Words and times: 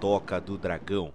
Toca 0.00 0.40
do 0.40 0.56
Dragão. 0.56 1.12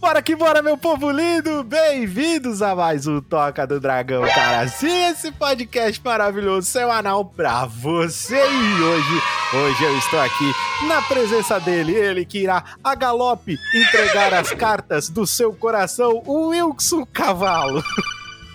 Bora 0.00 0.22
que 0.22 0.34
bora, 0.34 0.62
meu 0.62 0.78
povo 0.78 1.10
lindo! 1.10 1.62
Bem-vindos 1.62 2.62
a 2.62 2.74
mais 2.74 3.06
um 3.06 3.20
Toca 3.20 3.66
do 3.66 3.78
Dragão, 3.78 4.22
cara. 4.22 4.66
Sim, 4.68 5.04
esse 5.10 5.30
podcast 5.32 6.00
maravilhoso 6.02 6.70
semanal 6.70 7.24
pra 7.24 7.66
você. 7.66 8.36
E 8.36 8.82
hoje, 8.82 9.22
hoje 9.54 9.84
eu 9.84 9.98
estou 9.98 10.20
aqui 10.20 10.52
na 10.88 11.02
presença 11.02 11.60
dele, 11.60 11.94
ele 11.94 12.24
que 12.24 12.38
irá 12.38 12.64
a 12.82 12.94
galope 12.94 13.58
entregar 13.74 14.32
as 14.32 14.52
cartas 14.52 15.10
do 15.10 15.26
seu 15.26 15.52
coração, 15.52 16.22
o 16.26 16.48
Wilson 16.48 17.04
Cavalo. 17.06 17.84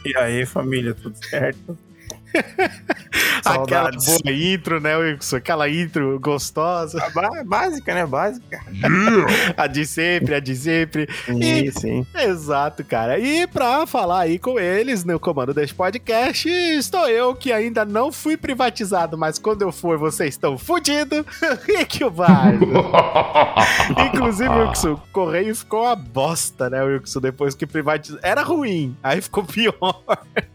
E 0.03 0.17
aí, 0.17 0.45
família, 0.47 0.95
tudo 0.95 1.15
certo? 1.23 1.77
Aquela 3.45 3.91
boa 3.91 4.31
intro, 4.31 4.79
né, 4.79 4.95
Wilson? 4.97 5.37
Aquela 5.37 5.69
intro 5.69 6.19
gostosa. 6.19 7.01
A 7.03 7.43
básica, 7.43 7.93
né? 7.93 8.05
Básica. 8.05 8.59
a 9.57 9.67
de 9.67 9.85
sempre, 9.85 10.35
a 10.35 10.39
de 10.39 10.55
sempre. 10.55 11.07
Sim, 11.25 11.39
E- 11.41 11.71
sim. 11.71 12.05
Exato, 12.15 12.83
cara. 12.83 13.17
E 13.19 13.47
pra 13.47 13.85
falar 13.87 14.21
aí 14.21 14.37
com 14.39 14.59
eles 14.59 15.03
no 15.03 15.19
comando 15.19 15.53
deste 15.53 15.73
podcast, 15.73 16.47
estou 16.49 17.07
eu 17.07 17.33
que 17.35 17.51
ainda 17.51 17.83
não 17.85 18.11
fui 18.11 18.35
privatizado, 18.37 19.17
mas 19.17 19.39
quando 19.39 19.61
eu 19.61 19.71
for, 19.71 19.97
vocês 19.97 20.33
estão 20.35 20.57
fudidos. 20.57 21.25
Rick 21.65 22.07
Bardo. 22.09 22.65
Inclusive, 24.07 24.49
Wilson, 24.49 24.93
o 24.93 24.97
correio 25.11 25.55
ficou 25.55 25.83
uma 25.83 25.95
bosta, 25.95 26.69
né, 26.69 26.81
Wilson? 26.83 27.19
Depois 27.19 27.55
que 27.55 27.65
privatizou. 27.65 28.19
Era 28.21 28.43
ruim, 28.43 28.95
aí 29.03 29.21
ficou 29.21 29.43
pior. 29.43 30.03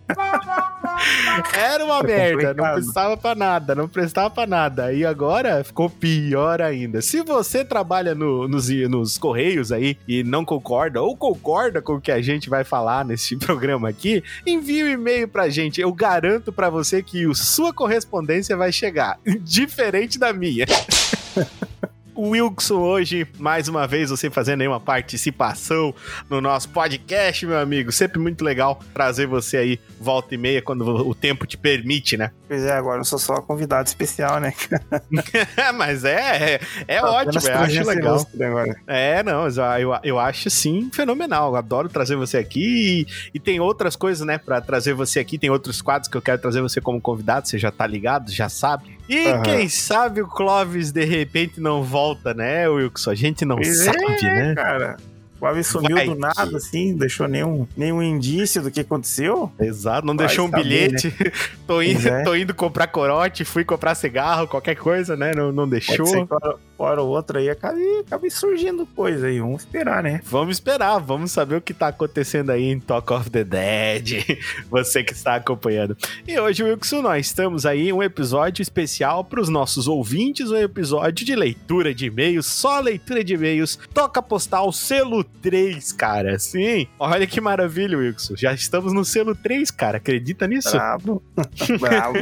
Era 1.54 1.84
uma 1.84 2.02
merda, 2.02 2.43
não 2.52 2.74
prestava 2.74 3.16
pra 3.16 3.34
nada, 3.34 3.74
não 3.74 3.88
prestava 3.88 4.28
pra 4.28 4.46
nada. 4.46 4.92
E 4.92 5.06
agora 5.06 5.62
ficou 5.64 5.88
pior 5.88 6.60
ainda. 6.60 7.00
Se 7.00 7.22
você 7.22 7.64
trabalha 7.64 8.14
no- 8.14 8.48
nos, 8.48 8.68
nos 8.68 9.16
correios 9.16 9.70
aí 9.72 9.96
e 10.06 10.22
não 10.24 10.44
concorda, 10.44 11.00
ou 11.00 11.16
concorda 11.16 11.80
com 11.80 11.94
o 11.94 12.00
que 12.00 12.10
a 12.12 12.20
gente 12.20 12.50
vai 12.50 12.64
falar 12.64 13.04
nesse 13.04 13.36
programa 13.38 13.88
aqui, 13.88 14.22
envie 14.46 14.84
um 14.84 14.88
e-mail 14.88 15.28
pra 15.28 15.48
gente. 15.48 15.80
Eu 15.80 15.92
garanto 15.92 16.52
pra 16.52 16.68
você 16.68 17.02
que 17.02 17.26
o 17.26 17.34
sua 17.34 17.72
correspondência 17.72 18.56
vai 18.56 18.72
chegar, 18.72 19.18
diferente 19.42 20.18
da 20.18 20.32
minha. 20.32 20.66
O 22.14 22.30
Wilson 22.30 22.76
hoje, 22.76 23.26
mais 23.38 23.66
uma 23.66 23.88
vez, 23.88 24.10
você 24.10 24.30
fazendo 24.30 24.60
aí 24.60 24.68
uma 24.68 24.78
participação 24.78 25.92
no 26.30 26.40
nosso 26.40 26.68
podcast, 26.68 27.44
meu 27.44 27.58
amigo. 27.58 27.90
Sempre 27.90 28.20
muito 28.20 28.44
legal 28.44 28.78
trazer 28.92 29.26
você 29.26 29.56
aí 29.56 29.80
volta 30.00 30.34
e 30.34 30.38
meia 30.38 30.62
quando 30.62 30.82
o 30.84 31.14
tempo 31.14 31.44
te 31.44 31.56
permite, 31.56 32.16
né? 32.16 32.30
Pois 32.46 32.62
é, 32.62 32.72
agora 32.72 33.00
eu 33.00 33.04
sou 33.04 33.18
só 33.18 33.40
convidado 33.40 33.88
especial, 33.88 34.38
né? 34.38 34.54
Mas 35.74 36.04
é, 36.04 36.54
é, 36.54 36.60
é 36.86 37.02
ótimo, 37.02 37.42
eu 37.48 37.58
acho 37.58 37.84
legal. 37.84 38.26
É, 38.86 39.22
não, 39.22 39.48
eu, 39.78 39.98
eu, 40.04 40.18
acho 40.18 40.48
sim 40.50 40.90
fenomenal. 40.92 41.50
Eu 41.50 41.56
adoro 41.56 41.88
trazer 41.88 42.14
você 42.14 42.38
aqui 42.38 43.06
e, 43.32 43.34
e 43.34 43.40
tem 43.40 43.58
outras 43.58 43.96
coisas, 43.96 44.24
né, 44.24 44.38
pra 44.38 44.60
trazer 44.60 44.94
você 44.94 45.18
aqui. 45.18 45.36
Tem 45.36 45.50
outros 45.50 45.82
quadros 45.82 46.08
que 46.08 46.16
eu 46.16 46.22
quero 46.22 46.40
trazer 46.40 46.60
você 46.60 46.80
como 46.80 47.00
convidado. 47.00 47.48
Você 47.48 47.58
já 47.58 47.72
tá 47.72 47.86
ligado, 47.86 48.30
já 48.30 48.48
sabe. 48.48 48.96
E 49.08 49.26
Aham. 49.26 49.42
quem 49.42 49.68
sabe 49.68 50.22
o 50.22 50.26
Clóvis 50.26 50.90
de 50.90 51.04
repente 51.04 51.60
não 51.60 51.82
volta, 51.82 52.03
né, 52.34 52.68
Wilson? 52.68 53.10
A 53.10 53.14
gente 53.14 53.44
não 53.44 53.56
Pois 53.56 53.84
sabe, 53.84 53.98
é, 54.22 54.34
né? 54.48 54.54
cara. 54.54 54.96
O 55.40 55.46
Aves 55.46 55.66
sumiu 55.66 55.96
Vai 55.96 56.06
do 56.06 56.14
nada, 56.14 56.46
que- 56.48 56.56
assim, 56.56 56.96
deixou 56.96 57.28
nenhum, 57.28 57.66
nenhum 57.76 58.02
indício 58.02 58.62
do 58.62 58.70
que 58.70 58.80
aconteceu. 58.80 59.52
Exato, 59.60 60.06
não 60.06 60.16
Vai 60.16 60.26
deixou 60.26 60.46
um 60.46 60.50
saber, 60.50 60.62
bilhete. 60.62 61.12
tô, 61.66 61.82
indo, 61.82 62.08
é. 62.08 62.22
tô 62.22 62.34
indo 62.34 62.54
comprar 62.54 62.86
corote, 62.86 63.44
fui 63.44 63.62
comprar 63.64 63.94
cigarro, 63.94 64.46
qualquer 64.48 64.74
coisa, 64.76 65.16
né? 65.16 65.32
Não, 65.34 65.48
não 65.52 65.68
Pode 65.68 65.70
deixou. 65.72 66.06
ser 66.06 66.26
que 66.26 66.34
hora, 66.78 66.94
hora 66.94 67.02
ou 67.02 67.08
outra 67.08 67.38
aí 67.38 67.50
acabe, 67.50 67.80
acabe 68.06 68.30
surgindo 68.30 68.86
coisa 68.86 69.26
aí. 69.26 69.40
Vamos 69.40 69.62
esperar, 69.62 70.02
né? 70.02 70.20
Vamos 70.24 70.56
esperar, 70.56 70.98
vamos 70.98 71.32
saber 71.32 71.56
o 71.56 71.60
que 71.60 71.74
tá 71.74 71.88
acontecendo 71.88 72.50
aí 72.50 72.64
em 72.64 72.78
Talk 72.78 73.12
of 73.12 73.30
the 73.30 73.44
Dead. 73.44 74.38
Você 74.70 75.02
que 75.02 75.12
está 75.12 75.36
acompanhando. 75.36 75.96
E 76.26 76.38
hoje, 76.38 76.62
Wilson, 76.62 77.02
nós 77.02 77.26
estamos 77.26 77.66
aí 77.66 77.88
em 77.88 77.92
um 77.92 78.02
episódio 78.02 78.62
especial 78.62 79.24
para 79.24 79.40
os 79.40 79.48
nossos 79.48 79.88
ouvintes, 79.88 80.50
um 80.50 80.56
episódio 80.56 81.24
de 81.24 81.34
leitura 81.34 81.94
de 81.94 82.06
e-mails, 82.06 82.46
só 82.46 82.80
leitura 82.80 83.24
de 83.24 83.34
e-mails. 83.34 83.78
Toca 83.92 84.22
postal 84.22 84.72
selo 84.72 85.24
3, 85.24 85.92
cara. 85.92 86.38
Sim. 86.38 86.86
Olha 86.98 87.26
que 87.26 87.40
maravilha, 87.40 87.98
Wilson. 87.98 88.34
Já 88.36 88.52
estamos 88.52 88.92
no 88.92 89.04
selo 89.04 89.34
3, 89.34 89.70
cara. 89.70 89.98
Acredita 89.98 90.46
nisso? 90.46 90.72
Bravo. 90.72 91.22
Bravo. 91.80 92.14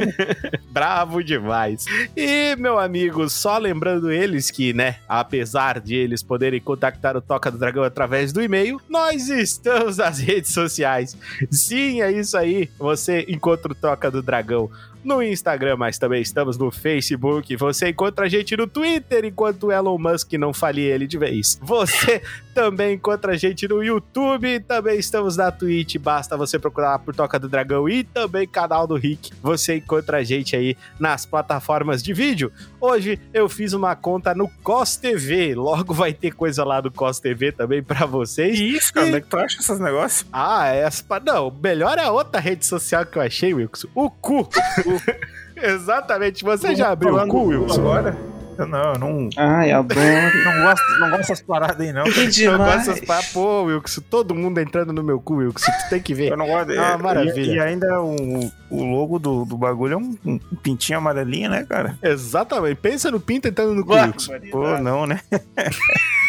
Bravo 0.71 1.23
demais. 1.23 1.85
E, 2.15 2.55
meu 2.57 2.79
amigo, 2.79 3.29
só 3.29 3.57
lembrando 3.57 4.11
eles 4.11 4.42
que, 4.49 4.73
né, 4.73 4.97
apesar 5.07 5.79
de 5.79 5.95
eles 5.95 6.23
poderem 6.23 6.59
contactar 6.59 7.15
o 7.15 7.21
Toca 7.21 7.51
do 7.51 7.57
Dragão 7.57 7.83
através 7.83 8.31
do 8.31 8.41
e-mail, 8.41 8.81
nós 8.89 9.29
estamos 9.29 9.97
nas 9.97 10.19
redes 10.21 10.51
sociais. 10.51 11.17
Sim, 11.51 12.01
é 12.01 12.11
isso 12.11 12.37
aí. 12.37 12.69
Você 12.77 13.25
encontra 13.27 13.71
o 13.71 13.75
Toca 13.75 14.09
do 14.09 14.21
Dragão 14.21 14.69
no 15.03 15.21
Instagram, 15.21 15.75
mas 15.77 15.97
também 15.97 16.21
estamos 16.21 16.57
no 16.57 16.71
Facebook. 16.71 17.55
Você 17.55 17.89
encontra 17.89 18.25
a 18.25 18.29
gente 18.29 18.55
no 18.55 18.67
Twitter, 18.67 19.25
enquanto 19.25 19.67
o 19.67 19.71
Elon 19.71 19.97
Musk 19.97 20.33
não 20.33 20.53
falia 20.53 20.93
ele 20.93 21.05
de 21.07 21.17
vez. 21.17 21.59
Você 21.61 22.21
também 22.53 22.93
encontra 22.95 23.33
a 23.33 23.37
gente 23.37 23.67
no 23.67 23.83
YouTube, 23.83 24.59
também 24.61 24.97
estamos 24.99 25.37
na 25.37 25.51
Twitch, 25.51 25.97
basta 25.97 26.37
você 26.37 26.57
procurar 26.59 26.99
por 26.99 27.15
Toca 27.15 27.39
do 27.39 27.49
Dragão 27.49 27.89
e 27.89 28.03
também 28.03 28.47
canal 28.47 28.85
do 28.87 28.95
Rick. 28.95 29.31
Você 29.41 29.77
encontra 29.77 30.17
a 30.17 30.23
gente 30.23 30.55
aí 30.55 30.77
nas 30.99 31.25
plataformas 31.25 32.01
de 32.03 32.13
vídeo. 32.13 32.51
Hoje 32.79 33.19
eu 33.33 33.49
fiz 33.49 33.73
uma 33.73 33.95
conta 33.95 34.33
no 34.35 34.47
COS 34.63 34.97
TV, 34.97 35.55
logo 35.55 35.93
vai 35.93 36.13
ter 36.13 36.31
coisa 36.31 36.63
lá 36.63 36.79
do 36.79 36.91
COS 36.91 37.19
TV 37.19 37.51
também 37.51 37.81
pra 37.81 38.05
vocês. 38.05 38.57
Que 38.57 38.63
isso, 38.77 38.93
cara? 38.93 39.07
Onde 39.07 39.17
é 39.17 39.21
que 39.21 39.27
tu 39.27 39.37
acha 39.37 39.59
esses 39.59 39.79
negócios? 39.79 40.25
Ah, 40.31 40.67
essa. 40.67 41.03
pa- 41.03 41.19
Não, 41.19 41.51
melhor 41.61 41.97
é 41.97 42.03
a 42.03 42.11
outra 42.11 42.39
rede 42.39 42.65
social 42.65 43.05
que 43.05 43.17
eu 43.17 43.21
achei, 43.21 43.53
Wilson. 43.53 43.87
O 43.95 44.09
cu. 44.09 44.47
Exatamente. 45.55 46.43
Você 46.43 46.75
já 46.75 46.89
abriu 46.91 47.15
o 47.15 47.27
cu, 47.27 47.45
Wilson? 47.47 47.81
Agora? 47.81 48.17
Eu 48.55 48.67
não, 48.67 48.93
eu 48.93 48.99
não, 48.99 49.29
Ai, 49.35 49.71
adoro. 49.71 49.99
não 50.45 50.63
gosto, 50.63 50.99
não 50.99 51.09
gosto 51.09 51.17
dessas 51.21 51.41
paradas 51.41 51.79
aí, 51.79 51.91
não. 51.91 52.03
Que 52.03 52.09
Eu 52.11 52.25
gosto 52.25 52.31
demais. 52.31 52.85
dessas 52.85 52.99
pa- 53.01 53.19
Pô, 53.33 53.63
Wilson, 53.63 54.01
todo 54.11 54.35
mundo 54.35 54.59
entrando 54.59 54.93
no 54.93 55.01
meu 55.01 55.19
cu, 55.19 55.37
Wilson. 55.37 55.71
Tu 55.85 55.89
tem 55.89 55.99
que 55.99 56.13
ver. 56.13 56.31
Eu 56.31 56.37
não 56.37 56.45
gosto. 56.45 56.71
É, 56.71 56.97
maravilha. 56.97 57.51
E, 57.51 57.55
e 57.55 57.59
ainda 57.59 57.99
o, 57.99 58.51
o 58.69 58.83
logo 58.83 59.17
do, 59.17 59.43
do 59.43 59.57
bagulho 59.57 59.93
é 59.93 59.97
um, 59.97 60.15
um 60.23 60.37
pintinho 60.61 60.99
amarelinho, 60.99 61.49
né, 61.49 61.65
cara? 61.67 61.97
Exatamente. 62.03 62.75
Pensa 62.75 63.09
no 63.09 63.19
pinto 63.19 63.47
entrando 63.47 63.73
no 63.73 63.83
cu. 63.83 63.93
Wilson. 63.95 64.33
Pô, 64.51 64.77
não, 64.77 65.07
né? 65.07 65.19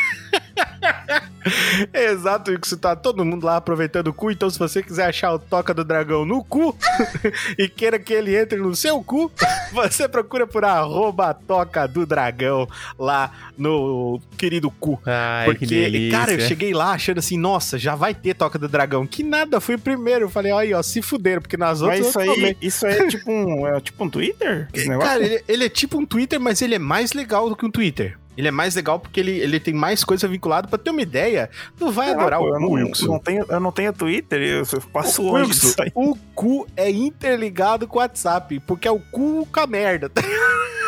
Exato, 1.92 2.50
Wilson. 2.50 2.76
Tá 2.76 2.96
todo 2.96 3.24
mundo 3.24 3.44
lá 3.44 3.56
aproveitando 3.56 4.08
o 4.08 4.14
cu. 4.14 4.30
Então, 4.30 4.48
se 4.48 4.58
você 4.58 4.82
quiser 4.82 5.06
achar 5.06 5.32
o 5.32 5.38
Toca 5.38 5.74
do 5.74 5.84
Dragão 5.84 6.24
no 6.24 6.42
cu 6.42 6.76
e 7.58 7.68
queira 7.68 7.98
que 7.98 8.12
ele 8.12 8.36
entre 8.36 8.58
no 8.58 8.74
seu 8.74 9.02
cu, 9.02 9.30
você 9.72 10.08
procura 10.08 10.46
por 10.46 10.64
arroba 10.64 11.34
Toca 11.34 11.86
do 11.86 12.06
Dragão 12.06 12.68
lá 12.98 13.52
no 13.56 14.20
querido 14.36 14.70
cu. 14.70 15.00
Ai, 15.04 15.46
Porque, 15.46 16.08
cara, 16.10 16.32
eu 16.32 16.40
cheguei 16.40 16.72
lá 16.72 16.92
achando 16.92 17.18
assim, 17.18 17.38
nossa, 17.38 17.78
já 17.78 17.94
vai 17.94 18.14
ter 18.14 18.34
Toca 18.34 18.58
do 18.58 18.68
Dragão. 18.68 19.06
Que 19.06 19.22
nada, 19.22 19.60
fui 19.60 19.74
o 19.74 19.78
primeiro. 19.78 20.26
Eu 20.26 20.30
falei, 20.30 20.52
ó, 20.52 20.58
aí, 20.58 20.72
ó, 20.72 20.82
se 20.82 21.02
fuderam, 21.02 21.42
porque 21.42 21.56
nas 21.56 21.82
outras 21.82 22.00
Mas 22.00 22.08
isso 22.08 22.18
aí, 22.18 22.56
isso 22.60 22.86
aí 22.86 22.98
é 22.98 23.06
tipo 23.06 23.30
um, 23.30 23.66
é 23.66 23.80
tipo 23.80 24.04
um 24.04 24.10
Twitter? 24.10 24.68
Cara, 25.00 25.24
ele, 25.24 25.44
ele 25.46 25.64
é 25.64 25.68
tipo 25.68 25.98
um 25.98 26.06
Twitter, 26.06 26.40
mas 26.40 26.62
ele 26.62 26.74
é 26.74 26.78
mais 26.78 27.12
legal 27.12 27.48
do 27.48 27.56
que 27.56 27.66
um 27.66 27.70
Twitter. 27.70 28.16
Ele 28.36 28.48
é 28.48 28.50
mais 28.50 28.74
legal 28.74 28.98
porque 28.98 29.20
ele, 29.20 29.32
ele 29.38 29.60
tem 29.60 29.72
mais 29.74 30.02
coisa 30.04 30.26
vinculada. 30.26 30.66
Pra 30.68 30.78
ter 30.78 30.90
uma 30.90 31.02
ideia, 31.02 31.48
tu 31.78 31.90
vai 31.90 32.06
Sei 32.08 32.16
lá, 32.16 32.20
adorar 32.22 32.40
pô, 32.40 32.46
o 32.46 32.48
eu 32.48 32.60
não, 32.60 32.68
cu, 32.68 32.74
Wilson. 32.74 33.06
não 33.06 33.18
tenho, 33.18 33.46
eu 33.48 33.60
não 33.60 33.72
tenho 33.72 33.92
Twitter, 33.92 34.40
eu 34.42 34.80
passo 34.92 35.22
O 35.22 35.26
longe 35.32 35.50
Wilson, 35.50 35.84
o 35.94 36.16
cu 36.34 36.66
é 36.76 36.90
interligado 36.90 37.86
com 37.86 37.98
o 37.98 38.00
WhatsApp, 38.00 38.60
porque 38.60 38.88
é 38.88 38.90
o 38.90 38.98
cu 38.98 39.46
com 39.52 39.60
a 39.60 39.66
merda. 39.66 40.10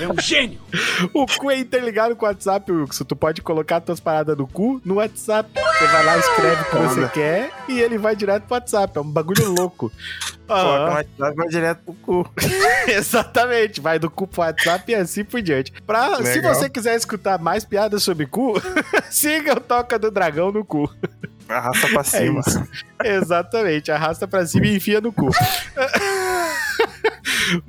É 0.00 0.08
um 0.08 0.20
gênio! 0.20 0.60
O 1.12 1.26
cu 1.26 1.50
é 1.50 1.58
interligado 1.58 2.14
com 2.16 2.24
o 2.26 2.28
WhatsApp, 2.28 2.70
Wilson. 2.70 3.04
Tu 3.04 3.16
pode 3.16 3.42
colocar 3.42 3.80
tuas 3.80 4.00
paradas 4.00 4.36
no 4.36 4.46
cu 4.46 4.80
no 4.84 4.94
WhatsApp. 4.96 5.48
Você 5.54 5.86
vai 5.86 6.04
lá, 6.04 6.18
escreve 6.18 6.62
o 6.62 6.64
que 6.66 6.76
você 6.76 7.08
quer 7.08 7.50
e 7.68 7.80
ele 7.80 7.98
vai 7.98 8.14
direto 8.14 8.44
pro 8.44 8.54
WhatsApp. 8.54 8.96
É 8.96 9.00
um 9.00 9.10
bagulho 9.10 9.50
louco. 9.52 9.90
Coloca 10.46 10.78
no 10.86 10.92
WhatsApp, 10.96 11.36
vai 11.36 11.48
direto 11.48 11.78
pro 11.84 11.94
cu. 11.94 12.30
Exatamente, 12.88 13.80
vai 13.80 13.98
do 13.98 14.10
cu 14.10 14.26
pro 14.26 14.42
WhatsApp 14.42 14.90
e 14.92 14.94
assim 14.94 15.24
por 15.24 15.40
diante. 15.40 15.72
Pra, 15.86 16.16
se 16.22 16.40
você 16.40 16.68
quiser 16.68 16.94
escutar 16.96 17.38
mais 17.38 17.64
piadas 17.64 18.02
sobre 18.02 18.26
cu, 18.26 18.54
siga 19.10 19.54
o 19.54 19.60
Toca 19.60 19.98
do 19.98 20.10
Dragão 20.10 20.52
no 20.52 20.64
cu. 20.64 20.90
Arrasta 21.48 21.88
pra 21.88 22.00
É 22.00 22.04
cima. 22.04 22.40
isso. 22.40 22.62
Exatamente, 23.04 23.90
arrasta 23.92 24.26
pra 24.26 24.46
cima 24.46 24.66
e 24.66 24.76
enfia 24.76 25.00
no 25.00 25.12
cu. 25.12 25.28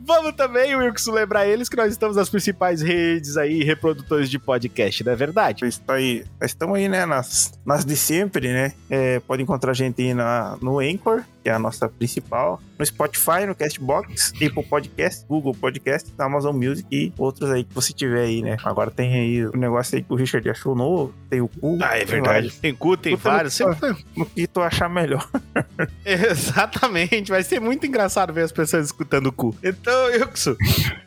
Vamos 0.06 0.34
também, 0.36 0.76
Wilson, 0.76 1.12
lembrar 1.12 1.48
eles 1.48 1.68
que 1.70 1.76
nós 1.76 1.92
estamos 1.92 2.16
nas 2.16 2.30
principais 2.30 2.82
redes 2.82 3.38
aí, 3.38 3.64
reprodutores 3.64 4.30
de 4.30 4.38
podcast, 4.40 5.04
não 5.04 5.12
é 5.12 5.16
verdade? 5.16 5.66
Isso 5.66 5.82
aí. 5.88 6.24
Nós 6.40 6.52
estamos 6.52 6.78
aí, 6.78 6.88
né? 6.88 7.06
Nas, 7.06 7.54
nas 7.66 7.86
de 7.86 7.96
sempre, 7.96 8.52
né? 8.54 8.74
É, 8.90 9.20
pode 9.22 9.42
encontrar 9.44 9.72
a 9.72 9.74
gente 9.76 10.02
aí 10.02 10.14
na, 10.14 10.58
no 10.62 10.80
Anchor, 10.80 11.24
que 11.44 11.50
é 11.50 11.54
a 11.54 11.60
nossa 11.60 11.88
principal. 11.90 12.62
No 12.78 12.86
Spotify, 12.86 13.46
no 13.48 13.56
Castbox, 13.56 14.34
Apple 14.36 14.64
Podcast, 14.64 15.26
Google 15.28 15.54
Podcast, 15.54 16.12
Amazon 16.18 16.56
Music 16.56 16.86
e 16.92 17.14
outros 17.18 17.50
aí 17.50 17.64
que 17.64 17.74
você 17.74 17.94
tiver 17.94 18.22
aí, 18.24 18.42
né? 18.42 18.58
Agora 18.66 18.92
tem 18.92 19.14
aí 19.14 19.46
o 19.46 19.56
negócio 19.56 19.96
aí 19.96 20.04
que 20.04 20.12
o 20.12 20.16
Richard 20.16 20.50
achou 20.50 20.76
novo, 20.76 21.14
tem 21.30 21.40
o 21.40 21.48
cu. 21.48 21.78
Ah, 21.82 21.98
é 21.98 22.04
verdade. 22.04 22.52
Tem 22.52 22.74
cu, 22.76 22.98
tem 22.98 23.16
Puta, 23.16 23.30
vários. 23.30 23.58
no- 23.60 23.74
Sempre... 23.74 24.06
No 24.18 24.26
que 24.26 24.46
tu 24.46 24.60
achar 24.62 24.90
melhor. 24.90 25.26
Exatamente, 26.04 27.32
vai 27.32 27.44
ser 27.44 27.62
muito 27.62 27.86
engraçado 27.86 28.34
ver 28.34 28.42
as 28.44 28.52
pessoas 28.52 28.86
escutando 28.88 29.28
o 29.28 29.32
cu. 29.32 29.56
Então, 29.68 30.06
Wilson, 30.06 30.56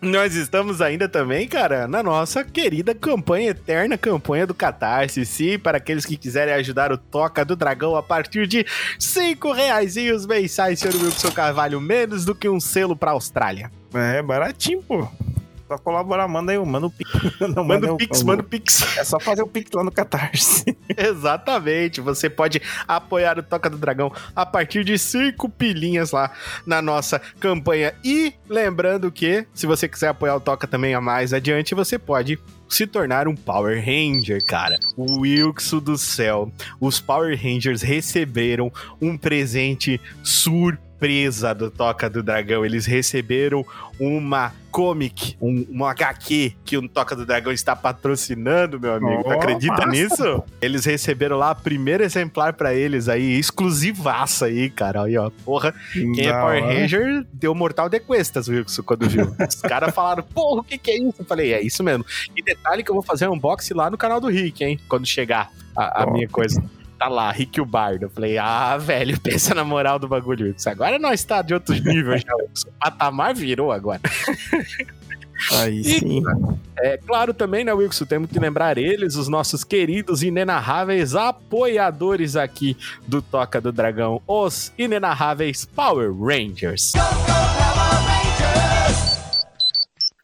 nós 0.03 0.35
estamos 0.35 0.81
ainda 0.81 1.09
também, 1.09 1.47
cara, 1.47 1.87
na 1.87 2.03
nossa 2.03 2.43
querida 2.43 2.93
campanha, 2.93 3.51
eterna 3.51 3.97
campanha 3.97 4.49
do 4.49 4.53
Catarse. 4.53 5.25
Sim, 5.25 5.61
para 5.61 5.79
aqueles 5.79 6.05
que 6.05 6.17
quiserem 6.17 6.53
ajudar 6.55 6.91
o 6.91 6.99
Toca 6.99 7.45
do 7.45 7.55
Dragão 7.55 7.95
a 7.95 8.03
partir 8.03 8.49
de 8.49 8.67
cinco 8.99 9.53
reaisinhos 9.53 10.27
mensais, 10.27 10.81
senhor 10.81 10.97
Wilson 10.97 11.31
Carvalho, 11.31 11.81
menos 11.81 12.25
do 12.25 12.35
que 12.35 12.49
um 12.49 12.59
selo 12.59 12.97
pra 12.97 13.13
Austrália. 13.13 13.71
É 13.95 14.21
baratinho, 14.21 14.83
pô. 14.83 15.09
Só 15.69 15.77
colaborar, 15.79 16.27
manda 16.27 16.51
aí, 16.51 16.59
manda 16.59 16.87
o 16.87 16.91
pix. 16.91 17.11
Não, 17.55 17.63
Manda 17.63 17.93
o- 17.93 17.95
o 17.95 17.99
Pix, 17.99 18.23
manda 18.23 18.43
o 18.43 18.45
Pix. 18.45 18.97
É 18.97 19.05
só 19.05 19.21
fazer 19.21 19.43
o 19.43 19.47
pix 19.47 19.71
lá 19.73 19.85
no 19.85 19.93
Catarse. 19.93 20.77
Exatamente, 20.97 22.01
você 22.01 22.31
pode 22.31 22.61
apoiar 22.87 23.39
o 23.39 23.43
Toca 23.43 23.69
do 23.69 23.77
Dragão 23.77 24.11
a 24.35 24.47
partir 24.47 24.83
de 24.85 24.99
5 24.99 25.49
pilinhas 25.51 26.11
lá 26.13 26.31
na 26.67 26.81
nossa 26.81 27.21
campanha. 27.39 27.93
E 28.03 28.33
lembrando 28.49 29.13
que, 29.13 29.47
se 29.53 29.67
você 29.67 29.87
quiser 29.89 30.09
apoiar 30.09 30.37
o 30.37 30.41
Toca 30.41 30.67
também 30.67 30.95
a 30.95 31.01
mais 31.01 31.33
adiante, 31.35 31.75
você 31.75 31.99
pode 31.99 32.39
se 32.69 32.87
tornar 32.87 33.29
um 33.29 33.35
Power 33.35 33.79
Ranger, 33.85 34.43
cara. 34.45 34.79
O 34.97 35.21
Wilkson 35.21 35.79
do 35.79 35.97
céu. 35.99 36.51
Os 36.81 37.01
Power 37.01 37.39
Rangers 37.41 37.83
receberam 37.83 38.73
um 39.01 39.17
presente 39.17 40.01
surpresa 40.99 41.55
do 41.55 41.71
Toca 41.71 42.11
do 42.11 42.23
Dragão. 42.23 42.65
Eles 42.65 42.85
receberam 42.85 43.65
uma 43.99 44.53
comic, 44.71 45.37
um, 45.41 45.65
uma 45.71 45.91
HQ 45.91 46.53
que 46.65 46.77
o 46.77 46.89
Toca 46.89 47.17
do 47.17 47.25
Dragão 47.25 47.53
está 47.53 47.75
patrocinando, 47.75 48.79
meu 48.79 48.95
amigo. 48.95 49.23
Oh, 49.25 49.31
acredita 49.31 49.87
massa. 49.87 49.89
nisso? 49.89 50.45
Eles 50.61 50.85
receberam 50.85 51.39
lá 51.39 51.53
o 51.53 51.57
primeiro 51.57 52.03
exemplar 52.03 52.53
pra 52.53 52.75
eles 52.75 53.09
aí, 53.09 53.39
exclusivaça 53.39 54.47
aí, 54.47 54.69
cara. 54.69 55.05
Aí, 55.05 55.17
ó. 55.17 55.31
Porra, 55.45 55.73
quem 55.93 56.27
é 56.27 56.33
Da 56.33 56.41
Power. 56.41 56.63
Ranger 56.63 57.27
deu 57.33 57.55
mortal 57.55 57.89
de 57.89 58.01
cuestas, 58.01 58.49
Wilson, 58.49 58.83
quando 58.83 59.09
viu. 59.09 59.35
Os 59.49 59.61
caras 59.63 59.95
falaram, 59.95 60.23
porra, 60.23 60.61
o 60.61 60.65
que 60.65 60.77
que 60.77 60.91
é 60.91 60.99
isso? 60.99 61.17
Eu 61.21 61.25
falei, 61.25 61.53
é 61.53 61.63
isso 61.63 61.83
mesmo. 61.83 62.05
E 62.37 62.43
detalhe 62.43 62.83
que 62.83 62.91
eu 62.91 62.95
vou 62.95 63.03
fazer 63.03 63.29
um 63.29 63.35
unboxing 63.35 63.75
lá 63.75 63.89
no 63.89 63.97
canal 63.97 64.21
do 64.21 64.29
Rick, 64.29 64.65
hein? 64.65 64.79
Quando 64.89 65.07
chegar 65.07 65.51
a, 65.77 66.03
a 66.03 66.11
minha 66.11 66.29
coisa. 66.29 66.63
Tá 66.99 67.09
lá, 67.09 67.31
Rick 67.31 67.61
o 67.61 67.65
Bardo. 67.65 68.07
Eu 68.07 68.11
falei, 68.11 68.39
ah, 68.39 68.77
velho, 68.77 69.19
pensa 69.23 69.55
na 69.55 69.63
moral 69.65 69.99
do 69.99 70.09
bagulho, 70.09 70.47
Wilson. 70.47 70.71
Agora 70.71 70.99
nós 70.99 71.23
tá 71.25 71.43
de 71.43 71.55
outro 71.55 71.75
nível 71.75 72.17
já, 72.19 72.35
Wilson. 72.35 72.69
O 72.69 72.73
patamar 72.81 73.35
virou 73.35 73.71
agora. 73.71 74.01
Aí 75.53 75.79
E- 75.81 75.85
sim. 76.01 76.23
É 76.81 76.97
claro 76.97 77.33
também, 77.33 77.63
né, 77.65 77.73
Wilson? 77.73 78.05
Temos 78.05 78.29
que 78.31 78.39
lembrar 78.41 78.77
eles, 78.77 79.15
os 79.15 79.29
nossos 79.29 79.63
queridos 79.63 80.23
e 80.23 80.29
inenarráveis 80.29 81.15
apoiadores 81.15 82.35
aqui 82.35 82.77
do 83.07 83.23
Toca 83.23 83.61
do 83.61 83.71
Dragão, 83.71 84.21
os 84.27 84.73
inenarráveis 84.77 85.65
Power 85.65 86.13
Rangers. 86.13 86.93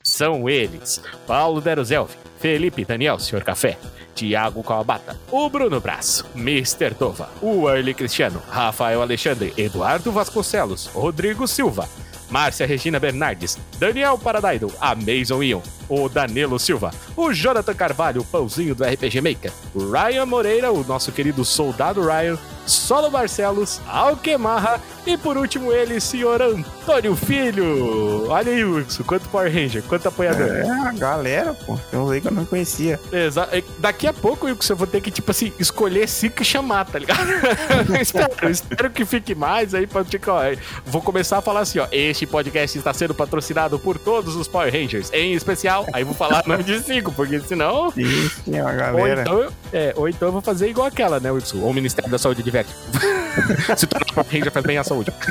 São 0.02 0.48
eles: 0.48 1.00
Paulo 1.26 1.60
Deruzelf, 1.60 2.16
Felipe 2.40 2.84
Daniel, 2.84 3.18
Senhor 3.18 3.42
Café, 3.44 3.78
Tiago 4.14 4.62
Kawabata, 4.62 5.18
o 5.30 5.48
Bruno 5.50 5.80
Braço, 5.80 6.24
Mr. 6.34 6.94
Tova, 6.94 7.28
o 7.42 7.66
Arley 7.66 7.94
Cristiano, 7.94 8.40
Rafael 8.48 9.02
Alexandre, 9.02 9.52
Eduardo 9.56 10.12
Vasconcelos, 10.12 10.86
Rodrigo 10.86 11.46
Silva, 11.46 11.88
Márcia 12.30 12.66
Regina 12.66 12.98
Bernardes, 12.98 13.58
Daniel 13.78 14.16
Paradaido, 14.18 14.72
a 14.80 14.94
Mason 14.94 15.42
Ion, 15.42 15.60
o 15.88 16.08
Danilo 16.08 16.58
Silva, 16.58 16.90
o 17.16 17.32
Jonathan 17.32 17.74
Carvalho, 17.74 18.22
o 18.22 18.24
pãozinho 18.24 18.74
do 18.74 18.84
RPG 18.84 19.20
Maker, 19.20 19.52
o 19.74 19.90
Ryan 19.90 20.26
Moreira, 20.26 20.72
o 20.72 20.84
nosso 20.84 21.12
querido 21.12 21.44
soldado 21.44 22.02
Ryan, 22.02 22.38
Solo 22.66 23.10
Barcelos, 23.10 23.80
Alquemarra 23.86 24.80
e 25.06 25.16
por 25.18 25.36
último 25.36 25.70
ele, 25.72 26.00
senhor 26.00 26.40
Antônio 26.40 27.14
Filho. 27.14 28.26
Olha 28.30 28.50
aí, 28.52 28.64
Wilson, 28.64 29.02
quanto 29.04 29.28
Power 29.28 29.52
Ranger, 29.52 29.82
quanto 29.82 30.08
apoiador. 30.08 30.46
É, 30.48 30.68
a 30.70 30.92
galera, 30.92 31.54
pô. 31.66 31.78
Tem 31.90 32.00
uns 32.00 32.10
aí 32.10 32.20
que 32.20 32.28
eu 32.28 32.32
não 32.32 32.44
conhecia. 32.44 32.98
Exa- 33.12 33.48
é, 33.52 33.62
Daqui 33.78 34.06
a 34.06 34.12
pouco, 34.12 34.46
Wilson, 34.46 34.72
eu 34.72 34.76
vou 34.76 34.86
ter 34.86 35.00
que, 35.00 35.10
tipo 35.10 35.30
assim, 35.30 35.52
escolher 35.58 36.08
cinco 36.08 36.40
e 36.42 36.44
chamar, 36.44 36.86
tá 36.86 36.98
ligado? 36.98 37.28
eu, 37.94 37.96
espero, 38.00 38.32
eu 38.42 38.50
espero 38.50 38.90
que 38.90 39.04
fique 39.04 39.34
mais 39.34 39.74
aí 39.74 39.86
pra 39.86 40.02
tipo, 40.04 40.30
ó, 40.30 40.40
Vou 40.86 41.02
começar 41.02 41.38
a 41.38 41.42
falar 41.42 41.60
assim, 41.60 41.78
ó. 41.78 41.86
Este 41.92 42.26
podcast 42.26 42.78
está 42.78 42.92
sendo 42.94 43.14
patrocinado 43.14 43.78
por 43.78 43.98
todos 43.98 44.36
os 44.36 44.48
Power 44.48 44.72
Rangers, 44.72 45.10
em 45.12 45.34
especial. 45.34 45.86
Aí 45.92 46.02
vou 46.04 46.14
falar 46.14 46.42
nome 46.48 46.64
de 46.64 46.80
cinco, 46.80 47.12
porque 47.12 47.40
senão. 47.40 47.90
Sim, 47.92 48.30
sim, 48.44 48.58
a 48.58 48.70
Ou 48.70 48.76
galera. 48.76 49.20
então, 49.22 49.38
eu- 49.42 49.52
é, 49.72 49.92
ou 49.96 50.08
então 50.08 50.28
eu 50.28 50.32
vou 50.32 50.40
fazer 50.40 50.68
igual 50.68 50.86
aquela, 50.86 51.20
né, 51.20 51.30
Wilson? 51.30 51.58
Ou 51.58 51.70
o 51.70 51.74
Ministério 51.74 52.10
da 52.10 52.16
Saúde 52.18 52.42
diverte. 52.54 52.72
Se 53.76 53.86
tornar 53.86 54.06
Power 54.14 54.26
Ranger 54.30 54.52
faz 54.52 54.64
bem 54.64 54.78
à 54.78 54.84
saúde. 54.84 55.12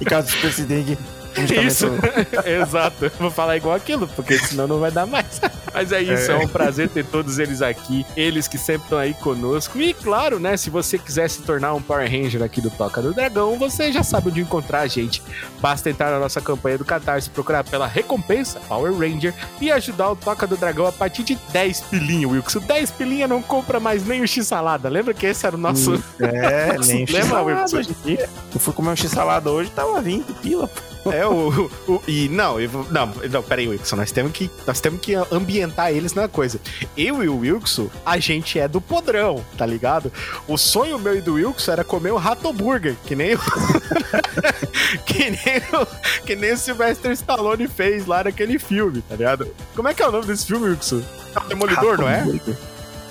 E 0.00 0.04
caso 0.04 0.32
do 0.32 0.40
presidente. 0.40 0.98
Isso, 1.66 1.86
exato. 2.44 3.10
Vou 3.18 3.30
falar 3.30 3.56
igual 3.56 3.74
aquilo, 3.74 4.06
porque 4.08 4.38
senão 4.38 4.66
não 4.66 4.78
vai 4.78 4.90
dar 4.90 5.06
mais. 5.06 5.40
Mas 5.72 5.92
é 5.92 6.02
isso, 6.02 6.30
é. 6.30 6.36
um 6.36 6.48
prazer 6.48 6.88
ter 6.88 7.04
todos 7.04 7.38
eles 7.38 7.62
aqui, 7.62 8.04
eles 8.16 8.46
que 8.46 8.58
sempre 8.58 8.84
estão 8.84 8.98
aí 8.98 9.14
conosco. 9.14 9.80
E 9.80 9.94
claro, 9.94 10.38
né, 10.38 10.56
se 10.56 10.68
você 10.68 10.98
quiser 10.98 11.28
se 11.30 11.42
tornar 11.42 11.74
um 11.74 11.80
Power 11.80 12.10
Ranger 12.10 12.42
aqui 12.42 12.60
do 12.60 12.70
Toca 12.70 13.00
do 13.00 13.14
Dragão, 13.14 13.58
você 13.58 13.90
já 13.90 14.02
sabe 14.02 14.28
onde 14.28 14.40
encontrar 14.40 14.80
a 14.80 14.86
gente. 14.86 15.22
Basta 15.60 15.88
entrar 15.88 16.10
na 16.10 16.18
nossa 16.18 16.40
campanha 16.40 16.78
do 16.78 16.84
Catarse, 16.84 17.30
procurar 17.30 17.64
pela 17.64 17.86
recompensa 17.86 18.60
Power 18.68 18.92
Ranger 18.92 19.34
e 19.60 19.72
ajudar 19.72 20.10
o 20.10 20.16
Toca 20.16 20.46
do 20.46 20.56
Dragão 20.56 20.86
a 20.86 20.92
partir 20.92 21.22
de 21.22 21.36
10 21.52 21.80
pilinha, 21.82 22.28
Wilson. 22.28 22.60
10 22.60 22.90
pilinha 22.92 23.26
não 23.26 23.42
compra 23.42 23.80
mais 23.80 24.06
nem 24.06 24.20
o 24.20 24.28
X-salada. 24.28 24.88
Lembra 24.88 25.14
que 25.14 25.26
esse 25.26 25.46
era 25.46 25.56
o 25.56 25.58
nosso... 25.58 25.94
É, 26.20 26.74
Nossa, 26.76 26.88
nem 26.92 27.06
lembra, 27.06 27.66
x-salada. 27.66 28.26
Eu 28.54 28.60
fui 28.60 28.72
comer 28.74 28.90
um 28.90 28.96
x-salada 28.96 29.50
hoje, 29.50 29.70
tava 29.70 30.00
20 30.00 30.32
pila. 30.34 30.68
pô. 30.68 30.91
É 31.06 31.26
o, 31.26 31.68
o- 31.88 32.02
e 32.06 32.28
não, 32.28 32.60
eu 32.60 32.70
não, 32.90 33.06
não, 33.30 33.42
peraí, 33.42 33.66
Wilson, 33.66 33.96
nós 33.96 34.12
temos 34.12 34.32
que 34.32 34.48
nós 34.66 34.80
temos 34.80 35.00
que 35.00 35.14
ambientar 35.32 35.90
eles 35.90 36.14
na 36.14 36.28
coisa. 36.28 36.60
Eu 36.96 37.24
e 37.24 37.28
o 37.28 37.38
Wilson, 37.38 37.88
a 38.06 38.18
gente 38.18 38.58
é 38.58 38.68
do 38.68 38.80
podrão, 38.80 39.44
tá 39.58 39.66
ligado? 39.66 40.12
O 40.46 40.56
sonho 40.56 40.98
meu 40.98 41.16
e 41.16 41.20
do 41.20 41.34
Wilson 41.34 41.72
era 41.72 41.82
comer 41.84 42.12
um 42.12 42.16
rato 42.18 42.52
burger, 42.52 42.94
que 43.04 43.16
nem 43.16 43.34
o 43.34 43.38
que 45.04 45.30
nem 45.30 45.58
o, 45.80 46.22
que 46.24 46.36
nem 46.36 46.52
o 46.52 46.56
Sylvester 46.58 47.10
Stallone 47.12 47.66
fez 47.66 48.06
lá 48.06 48.24
naquele 48.24 48.58
filme, 48.58 49.02
tá 49.08 49.16
ligado? 49.16 49.48
Como 49.74 49.88
é 49.88 49.94
que 49.94 50.02
é 50.02 50.08
o 50.08 50.12
nome 50.12 50.26
desse 50.26 50.46
filme, 50.46 50.68
Wilson? 50.68 51.02
É 51.34 51.38
o 51.38 51.44
Demolidor, 51.48 51.98
não 51.98 52.08
é? 52.08 52.24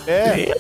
É. 0.08 0.58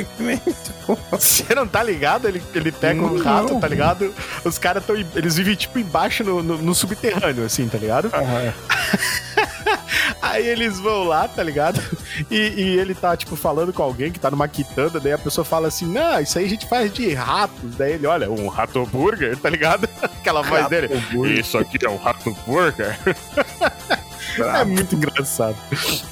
Isso, 0.00 0.72
pô. 0.86 0.96
Você 1.12 1.54
não 1.54 1.66
tá 1.66 1.82
ligado? 1.82 2.26
Ele, 2.28 2.42
ele 2.54 2.72
pega 2.72 3.00
um 3.02 3.14
Não. 3.14 3.24
rato, 3.24 3.58
tá 3.60 3.68
ligado? 3.68 4.14
Os 4.44 4.58
caras 4.58 4.84
tão. 4.84 4.96
Eles 4.96 5.36
vivem 5.36 5.54
tipo 5.54 5.78
embaixo 5.78 6.24
no, 6.24 6.42
no- 6.42 6.58
no 6.58 6.74
subterrâneo, 6.74 7.44
assim, 7.44 7.68
tá 7.68 7.78
ligado? 7.78 8.10
Aham. 8.14 8.52
Aí 10.20 10.46
eles 10.46 10.78
vão 10.78 11.04
lá, 11.04 11.26
tá 11.28 11.42
ligado? 11.42 11.80
E, 12.30 12.36
e 12.36 12.78
ele 12.78 12.94
tá, 12.94 13.16
tipo, 13.16 13.34
falando 13.36 13.72
com 13.72 13.82
alguém 13.82 14.10
que 14.10 14.18
tá 14.20 14.30
numa 14.30 14.46
quitanda, 14.48 14.98
daí 15.00 15.12
a 15.12 15.18
pessoa 15.18 15.44
fala 15.44 15.68
assim: 15.68 15.84
Não, 15.86 16.20
isso 16.20 16.38
aí 16.38 16.44
a 16.44 16.48
gente 16.48 16.66
faz 16.68 16.92
de 16.92 17.12
ratos. 17.12 17.74
Daí 17.76 17.92
ele, 17.92 18.06
olha, 18.06 18.30
um 18.30 18.48
rato 18.48 18.84
burger, 18.86 19.36
tá 19.36 19.50
ligado? 19.50 19.88
Aquela 20.02 20.42
voz 20.42 20.68
dele. 20.68 20.88
Isso 21.38 21.58
aqui 21.58 21.84
é 21.84 21.88
um 21.88 21.96
rato 21.96 22.34
burger. 22.46 22.96
É 24.38 24.64
muito 24.64 24.94
engraçado. 24.94 25.56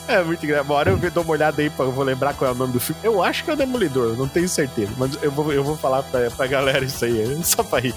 É 0.08 0.22
muito 0.22 0.44
engraçado. 0.44 0.70
Hora 0.70 0.90
eu 0.90 1.10
dou 1.10 1.24
uma 1.24 1.32
olhada 1.32 1.62
aí, 1.62 1.70
pra, 1.70 1.84
eu 1.84 1.92
vou 1.92 2.04
lembrar 2.04 2.34
qual 2.34 2.50
é 2.50 2.54
o 2.54 2.56
nome 2.56 2.72
do 2.72 2.80
filme. 2.80 3.00
Eu 3.02 3.22
acho 3.22 3.44
que 3.44 3.50
é 3.50 3.54
o 3.54 3.56
Demolidor, 3.56 4.16
não 4.16 4.28
tenho 4.28 4.48
certeza. 4.48 4.92
Mas 4.96 5.16
eu 5.22 5.30
vou, 5.30 5.52
eu 5.52 5.64
vou 5.64 5.76
falar 5.76 6.02
pra, 6.02 6.30
pra 6.30 6.46
galera 6.46 6.84
isso 6.84 7.04
aí, 7.04 7.38
só 7.44 7.62
pra 7.62 7.80
rir. 7.80 7.94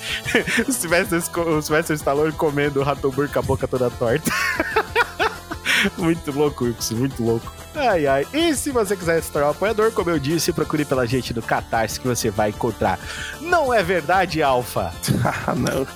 O 0.67 0.71
Sylvester, 0.71 1.19
o 1.39 1.61
Sylvester 1.61 1.95
Stallone 1.95 2.31
comendo 2.33 2.81
o 2.81 3.11
burger 3.11 3.33
com 3.33 3.39
a 3.39 3.41
boca 3.41 3.67
toda 3.67 3.89
torta. 3.89 4.31
Muito 5.97 6.31
louco, 6.31 6.65
Wilson, 6.65 6.95
muito 6.95 7.23
louco. 7.23 7.51
Ai, 7.75 8.07
ai. 8.07 8.27
E 8.33 8.55
se 8.55 8.71
você 8.71 8.95
quiser 8.95 9.21
se 9.21 9.31
tornar 9.31 9.49
um 9.49 9.51
apoiador, 9.51 9.91
como 9.91 10.09
eu 10.09 10.19
disse, 10.19 10.53
procure 10.53 10.85
pela 10.85 11.05
gente 11.05 11.33
do 11.33 11.41
Catarse 11.41 11.99
que 11.99 12.07
você 12.07 12.29
vai 12.29 12.49
encontrar. 12.49 12.99
Não 13.41 13.73
é 13.73 13.83
verdade, 13.83 14.41
Alfa? 14.41 14.93
Ah, 15.45 15.55
não. 15.55 15.87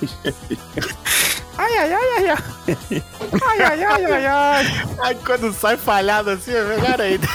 Ai, 1.58 1.76
ai, 1.76 1.92
ai, 1.92 2.08
ai, 2.16 2.30
ai. 2.30 3.02
Ai, 3.42 3.62
ai, 3.62 3.84
ai, 3.84 4.04
ai, 4.04 4.26
ai. 4.26 4.66
Ai, 5.00 5.14
quando 5.16 5.52
sai 5.52 5.76
falhado 5.76 6.30
assim, 6.30 6.52
é 6.52 6.62
melhor 6.64 7.00
ainda. 7.00 7.26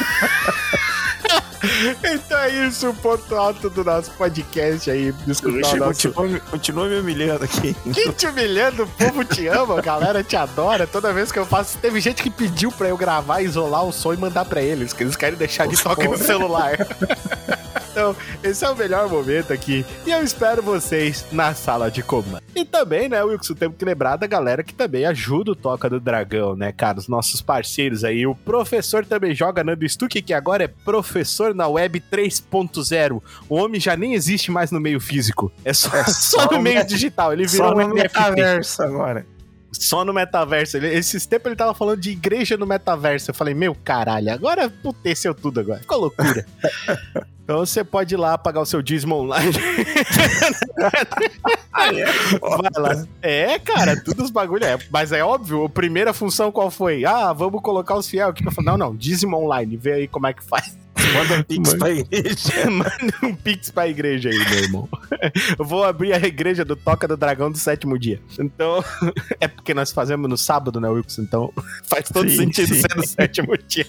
Então 2.04 2.38
é 2.40 2.50
isso, 2.68 2.90
o 2.90 2.94
ponto 2.94 3.36
alto 3.36 3.70
do 3.70 3.84
nosso 3.84 4.12
podcast 4.12 4.90
aí. 4.92 5.14
Escutar 5.28 5.74
o 5.74 5.78
nosso... 5.78 6.12
Continua, 6.12 6.40
continua 6.40 6.88
me 6.88 7.00
humilhando 7.00 7.46
aqui. 7.46 7.74
Que 7.94 8.12
te 8.12 8.28
humilhando, 8.28 8.84
o 8.84 8.88
povo 8.88 9.24
te 9.24 9.48
ama, 9.48 9.80
a 9.80 9.82
galera 9.82 10.24
te 10.24 10.36
adora. 10.36 10.86
Toda 10.86 11.14
vez 11.14 11.32
que 11.32 11.40
eu 11.40 11.46
faço, 11.46 11.78
teve 11.78 12.00
gente 12.02 12.22
que 12.22 12.30
pediu 12.30 12.72
pra 12.72 12.90
eu 12.90 12.98
gravar, 12.98 13.42
isolar 13.42 13.86
o 13.86 13.94
som 13.94 14.14
e 14.14 14.18
mandar 14.18 14.46
pra 14.46 14.62
eles, 14.62 14.92
que 14.94 15.04
eles 15.04 15.16
querem 15.16 15.38
deixar 15.38 15.68
de 15.68 15.82
toque 15.82 16.08
no 16.08 16.18
celular. 16.18 16.74
Então, 17.94 18.16
esse 18.44 18.66
é 18.66 18.70
o 18.72 18.76
melhor 18.76 19.08
momento 19.08 19.54
aqui. 19.54 19.86
E 20.04 20.10
eu 20.10 20.24
espero 20.24 20.64
vocês 20.64 21.28
na 21.32 21.54
sala 21.54 21.92
de 21.92 22.02
comando. 22.02 22.42
E 22.56 22.66
também, 22.66 23.08
né, 23.08 23.24
Wilson, 23.24 23.54
temos 23.54 23.78
que 23.78 23.86
lembrar 23.86 24.16
da 24.16 24.26
galera 24.26 24.64
que 24.64 24.74
também 24.74 25.06
ajuda 25.06 25.52
o 25.52 25.56
Toca 25.56 25.88
do 25.88 26.00
Dragão, 26.00 26.56
né, 26.56 26.72
cara? 26.72 26.98
Os 26.98 27.08
nossos 27.08 27.40
parceiros 27.40 28.04
aí. 28.04 28.26
O 28.26 28.34
professor 28.34 29.06
também 29.06 29.36
joga 29.36 29.64
Nando 29.64 29.88
Stuck, 29.88 30.24
que 30.24 30.34
agora 30.34 30.64
é 30.64 30.68
professor 30.68 31.54
na 31.54 31.68
web 31.68 32.04
3.0. 32.12 33.22
O 33.48 33.56
homem 33.56 33.80
já 33.80 33.96
nem 33.96 34.16
existe 34.16 34.50
mais 34.50 34.72
no 34.72 34.80
meio 34.80 35.00
físico. 35.00 35.52
É 35.64 35.72
só, 35.72 35.96
É 35.96 36.04
só, 36.06 36.40
só 36.42 36.52
no 36.52 36.60
meio 36.60 36.84
digital. 36.84 37.32
Ele 37.32 37.46
virou 37.46 37.70
Só 37.70 37.76
um 37.76 37.88
no 37.90 37.94
metaverso 37.94 38.82
agora. 38.82 39.24
Só 39.74 40.06
no 40.06 40.14
metaverso. 40.14 40.78
Ele- 40.78 40.94
esses 40.94 41.26
tempos 41.26 41.48
ele 41.48 41.56
tava 41.56 41.74
falando 41.74 42.00
de 42.00 42.12
igreja 42.12 42.56
no 42.56 42.66
metaverso. 42.66 43.32
Eu 43.32 43.36
falei, 43.36 43.54
meu 43.54 43.76
caralho, 43.76 44.32
agora 44.32 44.70
puteceu 44.70 45.34
tudo 45.34 45.60
agora. 45.60 45.80
Ficou 45.80 46.00
loucura. 46.00 46.46
então 47.44 47.60
você 47.60 47.84
pode 47.84 48.14
ir 48.14 48.18
lá 48.18 48.38
pagar 48.38 48.62
o 48.62 48.66
seu 48.66 48.82
dízimo 48.82 49.16
online. 49.16 49.52
Ah, 51.76 51.88
é? 51.92 52.06
Vai 52.40 52.72
lá. 52.78 53.06
É, 53.22 53.58
cara, 53.58 54.00
tudo 54.00 54.24
os 54.24 54.30
bagulho 54.30 54.64
é. 54.64 54.78
Mas 54.92 55.12
é 55.12 55.24
óbvio, 55.24 55.66
a 55.66 55.70
primeira 55.70 56.14
função 56.14 56.52
qual 56.52 56.70
foi? 56.70 57.04
Ah, 57.04 57.34
vamos 57.34 57.62
colocar 57.64 57.96
os 57.96 58.08
fiel 58.08 58.30
aqui. 58.30 58.46
Eu 58.46 58.52
falei, 58.52 58.70
não, 58.72 58.78
não, 58.78 58.96
dízimo 58.96 59.36
online. 59.38 59.76
Vê 59.76 59.94
aí 59.94 60.08
como 60.08 60.28
é 60.28 60.34
que 60.34 60.44
faz. 60.44 60.78
Manda 61.14 61.36
um 61.36 61.44
pix 61.44 61.70
Mano. 61.70 61.80
pra 61.80 61.90
igreja. 61.92 62.70
Manda 62.72 63.14
um 63.24 63.36
pix 63.36 63.72
pra 63.72 63.88
igreja 63.88 64.30
aí, 64.30 64.38
meu 64.38 64.60
irmão. 64.60 64.90
Eu 65.58 65.66
vou 65.66 65.84
abrir 65.84 66.14
a 66.14 66.18
igreja 66.18 66.64
do 66.64 66.76
Toca 66.76 67.08
do 67.08 67.18
Dragão 67.18 67.52
do 67.52 67.58
sétimo 67.58 67.98
dia. 67.98 68.20
Então, 68.40 68.84
é 69.40 69.48
porque 69.48 69.74
nós 69.74 69.92
fazemos 69.92 70.30
no 70.30 70.38
sábado, 70.38 70.80
né, 70.80 70.88
Wilson? 70.90 71.22
Então, 71.24 71.54
faz 71.84 72.10
todo 72.10 72.30
Sim, 72.30 72.38
sentido 72.38 72.74
sim. 72.74 72.82
ser 72.82 72.96
no 72.96 73.06
sétimo 73.08 73.58
dia. 73.58 73.88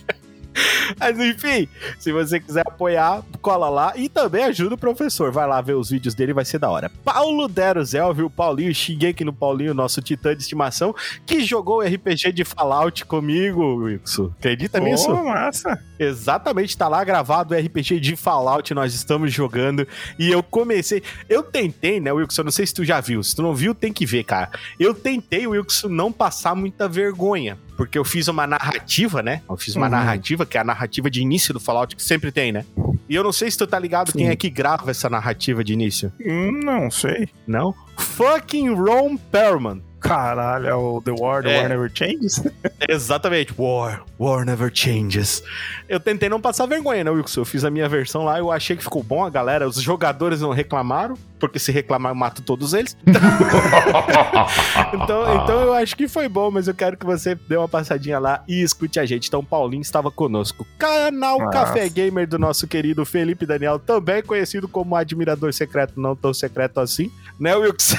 Mas 0.98 1.18
enfim, 1.18 1.68
se 1.98 2.12
você 2.12 2.40
quiser 2.40 2.64
apoiar, 2.66 3.22
cola 3.40 3.68
lá 3.68 3.92
e 3.96 4.08
também 4.08 4.44
ajuda 4.44 4.74
o 4.74 4.78
professor. 4.78 5.30
Vai 5.30 5.46
lá 5.46 5.60
ver 5.60 5.74
os 5.74 5.90
vídeos 5.90 6.14
dele, 6.14 6.32
vai 6.32 6.44
ser 6.44 6.58
da 6.58 6.70
hora. 6.70 6.90
Paulo 7.04 7.48
Deruzel, 7.48 8.12
viu? 8.14 8.30
Paulinho, 8.30 8.74
Shingeki 8.74 9.24
no 9.24 9.32
Paulinho, 9.32 9.74
nosso 9.74 10.00
titã 10.00 10.34
de 10.34 10.42
estimação, 10.42 10.94
que 11.26 11.44
jogou 11.44 11.80
RPG 11.80 12.32
de 12.32 12.44
Fallout 12.44 13.04
comigo, 13.04 13.76
Wilson. 13.76 14.32
Acredita 14.38 14.80
nisso? 14.80 15.06
Pô, 15.06 15.24
massa. 15.24 15.80
Exatamente, 15.98 16.76
tá 16.76 16.88
lá 16.88 17.02
gravado 17.04 17.54
o 17.54 17.58
RPG 17.58 18.00
de 18.00 18.16
Fallout, 18.16 18.72
nós 18.74 18.94
estamos 18.94 19.32
jogando. 19.32 19.86
E 20.18 20.30
eu 20.30 20.42
comecei. 20.42 21.02
Eu 21.28 21.42
tentei, 21.42 22.00
né, 22.00 22.12
Wilson? 22.12 22.42
Eu 22.42 22.44
não 22.44 22.52
sei 22.52 22.66
se 22.66 22.74
tu 22.74 22.84
já 22.84 23.00
viu. 23.00 23.22
Se 23.22 23.34
tu 23.34 23.42
não 23.42 23.54
viu, 23.54 23.74
tem 23.74 23.92
que 23.92 24.06
ver, 24.06 24.24
cara. 24.24 24.50
Eu 24.78 24.94
tentei, 24.94 25.46
Wilson, 25.46 25.88
não 25.88 26.12
passar 26.12 26.54
muita 26.54 26.88
vergonha. 26.88 27.58
Porque 27.76 27.98
eu 27.98 28.04
fiz 28.04 28.28
uma 28.28 28.46
narrativa, 28.46 29.22
né? 29.22 29.42
Eu 29.48 29.56
fiz 29.56 29.74
uma 29.76 29.86
Uhum. 29.86 29.92
narrativa, 29.92 30.46
que 30.46 30.56
é 30.56 30.60
a 30.60 30.64
narrativa 30.64 31.10
de 31.10 31.20
início 31.20 31.52
do 31.52 31.58
Fallout, 31.60 31.94
que 31.96 32.02
sempre 32.02 32.30
tem, 32.30 32.52
né? 32.52 32.64
E 33.08 33.14
eu 33.14 33.22
não 33.24 33.32
sei 33.32 33.50
se 33.50 33.58
tu 33.58 33.66
tá 33.66 33.78
ligado 33.78 34.12
quem 34.12 34.26
Sim. 34.26 34.32
é 34.32 34.36
que 34.36 34.48
grava 34.48 34.90
essa 34.90 35.10
narrativa 35.10 35.62
de 35.64 35.72
início. 35.72 36.12
Hum, 36.24 36.60
não 36.64 36.90
sei. 36.90 37.28
Não? 37.46 37.74
Fucking 37.96 38.74
Ron 38.74 39.16
Perlman. 39.16 39.82
Caralho, 40.00 40.66
é 40.66 40.74
o 40.74 41.00
The 41.02 41.12
War, 41.18 41.42
The 41.42 41.50
É. 41.56 41.60
War 41.60 41.68
Never 41.70 41.90
Changes? 41.94 42.42
Exatamente. 42.88 43.54
War. 43.56 44.02
War 44.20 44.44
never 44.44 44.70
changes. 44.72 45.42
Eu 45.88 45.98
tentei 45.98 46.28
não 46.28 46.40
passar 46.42 46.66
vergonha, 46.66 47.02
né, 47.02 47.10
Wilson? 47.10 47.40
Eu 47.40 47.44
fiz 47.46 47.64
a 47.64 47.70
minha 47.70 47.88
versão 47.88 48.22
lá, 48.22 48.38
eu 48.38 48.52
achei 48.52 48.76
que 48.76 48.82
ficou 48.82 49.02
bom, 49.02 49.24
a 49.24 49.30
galera, 49.30 49.66
os 49.66 49.76
jogadores 49.80 50.42
não 50.42 50.50
reclamaram, 50.50 51.16
porque 51.46 51.58
se 51.58 51.72
reclamar 51.72 52.12
eu 52.12 52.16
mato 52.16 52.42
todos 52.42 52.72
eles. 52.72 52.96
então, 54.94 55.42
então 55.42 55.60
eu 55.62 55.74
acho 55.74 55.96
que 55.96 56.08
foi 56.08 56.28
bom, 56.28 56.50
mas 56.50 56.68
eu 56.68 56.74
quero 56.74 56.96
que 56.96 57.04
você 57.04 57.34
dê 57.34 57.56
uma 57.56 57.68
passadinha 57.68 58.18
lá 58.18 58.42
e 58.48 58.62
escute 58.62 58.98
a 59.00 59.06
gente. 59.06 59.28
Então, 59.28 59.40
o 59.40 59.44
Paulinho 59.44 59.82
estava 59.82 60.10
conosco. 60.10 60.66
Canal 60.78 61.38
Nossa. 61.38 61.52
Café 61.52 61.88
Gamer 61.88 62.26
do 62.26 62.38
nosso 62.38 62.66
querido 62.66 63.04
Felipe 63.04 63.46
Daniel, 63.46 63.78
também 63.78 64.22
conhecido 64.22 64.68
como 64.68 64.96
admirador 64.96 65.52
secreto, 65.52 66.00
não 66.00 66.16
tão 66.16 66.32
secreto 66.32 66.80
assim, 66.80 67.10
né, 67.38 67.54
Wilson? 67.54 67.96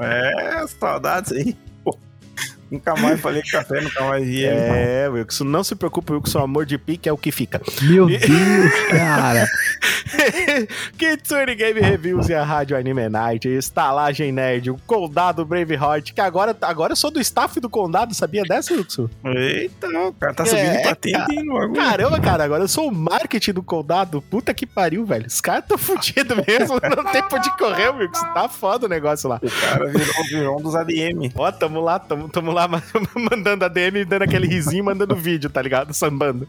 É, 0.00 0.66
saudades 0.66 1.32
aí. 1.32 1.56
Nunca 2.70 2.94
mais 2.96 3.20
falei 3.20 3.42
com 3.42 3.50
café, 3.50 3.80
nunca 3.80 4.04
mais 4.04 4.22
ele. 4.26 4.44
É, 4.44 5.08
Wilson, 5.08 5.44
não 5.44 5.62
se 5.62 5.74
preocupe, 5.76 6.12
Wilson, 6.12 6.40
amor 6.40 6.66
de 6.66 6.76
pique 6.76 7.08
é 7.08 7.12
o 7.12 7.16
que 7.16 7.30
fica. 7.30 7.60
Meu 7.82 8.06
Deus, 8.06 8.20
cara. 8.90 9.46
Kitsune 10.98 11.54
Game 11.54 11.80
Reviews 11.80 12.28
e 12.28 12.34
a 12.34 12.44
Rádio 12.44 12.76
Anime 12.76 13.08
Night, 13.08 13.48
Estalagem 13.48 14.32
Nerd, 14.32 14.70
o 14.70 14.78
Condado 14.86 15.44
Braveheart, 15.44 16.12
que 16.12 16.20
agora, 16.20 16.56
agora 16.62 16.92
eu 16.92 16.96
sou 16.96 17.10
do 17.10 17.20
staff 17.20 17.58
do 17.60 17.68
Condado, 17.68 18.14
sabia 18.14 18.42
dessa, 18.42 18.74
Wilson? 18.74 19.08
Eita, 19.24 19.88
o 19.88 20.12
cara 20.14 20.34
tá 20.34 20.44
É, 20.44 20.46
subindo 20.46 20.82
patente 20.82 21.34
hein, 21.34 21.44
no. 21.44 21.72
Caramba, 21.72 22.20
cara, 22.20 22.44
agora 22.44 22.64
eu 22.64 22.68
sou 22.68 22.88
o 22.88 22.94
marketing 22.94 23.52
do 23.52 23.62
Condado, 23.62 24.22
puta 24.22 24.52
que 24.54 24.66
pariu, 24.66 25.04
velho, 25.04 25.26
os 25.26 25.40
caras 25.40 25.64
tão 25.66 25.78
fudidos 25.78 26.36
mesmo, 26.46 26.78
não 26.96 27.04
tem 27.12 27.22
pra 27.22 27.38
onde 27.38 27.56
correr, 27.56 27.90
Wilson, 27.90 28.32
tá 28.32 28.48
foda 28.48 28.86
o 28.86 28.88
negócio 28.88 29.28
lá. 29.28 29.40
O 29.42 29.60
cara 29.60 29.86
virou, 29.86 30.24
virou 30.30 30.58
um 30.58 30.62
dos 30.62 30.74
ADM. 30.74 31.30
Ó, 31.34 31.50
tamo 31.52 31.80
lá, 31.80 31.98
tamo, 31.98 32.28
tamo 32.28 32.52
lá 32.56 32.66
ma- 32.66 32.82
mandando 33.30 33.64
a 33.64 33.68
DM, 33.68 34.04
dando 34.04 34.22
aquele 34.22 34.46
risinho, 34.46 34.84
mandando 34.84 35.14
vídeo, 35.14 35.48
tá 35.50 35.60
ligado? 35.60 35.92
Sambando. 35.92 36.48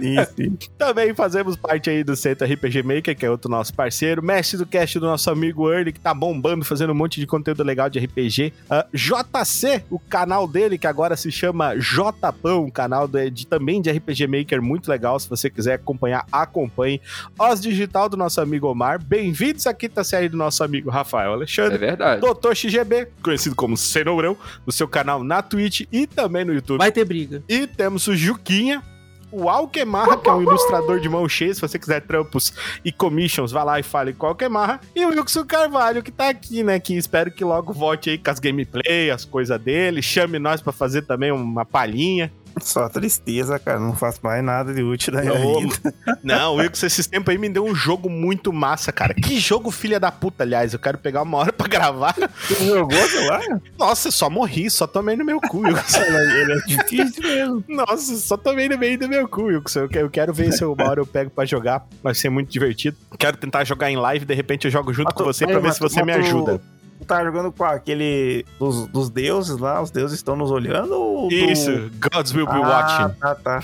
Isso. 0.00 0.68
Também 0.78 1.14
fazemos 1.14 1.56
parte 1.56 1.90
aí 1.90 2.02
do 2.02 2.16
Centro 2.16 2.46
RPG 2.46 2.82
Maker, 2.82 3.16
que 3.16 3.24
é 3.26 3.30
outro 3.30 3.50
nosso 3.50 3.72
parceiro. 3.74 4.22
Mestre 4.22 4.56
do 4.58 4.66
cast 4.66 4.98
do 4.98 5.06
nosso 5.06 5.30
amigo 5.30 5.70
Early, 5.70 5.92
que 5.92 6.00
tá 6.00 6.12
bombando, 6.14 6.64
fazendo 6.64 6.90
um 6.92 6.94
monte 6.96 7.20
de 7.20 7.26
conteúdo 7.26 7.62
legal 7.62 7.88
de 7.90 7.98
RPG. 7.98 8.52
Ah, 8.70 8.86
JC, 8.92 9.84
o 9.90 9.98
canal 9.98 10.48
dele, 10.48 10.78
que 10.78 10.86
agora 10.86 11.16
se 11.16 11.30
chama 11.30 11.74
JPão, 11.76 12.64
um 12.64 12.70
canal 12.70 13.06
de, 13.06 13.30
de- 13.30 13.46
também 13.46 13.80
de 13.82 13.90
RPG 13.90 14.26
Maker, 14.26 14.62
muito 14.62 14.88
legal. 14.90 15.18
Se 15.20 15.28
você 15.28 15.50
quiser 15.50 15.74
acompanhar, 15.74 16.24
acompanhe. 16.32 17.00
Os 17.38 17.60
Digital 17.60 18.08
do 18.08 18.16
nosso 18.16 18.40
amigo 18.40 18.66
Omar. 18.68 19.02
Bem-vindos 19.04 19.66
à 19.66 19.74
quinta 19.74 20.02
série 20.02 20.28
do 20.28 20.36
nosso 20.36 20.62
amigo 20.64 20.88
Rafael 20.90 21.30
É 21.30 21.34
Alexandre. 21.34 21.78
verdade. 21.78 22.20
Doutor 22.20 22.54
XGB, 22.56 23.08
conhecido 23.22 23.54
como 23.54 23.76
Cenourão, 23.76 24.36
no 24.66 24.72
seu 24.72 24.86
canal 24.88 25.22
na 25.26 25.42
Twitch 25.42 25.82
e 25.92 26.06
também 26.06 26.44
no 26.44 26.54
YouTube. 26.54 26.78
Vai 26.78 26.92
ter 26.92 27.04
briga. 27.04 27.42
E 27.48 27.66
temos 27.66 28.06
o 28.06 28.16
Juquinha, 28.16 28.82
o 29.30 29.48
Alquemarra, 29.48 30.16
que 30.16 30.28
é 30.28 30.32
um 30.32 30.42
ilustrador 30.42 31.00
de 31.00 31.08
mão 31.08 31.28
cheia. 31.28 31.52
Se 31.52 31.60
você 31.60 31.78
quiser 31.78 32.00
trampos 32.02 32.54
e 32.84 32.92
commissions, 32.92 33.52
vá 33.52 33.62
lá 33.64 33.78
e 33.78 33.82
fale 33.82 34.12
com 34.12 34.26
o 34.26 34.28
Alquemarra. 34.30 34.80
E 34.94 35.04
o 35.04 35.10
Wilson 35.10 35.44
Carvalho, 35.44 36.02
que 36.02 36.10
tá 36.10 36.28
aqui, 36.28 36.62
né? 36.62 36.78
Que 36.78 36.96
espero 36.96 37.30
que 37.30 37.44
logo 37.44 37.72
volte 37.72 38.10
aí 38.10 38.18
com 38.18 38.30
as 38.30 38.38
gameplay, 38.38 39.10
as 39.10 39.24
coisas 39.24 39.60
dele. 39.60 40.00
Chame 40.00 40.38
nós 40.38 40.62
pra 40.62 40.72
fazer 40.72 41.02
também 41.02 41.32
uma 41.32 41.64
palhinha. 41.64 42.32
Só 42.60 42.88
tristeza, 42.88 43.58
cara. 43.58 43.78
Não 43.78 43.94
faço 43.94 44.18
mais 44.22 44.42
nada 44.42 44.72
de 44.72 44.82
útil 44.82 45.12
da 45.12 45.20
minha 45.22 45.34
Ô, 45.34 45.60
vida. 45.60 45.94
Não, 46.24 46.54
o 46.54 46.56
Wilson 46.56 46.86
esses 46.86 47.06
tempos 47.06 47.30
aí 47.30 47.38
me 47.38 47.48
deu 47.48 47.64
um 47.64 47.74
jogo 47.74 48.08
muito 48.08 48.52
massa, 48.52 48.90
cara. 48.90 49.14
Que 49.14 49.38
jogo 49.38 49.70
filha 49.70 50.00
da 50.00 50.10
puta, 50.10 50.42
aliás. 50.42 50.72
Eu 50.72 50.78
quero 50.78 50.98
pegar 50.98 51.22
uma 51.22 51.36
hora 51.38 51.52
pra 51.52 51.68
gravar. 51.68 52.14
Você 52.48 52.66
jogou 52.66 52.96
sei 53.08 53.28
lá? 53.28 53.40
Nossa, 53.78 54.10
só 54.10 54.30
morri, 54.30 54.70
só 54.70 54.86
tomei 54.86 55.16
no 55.16 55.24
meu 55.24 55.40
cu, 55.40 55.58
Wilson. 55.66 56.00
Ele 56.02 56.52
é 56.52 56.56
difícil 56.66 57.22
mesmo. 57.22 57.64
Nossa, 57.68 58.16
só 58.16 58.36
tomei 58.36 58.68
no 58.68 58.78
meio 58.78 58.98
do 58.98 59.08
meu 59.08 59.28
cu, 59.28 59.44
Wilson. 59.44 59.88
Eu 59.92 60.06
Eu 60.06 60.10
quero 60.10 60.32
ver 60.32 60.52
se 60.52 60.64
uma 60.64 60.88
hora 60.88 61.00
eu 61.00 61.06
pego 61.06 61.30
pra 61.30 61.44
jogar. 61.44 61.86
Vai 62.02 62.14
ser 62.14 62.30
muito 62.30 62.50
divertido. 62.50 62.96
Quero 63.18 63.36
tentar 63.36 63.64
jogar 63.64 63.90
em 63.90 63.96
live, 63.96 64.24
de 64.24 64.34
repente 64.34 64.64
eu 64.66 64.70
jogo 64.70 64.92
junto 64.92 65.14
com 65.14 65.24
você 65.24 65.44
mas- 65.44 65.52
pra 65.52 65.60
ver 65.62 65.72
se 65.74 65.80
você 65.80 66.02
me 66.02 66.12
ajuda. 66.12 66.60
Tá 67.06 67.24
jogando 67.24 67.52
com 67.52 67.64
aquele 67.64 68.44
dos, 68.58 68.86
dos 68.88 69.10
deuses 69.10 69.58
lá? 69.58 69.80
Os 69.82 69.90
deuses 69.90 70.16
estão 70.16 70.34
nos 70.36 70.50
olhando 70.50 70.94
ou 70.94 71.28
do... 71.28 71.34
Isso, 71.34 71.90
Gods 72.12 72.32
Will 72.34 72.46
Be 72.46 72.52
ah, 72.62 72.68
Watching. 72.68 73.18
tá, 73.20 73.34
tá. 73.34 73.60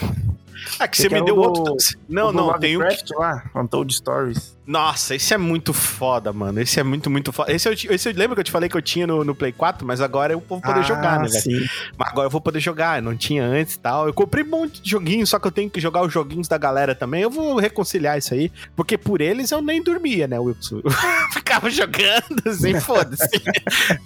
Ah, 0.79 0.87
que 0.87 0.97
você 0.97 1.05
você 1.05 1.09
me 1.09 1.15
quer 1.21 1.25
deu 1.25 1.37
o 1.37 1.41
outro. 1.41 1.65
do- 1.65 1.77
Não, 2.09 2.29
O 2.29 2.33
do 2.33 2.37
não, 2.39 2.59
tem 2.59 2.77
um. 2.77 2.83
Lá, 3.19 3.43
Untold 3.55 3.93
Stories. 3.95 4.57
Nossa, 4.67 5.15
esse 5.17 5.35
é 5.35 5.39
muito 5.39 5.73
foda, 5.73 6.33
mano. 6.33 6.61
Esse 6.61 6.79
é 6.79 6.83
muito, 6.85 7.11
muito 7.11 7.33
foda. 7.33 7.53
Esse 7.53 7.69
eu, 7.69 7.73
esse 7.73 8.09
eu 8.09 8.15
lembro 8.15 8.37
que 8.37 8.41
eu 8.41 8.45
te 8.45 8.51
falei 8.53 8.69
que 8.69 8.77
eu 8.77 8.83
tinha 8.83 9.07
no, 9.07 9.25
no 9.25 9.35
Play 9.35 9.51
4, 9.53 9.85
mas 9.87 10.01
agora 10.01 10.33
eu 10.33 10.43
vou 10.49 10.61
poder 10.61 10.81
Ah, 10.81 10.83
jogar, 10.83 11.19
né, 11.21 11.29
velho? 11.29 11.41
sim. 11.43 11.67
Mas 11.99 12.09
agora 12.11 12.27
eu 12.27 12.31
vou 12.31 12.41
poder 12.41 12.61
jogar, 12.61 12.99
eu 12.99 13.03
não 13.03 13.17
tinha 13.17 13.45
antes 13.45 13.75
e 13.75 13.79
tal. 13.81 14.07
Eu 14.07 14.15
comprei 14.15 14.45
um 14.45 14.49
monte 14.49 14.81
de 14.81 14.89
joguinhos, 14.91 15.31
só 15.31 15.39
que 15.41 15.47
eu 15.47 15.51
tenho 15.51 15.69
que 15.69 15.81
jogar 15.81 16.03
os 16.03 16.13
joguinhos 16.13 16.47
da 16.47 16.57
galera 16.59 16.95
também. 16.95 17.23
Eu 17.23 17.31
vou 17.31 17.59
reconciliar 17.59 18.17
isso 18.19 18.35
aí, 18.35 18.53
porque 18.77 18.97
por 18.97 19.21
eles 19.21 19.51
eu 19.51 19.61
nem 19.61 19.83
dormia, 19.83 20.29
né, 20.29 20.39
Wilson? 20.39 20.81
Eu 21.33 21.35
ficava 21.35 21.69
jogando 21.71 22.43
assim, 22.47 22.79
foda-se. 22.81 23.29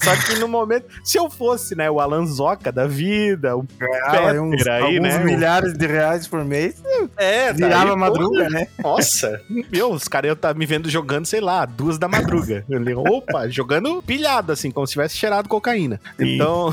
só 0.02 0.16
que 0.16 0.38
no 0.38 0.46
momento, 0.48 0.86
se 1.04 1.18
eu 1.18 1.28
fosse, 1.28 1.74
né, 1.74 1.90
o 1.90 2.00
Alan 2.00 2.24
Zoca 2.24 2.70
da 2.72 2.86
vida, 2.86 3.56
o 3.56 3.66
Ganhava 3.78 4.30
aí 4.30 4.38
uns, 4.38 4.50
Peter 4.56 4.72
aí, 4.72 4.82
alguns 4.82 5.02
né? 5.02 5.24
milhares 5.24 5.72
de 5.74 5.86
reais 5.86 6.26
por 6.28 6.44
mês. 6.44 6.76
é, 7.16 7.52
Virava 7.52 7.86
daí, 7.90 7.96
madruga, 7.96 8.48
né? 8.48 8.68
Nossa, 8.82 9.40
meu, 9.72 9.92
os 9.92 10.06
caras 10.08 10.28
iam 10.28 10.36
tá 10.46 10.54
me 10.54 10.66
vendo 10.66 10.88
jogando, 10.88 11.26
sei 11.26 11.40
lá, 11.40 11.64
duas 11.64 11.98
da 11.98 12.08
madruga. 12.08 12.64
Ele, 12.68 12.94
opa, 12.94 13.48
jogando 13.48 14.02
pilhado, 14.02 14.52
assim, 14.52 14.70
como 14.70 14.86
se 14.86 14.92
tivesse 14.92 15.16
cheirado 15.16 15.48
cocaína. 15.48 16.00
Sim. 16.16 16.34
Então, 16.34 16.72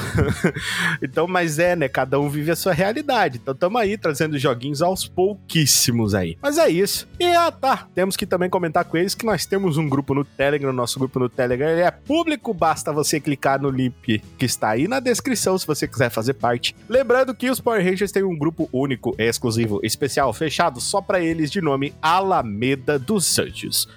então, 1.02 1.28
mas 1.28 1.60
é, 1.60 1.76
né? 1.76 1.88
Cada 1.88 2.20
um 2.20 2.30
vive 2.30 2.52
a 2.52 2.56
sua 2.56 2.74
realidade. 2.74 3.40
Então, 3.42 3.56
tamo 3.56 3.78
aí 3.78 3.98
trazendo 3.98 4.38
joguinhos 4.38 4.82
aos 4.82 5.08
pouquíssimos 5.08 6.14
aí. 6.14 6.38
Mas 6.42 6.58
é 6.58 6.70
isso. 6.70 7.08
E 7.20 7.26
ah, 7.26 7.52
tá. 7.52 7.88
Temos 7.96 8.16
que 8.16 8.26
também 8.26 8.50
comentar 8.50 8.86
com 8.86 8.98
eles 8.98 9.16
que 9.16 9.26
nós 9.26 9.46
temos 9.46 9.78
um 9.78 9.88
grupo 9.88 10.14
no 10.14 10.24
Telegram. 10.24 10.74
Nosso 10.74 11.00
grupo 11.00 11.20
no 11.20 11.30
Telegram 11.30 11.70
ele 11.70 11.82
é 11.82 11.92
público. 11.92 12.54
Basta 12.54 12.92
você 12.92 13.20
clicar 13.20 13.62
no 13.62 13.70
link 13.70 14.22
que 14.38 14.46
está 14.46 14.70
aí 14.70 14.88
na 14.88 15.00
descrição 15.00 15.58
se 15.58 15.66
você 15.66 15.88
quiser 15.88 16.10
fazer 16.10 16.34
parte. 16.34 16.76
Lembrando 16.88 17.34
que 17.34 17.50
os 17.50 17.60
Power 17.60 17.84
Rangers 17.84 18.12
têm 18.12 18.24
um 18.24 18.38
grupo 18.38 18.70
único, 18.72 19.16
exclusivo, 19.18 19.80
especial, 19.84 20.34
fechado 20.34 20.80
só 20.80 21.02
para 21.02 21.20
eles 21.20 21.52
de 21.52 21.62
nome 21.62 21.94
Alameda 22.02 23.00
dos 23.00 23.26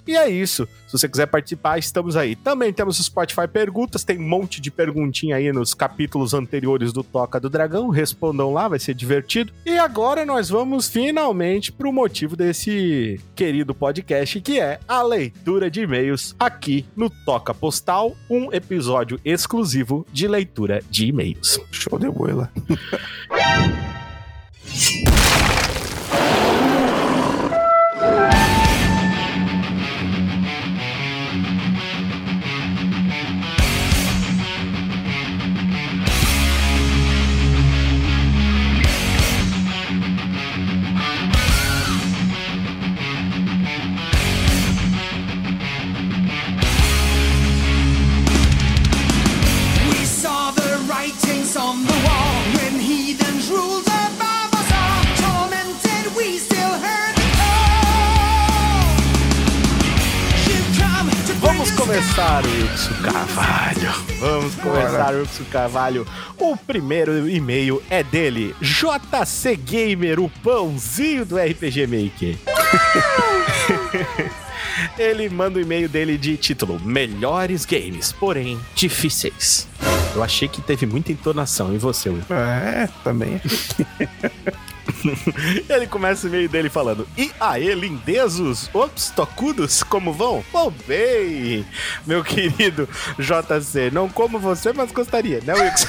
E 0.05 0.15
é 0.15 0.29
isso. 0.29 0.67
Se 0.87 0.97
você 0.97 1.09
quiser 1.09 1.27
participar, 1.27 1.77
estamos 1.77 2.15
aí. 2.15 2.35
Também 2.35 2.71
temos 2.71 2.99
o 2.99 3.03
Spotify 3.03 3.47
Perguntas, 3.47 4.03
tem 4.03 4.17
um 4.17 4.27
monte 4.27 4.61
de 4.61 4.71
perguntinha 4.71 5.35
aí 5.35 5.51
nos 5.51 5.73
capítulos 5.73 6.33
anteriores 6.33 6.93
do 6.93 7.03
Toca 7.03 7.39
do 7.39 7.49
Dragão. 7.49 7.89
Respondam 7.89 8.53
lá, 8.53 8.67
vai 8.67 8.79
ser 8.79 8.93
divertido. 8.93 9.51
E 9.65 9.77
agora 9.77 10.25
nós 10.25 10.49
vamos 10.49 10.87
finalmente 10.87 11.71
pro 11.71 11.91
motivo 11.91 12.35
desse 12.35 13.19
querido 13.35 13.73
podcast, 13.73 14.39
que 14.41 14.59
é 14.59 14.79
a 14.87 15.01
leitura 15.01 15.69
de 15.69 15.81
e-mails 15.81 16.35
aqui 16.39 16.85
no 16.95 17.09
Toca 17.09 17.53
Postal, 17.53 18.15
um 18.29 18.51
episódio 18.53 19.19
exclusivo 19.25 20.05
de 20.11 20.27
leitura 20.27 20.81
de 20.89 21.07
e-mails. 21.07 21.59
Show 21.71 21.99
de 21.99 22.09
bola. 22.09 22.51
começar, 61.87 62.43
Wilson 62.45 63.01
Carvalho. 63.01 63.91
Vamos 64.19 64.55
começar, 64.55 65.15
Wilson 65.15 65.45
Carvalho. 65.49 66.05
O 66.37 66.57
primeiro 66.57 67.29
e-mail 67.29 67.81
é 67.89 68.03
dele, 68.03 68.53
JC 68.59 69.55
Gamer, 69.55 70.19
o 70.19 70.29
pãozinho 70.29 71.25
do 71.25 71.37
RPG 71.37 71.87
Maker. 71.87 72.35
Ele 74.99 75.29
manda 75.29 75.59
o 75.59 75.61
e-mail 75.61 75.87
dele 75.87 76.17
de 76.17 76.35
título 76.35 76.77
Melhores 76.83 77.63
Games, 77.63 78.11
porém 78.11 78.59
difíceis. 78.75 79.65
Eu 80.13 80.21
achei 80.21 80.49
que 80.49 80.61
teve 80.61 80.85
muita 80.85 81.13
entonação 81.13 81.73
em 81.73 81.77
você, 81.77 82.09
Will. 82.09 82.21
É, 82.29 82.89
também. 83.01 83.41
Ele 85.69 85.87
começa 85.87 86.25
o 86.25 86.29
e-mail 86.29 86.49
dele 86.49 86.69
falando: 86.69 87.07
E 87.17 87.31
aí, 87.39 87.73
lindezos? 87.73 88.69
Ops, 88.73 89.11
tocudos, 89.15 89.83
como 89.83 90.13
vão? 90.13 90.43
Vão 90.51 90.73
bem, 90.87 91.65
meu 92.05 92.23
querido 92.23 92.87
JC. 93.17 93.91
Não 93.91 94.09
como 94.09 94.39
você, 94.39 94.73
mas 94.73 94.91
gostaria, 94.91 95.41
né, 95.41 95.53
Wilson? 95.53 95.87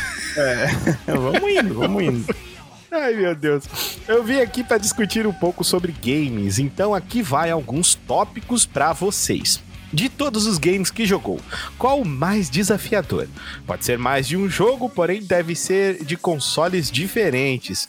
vamos 1.07 1.51
indo, 1.51 1.75
vamos 1.75 2.03
indo. 2.03 2.35
Ai, 2.91 3.15
meu 3.15 3.35
Deus. 3.35 3.65
Eu 4.07 4.25
vim 4.25 4.41
aqui 4.41 4.65
para 4.65 4.79
discutir 4.79 5.27
um 5.27 5.33
pouco 5.33 5.63
sobre 5.63 5.93
games, 5.93 6.59
então 6.59 6.95
aqui 6.95 7.23
vai 7.23 7.51
alguns 7.51 7.95
tópicos 7.95 8.65
para 8.65 8.93
vocês. 8.93 9.63
De 9.93 10.11
todos 10.11 10.47
os 10.47 10.59
games 10.59 10.91
que 10.91 11.07
jogou, 11.07 11.41
qual 11.79 12.01
o 12.01 12.05
mais 12.05 12.51
desafiador? 12.51 13.27
Pode 13.67 13.87
ser 13.87 13.97
mais 13.97 14.29
de 14.29 14.37
um 14.37 14.49
jogo, 14.49 14.89
porém 14.91 15.23
deve 15.23 15.55
ser 15.55 16.05
de 16.05 16.15
consoles 16.15 16.91
diferentes. 16.91 17.89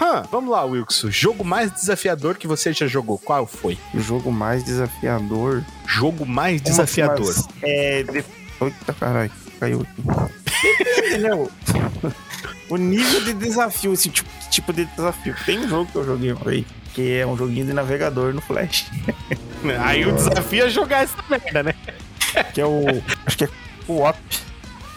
Hã, 0.00 0.22
vamos 0.30 0.50
lá, 0.50 0.64
Wilson. 0.64 1.10
Jogo 1.10 1.44
mais 1.44 1.72
desafiador 1.72 2.36
que 2.36 2.46
você 2.46 2.72
já 2.72 2.86
jogou, 2.86 3.18
qual 3.18 3.46
foi? 3.46 3.76
O 3.92 3.98
jogo 3.98 4.30
mais 4.30 4.62
desafiador. 4.62 5.64
Jogo 5.86 6.24
mais 6.24 6.62
desafiador. 6.62 7.34
Mas, 7.34 7.48
é. 7.62 8.02
De... 8.04 8.24
Eita, 8.60 8.92
caralho. 8.94 9.32
Caiu 9.58 9.82
aqui. 9.82 11.06
Entendeu? 11.06 11.50
O 12.70 12.76
nível 12.76 13.24
de 13.24 13.32
desafio, 13.32 13.94
esse 13.94 14.10
tipo, 14.10 14.28
tipo 14.50 14.72
de 14.74 14.84
desafio. 14.84 15.34
Tem 15.46 15.58
um 15.58 15.66
jogo 15.66 15.90
que 15.90 15.96
eu 15.96 16.04
joguei 16.04 16.36
aí, 16.44 16.66
que 16.92 17.16
é 17.16 17.26
um 17.26 17.34
joguinho 17.34 17.64
de 17.64 17.72
navegador 17.72 18.34
no 18.34 18.42
Flash. 18.42 18.90
Aí 19.80 20.04
o 20.04 20.12
desafio 20.12 20.66
é 20.66 20.68
jogar 20.68 21.04
essa 21.04 21.16
merda, 21.30 21.62
né? 21.62 21.74
Que 22.52 22.60
é 22.60 22.66
o. 22.66 22.84
Acho 23.24 23.38
que 23.38 23.44
é 23.44 23.48
Co-op. 23.86 24.18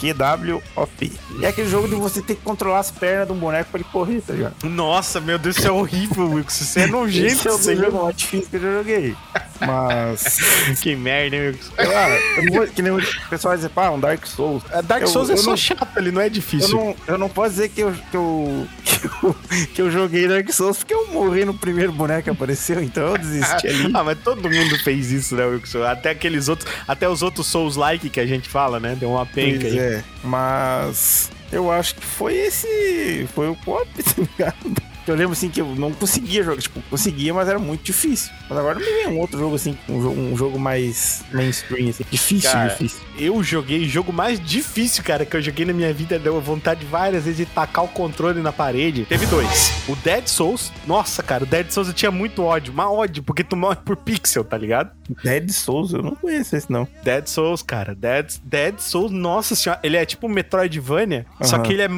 QWOP. 0.02 1.12
É 1.42 1.48
aquele 1.48 1.70
jogo 1.70 1.88
de 1.88 1.96
você 1.96 2.22
ter 2.22 2.36
que 2.36 2.42
controlar 2.42 2.80
as 2.80 2.92
pernas 2.92 3.28
de 3.28 3.34
um 3.34 3.38
boneco 3.38 3.70
pra 3.72 3.80
ele 3.80 3.88
correr, 3.92 4.22
tá 4.22 4.34
ligado? 4.34 4.56
Nossa, 4.64 5.20
meu 5.22 5.38
Deus, 5.38 5.58
isso 5.58 5.68
é 5.68 5.72
horrível, 5.72 6.30
Wilson. 6.32 6.64
Você 6.66 6.80
é 6.82 6.88
nojento, 6.88 7.28
Esse 7.34 7.48
é 7.48 7.52
o 7.52 7.76
jogo 7.76 8.04
mais 8.04 8.16
difícil 8.16 8.48
que 8.50 8.56
eu 8.58 8.62
já 8.62 8.72
joguei. 8.74 9.16
Mas. 9.60 10.40
Que 10.82 10.96
merda, 10.96 11.36
hein, 11.36 11.48
Wilson? 11.50 11.72
Cara, 11.76 12.14
eu 12.38 12.44
não 12.46 12.54
vou, 12.54 12.68
que 12.68 12.82
nem 12.82 12.92
o 12.92 12.98
pessoal 13.30 13.52
vai 13.52 13.58
dizer, 13.58 13.70
pá, 13.70 13.90
um 13.92 14.00
Dark 14.00 14.26
Souls. 14.26 14.64
A 14.72 14.82
Dark 14.82 15.04
Eu- 15.04 15.08
Souls 15.08 15.30
é 15.30 15.34
eu 15.34 15.38
só 15.38 15.52
não- 15.52 15.58
chato, 15.58 15.88
ele 15.98 16.12
não 16.12 16.22
é 16.22 16.26
Eu 16.26 16.30
difícil. 16.30 16.76
não, 16.76 16.96
eu 17.08 17.18
não 17.18 17.30
posso 17.30 17.52
dizer 17.52 17.70
que 17.70 17.82
eu, 17.82 17.94
que, 18.10 18.18
eu, 18.18 18.68
que, 18.84 19.06
eu, 19.26 19.36
que 19.76 19.82
eu 19.82 19.92
joguei 19.92 20.28
Dark 20.28 20.50
Souls 20.52 20.78
porque 20.80 20.94
eu 20.94 21.08
morri 21.08 21.46
no 21.46 21.54
primeiro 21.54 21.92
boneco 21.92 22.24
que 22.24 22.30
apareceu, 22.30 22.82
então 22.82 23.04
eu 23.10 23.18
desisti 23.18 23.68
ali. 23.68 23.92
Ah, 23.94 24.04
mas 24.04 24.18
todo 24.24 24.50
mundo 24.50 24.80
fez 24.84 25.12
isso, 25.12 25.36
né, 25.36 25.46
Wilson? 25.46 25.84
Até 25.84 26.12
aqueles 26.12 26.48
outros, 26.48 26.72
até 26.88 27.08
os 27.08 27.22
outros 27.22 27.46
Souls-like 27.48 28.10
que 28.10 28.20
a 28.20 28.26
gente 28.26 28.48
fala, 28.50 28.80
né? 28.80 28.96
Deu 29.00 29.12
uma 29.12 29.26
penca 29.26 29.68
aí. 29.68 29.78
é, 29.78 29.91
mas 30.24 31.32
eu 31.52 31.72
acho 31.72 31.96
que 31.96 32.06
foi 32.06 32.36
esse. 32.36 33.28
Foi 33.34 33.50
o 33.50 33.56
pop, 33.56 33.88
tá 34.04 34.14
ligado? 34.18 34.91
Eu 35.08 35.16
lembro 35.16 35.34
assim 35.34 35.50
que 35.50 35.60
eu 35.62 35.68
não 35.76 35.92
conseguia 35.92 36.44
jogar, 36.44 36.62
tipo, 36.62 36.82
conseguia, 36.90 37.34
mas 37.34 37.48
era 37.48 37.58
muito 37.60 37.84
difícil. 37.84 38.32
Mas 38.50 38.58
agora 38.58 38.80
não 38.80 38.86
me 38.86 38.92
vem 38.94 39.08
um 39.08 39.20
outro 39.20 39.40
jogo 39.40 39.56
assim, 39.56 39.78
um 39.90 40.02
jogo, 40.02 40.20
um 40.22 40.38
jogo 40.38 40.60
mais 40.60 41.24
mainstream, 41.32 41.90
assim, 41.90 42.06
difícil, 42.10 42.52
Cara, 42.52 42.70
difícil. 42.70 43.00
Eu 43.18 43.42
joguei 43.44 43.84
o 43.86 43.90
jogo 43.90 44.14
mais 44.14 44.40
difícil, 44.40 45.04
cara, 45.04 45.26
que 45.26 45.36
eu 45.36 45.42
joguei 45.42 45.66
na 45.66 45.74
minha 45.74 45.94
vida. 45.94 46.18
Deu 46.20 46.40
vontade 46.42 46.86
várias 46.86 47.24
vezes 47.26 47.38
de 47.38 47.46
tacar 47.46 47.84
o 47.84 47.88
controle 47.88 48.42
na 48.42 48.52
parede. 48.52 49.06
Teve 49.06 49.26
dois. 49.26 49.72
O 49.88 49.96
Dead 49.98 50.28
Souls. 50.28 50.72
Nossa, 50.86 51.22
cara, 51.24 51.44
o 51.44 51.48
Dead 51.48 51.70
Souls 51.72 51.88
eu 51.88 51.94
tinha 51.94 52.12
muito 52.12 52.44
ódio. 52.44 52.74
Mas 52.74 52.88
ódio, 52.88 53.24
porque 53.24 53.44
tu 53.44 53.56
morre 53.56 53.78
por 53.84 53.96
pixel, 53.96 54.44
tá 54.44 54.58
ligado? 54.58 54.92
Dead 55.24 55.50
Souls, 55.52 55.94
eu 55.94 56.02
não 56.02 56.16
conheço 56.16 56.56
esse 56.56 56.72
não. 56.72 56.88
Dead 57.04 57.28
Souls, 57.28 57.62
cara. 57.62 57.94
Dead, 57.94 58.34
Dead 58.44 58.80
Souls, 58.80 59.12
nossa 59.12 59.56
senhora. 59.56 59.80
Ele 59.84 59.98
é 59.98 60.06
tipo 60.06 60.28
Metroidvania, 60.30 61.26
só 61.42 61.56
Aham. 61.58 61.64
que 61.64 61.74
ele 61.74 61.82
é, 61.82 61.90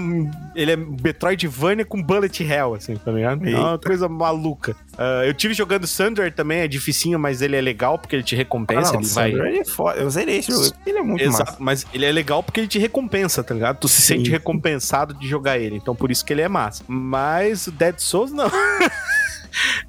ele 0.56 0.72
é 0.72 0.76
Metroidvania 0.76 1.86
com 1.86 2.02
bullet 2.02 2.44
hell, 2.44 2.74
assim, 2.76 2.93
tá 2.98 3.12
ligado? 3.12 3.48
É 3.48 3.56
uma 3.58 3.78
coisa 3.80 4.08
maluca. 4.10 4.76
Ah, 4.98 5.24
eu 5.26 5.34
tive 5.34 5.54
jogando 5.54 5.88
Thunder 5.88 6.32
também, 6.34 6.60
é 6.60 6.68
dificinho, 6.68 7.18
mas 7.20 7.42
ele 7.42 7.56
é 7.56 7.62
legal 7.62 7.98
porque 7.98 8.16
ele 8.16 8.24
te 8.24 8.36
recompensa, 8.36 8.92
Ah, 8.92 8.94
não, 8.94 9.00
ele 9.02 9.10
vai... 9.10 9.32
Thunder 9.32 9.56
é 9.62 9.66
foda. 9.66 10.00
Eu 10.00 10.10
zerei 10.10 10.38
esse 10.38 10.52
jogo, 10.52 10.76
ele 10.86 10.98
é 10.98 11.02
muito 11.02 11.24
Exato, 11.24 11.52
massa. 11.52 11.58
mas 11.60 11.86
ele 11.94 12.06
é 12.06 12.12
legal 12.12 12.44
porque 12.44 12.60
ele 12.60 12.68
te 12.68 12.80
recompensa, 12.80 13.44
tá 13.44 13.54
ligado? 13.54 13.78
Tu 13.80 13.88
se 13.88 14.02
sente 14.02 14.26
Sim. 14.26 14.32
recompensado 14.32 15.14
de 15.14 15.28
jogar 15.28 15.58
ele, 15.58 15.76
então 15.78 15.96
por 15.96 16.12
isso 16.12 16.24
que 16.26 16.34
ele 16.34 16.42
é 16.42 16.48
massa. 16.48 16.84
Mas 16.88 17.68
o 17.68 17.72
Dead 17.72 17.98
Souls 18.00 18.32
não. 18.32 18.50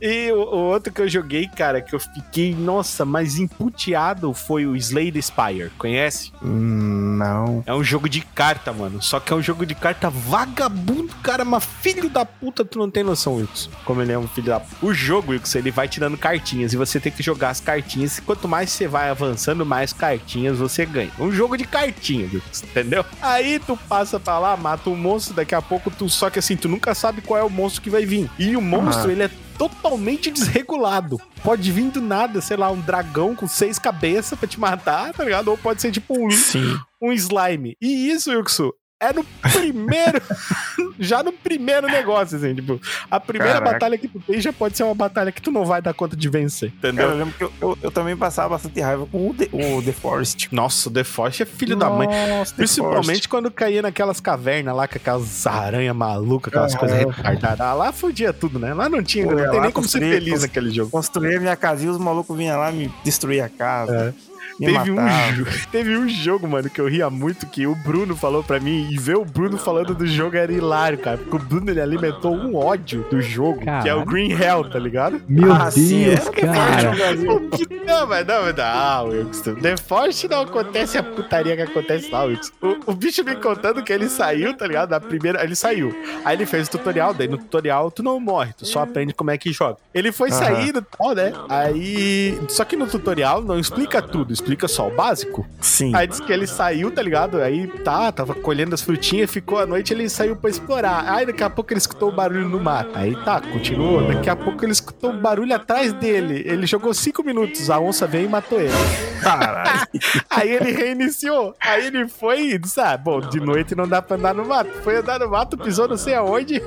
E 0.01 0.31
o, 0.33 0.37
o 0.37 0.59
outro 0.71 0.93
que 0.93 1.01
eu 1.01 1.09
joguei, 1.09 1.47
cara, 1.49 1.81
que 1.81 1.95
eu 1.95 2.01
fiquei, 2.01 2.55
nossa, 2.55 3.05
mais 3.05 3.39
emputeado 3.39 4.33
foi 4.35 4.67
o 4.67 4.77
Slay 4.77 5.11
the 5.11 5.21
Spire. 5.21 5.71
Conhece? 5.79 6.33
Hum, 6.43 7.17
Não. 7.19 7.63
É 7.67 7.75
um 7.75 7.83
jogo 7.83 8.09
de 8.09 8.21
carta, 8.21 8.73
mano. 8.73 9.01
Só 9.03 9.19
que 9.21 9.33
é 9.33 9.37
um 9.37 9.43
jogo 9.43 9.65
de 9.65 9.75
carta 9.75 10.11
vagabundo, 10.11 11.15
cara. 11.23 11.45
Mas 11.45 11.65
filho 11.65 12.09
da 12.11 12.25
puta, 12.25 12.65
tu 12.65 12.79
não 12.79 12.91
tem 12.91 13.03
noção, 13.03 13.37
Wilson. 13.37 13.71
Como 13.85 14.03
ele 14.03 14.13
é 14.13 14.19
um 14.19 14.27
filho 14.29 14.49
da 14.49 14.61
puta. 14.61 14.77
O 14.85 14.93
jogo, 14.93 15.33
Wilson, 15.33 15.59
ele 15.59 15.71
vai 15.71 15.89
te 15.89 15.99
dando 16.01 16.17
cartinhas 16.19 16.73
e 16.73 16.77
você 16.77 17.01
tem 17.01 17.11
que 17.13 17.23
jogar 17.23 17.51
as 17.51 17.61
cartinhas. 17.61 18.19
E 18.19 18.23
quanto 18.23 18.47
mais 18.49 18.71
você 18.71 18.87
vai 18.87 19.09
avançando, 19.11 19.65
mais 19.65 19.93
cartinhas 19.93 20.59
você 20.59 20.85
ganha. 20.85 21.11
Um 21.19 21.31
jogo 21.33 21.57
de 21.57 21.65
cartinha, 21.65 22.25
Wilson, 22.33 22.67
entendeu? 22.67 23.05
Aí 23.23 23.59
tu 23.59 23.77
passa 23.89 24.19
pra 24.21 24.39
lá, 24.39 24.57
mata 24.57 24.91
um 24.91 24.97
monstro, 24.97 25.35
daqui 25.35 25.55
a 25.55 25.63
pouco 25.63 25.91
tu. 25.91 26.09
Só 26.09 26.29
que 26.31 26.39
assim, 26.39 26.57
tu 26.57 26.69
nunca 26.69 26.95
sabe 26.95 27.23
qual 27.23 27.39
é 27.41 27.43
o 27.43 27.51
monstro 27.51 27.83
que 27.83 27.91
vai 27.91 28.05
vir. 28.05 28.31
E 28.39 28.57
o 28.57 28.61
monstro, 28.61 29.09
Ah. 29.09 29.13
ele 29.13 29.23
é 29.25 29.31
totalmente 29.59 30.31
desregulado. 30.31 31.21
Pode 31.43 31.71
vir 31.71 31.91
do 31.91 32.01
nada, 32.01 32.41
sei 32.41 32.57
lá, 32.57 32.71
um 32.71 32.81
dragão 32.81 33.35
com 33.35 33.47
seis 33.47 33.79
cabeças 33.79 34.39
pra 34.39 34.49
te 34.49 34.59
matar, 34.59 35.13
tá 35.13 35.25
ligado? 35.25 35.49
Ou 35.49 35.59
pode 35.59 35.81
ser 35.81 35.93
tipo 35.93 36.15
um 36.19 36.31
Sim. 36.31 36.77
um 37.01 37.13
slime. 37.13 37.77
E 37.81 38.11
isso, 38.11 38.33
Yuxu, 38.33 38.73
é 39.11 39.13
no 39.13 39.25
primeiro. 39.25 40.21
já 40.99 41.23
no 41.23 41.33
primeiro 41.33 41.87
negócio, 41.87 42.37
assim, 42.37 42.55
tipo, 42.55 42.81
a 43.11 43.19
primeira 43.21 43.55
Caraca. 43.55 43.73
batalha 43.73 43.99
que 43.99 44.09
tu 44.09 44.21
tem 44.21 44.41
já 44.41 44.53
pode 44.53 44.77
ser 44.77 44.85
uma 44.85 44.95
batalha 44.95 45.33
que 45.33 45.41
tu 45.43 45.51
não 45.51 45.65
vai 45.65 45.81
dar 45.83 45.93
conta 45.95 46.17
de 46.17 46.29
vencer, 46.29 46.69
entendeu? 46.77 47.05
Cara, 47.05 47.15
eu 47.15 47.19
lembro 47.19 47.35
que 47.35 47.45
eu, 47.45 47.53
eu, 47.61 47.79
eu 47.83 47.91
também 47.91 48.17
passava 48.17 48.51
bastante 48.51 48.81
raiva 48.81 49.07
com 49.07 49.31
o 49.31 49.35
The, 49.35 49.49
o 49.53 49.83
The 49.83 49.93
Forest. 49.93 50.49
Nossa, 50.53 50.89
o 50.89 50.93
The 50.93 51.05
Force 51.05 51.43
é 51.43 51.47
filho 51.47 51.77
da 51.77 51.91
mãe. 51.91 52.07
Nossa, 52.29 52.53
The 52.53 52.57
Principalmente 52.59 53.29
quando 53.29 53.51
caía 53.51 53.83
naquelas 53.83 54.21
cavernas 54.21 54.75
lá 54.75 54.87
com 54.89 54.97
aquelas 54.97 55.47
aranhas 55.47 55.95
malucas, 55.97 56.53
aquelas 56.53 56.75
Ah, 56.75 56.79
coisas 56.79 56.99
é. 56.99 57.05
retardadas. 57.31 57.79
Lá 57.79 57.93
fudia 57.93 58.33
tudo, 58.33 58.59
né? 58.59 58.73
Lá 58.75 58.89
não 58.89 59.03
tinha, 59.03 59.25
Pô, 59.27 59.33
não 59.33 59.39
é, 59.41 59.49
tem 59.49 59.57
lá 59.57 59.63
nem 59.65 59.73
como 59.73 59.89
ser 59.89 60.01
feliz 60.01 60.43
naquele 60.43 60.71
jogo. 60.71 60.91
Construía 60.91 61.41
minha 61.41 61.57
casinha, 61.57 61.91
os 61.91 61.99
malucos 61.99 62.37
vinham 62.37 62.59
lá 62.59 62.71
me 62.71 62.93
destruir 63.05 63.41
a 63.43 63.49
casa. 63.49 64.15
Me 64.17 64.34
Teve 64.59 64.91
um, 64.91 64.97
teve 65.71 65.97
um 65.97 66.09
jogo, 66.09 66.47
mano, 66.49 66.71
que 66.71 66.81
eu 66.81 66.87
ria 66.89 67.11
muito, 67.11 67.47
que 67.47 67.67
o 67.67 67.75
Bruno 67.75 68.17
falou 68.17 68.43
pra 68.43 68.61
mim, 68.61 68.89
e 68.91 68.99
ver 68.99 69.17
o 69.17 69.25
Bruno 69.25 69.59
falando 69.59 69.95
do 69.95 70.07
jogo 70.07 70.37
era 70.37 70.53
hilário, 70.53 70.99
cara. 70.99 71.19
Porque 71.19 71.37
o 71.37 71.39
Bruno, 71.39 71.71
ele 71.71 71.81
alimentou 71.81 72.35
um 72.35 72.57
ódio 72.57 73.05
do 73.11 73.21
jogo, 73.21 73.61
que 73.83 73.89
é 73.89 73.95
o. 73.95 74.05
Green 74.05 74.31
Hell, 74.33 74.69
tá 74.71 74.79
ligado? 74.79 75.21
Meu 75.29 75.53
Ah, 75.53 75.71
sim, 75.71 76.05
Deus, 76.05 76.21
é 76.21 76.21
Forest 76.21 76.41
cara. 76.41 77.75
Não, 77.85 78.07
mas 78.07 78.27
não, 78.27 78.43
mas 78.43 78.57
não. 78.57 78.65
Ah, 78.65 79.03
Wilson. 79.03 79.55
The 79.57 79.77
Force 79.77 80.27
não 80.29 80.41
acontece 80.41 80.97
a 80.97 81.03
putaria 81.03 81.55
que 81.55 81.63
acontece 81.63 82.11
lá, 82.11 82.25
Wilson. 82.25 82.51
O, 82.63 82.93
o 82.93 82.95
bicho 82.95 83.23
me 83.23 83.35
contando 83.37 83.83
que 83.83 83.93
ele 83.93 84.09
saiu, 84.09 84.57
tá 84.57 84.67
ligado? 84.67 84.89
Da 84.91 85.01
primeira. 85.01 85.45
Ele 85.45 85.55
saiu. 85.55 85.95
Aí 86.25 86.35
ele 86.37 86.47
fez 86.47 86.67
o 86.67 86.71
tutorial, 86.71 87.13
daí 87.13 87.29
no 87.29 87.37
tutorial 87.37 87.91
tu 87.91 88.03
não 88.03 88.19
morre, 88.19 88.53
tu 88.57 88.65
só 88.65 88.81
aprende 88.81 89.13
como 89.13 89.31
é 89.31 89.37
que 89.39 89.53
joga. 89.53 89.77
Ele 89.93 90.11
foi 90.13 90.31
Aham. 90.31 90.39
saindo 90.39 90.79
e 90.79 90.97
tal, 90.97 91.15
né? 91.15 91.33
Aí. 91.49 92.39
Só 92.49 92.65
que 92.65 92.75
no 92.77 92.87
tutorial 92.87 93.43
não 93.43 93.59
explica 93.59 94.01
tudo, 94.01 94.33
explica 94.45 94.69
só 94.69 94.89
o 94.89 94.91
básico. 94.91 95.47
Sim. 95.59 95.95
Aí 95.97 96.07
disse 96.07 96.23
que 96.23 96.33
ele 96.33 96.47
saiu, 96.47 96.91
tá 96.91 97.01
ligado? 97.01 97.41
Aí 97.41 97.67
tá, 97.83 98.13
tava 98.13 98.35
colhendo 98.35 98.75
as 98.75 98.83
frutinhas, 98.83 99.31
ficou 99.31 99.59
à 99.59 99.67
noite, 99.67 99.95
ele 99.95 100.09
saiu 100.09 100.37
pra 100.37 100.51
explorar. 100.51 101.11
Aí 101.11 101.25
daqui 101.25 101.43
a 101.43 101.49
pouco 101.49 101.73
ele 101.73 101.79
escutou 101.79 102.11
o 102.11 102.13
barulho 102.13 102.47
no 102.49 102.61
mato. 102.61 102.91
Aí 102.95 103.17
tá, 103.25 103.41
continuou. 103.41 104.07
Daqui 104.07 104.29
a 104.29 104.37
pouco 104.37 104.63
ele 104.65 104.73
escutou 104.73 105.11
um 105.11 105.19
barulho 105.19 105.55
atrás 105.55 105.95
dele. 105.95 106.43
Ele 106.47 106.67
jogou 106.67 106.93
cinco 106.93 107.25
minutos, 107.25 107.71
a 107.71 107.81
onça 107.81 108.07
veio 108.07 108.27
e 108.27 108.29
matou 108.29 108.61
ele. 108.61 108.75
Caralho. 109.23 109.89
Aí 110.29 110.51
ele 110.51 110.73
reiniciou. 110.73 111.55
Aí 111.59 111.87
ele 111.87 112.07
foi 112.07 112.51
e 112.51 112.59
disse: 112.59 112.81
Ah, 112.81 112.97
bom, 112.97 113.21
de 113.21 113.41
noite 113.41 113.75
não 113.75 113.89
dá 113.89 114.03
pra 114.03 114.17
andar 114.17 114.35
no 114.35 114.45
mato. 114.45 114.71
Foi 114.83 114.97
andar 114.97 115.19
no 115.21 115.31
mato, 115.31 115.57
pisou 115.57 115.89
não 115.89 115.97
sei 115.97 116.15
aonde. 116.15 116.63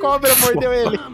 Cobra 0.00 0.34
mordeu 0.36 0.72
ele. 0.72 0.98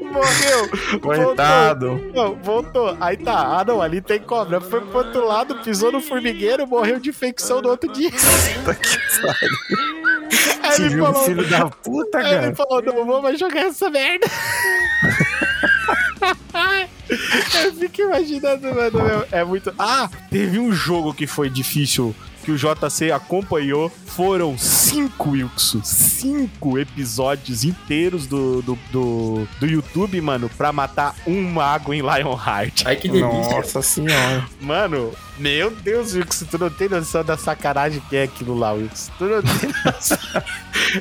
Morreu. 0.00 0.68
Voltou. 1.00 1.24
Coitado. 1.26 2.12
Não, 2.14 2.34
voltou. 2.36 2.96
Aí 3.00 3.16
tá. 3.16 3.58
Ah, 3.58 3.64
não, 3.64 3.80
ali 3.80 4.00
tem 4.00 4.20
cobra. 4.20 4.60
Foi 4.60 4.80
pro 4.80 4.98
outro 4.98 5.26
lado, 5.26 5.56
pisou 5.62 5.90
no 5.90 6.00
formigueiro, 6.00 6.66
morreu 6.66 7.00
de 7.00 7.10
infecção 7.10 7.62
no 7.62 7.70
outro 7.70 7.90
dia. 7.92 8.10
Puta 8.10 8.74
que 8.74 8.98
pariu. 9.22 9.92
Aí 10.62 10.86
ele 10.86 10.98
falou. 10.98 11.24
filho 11.24 11.48
da 11.48 11.68
puta, 11.68 12.18
Aí 12.18 12.26
ele 12.26 12.40
cara. 12.40 12.54
falou, 12.54 12.82
não 12.82 13.04
vou 13.04 13.22
mais 13.22 13.38
jogar 13.38 13.62
essa 13.62 13.90
merda. 13.90 14.26
Eu 17.64 17.72
fico 17.74 18.02
imaginando, 18.02 18.74
mano, 18.74 19.02
meu, 19.02 19.26
é 19.30 19.44
muito... 19.44 19.74
Ah, 19.78 20.08
teve 20.30 20.58
um 20.58 20.72
jogo 20.72 21.12
que 21.12 21.26
foi 21.26 21.50
difícil, 21.50 22.14
que 22.42 22.50
o 22.50 22.56
JC 22.56 23.10
acompanhou, 23.12 23.90
foram 24.06 24.58
cinco, 24.58 25.30
Wilson, 25.30 25.80
cinco 25.82 26.78
episódios 26.78 27.64
inteiros 27.64 28.26
do, 28.26 28.60
do, 28.62 28.78
do, 28.90 29.48
do 29.58 29.66
YouTube, 29.66 30.20
mano, 30.20 30.50
pra 30.56 30.72
matar 30.72 31.14
um 31.26 31.42
mago 31.42 31.94
em 31.94 32.02
Lionheart. 32.02 32.82
Ai, 32.84 32.96
que 32.96 33.08
delícia. 33.08 33.56
Nossa 33.56 33.80
senhora. 33.80 34.46
Mano, 34.60 35.12
meu 35.38 35.70
Deus, 35.70 36.14
Wilson, 36.14 36.44
tu 36.50 36.58
não 36.58 36.68
tem 36.70 36.88
noção 36.88 37.24
da 37.24 37.36
sacanagem 37.38 38.02
que 38.10 38.16
é 38.16 38.24
aquilo 38.24 38.58
lá, 38.58 38.72
Wilson. 38.72 39.12
Tu 39.18 39.24
não 39.24 39.42
tem 39.42 39.72
noção. 39.84 40.18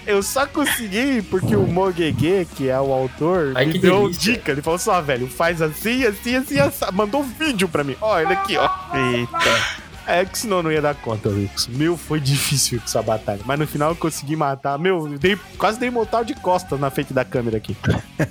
Eu 0.06 0.24
só 0.24 0.46
consegui 0.46 1.22
porque 1.24 1.56
o 1.56 1.68
Mogege, 1.68 2.48
que 2.56 2.70
é 2.70 2.80
o 2.80 2.94
autor, 2.94 3.52
Ai, 3.56 3.66
me 3.66 3.78
deu 3.80 4.04
delícia. 4.04 4.34
dica. 4.34 4.52
Ele 4.52 4.62
falou 4.62 4.80
só, 4.80 5.02
velho, 5.02 5.28
faz 5.28 5.62
assim, 5.62 6.06
assim, 6.06 6.36
assim, 6.36 6.60
assim. 6.60 6.86
Mandou 6.94 7.22
um 7.22 7.30
vídeo 7.30 7.68
pra 7.68 7.84
mim. 7.84 7.96
Ó, 8.00 8.20
ele 8.20 8.32
aqui, 8.34 8.56
ó. 8.58 8.70
Eita. 8.96 9.81
É 10.08 10.26
que 10.26 10.38
senão 10.38 10.58
eu 10.58 10.64
não 10.64 10.72
ia 10.72 10.82
dar 10.82 10.96
conta, 10.96 11.30
Wilson. 11.30 11.72
Meu, 11.72 11.98
foi 11.98 12.20
difícil 12.20 12.78
Wilson, 12.78 12.86
essa 12.86 13.02
batalha. 13.02 13.42
Mas 13.46 13.60
no 13.60 13.68
final 13.68 13.92
eu 13.92 13.96
consegui 13.96 14.36
matar. 14.36 14.78
Meu, 14.78 15.08
eu 15.08 15.20
dei, 15.20 15.38
quase 15.58 15.80
dei 15.80 15.90
mortal 15.90 16.24
de 16.24 16.34
costas 16.36 16.80
na 16.80 16.90
frente 16.90 17.14
da 17.14 17.24
câmera 17.24 17.58
aqui. 17.58 17.76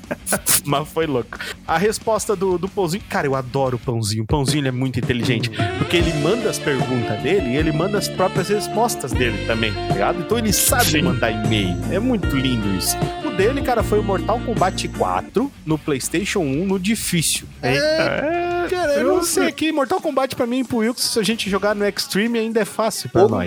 Mas 0.65 0.89
foi 0.89 1.07
louco. 1.07 1.39
A 1.67 1.79
resposta 1.79 2.35
do, 2.37 2.59
do 2.59 2.69
Pãozinho. 2.69 3.03
Cara, 3.09 3.27
eu 3.27 3.35
adoro 3.35 3.77
o 3.77 3.79
Pãozinho. 3.79 4.25
O 4.25 4.27
Pãozinho 4.27 4.61
ele 4.61 4.69
é 4.69 4.73
muito 4.73 4.99
inteligente. 4.99 5.51
Porque 5.79 5.97
ele 5.97 6.13
manda 6.15 6.51
as 6.51 6.59
perguntas 6.59 7.21
dele 7.23 7.51
e 7.51 7.57
ele 7.57 7.73
manda 7.73 7.99
as 7.99 8.09
próprias 8.09 8.49
respostas 8.49 9.13
dele 9.13 9.47
também, 9.47 9.73
tá 9.73 9.95
ligado? 9.95 10.21
Então 10.21 10.39
ele 10.39 10.53
sabe 10.53 11.01
mandar 11.03 11.31
e-mail. 11.31 11.77
É 11.91 11.99
muito 11.99 12.27
lindo 12.37 12.69
isso. 12.77 12.97
O 13.25 13.31
dele, 13.31 13.63
cara, 13.63 13.83
foi 13.83 13.99
o 13.99 14.03
Mortal 14.03 14.41
Kombat 14.41 14.89
4 14.89 15.51
no 15.65 15.79
PlayStation 15.79 16.41
1 16.41 16.67
no 16.67 16.79
difícil. 16.79 17.47
Eita. 17.63 18.69
Cara, 18.69 18.93
eu 18.95 19.15
não 19.15 19.23
sei 19.23 19.49
aqui. 19.49 19.73
Mortal 19.73 20.01
Kombat 20.01 20.37
pra 20.37 20.47
mim 20.47 20.61
e 20.61 20.65
pro 20.65 20.79
Wilson, 20.79 21.01
se 21.01 21.19
a 21.19 21.23
gente 21.23 21.49
jogar 21.61 21.75
no 21.75 21.87
Extreme, 21.87 22.38
ainda 22.38 22.61
é 22.61 22.64
fácil 22.64 23.11
pra 23.11 23.29
nós. 23.29 23.46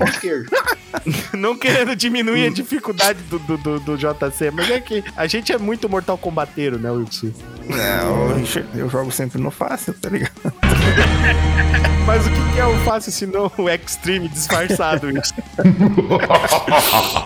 Não 1.34 1.58
querendo 1.58 1.96
diminuir 1.96 2.46
a 2.46 2.50
dificuldade 2.52 3.20
do, 3.24 3.40
do, 3.40 3.58
do, 3.58 3.80
do 3.80 3.98
JC, 3.98 4.52
mas 4.52 4.70
é 4.70 4.80
que 4.80 5.04
a 5.18 5.26
gente 5.26 5.52
é 5.52 5.58
muito 5.58 5.90
Mortal 5.90 6.18
Kombateiro, 6.18 6.78
né, 6.78 6.92
Wilson? 6.92 7.32
Não, 7.68 8.28
o 8.28 8.34
Richard, 8.36 8.68
eu 8.78 8.90
jogo 8.90 9.12
sempre 9.12 9.42
no 9.42 9.50
fácil, 9.50 9.94
tá 9.94 10.10
ligado? 10.10 10.32
Mas 12.06 12.28
o 12.28 12.30
que 12.30 12.60
é 12.60 12.66
o 12.66 12.78
fácil 12.80 13.14
se 13.14 13.26
não 13.26 13.50
o 13.58 13.70
Extreme 13.70 14.28
disfarçado, 14.28 15.08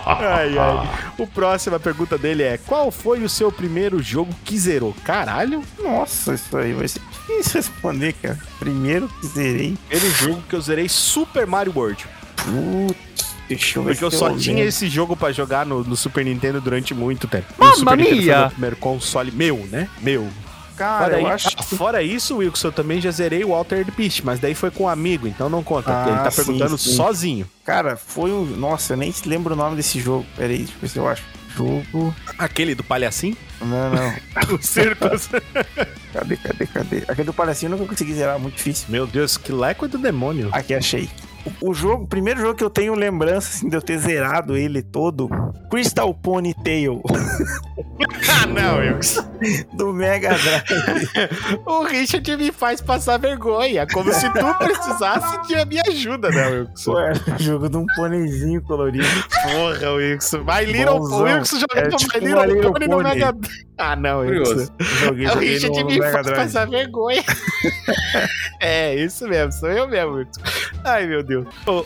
ai, 0.06 0.56
ai. 0.56 0.90
O 1.18 1.26
próximo, 1.26 1.76
a 1.76 1.80
pergunta 1.80 2.16
dele 2.16 2.44
é: 2.44 2.60
Qual 2.60 2.92
foi 2.92 3.24
o 3.24 3.30
seu 3.30 3.52
primeiro 3.52 4.02
jogo 4.04 4.32
que 4.46 4.56
zerou? 4.58 4.96
Caralho? 5.04 5.64
Nossa, 5.80 6.36
isso 6.36 6.56
aí 6.56 6.74
vai 6.74 6.88
ser 6.88 7.02
difícil 7.12 7.54
responder, 7.56 8.14
cara. 8.14 8.38
Primeiro 8.60 9.08
que 9.08 9.26
zerei. 9.26 9.76
Primeiro 9.90 10.16
jogo 10.16 10.44
que 10.48 10.56
eu 10.56 10.62
zerei 10.62 10.88
Super 10.88 11.48
Mario 11.48 11.74
World. 11.76 12.06
Putz, 12.36 13.27
deixa 13.48 13.80
eu 13.80 13.84
ver 13.84 13.92
Porque 13.92 14.06
eu 14.06 14.12
só 14.12 14.36
tinha 14.36 14.64
esse 14.64 14.88
jogo 14.90 15.16
pra 15.16 15.32
jogar 15.32 15.66
no, 15.66 15.84
no 15.84 15.96
Super 15.96 16.24
Nintendo 16.26 16.60
durante 16.62 16.94
muito 16.94 17.28
tempo. 17.28 17.46
O 17.58 17.62
Mamma 17.64 17.76
Super 17.76 17.98
Nintendo 17.98 18.16
foi 18.16 18.26
mia! 18.26 18.40
meu 18.40 18.50
primeiro 18.52 18.76
console 18.78 19.32
meu, 19.32 19.58
né? 19.72 19.90
Meu. 20.02 20.28
Cara, 20.76 21.06
Fora, 21.06 21.20
eu 21.20 21.26
aí- 21.26 21.34
acho 21.34 21.50
ah, 21.58 21.64
fora 21.64 22.04
isso, 22.04 22.38
Wilson, 22.38 22.68
eu 22.68 22.72
também 22.72 23.02
já 23.02 23.10
zerei 23.10 23.44
o 23.44 23.56
Altered 23.56 23.90
Beast, 23.98 24.22
mas 24.24 24.40
daí 24.40 24.54
foi 24.54 24.70
com 24.70 24.84
um 24.84 24.88
amigo, 24.88 25.28
então 25.28 25.50
não 25.50 25.64
conta. 25.64 25.92
porque 25.92 26.10
Ah, 26.12 26.14
ele 26.14 26.24
tá 26.24 26.30
sim, 26.30 26.44
perguntando 26.44 26.78
sim. 26.78 26.94
sozinho. 26.96 27.50
Cara, 27.66 27.98
foi 27.98 28.32
um. 28.32 28.46
Nossa, 28.46 28.94
eu 28.94 28.98
nem 28.98 29.12
lembro 29.26 29.54
o 29.56 29.58
nome 29.58 29.76
desse 29.76 30.00
jogo. 30.00 30.24
Pera 30.36 30.54
aí, 30.54 30.60
deixa 30.60 30.74
eu 30.76 30.80
ver 30.82 30.88
se 30.90 30.98
eu 31.00 31.08
acho. 31.08 31.24
Jogo. 31.56 32.14
Aquele 32.38 32.76
do 32.76 32.84
palhacinho? 32.84 33.36
Não, 33.60 33.90
não. 33.90 34.14
o 34.56 34.62
Circus. 34.62 35.28
Cadê, 36.14 36.38
cadê, 36.38 36.66
cadê? 36.68 36.98
Aquele 37.08 37.26
do 37.26 37.34
Palhacinho 37.34 37.72
eu 37.72 37.78
nunca 37.78 37.90
consegui 37.90 38.14
zerar, 38.14 38.40
muito 38.40 38.56
difícil. 38.56 38.86
Meu 38.90 39.06
Deus, 39.06 39.38
que 39.38 39.52
leco 39.52 39.86
é 39.86 39.88
do 39.88 39.98
demônio. 40.00 40.50
Aqui, 40.52 40.74
achei. 40.74 41.10
O, 41.62 41.74
jogo, 41.74 42.04
o 42.04 42.08
primeiro 42.08 42.40
jogo 42.40 42.56
que 42.56 42.64
eu 42.64 42.70
tenho 42.70 42.94
lembrança 42.96 43.50
assim, 43.50 43.70
de 43.70 43.76
eu 43.76 43.82
ter 43.82 43.98
zerado 43.98 44.56
ele 44.58 44.82
todo, 44.82 45.30
Crystal 45.70 46.14
Ponytail, 46.14 47.02
Ah, 48.30 48.46
não, 48.46 48.78
Wilson. 48.78 49.22
do 49.74 49.92
Mega 49.92 50.30
Drive. 50.30 51.10
O 51.66 51.84
Richard 51.84 52.38
me 52.38 52.52
faz 52.52 52.80
passar 52.82 53.18
vergonha, 53.18 53.88
como 53.88 54.14
se 54.14 54.30
tu 54.32 54.54
precisasse 54.60 55.48
de 55.48 55.66
minha 55.66 55.82
ajuda, 55.88 56.30
né, 56.30 56.48
Wilson? 56.48 57.00
Era 57.00 57.20
um 57.34 57.40
jogo 57.40 57.70
de 57.70 57.78
um 57.78 57.86
pôneizinho 57.96 58.62
colorido. 58.62 59.06
Porra, 59.44 59.94
Wilson. 59.94 60.44
My 60.44 60.66
Little 60.66 61.00
Bonzão. 61.00 61.20
O 61.20 61.24
Wilson 61.24 61.60
jogava 61.60 61.88
É 61.88 61.90
tipo 61.98 62.14
My 62.20 62.26
Little, 62.26 62.46
Little 62.46 62.74
Pony 62.74 62.88
no 62.88 62.98
Pony. 62.98 63.10
Mega 63.10 63.34
Ah, 63.78 63.96
não. 63.96 64.24
Curioso. 64.26 64.72
Joguei, 64.80 65.26
É 65.26 65.30
o 65.30 65.34
joguei 65.34 65.50
Richard 65.54 65.80
no 65.80 65.86
me 65.86 66.00
Mega 66.00 66.12
faz 66.12 66.30
passar 66.32 66.68
vergonha. 66.68 67.24
é, 68.60 68.96
isso 68.96 69.28
mesmo, 69.28 69.52
sou 69.52 69.70
eu 69.70 69.88
mesmo. 69.88 70.14
Wilson. 70.14 70.42
Ai, 70.84 71.06
meu 71.06 71.24
Deus. 71.24 71.46
O, 71.66 71.86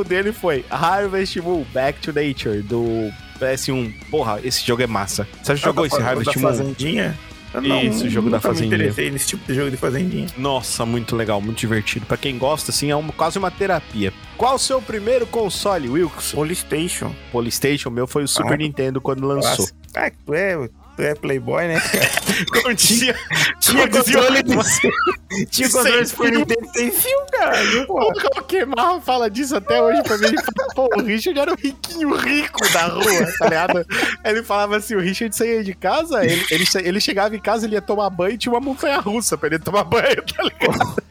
o 0.00 0.04
dele 0.04 0.32
foi 0.32 0.64
Harvest 0.70 1.40
Moon 1.40 1.64
Back 1.72 2.00
to 2.00 2.12
Nature, 2.12 2.62
do 2.62 3.10
PS1. 3.40 3.92
Porra, 4.10 4.40
esse 4.42 4.66
jogo 4.66 4.82
é 4.82 4.86
massa. 4.86 5.26
Você 5.42 5.54
já 5.56 5.66
jogou 5.66 5.84
Ah, 5.84 5.86
esse 5.86 5.98
da- 5.98 6.08
Harvest 6.08 6.34
da 6.34 6.40
Moon? 6.40 6.48
Fazendinha? 6.48 7.18
Eu 7.54 7.62
Isso, 7.64 8.04
o 8.04 8.10
jogo 8.10 8.28
da 8.28 8.38
Fazendinha. 8.40 8.68
me 8.68 8.74
interessei 8.76 9.10
nesse 9.10 9.28
tipo 9.28 9.42
de 9.46 9.54
jogo 9.54 9.70
de 9.70 9.76
Fazendinha. 9.78 10.26
Nossa, 10.36 10.84
muito 10.84 11.16
legal, 11.16 11.40
muito 11.40 11.58
divertido. 11.58 12.04
Pra 12.04 12.18
quem 12.18 12.36
gosta, 12.36 12.70
assim, 12.70 12.90
é 12.90 12.96
uma- 12.96 13.12
quase 13.12 13.38
uma 13.38 13.50
terapia. 13.50 14.12
Qual 14.36 14.56
o 14.56 14.58
seu 14.58 14.82
primeiro 14.82 15.26
console, 15.26 15.88
Wilson? 15.88 16.36
Polystation. 16.36 17.14
Polystation, 17.32 17.88
o 17.88 17.92
meu 17.92 18.06
foi 18.06 18.22
o 18.24 18.28
Super 18.28 18.52
Ah, 18.52 18.56
Nintendo 18.58 19.00
quando 19.00 19.26
lançou. 19.26 19.66
Ah, 19.94 20.10
tu 20.26 20.34
é, 20.34 20.68
tu 20.98 21.02
é 21.02 21.14
playboy, 21.14 21.68
né? 21.68 21.80
Não 22.64 22.74
tinha, 22.74 23.14
Tinha 23.60 23.88
controle 23.88 24.42
de... 24.42 25.46
Tinha 25.46 25.70
controle 25.70 26.02
de 26.02 26.08
Super. 26.08 26.32
Nintendo 26.32 26.68
sem 26.72 26.90
fio, 26.90 27.18
cara. 27.30 27.56
Pô, 27.86 28.12
O 28.36 28.42
Kemarra 28.42 29.00
fala 29.00 29.30
disso 29.30 29.56
até 29.56 29.80
hoje 29.80 30.02
pra 30.02 30.18
mim. 30.18 30.26
Ele 30.26 30.38
fala, 30.38 30.74
pô, 30.74 30.88
o 30.96 31.02
Richard 31.04 31.38
era 31.38 31.52
o 31.52 31.56
riquinho 31.56 32.12
rico 32.16 32.60
da 32.72 32.86
rua, 32.86 33.32
tá 33.38 33.44
ligado? 33.44 33.86
Ele 34.24 34.42
falava 34.42 34.76
assim: 34.76 34.96
o 34.96 35.00
Richard 35.00 35.34
saía 35.36 35.62
de 35.62 35.72
casa, 35.72 36.24
ele, 36.24 36.44
ele, 36.50 36.64
ele 36.82 37.00
chegava 37.00 37.36
em 37.36 37.40
casa, 37.40 37.66
ele 37.66 37.74
ia 37.76 37.82
tomar 37.82 38.10
banho 38.10 38.34
e 38.34 38.38
tinha 38.38 38.52
uma 38.52 38.60
montanha 38.60 38.98
russa 38.98 39.38
pra 39.38 39.48
ele 39.48 39.58
tomar 39.60 39.84
banho, 39.84 40.16
tá 40.24 40.42
ligado? 40.42 41.02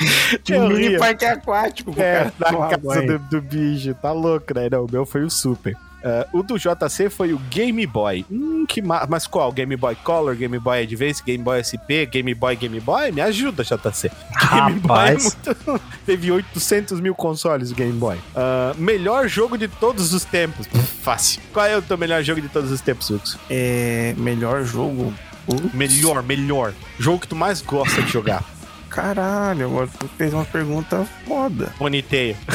tinha 0.44 0.60
um 0.60 0.68
mini 0.68 0.98
parque 0.98 1.24
aquático 1.24 1.90
É, 1.96 2.30
cara 2.38 2.52
tomar 2.52 2.68
casa 2.78 3.02
do, 3.02 3.18
do 3.18 3.40
bicho, 3.40 3.94
tá 3.94 4.12
louco, 4.12 4.52
né? 4.54 4.68
Não, 4.70 4.84
o 4.84 4.90
meu 4.90 5.06
foi 5.06 5.22
o 5.24 5.30
Super. 5.30 5.74
Ah, 6.04 6.26
o 6.32 6.42
do 6.42 6.56
JC 6.58 7.10
foi 7.10 7.32
o 7.32 7.38
Game 7.50 7.86
Boy. 7.86 8.24
Hum, 8.30 8.64
que 8.66 8.80
ma... 8.80 9.06
Mas 9.08 9.26
qual? 9.26 9.52
Game 9.52 9.76
Boy 9.76 9.94
Color, 9.96 10.34
Game 10.36 10.58
Boy 10.58 10.82
Advance, 10.82 11.22
Game 11.24 11.42
Boy 11.42 11.62
SP, 11.64 12.06
Game 12.10 12.34
Boy, 12.34 12.56
Game 12.56 12.80
Boy? 12.80 13.12
Me 13.12 13.20
ajuda, 13.20 13.62
JC. 13.62 14.10
Game 14.50 14.80
Boy 14.80 15.08
é 15.08 15.18
muito... 15.18 15.80
Teve 16.06 16.32
800 16.32 17.00
mil 17.00 17.14
consoles 17.14 17.70
o 17.70 17.74
Game 17.74 17.92
Boy. 17.92 18.18
Ah, 18.34 18.74
melhor 18.76 19.28
jogo 19.28 19.56
de 19.58 19.68
todos 19.68 20.12
os 20.14 20.24
tempos. 20.24 20.66
Fácil. 21.02 21.40
Qual 21.52 21.66
é 21.66 21.76
o 21.76 21.82
teu 21.82 21.96
melhor 21.98 22.22
jogo 22.22 22.40
de 22.40 22.48
todos 22.48 22.70
os 22.70 22.80
tempos, 22.80 23.10
Wilson? 23.10 23.38
É. 23.48 24.14
Melhor 24.16 24.64
jogo. 24.64 25.12
Putz, 25.46 25.72
Melhor, 25.72 26.22
melhor. 26.22 26.74
Jogo 26.98 27.20
que 27.20 27.28
tu 27.28 27.34
mais 27.34 27.62
gosta 27.62 28.02
de 28.02 28.10
jogar. 28.12 28.44
Caralho, 28.90 29.66
agora 29.66 29.88
tu 29.98 30.08
fez 30.08 30.34
uma 30.34 30.44
pergunta 30.44 31.04
foda. 31.26 31.72
Boniteio. 31.78 32.36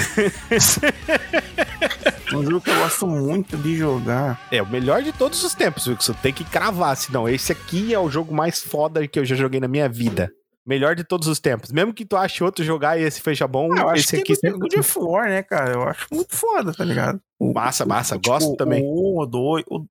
Um 2.34 2.44
jogo 2.44 2.62
que 2.62 2.70
eu 2.70 2.76
gosto 2.80 3.08
muito 3.08 3.56
de 3.56 3.78
jogar. 3.78 4.42
É, 4.52 4.62
o 4.62 4.68
melhor 4.68 5.02
de 5.02 5.14
todos 5.14 5.42
os 5.44 5.54
tempos, 5.54 5.88
Wilson. 5.88 6.14
Tem 6.22 6.34
que 6.34 6.44
cravar, 6.44 6.98
senão 6.98 7.30
esse 7.30 7.52
aqui 7.52 7.94
é 7.94 8.00
o 8.00 8.10
jogo 8.10 8.34
mais 8.34 8.62
foda 8.62 9.08
que 9.08 9.18
eu 9.20 9.24
já 9.24 9.36
joguei 9.36 9.60
na 9.60 9.68
minha 9.68 9.88
vida. 9.88 10.32
Melhor 10.66 10.96
de 10.96 11.04
todos 11.04 11.28
os 11.28 11.40
tempos. 11.40 11.72
Mesmo 11.72 11.94
que 11.94 12.04
tu 12.04 12.18
ache 12.18 12.44
outro 12.44 12.66
jogar 12.66 13.00
e 13.00 13.04
esse 13.04 13.22
fecha 13.22 13.48
bom, 13.48 13.70
Ah, 13.74 13.82
eu 13.82 13.90
acho 13.90 14.02
esse 14.02 14.16
que 14.16 14.22
aqui 14.22 14.32
é 14.34 14.36
sempre... 14.36 14.60
God 14.60 14.74
of 14.80 15.00
War, 15.00 15.30
né, 15.30 15.44
cara? 15.44 15.74
Eu 15.74 15.84
acho 15.84 16.08
muito 16.12 16.36
foda, 16.36 16.74
tá 16.74 16.84
ligado? 16.84 17.22
O- 17.40 17.54
Massa, 17.54 17.86
massa. 17.86 18.16
tipo, 18.16 18.30
Gosto 18.30 18.56
também. 18.58 18.82
O 18.84 19.14
1 19.14 19.20
ou 19.20 19.26
2. 19.28 19.64
Eu 19.70 19.86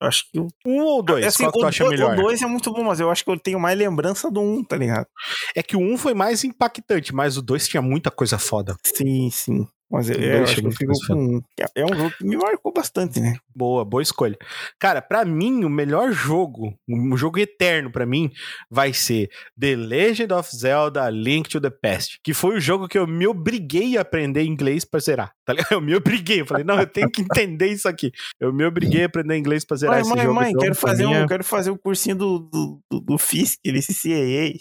acho 0.00 0.24
que 0.30 0.38
o 0.40 0.48
Um 0.66 0.80
ou 0.82 1.02
dois? 1.02 1.24
Assim, 1.26 1.44
Qual 1.44 1.52
que 1.52 1.58
tu 1.58 1.64
o, 1.64 1.68
acha 1.68 1.84
o- 1.84 1.88
melhor? 1.88 2.12
O 2.18 2.22
2 2.22 2.42
é 2.42 2.46
muito 2.46 2.72
bom, 2.72 2.84
mas 2.84 3.00
eu 3.00 3.10
acho 3.10 3.24
que 3.24 3.30
eu 3.30 3.38
tenho 3.38 3.60
mais 3.60 3.78
lembrança 3.78 4.30
do 4.30 4.40
1, 4.40 4.54
um, 4.58 4.64
tá 4.64 4.76
ligado? 4.76 5.06
É 5.54 5.62
que 5.62 5.76
o 5.76 5.80
um 5.80 5.96
foi 5.98 6.14
mais 6.14 6.42
impactante, 6.44 7.14
mas 7.14 7.36
o 7.36 7.42
dois 7.42 7.68
tinha 7.68 7.82
muita 7.82 8.10
coisa 8.10 8.38
foda. 8.38 8.76
Sim, 8.84 9.30
sim. 9.30 9.66
Mas 9.92 10.08
é, 10.08 10.14
O 10.14 10.20
eu 10.20 10.30
dois 10.38 10.42
acho 10.44 10.54
que 10.54 10.54
chegou 10.56 10.70
eu 10.70 10.76
fico 10.76 10.92
muito 10.92 11.06
com 11.08 11.36
um. 11.36 11.42
É 11.74 11.84
um 11.84 11.88
jogo 11.98 12.12
que 12.16 12.24
me 12.24 12.36
marcou 12.36 12.72
bastante, 12.72 13.18
né? 13.18 13.36
Boa, 13.52 13.84
boa 13.84 14.00
escolha. 14.00 14.38
Cara, 14.78 15.02
pra 15.02 15.24
mim, 15.24 15.64
o 15.64 15.68
melhor 15.68 16.12
jogo, 16.12 16.72
um 16.88 17.16
jogo 17.16 17.40
eterno 17.40 17.90
pra 17.90 18.06
mim, 18.06 18.30
vai 18.70 18.92
ser 18.94 19.28
The 19.60 19.74
Legend 19.74 20.32
of 20.32 20.48
Zelda 20.56 21.10
Link 21.10 21.48
to 21.50 21.60
the 21.60 21.70
Past, 21.70 22.20
que 22.22 22.32
foi 22.32 22.56
o 22.56 22.60
jogo 22.60 22.86
que 22.86 22.96
eu 22.96 23.04
me 23.04 23.26
obriguei 23.26 23.98
a 23.98 24.02
aprender 24.02 24.44
inglês 24.44 24.84
pra 24.84 25.00
zerar. 25.00 25.32
Tá 25.50 25.54
ligado? 25.54 25.72
Eu 25.72 25.80
me 25.80 25.94
obriguei, 25.94 26.40
eu 26.40 26.46
falei, 26.46 26.64
não, 26.64 26.78
eu 26.78 26.86
tenho 26.86 27.10
que 27.10 27.20
entender 27.22 27.68
isso 27.68 27.88
aqui. 27.88 28.10
Eu 28.38 28.52
me 28.52 28.64
obriguei 28.64 29.02
a 29.04 29.06
aprender 29.06 29.36
inglês 29.36 29.64
pra 29.64 29.76
zerar 29.76 29.94
Mãe, 29.96 30.02
esse 30.02 30.10
mãe, 30.14 30.22
jogo. 30.22 30.34
mãe, 30.34 30.48
então, 30.50 30.60
quero 30.62 30.74
fazer, 30.74 31.06
um, 31.06 31.26
quero 31.26 31.44
fazer 31.44 31.70
um 31.70 31.76
cursinho 31.76 32.16
do, 32.16 32.38
do, 32.40 32.80
do, 32.90 33.00
do 33.00 33.18
FISC, 33.18 33.58
desse 33.64 33.94
CAA. 33.94 34.58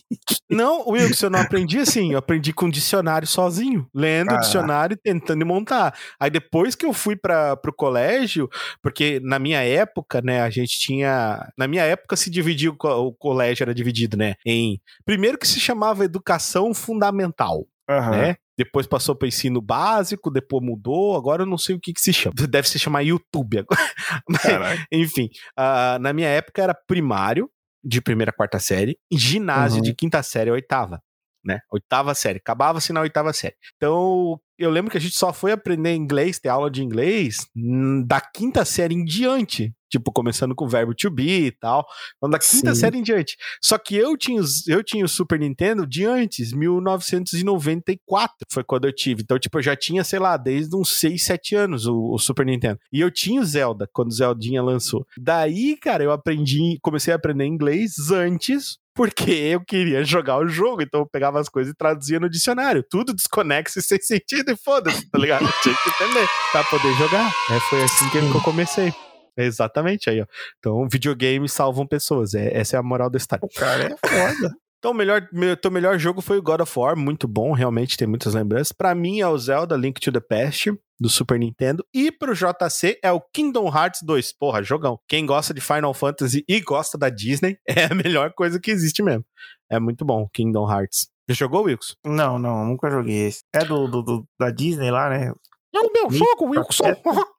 Não, 0.49 0.87
Wilson, 0.89 1.27
eu 1.27 1.29
não 1.29 1.39
aprendi 1.39 1.79
assim. 1.79 2.11
Eu 2.13 2.19
aprendi 2.19 2.53
com 2.53 2.69
dicionário 2.69 3.27
sozinho, 3.27 3.87
lendo 3.93 4.25
o 4.27 4.29
Caraca. 4.29 4.45
dicionário 4.45 4.93
e 4.95 4.97
tentando 4.97 5.45
montar. 5.45 5.95
Aí 6.19 6.29
depois 6.29 6.75
que 6.75 6.85
eu 6.85 6.93
fui 6.93 7.15
para 7.15 7.55
pro 7.57 7.73
colégio, 7.73 8.49
porque 8.81 9.19
na 9.23 9.39
minha 9.39 9.61
época, 9.61 10.21
né, 10.21 10.41
a 10.41 10.49
gente 10.49 10.79
tinha. 10.79 11.47
Na 11.57 11.67
minha 11.67 11.83
época 11.83 12.15
se 12.15 12.29
dividia, 12.29 12.69
o 12.71 12.75
co- 12.75 13.07
o 13.07 13.13
colégio 13.13 13.63
era 13.63 13.73
dividido, 13.73 14.17
né, 14.17 14.35
em. 14.45 14.79
Primeiro 15.05 15.37
que 15.37 15.47
se 15.47 15.59
chamava 15.59 16.03
educação 16.05 16.73
fundamental, 16.73 17.65
Aham. 17.89 18.11
né? 18.11 18.35
Depois 18.59 18.85
passou 18.85 19.15
para 19.15 19.29
ensino 19.29 19.61
básico, 19.61 20.29
depois 20.29 20.61
mudou, 20.61 21.15
agora 21.15 21.43
eu 21.43 21.45
não 21.45 21.57
sei 21.57 21.75
o 21.75 21.79
que, 21.79 21.93
que 21.93 22.01
se 22.01 22.11
chama. 22.11 22.35
Deve 22.35 22.67
se 22.67 22.77
chamar 22.77 23.03
YouTube 23.03 23.59
agora. 23.59 23.79
Mas, 24.27 24.85
enfim, 24.91 25.29
ah, 25.55 25.97
na 26.01 26.11
minha 26.11 26.27
época 26.27 26.61
era 26.61 26.73
primário, 26.73 27.49
de 27.81 28.01
primeira 28.01 28.31
a 28.31 28.33
quarta 28.33 28.59
série, 28.59 28.97
e 29.09 29.17
ginásio 29.17 29.77
Uhum. 29.77 29.83
de 29.83 29.95
quinta 29.95 30.21
série 30.21 30.49
a 30.49 30.53
oitava, 30.53 31.01
né? 31.43 31.59
Oitava 31.71 32.13
série. 32.13 32.37
Acabava-se 32.37 32.93
na 32.93 33.01
oitava 33.01 33.33
série. 33.33 33.55
Então, 33.77 34.39
eu 34.57 34.69
lembro 34.69 34.91
que 34.91 34.97
a 34.97 35.01
gente 35.01 35.17
só 35.17 35.31
foi 35.31 35.51
aprender 35.51 35.95
inglês, 35.95 36.39
ter 36.39 36.49
aula 36.49 36.69
de 36.69 36.83
inglês, 36.83 37.47
hum, 37.55 38.03
da 38.05 38.19
quinta 38.19 38.65
série 38.65 38.93
em 38.93 39.05
diante. 39.05 39.73
Tipo, 39.89 40.11
começando 40.11 40.53
com 40.53 40.65
o 40.65 40.69
verbo 40.69 40.93
to 40.93 41.09
be 41.09 41.47
e 41.47 41.51
tal. 41.51 41.83
Então, 42.17 42.29
da 42.29 42.37
quinta 42.37 42.75
Sim. 42.75 42.79
série 42.79 42.97
em 42.99 43.01
diante. 43.01 43.35
Só 43.59 43.77
que 43.77 43.95
eu 43.95 44.15
tinha, 44.15 44.41
eu 44.67 44.83
tinha 44.83 45.03
o 45.03 45.09
Super 45.09 45.39
Nintendo 45.39 45.87
de 45.87 46.05
antes, 46.05 46.53
1994 46.53 48.35
foi 48.51 48.63
quando 48.63 48.85
eu 48.85 48.93
tive. 48.93 49.23
Então, 49.23 49.39
tipo, 49.39 49.57
eu 49.57 49.63
já 49.63 49.75
tinha, 49.75 50.03
sei 50.03 50.19
lá, 50.19 50.37
desde 50.37 50.75
uns 50.75 50.89
6, 50.89 51.23
7 51.23 51.55
anos 51.55 51.87
o, 51.87 52.13
o 52.13 52.19
Super 52.19 52.45
Nintendo. 52.45 52.79
E 52.93 52.99
eu 52.99 53.09
tinha 53.09 53.41
o 53.41 53.45
Zelda 53.45 53.89
quando 53.91 54.09
o 54.09 54.13
Zeldinha 54.13 54.61
lançou. 54.61 55.07
Daí, 55.17 55.75
cara, 55.77 56.03
eu 56.03 56.11
aprendi, 56.11 56.77
comecei 56.83 57.11
a 57.11 57.15
aprender 57.15 57.45
inglês 57.45 58.11
antes 58.11 58.77
porque 58.99 59.31
eu 59.31 59.63
queria 59.63 60.03
jogar 60.03 60.39
o 60.39 60.47
jogo, 60.49 60.81
então 60.81 60.99
eu 60.99 61.05
pegava 61.05 61.39
as 61.39 61.47
coisas 61.47 61.71
e 61.71 61.73
traduzia 61.73 62.19
no 62.19 62.29
dicionário. 62.29 62.83
Tudo 62.83 63.13
desconexo 63.13 63.79
e 63.79 63.81
sem 63.81 63.97
sentido, 64.01 64.51
e 64.51 64.57
foda-se, 64.57 65.09
tá 65.09 65.17
ligado? 65.17 65.47
Tinha 65.63 65.73
que 65.73 65.89
entender 65.89 66.27
pra 66.51 66.65
poder 66.65 66.93
jogar. 66.95 67.31
É, 67.49 67.59
foi 67.69 67.81
assim 67.81 68.09
que 68.09 68.17
eu 68.17 68.41
comecei. 68.41 68.93
Exatamente 69.37 70.09
aí, 70.09 70.19
ó. 70.19 70.25
Então, 70.57 70.85
videogames 70.91 71.53
salvam 71.53 71.87
pessoas. 71.87 72.33
É, 72.33 72.53
essa 72.53 72.75
é 72.75 72.79
a 72.79 72.83
moral 72.83 73.09
da 73.09 73.15
história. 73.15 73.45
O 73.45 73.47
cara 73.57 73.85
é 73.85 73.95
foda. 74.05 74.53
Então, 74.79 74.91
o 74.91 74.93
melhor, 74.93 75.27
meu, 75.33 75.57
teu 75.57 75.69
melhor 75.69 75.99
jogo 75.99 76.21
foi 76.21 76.37
o 76.37 76.41
God 76.41 76.61
of 76.61 76.79
War, 76.79 76.95
muito 76.97 77.27
bom, 77.27 77.51
realmente 77.51 77.97
tem 77.97 78.07
muitas 78.07 78.33
lembranças. 78.33 78.71
Pra 78.71 78.95
mim 78.95 79.19
é 79.19 79.27
o 79.27 79.37
Zelda 79.37 79.75
Link 79.75 79.99
to 79.99 80.09
the 80.11 80.21
Past, 80.21 80.71
do 80.97 81.09
Super 81.09 81.37
Nintendo. 81.37 81.85
E 81.93 82.09
pro 82.11 82.33
JC 82.33 82.97
é 83.03 83.11
o 83.11 83.19
Kingdom 83.19 83.67
Hearts 83.67 84.01
2. 84.03 84.33
Porra, 84.39 84.63
jogão. 84.63 84.97
Quem 85.07 85.25
gosta 85.25 85.53
de 85.53 85.59
Final 85.59 85.93
Fantasy 85.93 86.45
e 86.47 86.61
gosta 86.61 86.97
da 86.97 87.09
Disney, 87.09 87.57
é 87.67 87.85
a 87.91 87.93
melhor 87.95 88.31
coisa 88.33 88.57
que 88.59 88.71
existe 88.71 89.03
mesmo. 89.03 89.25
É 89.69 89.79
muito 89.79 90.05
bom, 90.05 90.27
Kingdom 90.33 90.71
Hearts. 90.71 91.09
Já 91.27 91.35
jogou, 91.35 91.63
Wilson? 91.65 91.93
Não, 92.05 92.39
não, 92.39 92.65
nunca 92.65 92.89
joguei 92.89 93.27
esse. 93.27 93.41
É 93.53 93.63
do, 93.65 93.85
do, 93.87 94.01
do- 94.01 94.25
da 94.39 94.49
Disney 94.49 94.89
lá, 94.91 95.09
né? 95.09 95.31
É 95.75 95.79
o 95.79 95.91
meu 95.93 96.09
jogo, 96.09 96.45
Wilson. 96.51 96.83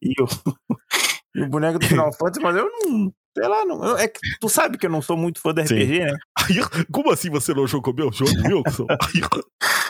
E 0.00 0.14
o, 0.22 0.26
e 1.34 1.42
o 1.42 1.48
boneco 1.48 1.80
do 1.80 1.86
Final 1.86 2.12
Fantasy, 2.12 2.40
mas 2.40 2.54
eu 2.56 2.70
não. 2.70 3.12
Sei 3.36 3.46
lá, 3.46 3.64
não. 3.66 3.98
é 3.98 4.08
que 4.08 4.18
tu 4.40 4.48
sabe 4.48 4.78
que 4.78 4.86
eu 4.86 4.90
não 4.90 5.02
sou 5.02 5.14
muito 5.16 5.40
fã 5.40 5.52
da 5.52 5.66
Sim. 5.66 5.74
RPG, 5.74 5.98
né? 6.06 6.16
Como 6.90 7.10
assim 7.12 7.28
você 7.28 7.52
não 7.52 7.66
jogou 7.66 7.92
meu 7.94 8.10
jogo, 8.10 8.30
Wilson? 8.44 8.86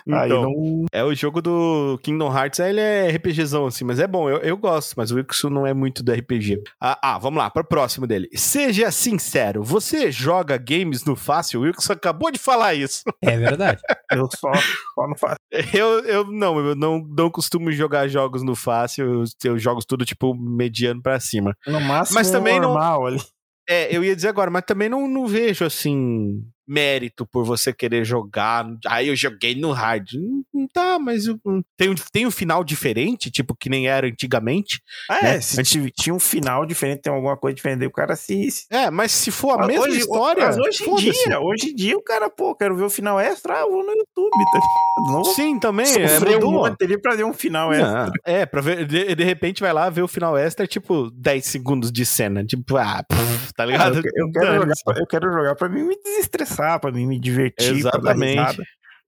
Então, 0.09 0.43
não. 0.43 0.87
É 0.93 1.03
o 1.03 1.13
jogo 1.15 1.43
do 1.43 1.99
Kingdom 2.01 2.33
Hearts, 2.33 2.61
ele 2.61 2.79
é 2.81 3.09
RPGzão 3.09 3.67
assim, 3.67 3.85
mas 3.85 3.99
é 3.99 4.07
bom, 4.07 4.31
eu, 4.31 4.37
eu 4.39 4.57
gosto, 4.57 4.95
mas 4.97 5.11
o 5.11 5.17
Wilson 5.17 5.51
não 5.51 5.67
é 5.67 5.75
muito 5.75 6.01
do 6.05 6.13
RPG. 6.13 6.63
Ah, 6.81 6.97
ah, 7.03 7.19
vamos 7.19 7.39
lá, 7.39 7.51
para 7.51 7.63
o 7.63 7.67
próximo 7.67 8.07
dele. 8.07 8.29
Seja 8.35 8.91
sincero, 8.93 9.65
você 9.65 10.13
joga 10.13 10.57
games 10.57 11.05
no 11.05 11.17
fácil? 11.17 11.59
O 11.61 11.63
Wilson 11.65 11.93
acabou 11.93 12.31
de 12.31 12.39
falar 12.39 12.75
isso. 12.75 13.03
É 13.21 13.37
verdade. 13.37 13.81
Eu 14.13 14.29
só, 14.39 14.53
só 14.95 15.09
não 15.09 15.17
faço. 15.17 15.37
Eu, 15.75 15.99
eu 16.05 16.25
não, 16.31 16.59
eu 16.65 16.77
não, 16.77 16.99
não 17.05 17.29
costumo 17.29 17.73
jogar 17.73 18.07
jogos 18.07 18.45
no 18.45 18.55
fácil, 18.55 19.05
eu, 19.05 19.25
eu 19.51 19.59
jogo 19.59 19.81
tudo 19.85 20.05
tipo 20.05 20.33
mediano 20.33 21.03
pra 21.03 21.19
cima. 21.19 21.53
No 21.67 21.81
máximo, 21.81 22.15
Mas 22.15 22.31
também 22.31 22.61
não- 22.61 22.69
normal 22.69 23.07
ali. 23.07 23.21
É, 23.69 23.95
eu 23.95 24.05
ia 24.05 24.15
dizer 24.15 24.29
agora, 24.29 24.51
mas 24.51 24.63
também 24.65 24.89
não, 24.89 25.09
não 25.09 25.27
vejo 25.27 25.65
assim 25.65 26.45
mérito 26.67 27.27
por 27.27 27.45
você 27.45 27.73
querer 27.73 28.05
jogar. 28.05 28.67
Aí 28.87 29.09
eu 29.09 29.17
joguei 29.17 29.55
no 29.55 29.73
hard. 29.73 30.15
Hum, 30.15 30.43
hum, 30.55 30.67
Tá, 30.73 30.99
mas 30.99 31.27
eu- 31.27 31.39
hum, 31.45 31.63
tem, 31.77 31.91
um- 31.91 31.95
tem 32.13 32.27
um 32.27 32.31
final 32.31 32.63
diferente, 32.65 33.31
tipo 33.31 33.55
que 33.55 33.69
nem 33.71 33.87
era 33.89 34.07
antigamente. 34.07 34.81
Ah, 35.09 35.23
né? 35.23 35.37
é, 35.37 35.41
se 35.41 35.63
ti- 35.63 35.91
tinha 35.91 36.15
um 36.15 36.19
final 36.21 36.67
diferente, 36.67 37.03
tem 37.03 37.13
alguma 37.13 37.37
coisa 37.37 37.55
diferente, 37.55 37.87
o 37.87 37.91
cara 37.91 38.15
se. 38.17 38.49
É, 38.71 38.91
mas 38.91 39.13
se 39.13 39.31
for 39.31 39.53
a 39.53 39.59
Mas 39.59 39.67
mesma 39.69 39.85
hoje, 39.85 39.99
história. 39.99 40.49
Hoje 40.51 40.85
em 40.85 40.95
dia, 40.97 41.41
hoje 41.41 41.71
em 41.71 41.75
dia, 41.75 41.97
o 41.97 42.03
cara, 42.03 42.29
pô, 42.29 42.55
quero 42.55 42.77
ver 42.77 42.85
o 42.85 42.91
final 42.91 43.19
extra, 43.21 43.55
ah, 43.59 43.61
eu 43.61 43.71
vou 43.71 43.85
no 43.85 43.93
YouTube, 43.93 44.45
tá? 44.53 44.61
Não 45.13 45.25
Sim, 45.25 45.59
também. 45.59 45.87
É, 45.87 46.09
sofrer 46.09 46.43
um 46.43 46.51
monte 46.53 46.83
ali 46.85 46.99
pra 46.99 47.15
ver 47.15 47.25
um 47.25 47.33
final 47.33 47.73
extra. 47.73 48.07
Não, 48.07 48.13
é, 48.25 48.45
pra 48.47 48.61
ver. 48.61 48.85
De, 48.87 49.15
de 49.15 49.25
repente 49.25 49.61
vai 49.61 49.73
lá 49.73 49.89
ver 49.91 50.03
o 50.03 50.09
final 50.09 50.37
extra, 50.37 50.67
tipo 50.67 51.11
10 51.11 51.45
segundos 51.47 51.93
de 51.93 52.05
cena. 52.07 52.45
Tipo, 52.45 52.77
ah, 52.77 53.03
pff, 53.09 53.53
tá 53.55 53.63
Ah, 53.63 53.67
ligado? 53.67 53.97
eu, 53.99 54.03
eu 54.27 54.33
quero 54.33 54.55
jogar, 54.55 54.75
eu 55.01 55.07
quero 55.07 55.33
jogar 55.33 55.55
pra 55.55 55.69
mim 55.69 55.83
me 55.85 55.97
desestressar, 56.03 56.56
pra 56.57 56.93
mim 56.93 57.07
me 57.07 57.21
divertir, 57.21 57.77
Exatamente. 57.77 58.59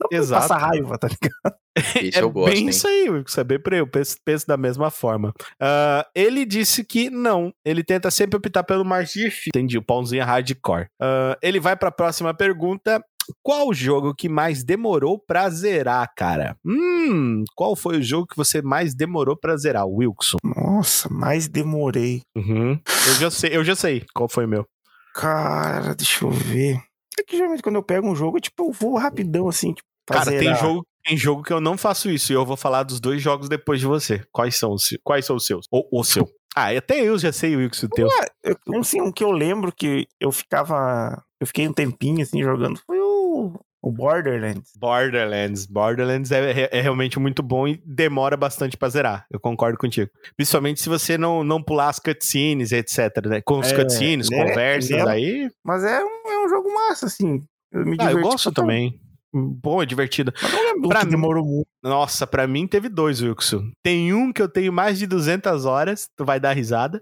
Não 0.01 0.09
Exato. 0.13 0.43
passar 0.49 0.59
raiva, 0.59 0.97
tá 0.97 1.09
ligado? 1.09 1.57
Isso 2.03 2.19
é 2.19 2.23
eu 2.23 2.31
gosto, 2.31 2.53
bem 2.53 2.63
hein? 2.63 2.69
isso 2.69 2.87
aí, 2.87 3.11
Wilson, 3.11 3.29
saber 3.29 3.59
pra 3.61 3.77
eu 3.77 3.87
penso, 3.87 4.17
penso 4.25 4.47
da 4.47 4.57
mesma 4.57 4.91
forma. 4.91 5.33
Ah, 5.61 6.07
ele 6.15 6.45
disse 6.45 6.85
que 6.85 7.11
não, 7.11 7.53
ele 7.65 7.83
tenta 7.83 8.11
sempre 8.11 8.37
optar 8.37 8.63
pelo 8.63 8.85
mais 8.85 9.13
difícil. 9.13 9.51
Entendi, 9.55 9.77
o 9.79 9.83
pãozinho 9.83 10.25
hardcore. 10.25 10.87
Ah, 11.01 11.37
ele 11.43 11.59
vai 11.61 11.77
pra 11.77 11.91
próxima 11.91 12.33
pergunta. 12.33 13.03
Qual 13.43 13.69
o 13.69 13.75
jogo 13.75 14.15
que 14.15 14.27
mais 14.29 14.65
demorou 14.65 15.19
pra 15.19 15.51
zerar, 15.51 16.11
cara? 16.17 16.57
Hum, 16.65 17.45
qual 17.55 17.77
foi 17.77 17.99
o 17.99 18.03
jogo 18.03 18.27
que 18.27 18.37
você 18.37 18.63
mais 18.63 18.95
demorou 18.95 19.37
pra 19.37 19.57
zerar, 19.57 19.87
Wilson? 19.87 20.39
Nossa, 20.43 21.11
mais 21.11 21.47
demorei. 21.47 22.23
Uhum. 22.35 22.81
Eu 23.07 23.15
já 23.15 23.31
sei, 23.31 23.55
eu 23.55 23.63
já 23.63 23.77
sei 23.77 24.03
qual 24.15 24.29
foi 24.31 24.47
o 24.47 24.49
meu. 24.49 24.67
Cara, 25.15 25.95
deixa 25.95 26.25
eu 26.25 26.31
ver. 26.31 26.81
É 27.19 27.25
que 27.25 27.37
geralmente 27.37 27.63
quando 27.63 27.77
eu 27.77 27.83
pego 27.83 28.09
um 28.09 28.17
jogo, 28.17 28.41
tipo, 28.41 28.69
eu 28.69 28.73
vou 28.73 28.97
rapidão, 28.97 29.49
assim, 29.49 29.73
tipo, 29.73 29.89
Cara, 30.07 30.31
tem 30.31 30.41
zerar. 30.41 30.61
jogo, 30.61 30.87
tem 31.05 31.17
jogo 31.17 31.43
que 31.43 31.53
eu 31.53 31.61
não 31.61 31.77
faço 31.77 32.11
isso 32.11 32.33
e 32.33 32.35
eu 32.35 32.45
vou 32.47 32.57
falar 32.57 32.83
dos 32.83 32.99
dois 32.99 33.21
jogos 33.21 33.49
depois 33.49 33.79
de 33.81 33.87
você. 33.87 34.23
Quais 34.33 34.57
são 34.57 34.73
os, 34.73 34.89
quais 35.05 35.27
são 35.27 35.37
os 35.37 35.45
seus? 35.47 35.67
Ou 35.71 35.87
o 35.93 36.03
seu? 36.03 36.27
Ah, 36.57 36.71
até 36.71 37.01
eu 37.01 37.19
já 37.19 37.31
sei, 37.31 37.55
o 37.57 37.71
teu. 37.95 38.09
Eu, 38.43 38.57
um, 38.69 38.81
assim, 38.81 39.01
um 39.01 39.13
que 39.13 39.23
eu 39.23 39.31
lembro 39.31 39.71
que 39.71 40.07
eu 40.19 40.33
ficava. 40.33 41.23
Eu 41.41 41.47
fiquei 41.47 41.69
um 41.69 41.73
tempinho 41.73 42.23
assim 42.23 42.43
jogando. 42.43 42.81
Foi 42.87 42.99
o 42.99 43.61
O 43.81 43.93
Borderlands. 43.93 44.73
Borderlands. 44.77 45.67
Borderlands 45.67 46.33
é, 46.33 46.51
é- 46.63 46.79
é 46.79 46.81
realmente 46.81 47.19
muito 47.19 47.43
bom 47.43 47.67
e 47.69 47.81
demora 47.87 48.37
bastante 48.37 48.77
pra 48.77 48.89
zerar. 48.89 49.25
Eu 49.31 49.39
concordo 49.39 49.79
contigo. 49.79 50.11
Principalmente 50.37 50.81
se 50.81 50.89
você 50.89 51.17
não, 51.17 51.45
não 51.45 51.63
pular 51.63 51.89
as 51.89 51.99
cutscenes, 52.01 52.73
etc. 52.73 52.99
Né? 53.27 53.41
Com 53.41 53.61
os 53.61 53.71
É, 53.71 53.77
cutscenes, 53.77 54.31
é- 54.33 54.37
conversas 54.49 55.07
aí. 55.07 55.49
Mas 55.65 55.85
é 55.85 56.05
um, 56.05 56.31
é 56.31 56.45
um 56.45 56.49
jogo 56.49 56.75
massa, 56.75 57.07
assim. 57.07 57.41
Eu 57.73 57.85
me 57.87 57.97
Ah, 58.01 58.11
eu 58.11 58.21
gosto 58.21 58.51
também. 58.51 59.01
Bom, 59.33 59.83
é 59.83 59.87
divertido. 59.87 60.33
Mas 60.43 60.53
não 60.53 60.63
lembro 60.65 60.89
Pra 60.89 61.01
que 61.01 61.05
mim- 61.07 61.11
demorou 61.13 61.45
muito. 61.45 61.69
Nossa, 61.89 62.27
pra 62.27 62.47
mim 62.47 62.67
teve 62.67 62.89
dois, 62.89 63.23
Wilson. 63.23 63.71
Tem 63.83 64.13
um 64.13 64.33
que 64.33 64.43
eu 64.43 64.49
tenho 64.49 64.73
mais 64.73 64.99
de 64.99 65.07
200 65.07 65.65
horas, 65.65 66.09
tu 66.17 66.25
vai 66.25 66.39
dar 66.39 66.53
risada. 66.53 67.01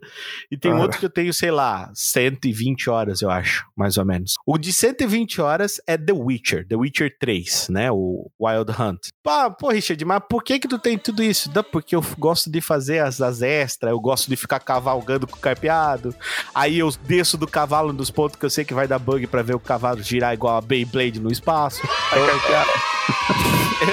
E 0.51 0.57
tem 0.57 0.71
Ah. 0.73 0.77
outro 0.77 0.99
que 1.01 1.07
eu 1.07 1.11
tenho, 1.11 1.33
sei 1.35 1.51
lá, 1.51 1.91
120 1.95 2.89
horas, 2.89 3.21
eu 3.23 3.31
acho, 3.31 3.65
mais 3.77 3.97
ou 3.99 4.05
menos. 4.05 4.35
O 4.47 4.57
de 4.59 4.73
120 4.73 5.41
horas 5.41 5.81
é 5.87 5.97
The 5.99 6.13
Witcher, 6.13 6.67
The 6.69 6.77
Witcher 6.77 7.17
3, 7.19 7.69
né? 7.69 7.91
O 7.91 8.31
Wild 8.41 8.71
Hunt. 8.81 9.01
Pá, 9.23 9.51
pô, 9.51 9.71
Richard, 9.71 10.03
mas 10.05 10.23
por 10.29 10.45
que 10.45 10.59
que 10.59 10.69
tu 10.69 10.79
tem 10.79 10.97
tudo 10.97 11.23
isso? 11.23 11.51
Não, 11.55 11.65
porque 11.65 11.97
eu 11.97 12.05
gosto 12.19 12.51
de 12.51 12.61
fazer 12.61 13.01
as, 13.01 13.21
as 13.21 13.43
extras, 13.43 13.91
eu 13.91 13.99
gosto 14.01 14.29
de 14.29 14.37
ficar 14.37 14.61
cavalgando 14.61 15.27
com 15.27 15.37
o 15.37 15.41
carpeado. 15.41 16.15
Aí 16.55 16.79
eu 16.79 16.91
desço 17.07 17.37
do 17.37 17.47
cavalo 17.47 17.93
nos 17.93 18.11
pontos 18.11 18.39
que 18.39 18.45
eu 18.47 18.51
sei 18.51 18.65
que 18.65 18.75
vai 18.75 18.87
dar 18.87 18.99
bug 18.99 19.27
pra 19.27 19.43
ver 19.43 19.55
o 19.57 19.61
cavalo 19.61 20.03
girar 20.03 20.33
igual 20.33 20.57
a 20.57 20.61
Beyblade 20.61 21.19
no 21.21 21.33
espaço. 21.33 21.81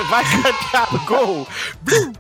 Vai 0.10 0.24
carteado, 0.24 0.83
gol! 1.06 1.48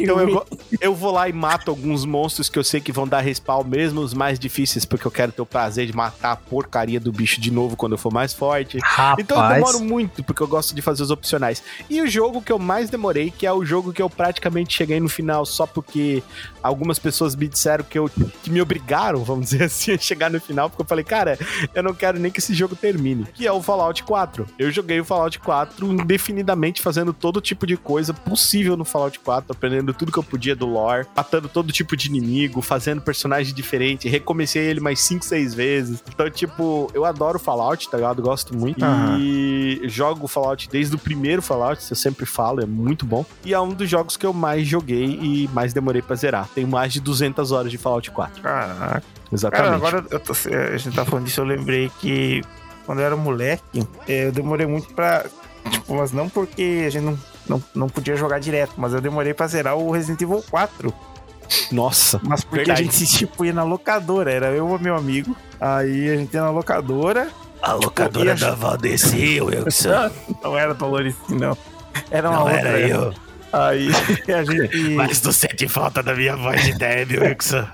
Então 0.00 0.18
eu, 0.20 0.32
vou- 0.32 0.46
eu 0.80 0.94
vou 0.94 1.12
lá 1.12 1.28
e 1.28 1.32
mato 1.32 1.70
alguns 1.70 2.04
monstros 2.04 2.48
que 2.48 2.58
eu 2.58 2.64
sei 2.64 2.80
que 2.80 2.90
vão 2.92 3.06
dar 3.06 3.20
respawn, 3.20 3.62
mesmo 3.64 4.00
os 4.00 4.14
mais 4.14 4.38
difíceis, 4.38 4.84
porque 4.84 5.06
eu 5.06 5.10
quero 5.10 5.32
ter 5.32 5.42
o 5.42 5.46
prazer 5.46 5.86
de 5.86 5.94
matar 5.94 6.32
a 6.32 6.36
porcaria 6.36 6.98
do 6.98 7.12
bicho 7.12 7.40
de 7.40 7.50
novo 7.50 7.76
quando 7.76 7.92
eu 7.92 7.98
for 7.98 8.12
mais 8.12 8.32
forte. 8.32 8.78
Rapaz. 8.82 9.18
Então 9.20 9.42
eu 9.42 9.54
demoro 9.54 9.80
muito, 9.80 10.22
porque 10.24 10.42
eu 10.42 10.48
gosto 10.48 10.74
de 10.74 10.80
fazer 10.82 11.02
os 11.02 11.10
opcionais. 11.10 11.62
E 11.90 12.00
o 12.00 12.06
jogo 12.08 12.40
que 12.42 12.50
eu 12.52 12.58
mais 12.58 12.88
demorei, 12.90 13.30
que 13.30 13.46
é 13.46 13.52
o 13.52 13.64
jogo 13.64 13.92
que 13.92 14.00
eu 14.02 14.08
praticamente 14.10 14.74
cheguei 14.74 14.98
no 15.00 15.08
final 15.08 15.44
só 15.44 15.66
porque 15.66 16.22
algumas 16.62 16.98
pessoas 16.98 17.34
me 17.36 17.46
disseram 17.48 17.84
que, 17.84 17.98
eu, 17.98 18.10
que 18.42 18.50
me 18.50 18.60
obrigaram, 18.60 19.22
vamos 19.24 19.46
dizer 19.50 19.64
assim, 19.64 19.92
a 19.92 19.98
chegar 19.98 20.30
no 20.30 20.40
final, 20.40 20.68
porque 20.70 20.82
eu 20.82 20.86
falei, 20.86 21.04
cara, 21.04 21.38
eu 21.74 21.82
não 21.82 21.94
quero 21.94 22.18
nem 22.18 22.30
que 22.32 22.40
esse 22.40 22.54
jogo 22.54 22.74
termine. 22.74 23.26
Que 23.34 23.46
é 23.46 23.52
o 23.52 23.62
Fallout 23.62 24.02
4. 24.02 24.46
Eu 24.58 24.70
joguei 24.70 25.00
o 25.00 25.04
Fallout 25.04 25.38
4 25.38 25.86
indefinidamente 25.92 26.80
fazendo 26.82 27.12
todo 27.12 27.40
tipo 27.40 27.66
de 27.66 27.76
coisa 27.86 28.12
possível 28.12 28.76
no 28.76 28.84
Fallout 28.84 29.20
4, 29.20 29.52
aprendendo 29.52 29.94
tudo 29.94 30.10
que 30.10 30.18
eu 30.18 30.22
podia 30.24 30.56
do 30.56 30.66
lore, 30.66 31.06
matando 31.16 31.48
todo 31.48 31.72
tipo 31.72 31.96
de 31.96 32.08
inimigo, 32.08 32.60
fazendo 32.60 33.00
personagem 33.00 33.54
diferente, 33.54 34.08
recomecei 34.08 34.64
ele 34.64 34.80
mais 34.80 34.98
5, 35.00 35.24
6 35.24 35.54
vezes. 35.54 36.02
Então, 36.12 36.28
tipo, 36.28 36.90
eu 36.92 37.04
adoro 37.04 37.38
Fallout, 37.38 37.88
tá 37.88 37.96
ligado? 37.96 38.20
Gosto 38.20 38.56
muito. 38.56 38.84
Aham. 38.84 39.18
E 39.20 39.82
jogo 39.84 40.26
Fallout 40.26 40.68
desde 40.68 40.96
o 40.96 40.98
primeiro 40.98 41.40
Fallout, 41.40 41.80
isso 41.80 41.92
eu 41.92 41.96
sempre 41.96 42.26
falo, 42.26 42.60
é 42.60 42.66
muito 42.66 43.06
bom. 43.06 43.24
E 43.44 43.54
é 43.54 43.60
um 43.60 43.68
dos 43.68 43.88
jogos 43.88 44.16
que 44.16 44.26
eu 44.26 44.32
mais 44.32 44.66
joguei 44.66 45.04
e 45.22 45.48
mais 45.52 45.72
demorei 45.72 46.02
pra 46.02 46.16
zerar. 46.16 46.48
Tenho 46.54 46.66
mais 46.66 46.92
de 46.92 47.00
200 47.00 47.52
horas 47.52 47.70
de 47.70 47.78
Fallout 47.78 48.10
4. 48.10 48.42
Caraca. 48.42 49.02
Exatamente. 49.32 49.80
Cara, 49.80 50.00
agora 50.00 50.02
tô- 50.20 50.32
a 50.72 50.76
gente 50.76 50.94
tá 50.94 51.04
falando 51.04 51.24
disso, 51.26 51.40
eu 51.40 51.44
lembrei 51.44 51.90
que 52.00 52.42
quando 52.84 52.98
eu 53.00 53.04
era 53.06 53.16
moleque, 53.16 53.86
eh, 54.08 54.26
eu 54.28 54.32
demorei 54.32 54.66
muito 54.66 54.92
pra. 54.94 55.24
Tipo, 55.70 55.96
mas 55.96 56.12
não 56.12 56.28
porque 56.28 56.84
a 56.86 56.90
gente 56.90 57.02
não, 57.04 57.18
não, 57.48 57.62
não 57.74 57.88
podia 57.88 58.16
jogar 58.16 58.38
direto, 58.38 58.72
mas 58.76 58.92
eu 58.92 59.00
demorei 59.00 59.34
pra 59.34 59.46
zerar 59.46 59.76
o 59.76 59.90
Resident 59.90 60.20
Evil 60.20 60.42
4. 60.50 60.92
Nossa. 61.70 62.20
Mas 62.22 62.42
porque 62.42 62.64
Verdade. 62.64 62.80
a 62.80 62.84
gente 62.84 62.94
se 62.94 63.06
tipo, 63.06 63.44
ia 63.44 63.52
na 63.52 63.62
locadora, 63.62 64.30
era 64.32 64.46
eu 64.48 64.76
e 64.76 64.82
meu 64.82 64.96
amigo. 64.96 65.36
Aí 65.60 66.10
a 66.10 66.16
gente 66.16 66.34
ia 66.34 66.42
na 66.42 66.50
locadora. 66.50 67.28
A 67.62 67.72
locadora 67.72 68.34
da 68.34 68.54
Valdeci, 68.54 69.40
Wilson. 69.40 70.10
Não 70.42 70.58
era 70.58 70.74
Dolores, 70.74 71.14
não. 71.28 71.56
Era 72.10 72.30
uma 72.30 72.44
outra. 72.44 73.14
Aí 73.52 73.88
a 74.34 74.44
gente. 74.44 75.20
tu 75.22 75.32
sente 75.32 75.66
falta 75.68 76.02
da 76.02 76.14
minha 76.14 76.36
voz 76.36 76.62
de 76.64 76.74
Debbie, 76.74 77.18
Wilson. 77.18 77.66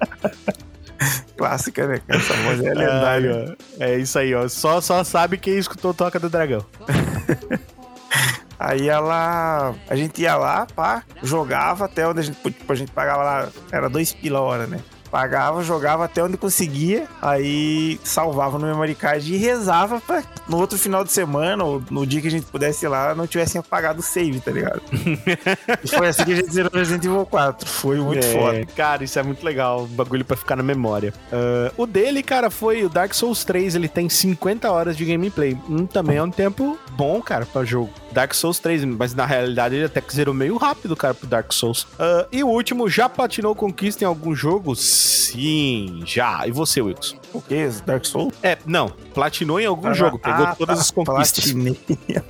Clássica, 1.36 1.88
né? 1.88 2.00
Essa 2.06 2.34
voz 2.34 2.60
é 2.60 2.74
lendária. 2.74 3.56
É 3.80 3.98
isso 3.98 4.18
aí, 4.18 4.34
ó. 4.34 4.46
Só, 4.48 4.80
só 4.80 5.02
sabe 5.02 5.36
quem 5.36 5.58
escutou 5.58 5.92
Toca 5.92 6.20
do 6.20 6.30
Dragão. 6.30 6.64
Aí 8.64 8.88
ela. 8.88 9.74
A 9.90 9.96
gente 9.96 10.22
ia 10.22 10.36
lá, 10.36 10.68
pá, 10.72 11.02
jogava 11.20 11.86
até 11.86 12.06
onde 12.06 12.20
a 12.20 12.22
gente. 12.22 12.36
Tipo, 12.40 12.72
a 12.72 12.76
gente 12.76 12.92
pagava 12.92 13.22
lá. 13.24 13.48
Era 13.72 13.88
dois 13.88 14.12
pila 14.12 14.38
a 14.38 14.42
hora, 14.42 14.66
né? 14.68 14.78
Pagava, 15.10 15.62
jogava 15.62 16.06
até 16.06 16.24
onde 16.24 16.38
conseguia, 16.38 17.06
aí 17.20 18.00
salvava 18.02 18.58
no 18.58 18.66
memory 18.66 18.94
card 18.94 19.34
e 19.34 19.36
rezava 19.36 20.00
pra 20.00 20.22
no 20.48 20.56
outro 20.56 20.78
final 20.78 21.04
de 21.04 21.12
semana, 21.12 21.62
ou 21.62 21.82
no 21.90 22.06
dia 22.06 22.22
que 22.22 22.28
a 22.28 22.30
gente 22.30 22.46
pudesse 22.46 22.86
ir 22.86 22.88
lá, 22.88 23.14
não 23.14 23.26
tivessem 23.26 23.58
apagado 23.58 24.00
o 24.00 24.02
save, 24.02 24.40
tá 24.40 24.50
ligado? 24.50 24.80
e 25.84 25.86
foi 25.86 26.08
assim 26.08 26.24
que 26.24 26.32
a 26.32 26.36
gente 26.36 26.50
zerou 26.50 26.70
Resident 26.72 27.04
Evil 27.04 27.26
4. 27.26 27.68
Foi 27.68 27.98
muito 27.98 28.24
É, 28.24 28.32
foda. 28.32 28.66
Cara, 28.74 29.04
isso 29.04 29.18
é 29.18 29.22
muito 29.22 29.44
legal. 29.44 29.86
Bagulho 29.86 30.24
pra 30.24 30.34
ficar 30.34 30.56
na 30.56 30.62
memória. 30.62 31.12
Ah, 31.30 31.70
o 31.76 31.84
dele, 31.84 32.22
cara, 32.22 32.48
foi 32.48 32.82
o 32.82 32.88
Dark 32.88 33.12
Souls 33.12 33.44
3. 33.44 33.74
Ele 33.74 33.88
tem 33.88 34.08
50 34.08 34.70
horas 34.70 34.96
de 34.96 35.04
gameplay. 35.04 35.54
Hum, 35.68 35.84
também 35.84 36.16
é 36.16 36.22
um 36.22 36.30
tempo 36.30 36.78
bom, 36.92 37.20
cara, 37.20 37.44
pra 37.44 37.66
jogo. 37.66 37.90
Dark 38.12 38.34
Souls 38.34 38.58
3, 38.58 38.84
mas 38.84 39.14
na 39.14 39.24
realidade 39.26 39.74
ele 39.74 39.84
até 39.84 40.00
que 40.00 40.14
zerou 40.14 40.34
meio 40.34 40.56
rápido, 40.56 40.94
cara, 40.94 41.14
pro 41.14 41.26
Dark 41.26 41.52
Souls. 41.52 41.86
Ah, 41.98 42.26
e 42.30 42.42
o 42.44 42.48
último, 42.48 42.88
já 42.88 43.08
platinou 43.08 43.54
conquista 43.54 44.04
em 44.04 44.06
algum 44.06 44.34
jogo? 44.34 44.74
Sim, 44.76 46.02
já. 46.04 46.46
E 46.46 46.50
você, 46.52 46.80
Wilson? 46.82 47.16
O 47.32 47.40
que? 47.40 47.66
Dark 47.86 48.04
Souls? 48.04 48.34
É, 48.42 48.58
não. 48.66 48.88
Platinou 49.14 49.58
em 49.60 49.66
algum 49.66 49.92
jogo. 49.94 50.18
Pegou 50.18 50.44
Ah, 50.46 50.54
todas 50.54 50.76
tá, 50.76 50.82
as 50.82 50.90
conquistas. 50.90 51.44
platinei. 51.52 51.78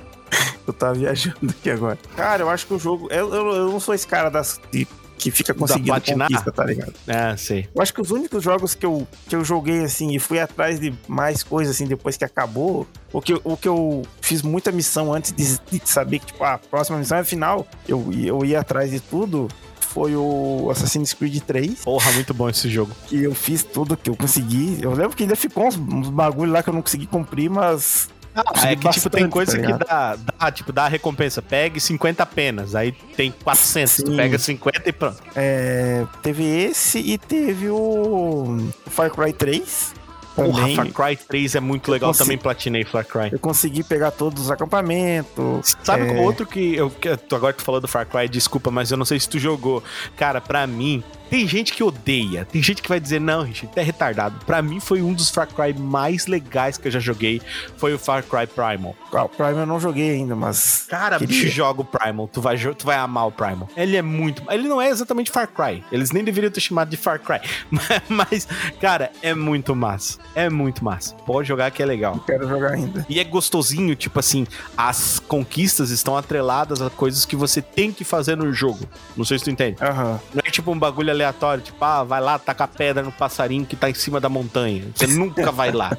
eu 0.65 0.73
tava 0.73 0.93
viajando 0.93 1.37
aqui 1.49 1.69
agora. 1.69 1.97
Cara, 2.15 2.43
eu 2.43 2.49
acho 2.49 2.65
que 2.65 2.73
o 2.73 2.79
jogo. 2.79 3.07
Eu, 3.11 3.33
eu, 3.33 3.51
eu 3.55 3.71
não 3.71 3.79
sou 3.79 3.93
esse 3.93 4.07
cara 4.07 4.29
das, 4.29 4.59
de- 4.71 4.87
que 5.23 5.31
fica 5.31 5.53
conseguindo 5.53 5.87
platinar? 5.87 6.27
conquista, 6.27 6.51
tá 6.51 6.63
ligado? 6.65 6.93
É, 7.07 7.35
sei. 7.37 7.67
Eu 7.73 7.81
acho 7.81 7.93
que 7.93 8.01
os 8.01 8.11
únicos 8.11 8.43
jogos 8.43 8.75
que 8.75 8.85
eu, 8.85 9.07
que 9.27 9.35
eu 9.35 9.43
joguei 9.43 9.83
assim 9.83 10.13
e 10.15 10.19
fui 10.19 10.39
atrás 10.39 10.79
de 10.79 10.93
mais 11.07 11.43
coisas 11.43 11.75
assim 11.75 11.85
depois 11.87 12.17
que 12.17 12.25
acabou, 12.25 12.87
o 13.11 13.21
que, 13.21 13.33
eu- 13.33 13.41
o 13.43 13.55
que 13.57 13.67
eu 13.67 14.03
fiz 14.21 14.41
muita 14.41 14.71
missão 14.71 15.13
antes 15.13 15.31
de, 15.31 15.43
de 15.79 15.89
saber 15.89 16.19
que, 16.19 16.27
tipo, 16.27 16.43
a 16.43 16.57
próxima 16.57 16.97
missão 16.97 17.17
é 17.17 17.23
final, 17.23 17.65
eu, 17.87 18.09
eu 18.13 18.43
ia 18.45 18.59
atrás 18.59 18.91
de 18.91 18.99
tudo. 18.99 19.47
Foi 19.79 20.15
o 20.15 20.69
Assassin's 20.71 21.13
Creed 21.13 21.39
3, 21.43 21.83
Porra, 21.83 22.11
muito 22.13 22.33
bom 22.33 22.49
esse 22.49 22.67
jogo. 22.67 22.91
que 23.07 23.21
eu 23.23 23.35
fiz 23.35 23.61
tudo 23.61 23.95
que 23.95 24.09
eu 24.09 24.15
consegui. 24.15 24.79
Eu 24.81 24.91
lembro 24.91 25.15
que 25.15 25.21
ainda 25.21 25.35
ficou 25.35 25.67
uns, 25.67 25.75
uns 25.77 26.09
bagulho 26.09 26.51
lá 26.51 26.63
que 26.63 26.69
eu 26.69 26.73
não 26.73 26.81
consegui 26.81 27.05
cumprir, 27.05 27.47
mas 27.47 28.09
Ah, 28.35 28.71
é 28.71 28.75
que, 28.75 28.89
tipo, 28.89 29.09
tem 29.09 29.27
bastante, 29.27 29.29
coisa 29.29 29.59
tá 29.59 29.65
que 29.67 29.85
dá, 29.85 30.17
dá, 30.39 30.51
tipo, 30.51 30.71
dá 30.71 30.87
recompensa. 30.87 31.41
Pegue 31.41 31.79
50 31.79 32.23
apenas, 32.23 32.73
aí 32.75 32.91
tem 32.91 33.31
400. 33.43 33.95
Tu 33.97 34.11
Sim. 34.11 34.17
pega 34.17 34.39
50 34.39 34.89
e 34.89 34.91
pronto. 34.91 35.17
É, 35.35 36.03
teve 36.21 36.43
esse 36.43 36.99
e 36.99 37.17
teve 37.17 37.69
o 37.69 38.69
Far 38.87 39.11
Cry 39.11 39.33
3. 39.33 39.93
Porra, 40.35 40.61
Também. 40.61 40.75
Far 40.75 40.87
Cry 40.91 41.15
3 41.15 41.53
é 41.53 41.59
muito 41.59 41.91
legal. 41.91 42.09
consigo- 42.09 42.25
Também 42.25 42.37
platinei 42.39 42.83
Far 42.83 43.05
Cry. 43.05 43.29
Eu 43.31 43.37
consegui 43.37 43.83
pegar 43.83 44.09
todos 44.09 44.45
os 44.45 44.49
acampamentos. 44.51 45.75
Sabe 45.83 46.07
É. 46.07 46.21
outro 46.21 46.45
que 46.47 46.75
eu. 46.75 46.89
que 46.89 47.15
tu- 47.17 47.35
agora 47.35 47.53
tu 47.53 47.61
falou 47.63 47.79
do 47.79 47.87
Far 47.87 48.07
Cry, 48.07 48.27
desculpa, 48.27 48.71
mas 48.71 48.89
eu 48.91 48.97
não 48.97 49.05
sei 49.05 49.19
se 49.19 49.29
tu 49.29 49.37
jogou. 49.37 49.83
Cara, 50.17 50.41
pra 50.41 50.65
mim, 50.65 51.03
tem 51.33 51.47
gente 51.47 51.73
que 51.73 51.83
odeia. 51.83 52.45
Tem 52.45 52.61
gente 52.61 52.79
que 52.83 52.87
vai 52.87 52.99
dizer, 52.99 53.19
não, 53.19 53.41
Richard, 53.41 53.73
tu 53.73 53.79
é 53.79 53.81
retardado. 53.81 54.45
Pra 54.45 54.61
mim 54.61 54.79
foi 54.79 55.01
um 55.01 55.11
dos 55.11 55.31
Far 55.31 55.47
Cry 55.47 55.73
mais 55.73 56.27
legais 56.27 56.77
que 56.77 56.87
eu 56.87 56.91
já 56.91 56.99
joguei. 56.99 57.41
Foi 57.75 57.91
o 57.91 57.97
Far 57.97 58.21
Cry 58.21 58.45
Primal. 58.45 58.95
O 59.11 59.29
Prime 59.29 59.57
eu 59.57 59.65
não 59.65 59.79
joguei 59.79 60.11
ainda, 60.11 60.35
mas. 60.35 60.85
Cara, 60.87 61.17
Queria. 61.17 61.35
bicho, 61.35 61.49
joga 61.55 61.81
o 61.81 61.85
Primal. 61.85 62.27
Tu 62.27 62.39
vai, 62.39 62.55
tu 62.75 62.85
vai 62.85 62.97
amar 62.97 63.25
o 63.25 63.31
Primal. 63.31 63.67
Ele 63.75 63.97
é 63.97 64.01
muito. 64.03 64.43
Ele 64.47 64.67
não 64.67 64.79
é 64.79 64.89
exatamente 64.89 65.31
Far 65.31 65.47
Cry. 65.47 65.83
Eles 65.91 66.11
nem 66.11 66.23
deveriam 66.23 66.51
ter 66.51 66.61
chamado 66.61 66.89
de 66.89 66.97
Far 66.97 67.19
Cry. 67.19 67.39
Mas, 68.07 68.47
cara, 68.79 69.11
é 69.23 69.33
muito 69.33 69.75
massa. 69.75 70.19
É 70.35 70.51
muito 70.51 70.85
massa. 70.85 71.15
Pode 71.25 71.47
jogar 71.47 71.71
que 71.71 71.81
é 71.81 71.85
legal. 71.87 72.19
Quero 72.27 72.47
jogar 72.47 72.73
ainda. 72.73 73.07
E 73.09 73.19
é 73.19 73.23
gostosinho, 73.23 73.95
tipo 73.95 74.19
assim, 74.19 74.45
as 74.77 75.17
conquistas 75.17 75.89
estão 75.89 76.15
atreladas 76.15 76.79
a 76.79 76.91
coisas 76.91 77.25
que 77.25 77.35
você 77.35 77.59
tem 77.59 77.91
que 77.91 78.03
fazer 78.03 78.37
no 78.37 78.53
jogo. 78.53 78.87
Não 79.17 79.25
sei 79.25 79.39
se 79.39 79.45
tu 79.45 79.49
entende. 79.49 79.77
Aham. 79.81 80.19
É 80.42 80.42
tipo 80.63 80.71
um 80.71 80.79
bagulho 80.79 81.11
aleatório, 81.11 81.61
tipo, 81.61 81.83
ah, 81.83 82.03
vai 82.03 82.21
lá, 82.21 82.39
taca 82.39 82.65
pedra 82.65 83.03
no 83.03 83.11
passarinho 83.11 83.65
que 83.65 83.75
tá 83.75 83.89
em 83.89 83.93
cima 83.93 84.19
da 84.19 84.29
montanha. 84.29 84.85
Você 84.95 85.05
nunca 85.11 85.51
vai 85.51 85.71
lá. 85.71 85.95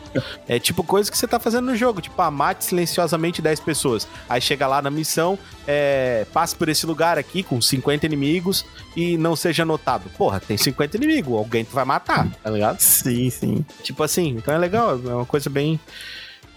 É 0.49 0.59
tipo 0.59 0.83
coisa 0.83 1.11
que 1.11 1.19
você 1.19 1.29
tá 1.29 1.39
fazendo 1.39 1.67
no 1.67 1.77
jogo, 1.77 2.01
tipo, 2.01 2.21
ah, 2.21 2.31
mate 2.31 2.65
silenciosamente 2.65 3.43
10 3.43 3.61
pessoas. 3.61 4.09
Aí 4.27 4.41
chega 4.41 4.67
lá 4.67 4.81
na 4.81 4.91
missão, 4.91 5.39
é, 5.67 6.27
passe 6.33 6.57
por 6.57 6.69
esse 6.71 6.87
lugar 6.87 7.19
aqui 7.19 7.43
com 7.43 7.61
50 7.61 8.07
inimigos 8.07 8.65
e 8.97 9.19
não 9.19 9.37
seja 9.37 9.65
notado. 9.65 10.09
Porra, 10.17 10.41
tem 10.41 10.57
50 10.57 10.97
inimigos, 10.97 11.37
alguém 11.37 11.65
tu 11.65 11.75
vai 11.75 11.85
matar, 11.85 12.27
tá 12.43 12.51
ligado? 12.51 12.81
Sim, 12.81 13.29
sim. 13.29 13.65
Tipo 13.83 14.03
assim, 14.03 14.31
então 14.31 14.55
é 14.55 14.59
legal, 14.59 14.93
é 14.93 15.15
uma 15.15 15.27
coisa 15.27 15.51
bem. 15.51 15.79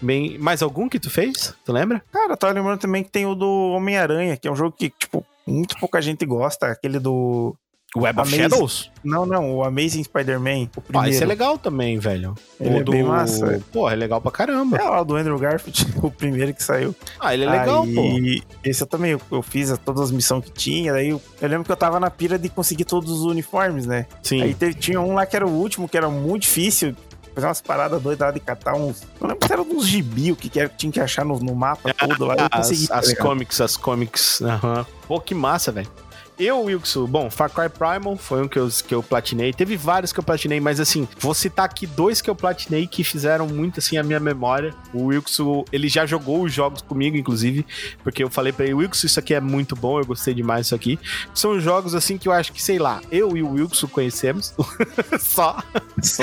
bem... 0.00 0.38
Mais 0.38 0.62
algum 0.62 0.88
que 0.88 0.98
tu 0.98 1.10
fez? 1.10 1.54
Tu 1.62 1.72
lembra? 1.72 2.02
Cara, 2.10 2.32
eu 2.32 2.36
tava 2.38 2.54
lembrando 2.54 2.80
também 2.80 3.04
que 3.04 3.10
tem 3.10 3.26
o 3.26 3.34
do 3.34 3.72
Homem-Aranha, 3.72 4.36
que 4.38 4.48
é 4.48 4.50
um 4.50 4.56
jogo 4.56 4.74
que, 4.76 4.88
tipo, 4.88 5.24
muito 5.46 5.76
pouca 5.78 6.00
gente 6.00 6.24
gosta. 6.26 6.66
Aquele 6.66 6.98
do. 6.98 7.56
Web 7.96 8.20
of 8.20 8.28
Amazing. 8.34 8.50
Shadows? 8.50 8.90
Não, 9.02 9.24
não, 9.24 9.56
o 9.56 9.64
Amazing 9.64 10.04
Spider-Man, 10.04 10.68
o 10.76 10.98
Ah, 10.98 11.08
esse 11.08 11.22
é 11.22 11.26
legal 11.26 11.56
também, 11.56 11.98
velho. 11.98 12.34
Ele 12.60 12.74
O 12.74 12.78
é 12.80 12.84
bem 12.84 13.02
massa. 13.02 13.62
Pô, 13.72 13.88
é 13.88 13.94
legal 13.94 14.20
pra 14.20 14.30
caramba. 14.30 14.76
É 14.76 14.82
lá 14.82 15.02
do 15.02 15.16
Andrew 15.16 15.38
Garfield, 15.38 15.86
o 16.02 16.10
primeiro 16.10 16.52
que 16.52 16.62
saiu. 16.62 16.94
Ah, 17.18 17.32
ele 17.32 17.44
é 17.44 17.50
legal, 17.50 17.84
Aí, 17.84 17.94
pô. 18.42 18.46
Esse 18.62 18.82
eu 18.82 18.86
também, 18.86 19.12
eu, 19.12 19.20
eu 19.32 19.40
fiz 19.42 19.74
todas 19.84 20.02
as 20.02 20.10
missões 20.10 20.44
que 20.44 20.50
tinha, 20.52 20.92
daí 20.92 21.08
eu, 21.08 21.22
eu 21.40 21.48
lembro 21.48 21.64
que 21.64 21.72
eu 21.72 21.76
tava 21.76 21.98
na 21.98 22.10
pira 22.10 22.38
de 22.38 22.48
conseguir 22.50 22.84
todos 22.84 23.10
os 23.10 23.22
uniformes, 23.24 23.86
né? 23.86 24.06
Sim. 24.22 24.42
Aí 24.42 24.54
teve- 24.54 24.74
tinha 24.74 25.00
um 25.00 25.14
lá 25.14 25.24
que 25.24 25.34
era 25.34 25.46
o 25.46 25.50
último, 25.50 25.88
que 25.88 25.96
era 25.96 26.10
muito 26.10 26.42
difícil, 26.42 26.94
fazer 27.34 27.46
umas 27.46 27.60
paradas 27.62 28.02
doidas 28.02 28.26
lá 28.26 28.32
de 28.34 28.40
catar 28.40 28.74
uns... 28.74 29.02
Não 29.18 29.28
lembro 29.28 29.46
se 29.46 29.52
era 29.52 29.62
uns 29.62 29.86
gibi, 29.86 30.30
o 30.32 30.36
que, 30.36 30.50
que 30.50 30.60
era, 30.60 30.68
que 30.68 30.76
tinha 30.76 30.92
que 30.92 31.00
achar 31.00 31.24
no, 31.24 31.38
no 31.38 31.54
mapa 31.54 31.94
todo 31.94 32.26
lá, 32.26 32.34
eu 32.36 32.50
consegui. 32.50 32.86
as, 32.90 33.08
as 33.10 33.14
comics, 33.18 33.60
as 33.62 33.76
comics. 33.78 34.42
Aham. 34.42 34.84
Pô, 35.06 35.18
que 35.20 35.34
massa, 35.34 35.72
velho. 35.72 35.88
Eu, 36.38 36.62
Wilson, 36.62 37.06
bom, 37.06 37.28
Far 37.28 37.50
Cry 37.50 37.68
Primal 37.68 38.16
foi 38.16 38.42
um 38.42 38.48
que 38.48 38.58
eu, 38.58 38.68
que 38.68 38.94
eu 38.94 39.02
platinei. 39.02 39.52
Teve 39.52 39.76
vários 39.76 40.12
que 40.12 40.20
eu 40.20 40.22
platinei, 40.22 40.60
mas 40.60 40.78
assim, 40.78 41.08
vou 41.18 41.34
citar 41.34 41.64
aqui 41.64 41.84
dois 41.84 42.20
que 42.20 42.30
eu 42.30 42.34
platinei 42.34 42.86
que 42.86 43.02
fizeram 43.02 43.48
muito 43.48 43.80
assim 43.80 43.96
a 43.96 44.04
minha 44.04 44.20
memória. 44.20 44.72
O 44.94 45.06
Wilson, 45.06 45.64
ele 45.72 45.88
já 45.88 46.06
jogou 46.06 46.44
os 46.44 46.52
jogos 46.52 46.80
comigo, 46.80 47.16
inclusive, 47.16 47.66
porque 48.04 48.22
eu 48.22 48.30
falei 48.30 48.52
pra 48.52 48.66
ele, 48.66 48.74
Wilson, 48.74 49.06
isso 49.08 49.18
aqui 49.18 49.34
é 49.34 49.40
muito 49.40 49.74
bom, 49.74 49.98
eu 49.98 50.06
gostei 50.06 50.32
demais 50.32 50.66
disso 50.66 50.76
aqui. 50.76 50.98
São 51.34 51.58
jogos 51.58 51.94
assim 51.94 52.16
que 52.16 52.28
eu 52.28 52.32
acho 52.32 52.52
que, 52.52 52.62
sei 52.62 52.78
lá, 52.78 53.00
eu 53.10 53.36
e 53.36 53.42
o 53.42 53.52
Wilson 53.54 53.88
conhecemos. 53.88 54.54
Só. 55.18 55.60
Só. 56.00 56.22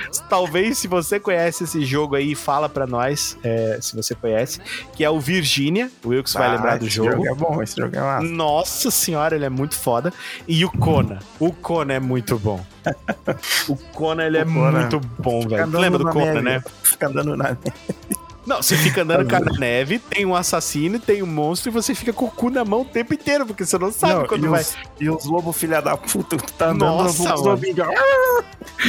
Talvez 0.28 0.78
se 0.78 0.88
você 0.88 1.18
conhece 1.20 1.64
esse 1.64 1.84
jogo 1.84 2.14
aí, 2.16 2.34
fala 2.34 2.68
pra 2.68 2.86
nós, 2.86 3.36
é, 3.42 3.78
se 3.80 3.94
você 3.94 4.14
conhece, 4.14 4.60
que 4.94 5.04
é 5.04 5.10
o 5.10 5.18
Virginia. 5.20 5.90
O 6.04 6.10
vai 6.10 6.48
Ah, 6.48 6.52
lembrar 6.54 6.78
do 6.78 6.86
esse 6.86 6.96
jogo. 6.96 7.26
é 7.26 7.34
bom, 7.34 7.62
esse 7.62 7.76
jogo 7.76 7.96
é 7.96 8.00
massa. 8.00 8.26
Nossa 8.26 8.90
senhora, 8.90 9.34
ele 9.36 9.44
é 9.44 9.50
muito 9.50 9.76
foda. 9.76 10.12
E 10.46 10.64
o 10.64 10.70
Kona. 10.70 11.18
O 11.38 11.52
Kona 11.52 11.94
é 11.94 12.00
muito 12.00 12.38
bom. 12.38 12.64
O 13.68 13.76
Kona, 13.76 14.24
ele 14.24 14.38
é 14.38 14.42
O 14.42 14.46
Kona 14.46 14.80
muito 14.80 15.00
bom, 15.18 15.40
velho. 15.48 15.78
Lembra 15.78 15.98
do 15.98 16.14
neve, 16.14 16.40
né? 16.40 16.62
Fica 16.82 17.08
andando 17.08 17.36
na 17.36 17.56
Não, 18.46 18.62
você 18.62 18.76
fica 18.76 19.02
andando 19.02 19.26
com 19.28 19.36
a 19.36 19.58
neve, 19.58 19.98
tem 19.98 20.24
um 20.24 20.34
assassino, 20.34 20.98
tem 21.00 21.22
um 21.22 21.26
monstro 21.26 21.70
e 21.70 21.72
você 21.72 21.94
fica 21.94 22.12
com 22.12 22.26
o 22.26 22.30
cu 22.30 22.48
na 22.48 22.64
mão 22.64 22.82
o 22.82 22.84
tempo 22.84 23.12
inteiro, 23.12 23.44
porque 23.44 23.66
você 23.66 23.76
não 23.76 23.92
sabe 23.92 24.14
Não, 24.14 24.26
quando 24.26 24.44
e 24.44 24.48
vai. 24.48 24.60
Os, 24.62 24.76
e 25.00 25.10
os 25.10 25.24
lobos 25.24 25.56
filha 25.56 25.82
da 25.82 25.96
puta 25.96 26.36
tá 26.56 26.66
andando 26.70 26.96
Nossa, 26.96 27.22
os 27.22 27.28
mano. 27.28 27.42
lobinhos. 27.42 27.88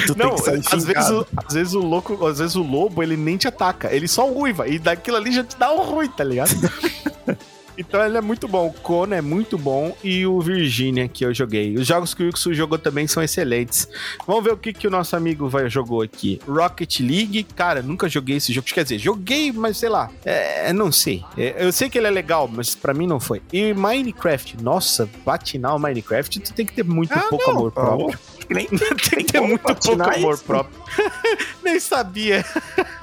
Tu 0.06 0.18
Não, 0.18 0.36
às 0.36 0.86
vezes, 0.86 1.10
o, 1.10 1.28
às 1.36 1.54
vezes 1.54 1.74
o 1.74 1.80
louco, 1.80 2.26
às 2.26 2.40
vezes 2.40 2.56
o 2.56 2.62
lobo, 2.62 3.02
ele 3.02 3.18
nem 3.18 3.38
te 3.38 3.48
ataca, 3.48 3.92
ele 3.94 4.08
só 4.08 4.30
uiva, 4.30 4.68
e 4.68 4.78
daquilo 4.78 5.18
ali 5.18 5.32
já 5.32 5.44
te 5.44 5.58
dá 5.58 5.72
um 5.72 5.82
ruim, 5.82 6.08
tá 6.08 6.24
ligado? 6.24 6.52
Então 7.78 8.04
ele 8.04 8.18
é 8.18 8.22
muito 8.22 8.48
bom, 8.48 8.68
o 8.68 8.74
Kona 8.74 9.16
é 9.16 9.22
muito 9.22 9.58
bom 9.58 9.96
e 10.04 10.26
o 10.26 10.40
Virginia 10.42 11.08
que 11.08 11.24
eu 11.26 11.34
joguei. 11.34 11.76
Os 11.76 11.86
jogos 11.86 12.14
que 12.14 12.24
o 12.24 12.26
Wilson 12.26 12.54
jogou 12.54 12.78
também 12.78 13.08
são 13.08 13.22
excelentes. 13.22 13.88
Vamos 14.26 14.44
ver 14.44 14.54
o 14.54 14.58
que, 14.58 14.74
que 14.74 14.88
o 14.88 14.90
nosso 14.90 15.16
amigo 15.16 15.48
vai, 15.48 15.70
jogou 15.70 16.02
aqui. 16.02 16.40
Rocket 16.48 17.00
League, 17.00 17.44
cara, 17.44 17.82
nunca 17.82 18.10
joguei 18.10 18.38
esse 18.38 18.52
jogo. 18.52 18.68
Quer 18.68 18.84
dizer, 18.84 18.98
joguei, 18.98 19.52
mas 19.52 19.78
sei 19.78 19.90
lá, 19.90 20.10
é, 20.26 20.74
não 20.74 20.92
sei. 20.92 21.24
É, 21.38 21.56
eu 21.66 21.72
sei 21.72 21.90
que 21.90 21.98
ele 21.98 22.08
é 22.08 22.12
legal, 22.12 22.50
mas 22.52 22.76
pra 22.76 22.94
mim 22.94 23.08
não 23.08 23.20
foi. 23.20 23.42
E 23.54 23.74
Minecraft, 23.74 24.62
nossa, 24.64 25.08
platinar 25.24 25.76
o 25.76 25.80
Minecraft, 25.80 26.40
tu 26.40 26.54
tem 26.54 26.66
que 26.66 26.74
ter 26.74 26.84
muito 26.84 27.14
Ah, 27.14 27.26
pouco 27.30 27.46
não, 27.52 27.58
amor 27.58 27.72
tá 27.72 27.82
próprio. 27.82 28.20
Que 28.48 28.54
nem 28.54 28.66
Tem 28.68 29.26
que 29.26 29.32
ter 29.34 29.42
muito 29.42 29.62
pouco 29.62 30.02
amor 30.02 30.34
isso. 30.36 30.44
próprio. 30.46 30.82
Nem 31.64 31.80
sabia. 31.80 32.46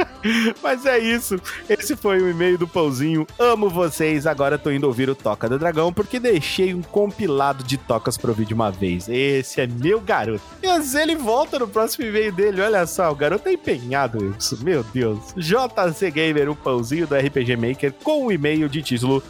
Mas 0.62 0.86
é 0.86 0.98
isso. 0.98 1.38
Esse 1.68 1.94
foi 1.94 2.18
o 2.22 2.30
e-mail 2.30 2.56
do 2.56 2.66
Pãozinho. 2.66 3.26
Amo 3.38 3.68
vocês. 3.68 4.26
Agora 4.26 4.56
tô 4.58 4.70
indo 4.70 4.86
ouvir 4.86 5.10
o 5.10 5.14
Toca 5.14 5.46
do 5.48 5.58
Dragão 5.58 5.92
porque 5.92 6.18
deixei 6.18 6.72
um 6.74 6.80
compilado 6.80 7.62
de 7.62 7.76
tocas 7.76 8.16
pro 8.16 8.32
vídeo 8.32 8.54
uma 8.54 8.70
vez. 8.70 9.06
Esse 9.06 9.60
é 9.60 9.66
meu 9.66 10.00
garoto. 10.00 10.42
Mas 10.62 10.94
ele 10.94 11.14
volta 11.14 11.58
no 11.58 11.68
próximo 11.68 12.06
e-mail 12.06 12.32
dele. 12.32 12.62
Olha 12.62 12.86
só, 12.86 13.10
o 13.12 13.14
garoto 13.14 13.46
é 13.48 13.52
empenhado. 13.52 14.34
Isso, 14.38 14.64
meu 14.64 14.82
Deus. 14.82 15.34
JC 15.36 16.10
Gamer, 16.10 16.48
o 16.48 16.56
Pãozinho 16.56 17.06
do 17.06 17.14
RPG 17.14 17.56
Maker, 17.56 17.92
com 18.02 18.26
o 18.26 18.32
e-mail 18.32 18.66
de 18.68 18.82
título 18.82 19.22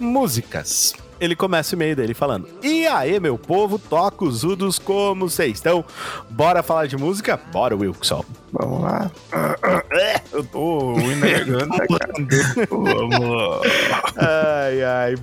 Músicas. 0.00 0.94
Ele 1.20 1.34
começa 1.34 1.74
o 1.74 1.76
e-mail 1.76 1.96
dele 1.96 2.14
falando: 2.14 2.48
E 2.62 2.86
aí, 2.86 3.18
meu 3.18 3.36
povo, 3.36 3.78
toca 3.78 4.24
os 4.24 4.44
udos 4.44 4.78
como 4.78 5.28
vocês 5.28 5.54
estão? 5.54 5.84
Bora 6.30 6.62
falar 6.62 6.86
de 6.86 6.96
música? 6.96 7.38
Bora, 7.52 7.74
Wilson. 7.76 8.24
Vamos 8.52 8.82
lá. 8.82 9.10
Eu 10.32 10.44
tô 10.44 10.94
cara. 11.98 12.66
Vamos. 12.70 13.66
Ai, 14.16 14.82
ai. 14.84 15.14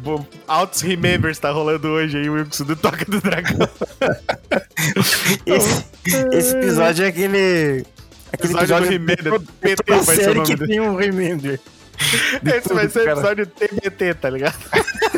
Altos 0.48 0.82
Remembers 0.82 1.40
tá 1.40 1.52
rolando 1.52 1.88
hoje 1.88 2.18
aí, 2.18 2.30
Wilson, 2.30 2.66
do 2.66 2.76
Toca 2.76 3.06
do 3.06 3.22
Dragão. 3.22 3.68
Esse, 5.46 5.86
esse 6.34 6.56
episódio 6.58 7.06
é 7.06 7.08
aquele. 7.08 7.86
Aquele 8.34 8.54
Episódio 8.54 8.86
episódio 8.86 8.90
Remember. 8.90 9.40
da 9.40 9.40
PT 9.62 9.84
vai 9.88 10.00
ser 10.04 10.12
o 10.12 10.16
série 10.16 10.34
nome 10.36 10.48
que 10.48 10.56
dele. 10.56 10.72
tem 10.72 10.80
um 10.82 10.96
Remember. 10.96 11.60
Esse 12.46 12.74
vai 12.74 12.88
tudo, 12.88 12.92
ser 12.92 13.08
o 13.08 13.12
episódio 13.12 13.48
TBT, 13.48 14.14
tá 14.16 14.30
ligado? 14.30 14.58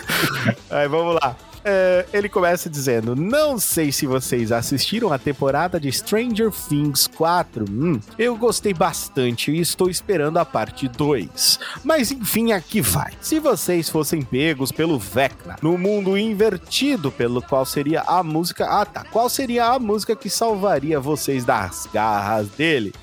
Aí, 0.69 0.87
vamos 0.87 1.15
lá. 1.15 1.35
É, 1.69 2.05
ele 2.13 2.29
começa 2.29 2.69
dizendo: 2.69 3.13
Não 3.13 3.59
sei 3.59 3.91
se 3.91 4.05
vocês 4.05 4.53
assistiram 4.53 5.11
a 5.11 5.19
temporada 5.19 5.77
de 5.77 5.91
Stranger 5.91 6.49
Things 6.49 7.07
4. 7.07 7.65
Hum, 7.69 7.99
eu 8.17 8.37
gostei 8.37 8.73
bastante 8.73 9.51
e 9.51 9.59
estou 9.59 9.89
esperando 9.89 10.37
a 10.37 10.45
parte 10.45 10.87
2. 10.87 11.59
Mas 11.83 12.09
enfim, 12.09 12.53
aqui 12.53 12.79
vai. 12.79 13.11
Se 13.19 13.37
vocês 13.37 13.89
fossem 13.89 14.21
pegos 14.21 14.71
pelo 14.71 14.97
Vecna 14.97 15.57
no 15.61 15.77
mundo 15.77 16.17
invertido, 16.17 17.11
pelo 17.11 17.41
qual 17.41 17.65
seria 17.65 18.01
a 18.07 18.23
música. 18.23 18.65
Ah, 18.65 18.85
tá. 18.85 19.03
Qual 19.03 19.29
seria 19.29 19.65
a 19.65 19.77
música 19.77 20.15
que 20.15 20.29
salvaria 20.29 21.01
vocês 21.01 21.43
das 21.43 21.85
garras 21.91 22.47
dele? 22.47 22.93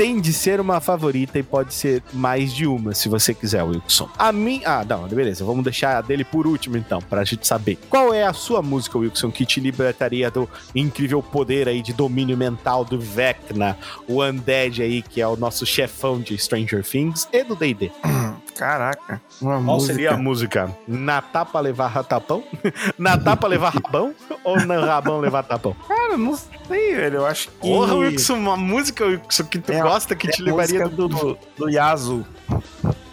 tem 0.00 0.18
de 0.18 0.32
ser 0.32 0.58
uma 0.60 0.80
favorita 0.80 1.38
e 1.38 1.42
pode 1.42 1.74
ser 1.74 2.02
mais 2.10 2.54
de 2.54 2.66
uma, 2.66 2.94
se 2.94 3.06
você 3.06 3.34
quiser, 3.34 3.62
Wilson. 3.62 4.08
A 4.16 4.32
mim. 4.32 4.62
Ah, 4.64 4.82
não, 4.82 5.06
beleza. 5.06 5.44
Vamos 5.44 5.62
deixar 5.62 5.98
a 5.98 6.00
dele 6.00 6.24
por 6.24 6.46
último, 6.46 6.78
então, 6.78 7.00
pra 7.02 7.22
gente 7.22 7.46
saber. 7.46 7.78
Qual 7.90 7.99
é 8.14 8.24
a 8.24 8.32
sua 8.32 8.62
música, 8.62 8.98
Wilson, 8.98 9.30
que 9.30 9.44
te 9.46 9.60
libertaria 9.60 10.30
do 10.30 10.48
incrível 10.74 11.22
poder 11.22 11.68
aí 11.68 11.82
de 11.82 11.92
domínio 11.92 12.36
mental 12.36 12.84
do 12.84 12.98
Vecna, 12.98 13.76
o 14.08 14.22
Undead 14.22 14.82
aí, 14.82 15.02
que 15.02 15.20
é 15.20 15.26
o 15.28 15.36
nosso 15.36 15.64
chefão 15.66 16.20
de 16.20 16.36
Stranger 16.38 16.82
Things 16.84 17.28
e 17.32 17.44
do 17.44 17.54
DD? 17.54 17.90
Caraca. 18.56 19.22
Uma 19.40 19.54
Qual 19.54 19.76
música. 19.76 19.92
seria 19.94 20.10
a 20.12 20.16
música? 20.18 20.76
Na 20.86 21.22
tapa 21.22 21.58
levar 21.60 21.88
ratapão? 21.88 22.44
Na 22.98 23.16
tapa 23.16 23.46
levar 23.46 23.72
rabão? 23.72 24.14
Ou 24.44 24.60
na 24.66 24.78
rabão 24.84 25.18
levar 25.18 25.44
tapão? 25.44 25.74
Cara, 25.88 26.16
não 26.18 26.36
sei, 26.36 26.94
velho. 26.94 27.18
Eu 27.18 27.26
acho 27.26 27.48
que. 27.48 27.54
Porra, 27.56 27.94
Wilson, 27.94 28.34
uma 28.34 28.56
música 28.58 29.06
Wilson, 29.06 29.44
que 29.44 29.58
tu 29.58 29.72
É 29.72 29.80
gosta 29.80 30.14
que 30.14 30.28
é 30.28 30.30
te 30.30 30.42
levaria 30.42 30.84
música 30.84 31.08
do, 31.08 31.38
do 31.56 31.70
Yasu. 31.70 32.26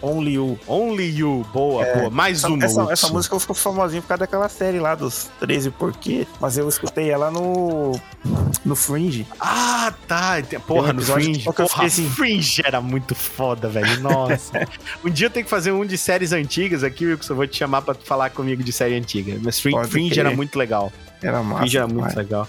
Only 0.00 0.34
You. 0.34 0.58
Only 0.66 1.10
You, 1.10 1.46
boa, 1.52 1.84
boa. 1.84 2.10
Mais 2.10 2.38
Essa, 2.38 2.48
uma, 2.48 2.64
essa, 2.64 2.92
essa 2.92 3.08
música 3.08 3.38
ficou 3.38 3.54
famosinha 3.54 4.00
por 4.00 4.08
causa 4.08 4.20
daquela 4.20 4.48
série 4.48 4.78
lá 4.78 4.94
dos 4.94 5.28
13 5.40 5.70
Porquê. 5.70 6.26
Mas 6.40 6.56
eu 6.56 6.68
escutei 6.68 7.10
ela 7.10 7.30
no. 7.30 7.98
No 8.64 8.76
Fringe. 8.76 9.26
Ah, 9.40 9.92
tá. 10.06 10.36
Porra, 10.66 10.92
no 10.92 11.02
Fringe. 11.02 11.46
eu 11.46 11.52
Porra, 11.52 11.84
assim- 11.86 12.08
Fringe 12.08 12.62
era 12.64 12.80
muito 12.80 13.14
foda, 13.14 13.68
velho. 13.68 14.00
Nossa. 14.00 14.66
um 15.04 15.10
dia 15.10 15.26
eu 15.26 15.30
tenho 15.30 15.44
que 15.44 15.50
fazer 15.50 15.72
um 15.72 15.84
de 15.84 15.98
séries 15.98 16.32
antigas 16.32 16.84
aqui, 16.84 17.06
Wilson. 17.06 17.32
Eu 17.32 17.36
vou 17.36 17.46
te 17.46 17.56
chamar 17.56 17.82
pra 17.82 17.94
falar 17.94 18.30
comigo 18.30 18.62
de 18.62 18.72
série 18.72 18.94
antiga. 18.96 19.38
Mas 19.42 19.58
Fringe, 19.58 19.88
Fringe 19.88 20.20
era 20.20 20.30
muito 20.30 20.58
legal. 20.58 20.92
Era 21.22 21.42
massa. 21.42 21.60
Fringe 21.60 21.76
era 21.78 21.88
muito 21.88 22.16
legal. 22.16 22.48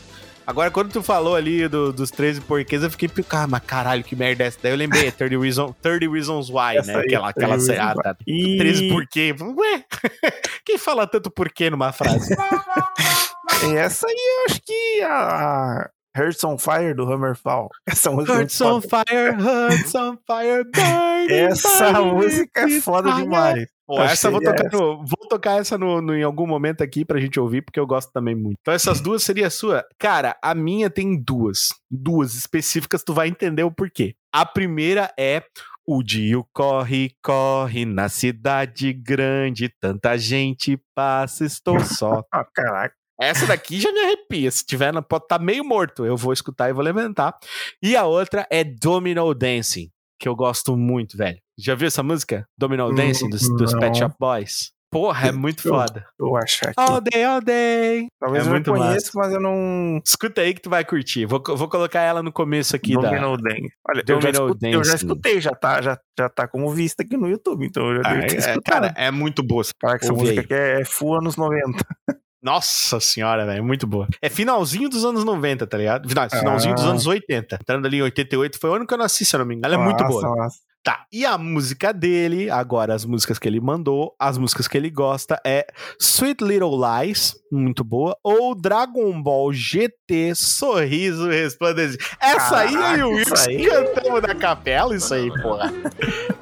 Agora, 0.50 0.72
quando 0.72 0.92
tu 0.92 1.04
falou 1.04 1.36
ali 1.36 1.68
do- 1.68 1.94
dos 1.94 2.10
13 2.10 2.42
porquês, 2.42 2.82
eu 2.82 2.90
fiquei, 2.90 3.08
ah, 3.30 3.46
mas 3.46 3.62
caralho, 3.62 4.04
que 4.04 4.16
merda 4.16 4.44
é 4.44 4.48
essa? 4.48 4.58
Daí 4.64 4.72
eu 4.72 4.78
lembrei, 4.78 5.12
30 5.12 5.38
Reasons, 5.40 5.76
30 5.80 6.12
Reasons 6.12 6.50
Why, 6.50 6.78
Essa 6.78 6.92
né? 6.94 6.98
aí, 6.98 7.04
Aquela, 7.06 7.30
aquela 7.30 7.54
30 7.58 7.66
série. 7.66 7.80
Ah, 7.80 7.94
tá. 7.94 8.16
E- 8.26 8.58
13 8.58 8.90
porquê? 8.90 9.36
Ué, 9.40 9.84
quem 10.66 10.80
fala 10.80 11.06
tanto 11.06 11.30
porquê 11.30 11.70
numa 11.70 11.92
frase? 11.92 12.34
Essa 13.78 14.08
aí 14.08 14.16
eu 14.16 14.46
acho 14.50 14.62
que 14.66 15.02
a 15.04 15.88
Hearts 16.18 16.44
on 16.44 16.58
Fire 16.58 16.96
do 16.96 17.04
Hammerfall. 17.04 17.70
Essa 17.86 18.10
música 18.10 18.34
é 18.34 18.38
Hearts 18.38 18.62
on 18.62 18.82
foda. 18.82 19.04
fire, 19.08 19.42
hearts 19.44 19.96
on 19.96 20.18
fire, 20.26 20.64
burning, 20.64 21.30
Essa 21.52 21.92
burning 21.94 22.12
música 22.16 22.62
é 22.62 22.82
foda 22.82 23.12
demais. 23.14 23.68
Pô, 23.90 24.02
essa 24.04 24.28
eu 24.28 24.32
vou 24.34 24.42
tocar, 24.42 24.72
no- 24.72 24.98
vou 24.98 25.28
tocar 25.30 25.60
essa 25.60 25.78
no, 25.78 26.00
no- 26.02 26.16
em 26.16 26.22
algum 26.24 26.46
momento 26.46 26.82
aqui 26.84 27.04
pra 27.04 27.20
gente 27.20 27.40
ouvir, 27.40 27.64
porque 27.64 27.80
eu 27.80 27.88
gosto 27.88 28.12
também 28.12 28.36
muito. 28.36 28.58
Então 28.62 28.74
essas 28.74 29.02
duas 29.02 29.24
seria 29.24 29.48
a 29.48 29.50
sua? 29.50 29.84
Cara, 29.98 30.38
a 30.44 30.54
minha 30.54 30.90
tem 30.90 31.20
duas. 31.20 31.70
Duas 31.90 32.36
específicas, 32.36 33.04
tu 33.04 33.14
vai 33.14 33.28
entender 33.28 33.64
o 33.64 33.72
porquê. 33.72 34.14
A 34.32 34.46
primeira 34.46 35.12
é 35.18 35.42
o 35.88 36.04
Dio 36.04 36.46
corre, 36.54 37.12
corre 37.24 37.84
na 37.84 38.10
cidade 38.10 38.94
grande, 38.94 39.70
tanta 39.82 40.16
gente 40.20 40.80
passa, 40.96 41.44
estou 41.46 41.80
só. 41.80 42.24
Ah, 42.32 42.46
caraca. 42.46 42.94
Essa 43.20 43.48
daqui 43.48 43.82
já 43.82 43.92
me 43.92 44.00
arrepia. 44.02 44.50
Se 44.52 44.64
tiver, 44.66 44.94
pode 45.02 45.26
estar 45.26 45.40
meio 45.40 45.66
morto. 45.66 46.06
Eu 46.06 46.16
vou 46.16 46.32
escutar 46.32 46.70
e 46.70 46.74
vou 46.74 46.84
levantar. 46.84 47.38
E 47.84 47.96
a 47.98 48.06
outra 48.06 48.48
é 48.52 48.64
Domino 48.64 49.34
Dancing, 49.34 49.90
que 50.18 50.30
eu 50.30 50.36
gosto 50.36 50.78
muito, 50.78 51.18
velho. 51.18 51.38
Já 51.60 51.76
viu 51.76 51.88
essa 51.88 52.02
música? 52.04 52.46
Domino 52.58 52.94
Dancing 52.94 53.30
dos, 53.30 53.42
dos 53.56 53.74
Pet. 53.74 53.98
Shop 53.98 54.16
Boys? 54.20 54.72
Porra, 54.92 55.28
é 55.28 55.32
muito 55.32 55.68
Eu- 55.68 55.72
foda. 55.76 56.04
Eu 56.20 56.36
achar 56.36 56.70
aqui. 56.70 56.74
All 56.80 57.00
day, 57.00 57.24
all 57.24 57.40
day. 57.42 58.08
Talvez 58.20 58.44
é 58.44 58.48
eu 58.48 58.52
muito 58.52 58.72
não 58.72 58.78
conheça, 58.80 59.12
mas 59.14 59.32
eu 59.32 59.40
não. 59.40 60.02
Escuta 60.04 60.42
aí 60.42 60.52
que 60.52 60.62
tu 60.62 60.70
vai 60.70 60.84
curtir. 60.84 61.28
Vou, 61.28 61.40
vou 61.48 61.70
colocar 61.70 62.02
ela 62.02 62.24
no 62.24 62.32
começo 62.32 62.76
aqui 62.76 62.96
da. 62.96 63.02
Domino 63.02 63.38
Dance. 63.38 63.70
Olha, 63.88 64.04
eu 64.08 64.20
já, 64.20 64.32
Domino 64.32 64.48
escutei, 64.48 64.74
eu 64.76 64.84
já 64.84 64.96
escutei, 64.96 65.42
já 65.42 65.52
tá, 65.52 65.80
já, 65.82 66.00
já 66.18 66.28
tá 66.28 66.48
como 66.48 66.72
vista 66.72 67.04
aqui 67.04 67.16
no 67.18 67.28
YouTube, 67.30 67.68
então 67.68 67.88
eu 67.92 67.98
já 67.98 68.10
Ah, 68.10 68.14
devo 68.16 68.50
é, 68.50 68.62
cara, 68.66 68.94
é 68.98 69.12
muito 69.12 69.44
boa. 69.44 69.64
Cara, 69.80 70.00
que 70.00 70.06
essa 70.06 70.14
música 70.14 70.42
aqui 70.42 70.54
é, 70.56 70.82
é 70.82 70.86
full 70.86 71.14
anos 71.20 71.36
90. 71.38 71.86
Nossa 72.42 73.00
senhora, 73.02 73.46
velho, 73.46 73.64
muito 73.64 73.86
boa. 73.86 74.08
É 74.22 74.30
finalzinho 74.30 74.90
dos 74.90 75.04
anos 75.04 75.26
90, 75.26 75.68
tá 75.68 75.78
ligado? 75.78 76.08
Final- 76.08 76.30
Finalzinho 76.30 76.74
dos 76.74 76.86
Ah. 76.86 76.90
anos 76.90 77.06
80. 77.06 77.58
Entrando 77.62 77.86
ali 77.86 77.98
em 77.98 78.02
88, 78.02 78.58
foi 78.60 78.70
o 78.70 78.74
ano 78.76 78.88
que 78.88 78.94
eu 78.94 78.98
nasci, 78.98 79.26
se 79.26 79.36
eu 79.36 79.40
não 79.40 79.46
me 79.46 79.56
engano. 79.56 79.74
Ela 79.76 79.84
é 79.84 79.86
muito 79.86 80.02
Nossa, 80.04 80.22
boa. 80.26 80.36
nossa. 80.38 80.58
Tá, 80.82 81.06
e 81.12 81.26
a 81.26 81.38
música 81.38 81.94
dele, 81.94 82.50
agora 82.50 82.94
as 82.96 83.04
músicas 83.04 83.38
que 83.38 83.46
ele 83.48 83.60
mandou, 83.60 84.16
as 84.18 84.38
músicas 84.38 84.66
que 84.66 84.78
ele 84.78 84.90
gosta 84.90 85.38
é 85.46 85.68
Sweet 86.00 86.42
Little 86.42 86.80
Lies, 86.80 87.36
muito 87.52 87.84
boa, 87.84 88.18
ou 88.24 88.56
Dragon 88.56 89.22
Ball 89.22 89.52
GT 89.52 90.34
Sorriso 90.36 91.28
Resplandecente. 91.28 92.04
Essa 92.22 92.60
aí 92.60 92.74
Caraca, 92.74 92.98
é 92.98 93.06
o 93.06 93.10
Wilson 93.10 93.36
aí. 93.50 93.66
cantamos 93.68 94.22
na 94.22 94.36
capela, 94.36 94.96
isso 94.96 95.14
aí, 95.14 95.30
porra. 95.42 95.70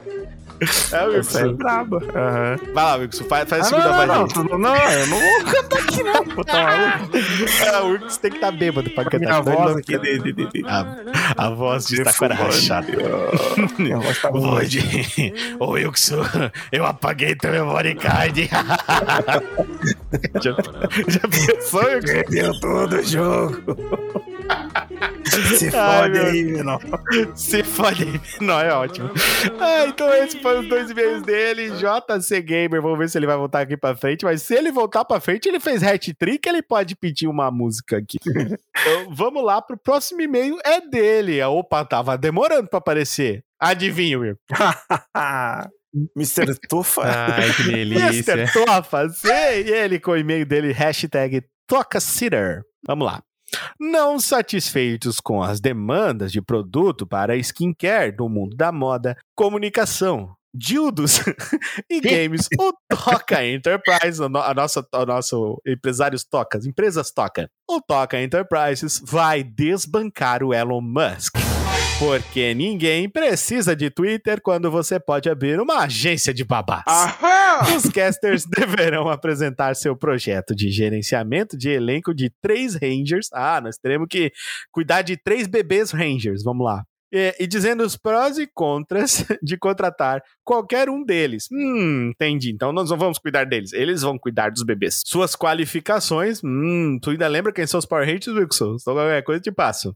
É 0.91 1.08
o 1.08 1.16
Essa 1.18 1.39
é 1.39 1.43
Wilson. 1.43 1.53
braba. 1.55 1.97
Aham. 2.16 2.55
Vai 2.74 2.84
lá, 2.84 2.95
Wilson, 2.95 3.24
faz, 3.26 3.49
faz 3.49 3.62
a 3.62 3.66
Ah, 3.66 3.70
segunda 3.70 3.89
não, 3.89 4.08
não, 4.08 4.28
voz 4.28 4.34
não, 4.34 4.58
não, 4.58 4.76
eu 4.76 5.08
não 5.08 5.20
vou 5.20 5.43
cantar 5.53 5.80
aqui 5.80 6.03
não, 6.03 6.24
pô, 6.26 6.43
tá 6.43 6.64
maluco? 6.64 7.18
É, 7.66 7.82
o 7.82 7.88
Wilson 7.91 8.20
tem 8.22 8.32
que 8.32 8.38
estar 8.38 8.51
bêbado 8.51 8.89
pra 8.91 9.03
cantar. 9.05 9.20
Minha 9.20 9.38
ele 9.38 9.55
voz 9.55 9.76
aqui 9.78 9.97
de... 9.99 10.20
de, 10.20 10.34
de, 10.34 10.64
A, 10.68 10.86
a 11.38 11.49
voz 11.49 11.86
de 11.86 12.03
taquara 12.03 12.34
rachada. 12.36 12.88
Minha 13.78 13.97
voz 13.99 14.22
tá. 14.22 14.30
Hoje, 14.32 15.34
ô 15.60 15.72
Wilson, 15.72 16.24
eu 16.72 16.86
apaguei 16.86 17.36
teu 17.36 17.51
memory 17.51 17.95
card. 17.95 18.49
já, 20.41 20.55
já 21.08 21.20
pensou, 21.28 21.82
Wilson? 21.86 22.01
Perdeu 22.08 22.60
todo 22.60 22.95
o 22.95 23.03
jogo. 23.03 23.58
Se 25.30 25.72
fode 25.72 26.20
aí, 26.20 26.44
menor. 26.44 26.80
Se 27.36 27.64
fode. 27.64 28.22
Não, 28.42 28.60
é 28.60 28.74
ótimo. 28.74 29.10
Ah, 29.60 29.86
então 29.88 30.12
esses 30.14 30.42
foram 30.42 30.62
os 30.62 30.70
dois 30.70 30.90
e-mails 30.90 31.24
dele. 31.24 31.72
JC 31.72 32.42
Gamer, 32.42 32.82
vamos 32.82 32.98
ver 32.98 33.10
se 33.10 33.18
ele 33.18 33.28
vai 33.28 33.38
voltar 33.38 33.62
aqui 33.62 33.78
pra 33.78 33.96
frente. 33.96 34.26
Mas 34.26 34.42
se 34.42 34.56
ele 34.56 34.72
voltar 34.72 35.06
pra 35.06 35.20
frente, 35.20 35.48
ele 35.48 35.60
fez 35.60 35.84
hat-trick, 35.84 36.48
ele 36.48 36.62
pode 36.62 36.96
pedir 36.96 37.28
uma 37.28 37.52
música 37.52 37.98
aqui. 37.98 38.18
Então, 38.28 39.14
vamos 39.14 39.44
lá 39.44 39.62
pro 39.62 39.78
próximo 39.78 40.22
e-mail. 40.22 40.58
É 40.64 40.82
dele. 40.82 41.42
Opa, 41.44 41.84
tava 41.86 42.18
demorando 42.18 42.68
pra 42.70 42.80
aparecer. 42.80 43.44
Adivinha, 43.60 44.20
Will. 44.20 44.38
Mr. 46.16 46.56
Tufa. 46.70 47.02
Ai, 47.04 47.52
que 47.54 47.64
delícia. 47.64 48.34
Mr. 48.34 48.54
Tofa, 48.54 49.10
sei. 49.10 49.64
E 49.64 49.72
ele 49.72 50.00
com 50.00 50.12
o 50.12 50.18
e-mail 50.18 50.46
dele, 50.46 50.72
hashtag 50.72 51.44
TocaSitter. 51.66 52.64
Vamos 52.86 53.06
lá. 53.06 53.24
Não 53.80 54.20
satisfeitos 54.20 55.20
com 55.20 55.41
as 55.41 55.60
demandas 55.60 56.32
de 56.32 56.41
produto 56.41 57.06
para 57.08 57.36
skincare 57.38 58.12
do 58.12 58.28
mundo 58.28 58.56
da 58.56 58.72
moda, 58.72 59.16
comunicação, 59.36 60.36
dildos 60.54 61.20
e 61.89 62.02
games, 62.02 62.48
o 62.60 62.74
Toca 62.89 63.45
Enterprise, 63.45 64.22
a, 64.22 64.28
no- 64.28 64.39
a 64.41 64.54
nossa, 64.54 64.86
a 64.91 65.06
nosso 65.06 65.62
empresários 65.66 66.24
Tocas, 66.24 66.66
empresas 66.66 67.12
Toca, 67.12 67.50
o 67.70 67.80
Toca 67.82 68.22
Enterprises 68.22 69.02
vai 69.06 69.43
desbancar 69.43 70.43
o 70.43 70.54
Elon 70.54 70.82
Musk. 70.82 71.37
Porque 72.00 72.54
ninguém 72.54 73.10
precisa 73.10 73.76
de 73.76 73.89
Twitter 73.89 74.39
quando 74.39 74.70
você 74.70 75.00
pode 75.00 75.28
abrir 75.30 75.60
uma 75.60 75.80
agência 75.80 76.32
de 76.32 76.43
babás. 76.43 76.84
Os 77.76 77.89
casters 77.89 78.45
deverão 78.48 79.10
apresentar 79.10 79.76
seu 79.76 79.95
projeto 79.95 80.56
de 80.56 80.70
gerenciamento 80.70 81.58
de 81.58 81.70
elenco 81.70 82.14
de 82.14 82.32
três 82.39 82.76
Rangers. 82.76 83.30
Ah, 83.34 83.60
nós 83.60 83.78
teremos 83.78 84.08
que 84.08 84.32
cuidar 84.72 85.02
de 85.02 85.18
três 85.18 85.48
bebês 85.48 85.89
Rangers. 85.89 86.43
Vamos 86.43 86.66
lá. 86.66 86.84
E, 87.12 87.36
e 87.39 87.47
dizendo 87.47 87.84
os 87.84 87.95
prós 87.95 88.38
e 88.38 88.47
contras 88.47 89.26
de 89.41 89.58
contratar 89.58 90.22
qualquer 90.43 90.89
um 90.89 91.03
deles. 91.03 91.47
Hum, 91.51 92.12
entendi. 92.12 92.51
Então 92.51 92.72
nós 92.72 92.89
não 92.89 92.97
vamos 92.97 93.18
cuidar 93.18 93.45
deles. 93.45 93.74
Eles 93.74 94.01
vão 94.01 94.18
cuidar 94.18 94.49
dos 94.49 94.64
bebês. 94.64 95.01
Suas 95.05 95.36
qualificações. 95.36 96.41
Hum, 96.43 96.99
tu 97.01 97.12
ainda 97.12 97.28
lembra 97.28 97.53
quem 97.53 97.68
são 97.68 97.78
os 97.78 97.86
Power 97.86 98.05
Rangers, 98.05 98.28
Wilson? 98.28 98.78
Só 98.80 98.93
qualquer 98.93 99.24
coisa 99.24 99.41
te 99.41 99.51
passo. 99.51 99.95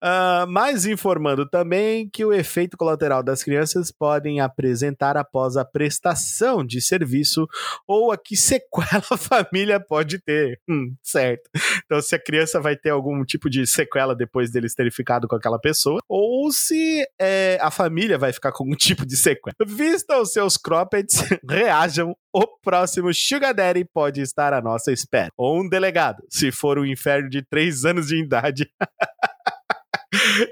Ah, 0.00 0.46
mas 0.48 0.86
informando 0.86 1.48
também 1.48 2.08
que 2.08 2.24
o 2.24 2.32
efeito 2.32 2.76
colateral 2.76 3.22
das 3.22 3.42
crianças 3.42 3.90
podem 3.90 4.40
apresentar 4.40 5.16
após 5.16 5.56
a 5.56 5.64
prestação 5.64 6.64
de 6.64 6.80
serviço 6.80 7.48
ou 7.86 8.12
a 8.12 8.16
que 8.16 8.36
sequela 8.36 9.02
a 9.10 9.16
família 9.16 9.80
pode 9.80 10.20
ter. 10.20 10.60
Hum, 10.68 10.94
certo. 11.02 11.50
Então, 11.84 12.00
se 12.00 12.14
a 12.14 12.22
criança 12.22 12.60
vai 12.60 12.76
ter 12.76 12.90
algum 12.90 13.24
tipo 13.24 13.50
de 13.50 13.66
sequela 13.66 14.14
depois 14.14 14.50
deles 14.50 14.74
terem 14.74 14.92
ficado 14.92 15.26
com 15.26 15.34
aquela 15.34 15.58
pessoa, 15.58 16.00
ou 16.08 16.27
se 16.50 17.06
é, 17.20 17.58
a 17.60 17.70
família 17.70 18.18
vai 18.18 18.32
ficar 18.32 18.52
com 18.52 18.64
algum 18.64 18.74
tipo 18.76 19.06
de 19.06 19.16
sequela. 19.16 19.54
Vistam 19.66 20.22
os 20.22 20.32
seus 20.32 20.56
croppeds, 20.56 21.22
reajam. 21.48 22.14
O 22.32 22.46
próximo 22.62 23.12
Sugar 23.12 23.54
Daddy 23.54 23.84
pode 23.84 24.20
estar 24.20 24.52
à 24.52 24.60
nossa 24.60 24.92
espera. 24.92 25.30
Ou 25.36 25.60
um 25.60 25.68
delegado, 25.68 26.22
se 26.28 26.52
for 26.52 26.78
um 26.78 26.84
inferno 26.84 27.28
de 27.28 27.42
3 27.42 27.84
anos 27.84 28.08
de 28.08 28.22
idade. 28.22 28.68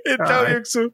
Então, 0.06 0.42
Ai. 0.44 0.56
Wilson, 0.56 0.90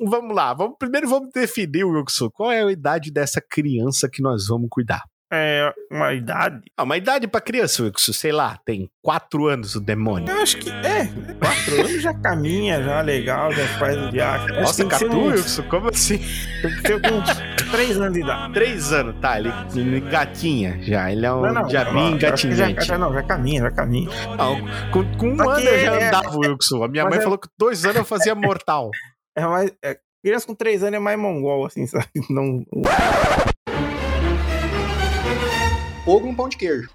vamos 0.00 0.36
lá. 0.36 0.54
Vamos, 0.54 0.76
primeiro 0.78 1.08
vamos 1.08 1.30
definir, 1.34 1.84
Wilson, 1.84 2.30
qual 2.30 2.52
é 2.52 2.62
a 2.62 2.70
idade 2.70 3.10
dessa 3.10 3.40
criança 3.40 4.08
que 4.08 4.22
nós 4.22 4.46
vamos 4.46 4.68
cuidar. 4.70 5.02
É 5.36 5.72
uma 5.90 6.12
idade. 6.14 6.60
Ah, 6.76 6.82
uma 6.84 6.96
idade 6.96 7.26
pra 7.26 7.40
criança, 7.40 7.82
Wilson, 7.82 8.12
sei 8.12 8.32
lá, 8.32 8.58
tem 8.64 8.88
4 9.02 9.46
anos 9.48 9.74
o 9.74 9.80
demônio. 9.80 10.28
Eu 10.30 10.42
acho 10.42 10.56
que 10.58 10.70
é. 10.70 11.06
Quatro 11.38 11.80
anos 11.80 12.02
já 12.02 12.14
caminha, 12.14 12.82
já 12.82 13.00
legal, 13.00 13.52
já 13.52 13.66
faz 13.78 13.96
o 13.98 14.10
que 14.10 14.16
Nossa, 14.60 14.84
Catu, 14.86 15.06
uns- 15.06 15.32
Wilson, 15.32 15.62
como 15.64 15.88
assim? 15.88 16.18
Tem 16.62 17.00
que 17.00 17.12
uns 17.12 17.70
três 17.70 17.96
anos 17.98 18.12
de 18.14 18.20
idade. 18.20 18.52
3 18.54 18.92
anos, 18.92 19.16
tá? 19.20 19.38
Ele, 19.38 19.52
ele 19.74 20.00
gatinha 20.00 20.78
já. 20.82 21.10
Ele 21.10 21.26
é 21.26 21.32
um 21.32 21.40
Não, 21.42 21.52
não, 21.52 21.66
diabinho 21.66 22.18
que 22.18 22.54
já, 22.84 22.98
não, 22.98 23.12
já 23.12 23.22
caminha, 23.22 23.60
já 23.62 23.70
caminha. 23.70 24.08
Não, 24.36 24.56
com, 24.90 25.16
com 25.18 25.28
um 25.30 25.36
Só 25.36 25.50
ano 25.50 25.68
eu 25.68 25.78
já 25.84 25.94
é- 25.96 26.08
andava, 26.08 26.36
Wilson. 26.38 26.82
A 26.84 26.88
minha 26.88 27.04
Mas 27.04 27.10
mãe 27.12 27.18
é- 27.18 27.22
falou 27.22 27.38
que 27.38 27.48
dois 27.58 27.84
anos 27.84 27.96
eu 27.96 28.04
fazia 28.04 28.34
mortal. 28.34 28.90
É 29.36 29.44
mais. 29.46 29.72
é, 29.84 29.98
criança 30.24 30.46
com 30.46 30.54
três 30.54 30.82
anos 30.82 30.94
é 30.94 30.98
mais 30.98 31.18
mongol, 31.18 31.66
assim, 31.66 31.86
sabe? 31.86 32.06
Não. 32.30 32.64
Fogo 36.04 36.26
no 36.26 36.36
pão 36.36 36.50
de 36.50 36.58
queijo. 36.58 36.90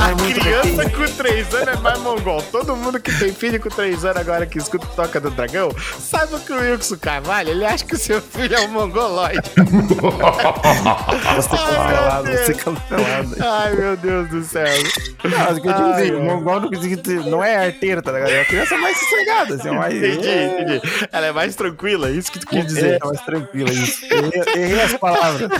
A 0.00 0.14
criança 0.40 0.90
com 0.90 1.04
3 1.04 1.54
anos 1.54 1.68
é 1.68 1.76
mais 1.76 1.98
mongol. 1.98 2.42
Todo 2.50 2.74
mundo 2.74 2.98
que 2.98 3.16
tem 3.18 3.32
filho 3.34 3.60
com 3.60 3.68
3 3.68 4.04
anos 4.06 4.16
agora 4.16 4.46
que 4.46 4.56
escuta 4.56 4.86
o 4.86 4.88
Toca 4.88 5.20
do 5.20 5.30
Dragão, 5.30 5.70
saiba 5.98 6.40
que 6.40 6.52
o 6.52 6.56
Wilson 6.56 6.96
Carvalho, 6.96 7.50
ele 7.50 7.64
acha 7.66 7.84
que 7.84 7.94
o 7.94 7.98
seu 7.98 8.20
filho 8.22 8.54
é 8.56 8.60
um 8.62 8.68
mongoloide. 8.68 9.40
Você 11.36 11.56
meu 11.56 12.36
você 12.36 12.52
Deus. 12.52 12.62
cancelado. 12.62 13.36
Ai, 13.40 13.74
meu 13.74 13.96
Deus 13.96 14.28
do 14.28 14.42
céu. 14.42 14.66
Não, 15.24 15.38
mas 15.38 15.58
o 15.58 15.60
que 15.60 15.68
eu 15.68 15.72
digo 15.74 15.86
Ai, 15.88 16.02
assim, 16.02 16.14
o 16.14 16.24
mongol 16.24 16.60
não, 16.60 16.70
não 17.30 17.44
é 17.44 17.66
arteiro, 17.66 18.02
tá 18.02 18.12
ligado? 18.12 18.30
É 18.30 18.38
uma 18.38 18.44
criança 18.44 18.76
mais 18.78 18.96
sossegada, 18.98 19.54
assim, 19.54 19.70
mais. 19.70 19.94
Entendi, 19.94 20.28
é, 20.28 20.60
entendi. 20.60 21.08
Ela 21.12 21.26
é 21.26 21.32
mais 21.32 21.54
tranquila, 21.54 22.08
é 22.08 22.12
isso 22.12 22.32
que 22.32 22.38
tu 22.38 22.46
quis 22.46 22.66
dizer. 22.66 23.00
É, 23.02 23.06
mais 23.06 23.20
tranquila 23.20 23.70
isso. 23.70 24.04
Errei, 24.04 24.64
errei 24.64 24.80
as 24.82 24.94
palavras. 24.94 25.50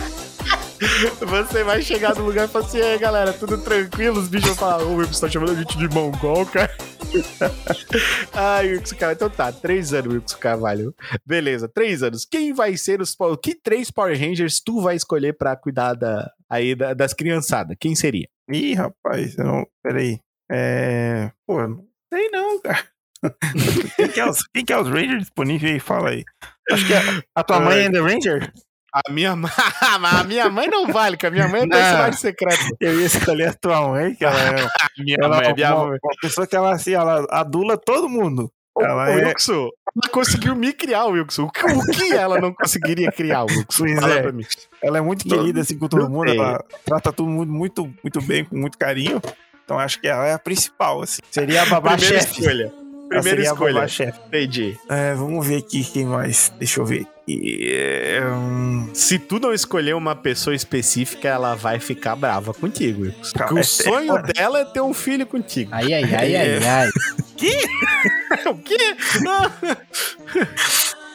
Você 1.20 1.62
vai 1.62 1.82
chegar 1.82 2.14
no 2.14 2.24
lugar 2.24 2.46
e 2.46 2.50
falar 2.50 2.64
assim, 2.64 2.78
e 2.78 2.82
aí 2.82 2.98
galera, 2.98 3.32
tudo 3.32 3.58
tranquilo? 3.58 4.18
Os 4.18 4.28
bichos 4.28 4.48
vão 4.48 4.56
falar, 4.56 4.82
ô, 4.82 4.94
Wilson, 4.94 5.20
tá 5.20 5.28
chamando 5.30 5.52
a 5.52 5.54
gente 5.54 5.76
de 5.76 5.88
mongol, 5.88 6.46
cara? 6.46 6.74
Ai, 8.32 8.72
Wilson 8.72 8.96
Carvalho, 8.96 9.16
então 9.16 9.30
tá, 9.30 9.52
três 9.52 9.92
anos, 9.92 10.14
Wilson 10.14 10.38
Carvalho. 10.38 10.94
Beleza, 11.26 11.68
três 11.68 12.02
anos. 12.02 12.24
Quem 12.24 12.52
vai 12.52 12.76
ser 12.76 13.00
os... 13.00 13.16
Que 13.42 13.54
três 13.54 13.90
Power 13.90 14.18
Rangers 14.18 14.60
tu 14.60 14.80
vai 14.80 14.96
escolher 14.96 15.36
pra 15.36 15.56
cuidar 15.56 15.94
da, 15.94 16.30
aí 16.48 16.74
da- 16.74 16.94
das 16.94 17.12
criançadas? 17.12 17.76
Quem 17.78 17.94
seria? 17.94 18.28
Ih, 18.50 18.74
rapaz, 18.74 19.36
não. 19.36 19.66
Peraí. 19.82 20.18
É. 20.50 21.30
Pô, 21.46 21.66
não 21.66 21.84
sei 22.12 22.28
não, 22.30 22.60
cara. 22.60 22.84
Quem 23.96 24.08
que 24.08 24.18
é 24.20 24.26
os, 24.30 24.42
quem 24.46 24.64
que 24.64 24.72
é 24.72 24.80
os 24.80 24.88
Rangers 24.88 25.20
disponíveis 25.20 25.72
aí? 25.74 25.78
Fala 25.78 26.08
aí. 26.08 26.24
Acho 26.72 26.86
que 26.86 26.94
a, 26.94 27.22
a 27.34 27.44
tua 27.44 27.60
mãe 27.60 27.80
é 27.84 27.88
Ranger? 27.88 28.50
A 28.92 29.10
minha, 29.10 29.36
mãe- 29.36 29.50
a 30.20 30.24
minha 30.24 30.48
mãe 30.50 30.66
não 30.68 30.86
vale, 30.88 31.16
que 31.16 31.26
a 31.26 31.30
minha 31.30 31.46
mãe 31.48 31.60
é 31.62 31.66
Não. 31.66 31.70
personagem 31.70 32.12
secreto. 32.18 32.76
Eu 32.80 33.00
ia 33.00 33.06
escolher 33.06 33.48
a 33.50 33.54
tua 33.54 33.88
mãe, 33.88 34.14
que 34.14 34.24
ela 34.24 34.38
é 34.40 34.52
minha 34.98 35.16
ela 35.20 35.36
mãe, 35.36 35.46
é 35.46 35.50
a 35.50 35.54
minha 35.54 35.74
uma, 35.76 35.86
mãe. 35.90 35.98
uma 36.02 36.14
pessoa 36.20 36.46
que 36.46 36.56
ela, 36.56 36.72
assim, 36.72 36.92
ela 36.92 37.24
adula 37.30 37.76
todo 37.78 38.08
mundo. 38.08 38.50
Ela 38.78 39.04
ô, 39.04 39.18
é- 39.18 39.26
Wilson, 39.28 39.68
ela 40.02 40.12
conseguiu 40.12 40.54
me 40.56 40.72
criar, 40.72 41.04
Wilson. 41.06 41.44
O 41.44 41.50
que, 41.50 41.64
o 41.66 41.80
que 41.86 42.12
ela 42.12 42.40
não 42.40 42.52
conseguiria 42.52 43.12
criar, 43.12 43.44
Wilson? 43.44 43.86
É. 43.86 44.86
Ela 44.86 44.98
é 44.98 45.00
muito 45.00 45.28
Não- 45.28 45.36
querida, 45.36 45.60
assim, 45.60 45.78
com 45.78 45.86
todo 45.88 46.08
mundo. 46.08 46.30
Ela 46.30 46.64
trata 46.84 47.12
todo 47.12 47.28
mundo 47.28 47.52
muito, 47.52 47.92
muito 48.02 48.20
bem, 48.22 48.44
com 48.44 48.56
muito 48.56 48.78
carinho. 48.78 49.20
Então 49.64 49.78
acho 49.78 50.00
que 50.00 50.08
ela 50.08 50.26
é 50.26 50.32
a 50.32 50.38
principal, 50.38 51.02
assim. 51.02 51.20
Seria 51.30 51.62
a 51.62 51.66
babá 51.66 51.96
chefe. 51.96 52.40
escolha. 52.40 52.72
Primeira 53.10 53.42
escolha. 53.42 53.86
Entendi. 54.28 54.78
É, 54.88 55.14
vamos 55.14 55.46
ver 55.46 55.56
aqui 55.56 55.84
quem 55.84 56.06
mais. 56.06 56.52
Deixa 56.58 56.80
eu 56.80 56.86
ver. 56.86 57.06
aqui. 57.22 57.68
É, 57.72 58.22
hum, 58.24 58.88
Se 58.94 59.18
tu 59.18 59.38
não 59.40 59.52
escolher 59.52 59.94
uma 59.94 60.14
pessoa 60.16 60.54
específica, 60.54 61.28
ela 61.28 61.54
vai 61.56 61.78
ficar 61.80 62.14
brava 62.16 62.54
contigo, 62.54 63.12
Porque 63.32 63.54
o 63.54 63.58
é- 63.58 63.62
sonho 63.64 64.16
é- 64.16 64.22
dela 64.32 64.60
é 64.60 64.64
ter 64.64 64.80
um 64.80 64.94
filho 64.94 65.26
contigo. 65.26 65.70
Ai, 65.74 65.92
ai, 65.92 66.04
ai, 66.04 66.36
ai, 66.36 66.64
ai. 66.64 66.88
o 68.48 68.58
quê? 68.58 68.96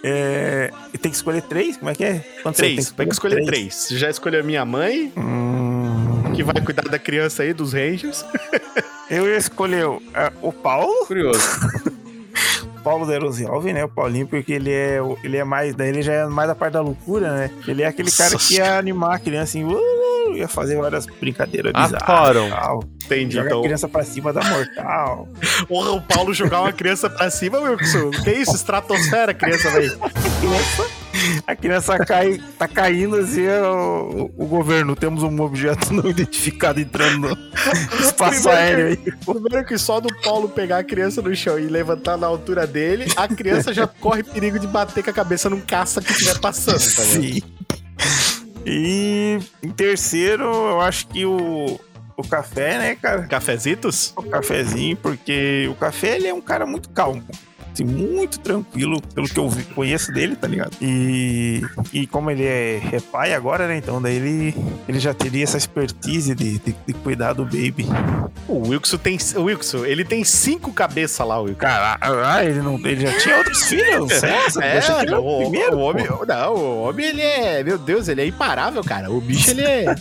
é, 0.03 0.71
e 0.93 0.97
tem 0.97 1.11
que 1.11 1.17
escolher 1.17 1.41
três? 1.43 1.77
Como 1.77 1.89
é 1.89 1.95
que 1.95 2.03
é? 2.03 2.19
Quantos 2.43 2.57
Três. 2.57 2.91
Tem 2.91 3.07
que 3.07 3.13
escolher 3.13 3.45
três. 3.45 3.73
Você 3.73 3.97
já 3.97 4.09
escolheu 4.09 4.41
a 4.41 4.43
minha 4.43 4.65
mãe, 4.65 5.11
Hum, 5.17 6.33
que 6.35 6.43
vai 6.43 6.61
cuidar 6.63 6.83
da 6.89 6.99
criança 6.99 7.43
aí, 7.43 7.53
dos 7.53 7.73
Rangers. 7.73 8.25
Eu 9.10 9.28
ia 9.28 9.38
escolher 9.38 9.86
o, 9.86 10.01
é, 10.14 10.32
o 10.41 10.51
Paulo. 10.51 11.06
Curioso. 11.06 11.39
Paulo 12.86 13.08
Derozialve, 13.08 13.74
né? 13.74 13.84
O 13.84 13.89
Paulinho, 13.89 14.28
porque 14.28 14.53
ele 14.53 14.72
é, 14.72 14.99
ele 15.24 15.38
é 15.38 15.43
mais. 15.43 15.74
Daí 15.74 15.89
ele 15.89 16.03
já 16.03 16.14
é 16.14 16.26
mais 16.28 16.47
da 16.47 16.53
parte 16.53 16.74
da 16.74 16.82
loucura, 16.82 17.34
né? 17.34 17.51
Ele 17.68 17.82
é 17.82 17.88
aquele 17.88 18.12
cara 18.12 18.34
Nossa 18.34 18.47
que 18.47 18.56
ia 18.56 18.78
animar 18.78 19.16
a 19.16 19.20
criança 19.20 19.58
assim, 19.58 19.64
uh, 19.64 20.36
ia 20.36 20.47
fazer 20.47 20.76
várias 20.78 21.08
brincadeiras 21.08 21.74
bizarras. 21.74 22.03
Adoram. 22.03 22.49
tal. 22.51 22.84
Entendi. 23.03 23.36
Joga 23.36 23.47
Então, 23.47 23.60
a 23.60 23.64
criança 23.64 23.88
pra 23.88 24.03
cima 24.03 24.32
da 24.32 24.43
mortal. 24.43 25.28
Porra, 25.68 25.91
o 25.93 26.01
Paulo 26.01 26.32
jogar 26.32 26.62
uma 26.62 26.72
criança 26.72 27.10
pra 27.10 27.32
cima, 27.32 27.58
Wilson. 27.60 28.12
Que 28.24 28.32
isso? 28.32 28.56
Estratosfera, 28.56 29.34
criança, 29.34 29.72
velho. 29.72 29.97
A 31.45 31.55
criança 31.55 31.97
cai, 31.99 32.41
tá 32.57 32.68
caindo 32.68 33.16
assim, 33.16 33.43
é 33.43 33.61
o, 33.61 34.32
o 34.38 34.45
governo. 34.45 34.95
Temos 34.95 35.24
um 35.24 35.41
objeto 35.41 35.93
não 35.93 36.09
identificado 36.09 36.80
entrando 36.80 37.30
no 37.30 37.36
espaço 37.99 38.41
Primeiro 38.41 38.49
aéreo 38.49 38.88
aí. 38.88 38.97
Primeiro 38.97 39.66
que 39.66 39.78
só 39.78 39.99
do 39.99 40.09
Paulo 40.22 40.49
pegar 40.49 40.80
a 40.80 40.84
criança 40.84 41.22
no 41.22 41.36
chão 41.36 41.59
e 41.59 41.68
levantar 41.68 42.18
na 42.18 42.28
altura 42.28 42.66
dele, 42.68 43.05
a 43.16 43.28
criança 43.28 43.74
já 43.74 43.88
corre 43.99 44.24
perigo 44.24 44.59
de 44.59 44.68
bater 44.68 45.03
com 45.03 45.09
a 45.09 45.13
cabeça 45.13 45.49
num 45.49 45.61
caça 45.61 46.01
que 46.01 46.11
estiver 46.11 46.39
passando, 46.39 46.76
tá? 46.76 47.03
Sim. 47.03 47.41
E 48.66 49.39
em 49.61 49.70
terceiro, 49.70 50.43
eu 50.43 50.82
acho 50.82 51.07
que 51.07 51.26
o, 51.26 51.80
o 52.18 52.28
café, 52.28 52.78
né, 52.80 52.95
cara? 52.95 53.28
Cafezitos? 53.28 54.11
O 54.16 54.24
cafezinho, 54.24 54.97
porque 54.97 55.68
o 55.70 55.76
café 55.76 56.16
ele 56.16 56.28
é 56.28 56.34
um 56.34 56.41
cara 56.41 56.66
muito 56.66 56.89
calmo. 56.89 57.24
Assim, 57.76 57.84
muito 57.84 58.39
tranquilo, 58.39 59.01
pelo 59.13 59.28
que 59.28 59.38
eu 59.38 59.51
conheço 59.76 60.11
dele, 60.13 60.36
tá 60.36 60.47
ligado? 60.47 60.71
E, 60.82 61.61
e 61.91 62.07
como 62.07 62.32
ele 62.32 62.45
é, 62.45 62.82
é 62.93 62.99
pai 63.11 63.34
agora, 63.34 63.67
né? 63.67 63.78
Então 63.78 64.01
daí 64.01 64.15
ele, 64.15 64.55
ele 64.88 64.99
já 64.99 65.13
teria 65.13 65.43
essa 65.43 65.57
expertise 65.57 66.34
de, 66.34 66.57
de, 66.59 66.76
de 66.88 66.93
cuidar 66.93 67.34
do 67.34 67.43
baby. 67.43 67.86
O 68.47 68.69
Wilson 68.69 68.97
tem. 68.97 69.17
O 69.36 69.43
Wilson, 69.43 69.86
ele 69.86 70.05
tem 70.05 70.23
cinco 70.23 70.71
cabeças 70.71 71.26
lá, 71.28 71.39
Wilson. 71.39 71.59
Cara, 71.59 71.97
ah, 71.99 72.45
ele, 72.45 72.61
não, 72.61 72.76
ele 72.78 73.01
já 73.05 73.17
tinha 73.17 73.38
outros 73.38 73.63
filhos? 73.63 74.07
Você 74.13 74.26
É, 74.63 74.71
deixa 74.73 75.01
ele 75.03 75.15
o, 75.15 75.19
o 75.19 75.38
primeiro? 75.41 75.78
o 75.78 75.80
homem, 75.82 76.05
pô? 76.05 76.26
não, 76.26 76.53
o 76.55 76.84
homem 76.84 77.07
ele 77.07 77.21
é, 77.21 77.63
meu 77.63 77.78
Deus, 77.78 78.07
ele 78.07 78.21
é 78.21 78.26
imparável, 78.28 78.82
cara. 78.84 79.11
O 79.11 79.19
bicho 79.19 79.51
ele 79.51 79.63
é, 79.63 79.95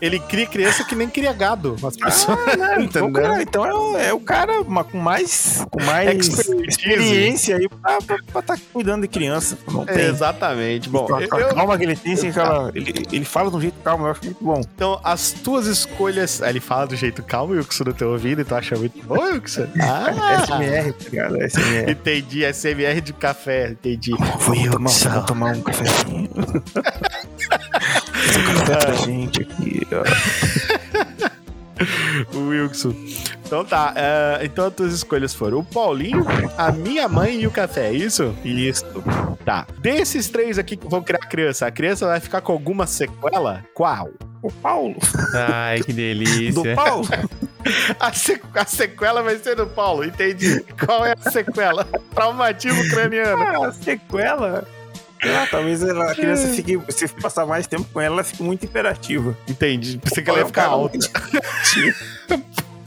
ele 0.00 0.18
cria 0.18 0.46
criança 0.46 0.84
que 0.84 0.94
nem 0.94 1.08
cria 1.08 1.32
gado. 1.32 1.76
As 1.84 1.96
pessoas, 1.96 2.38
Ah, 2.48 2.56
não, 2.56 2.80
então, 2.80 3.08
Entendeu? 3.10 3.22
cara, 3.30 3.42
então 3.42 3.64
é, 3.66 3.74
o- 3.74 3.96
é 3.98 4.12
o 4.12 4.20
cara 4.20 4.64
com 4.64 4.98
mais, 4.98 5.64
com 5.70 5.82
mais 5.82 6.28
experiência 6.68 7.56
aí 7.56 7.68
pra 7.68 7.98
estar 7.98 8.42
tá 8.42 8.56
cuidando 8.72 9.02
de 9.02 9.08
criança. 9.08 9.58
Não 9.70 9.84
tem. 9.84 10.06
Exatamente. 10.06 10.88
Bom, 10.88 11.06
a- 11.14 11.22
eu- 11.22 11.54
calma 11.54 11.76
que 11.78 11.84
ele 11.84 11.96
tem, 11.96 12.12
assim, 12.14 12.28
aquela, 12.28 12.70
ele, 12.74 13.04
ele 13.12 13.24
fala 13.24 13.50
de 13.50 13.56
um 13.56 13.60
jeito 13.60 13.76
calmo, 13.82 14.06
eu 14.06 14.10
acho 14.10 14.24
muito 14.24 14.42
bom. 14.44 14.60
então 14.74 15.00
as 15.04 15.32
tuas 15.32 15.66
escolhas, 15.66 16.40
ele 16.40 16.60
fala 16.60 16.86
do 16.86 16.96
jeito 16.96 17.22
calmo, 17.22 17.54
Wilson, 17.54 17.84
no 17.84 17.92
teu 17.94 18.10
ouvido, 18.10 18.40
e 18.40 18.44
tu 18.44 18.54
acha 18.54 18.76
muito 18.76 19.02
bom, 19.04 19.14
Wilson? 19.20 19.66
Ah, 19.80 20.42
SMR, 20.46 20.92
tá 20.92 21.04
ligado? 21.10 21.36
SMR. 21.42 21.90
entendi, 21.92 22.44
SMR 22.52 23.00
de 23.00 23.12
café, 23.12 23.70
entendi. 23.70 24.10
Vou 24.38 24.70
tomar, 24.70 24.90
vou 24.90 25.22
tomar 25.24 25.56
um 25.56 25.62
cafezinho. 25.62 26.30
Pra 28.66 28.92
gente 28.92 29.42
aqui, 29.42 29.86
ó. 29.92 31.30
O 32.34 32.48
Wilson. 32.48 32.94
Então 33.46 33.64
tá, 33.64 33.94
é, 33.96 34.40
então 34.44 34.66
as 34.66 34.74
tuas 34.74 34.92
escolhas 34.92 35.32
foram 35.32 35.60
o 35.60 35.64
Paulinho, 35.64 36.26
a 36.58 36.70
minha 36.70 37.08
mãe 37.08 37.40
e 37.40 37.46
o 37.46 37.50
café, 37.50 37.88
é 37.88 37.92
isso? 37.92 38.34
Isso. 38.44 38.84
Tá. 39.46 39.66
Desses 39.78 40.28
três 40.28 40.58
aqui 40.58 40.76
que 40.76 40.86
vão 40.86 41.02
criar 41.02 41.20
criança, 41.20 41.66
a 41.66 41.70
criança 41.70 42.06
vai 42.06 42.20
ficar 42.20 42.42
com 42.42 42.52
alguma 42.52 42.86
sequela? 42.86 43.64
Qual? 43.72 44.10
O 44.42 44.50
Paulo. 44.52 44.94
Ai, 45.34 45.80
que 45.80 45.92
Do 45.92 45.96
delícia. 45.96 46.74
Paulo. 46.76 47.08
A, 48.00 48.10
se- 48.12 48.40
a 48.54 48.64
sequela 48.64 49.22
vai 49.22 49.36
ser 49.36 49.54
do 49.54 49.66
Paulo, 49.66 50.02
entendi. 50.04 50.64
Qual 50.82 51.04
é 51.04 51.12
a 51.12 51.30
sequela? 51.30 51.84
Traumatismo 52.14 52.88
craniano. 52.88 53.42
Ah, 53.42 53.68
a 53.68 53.72
sequela. 53.72 54.66
Lá, 55.24 55.46
talvez 55.50 55.82
ela- 55.82 56.10
a 56.12 56.14
criança 56.14 56.48
fique. 56.48 56.78
Se 56.90 57.08
passar 57.08 57.44
mais 57.46 57.66
tempo 57.66 57.84
com 57.92 58.00
ela, 58.00 58.16
ela 58.16 58.24
fique 58.24 58.42
muito 58.42 58.64
imperativa. 58.64 59.36
Entendi. 59.48 59.98
Pensei 59.98 60.22
que 60.22 60.30
ela 60.30 60.38
ia 60.40 60.46
ficar 60.46 60.66
alta. 60.66 60.98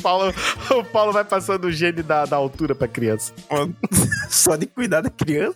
Paulo, 0.01 0.33
o 0.71 0.83
Paulo 0.83 1.13
vai 1.13 1.23
passando 1.23 1.63
o 1.65 1.71
gene 1.71 2.03
da, 2.03 2.25
da 2.25 2.35
altura 2.35 2.75
pra 2.75 2.89
criança. 2.89 3.31
Só 4.29 4.57
de 4.57 4.65
cuidar 4.65 4.99
da 4.99 5.09
criança. 5.09 5.55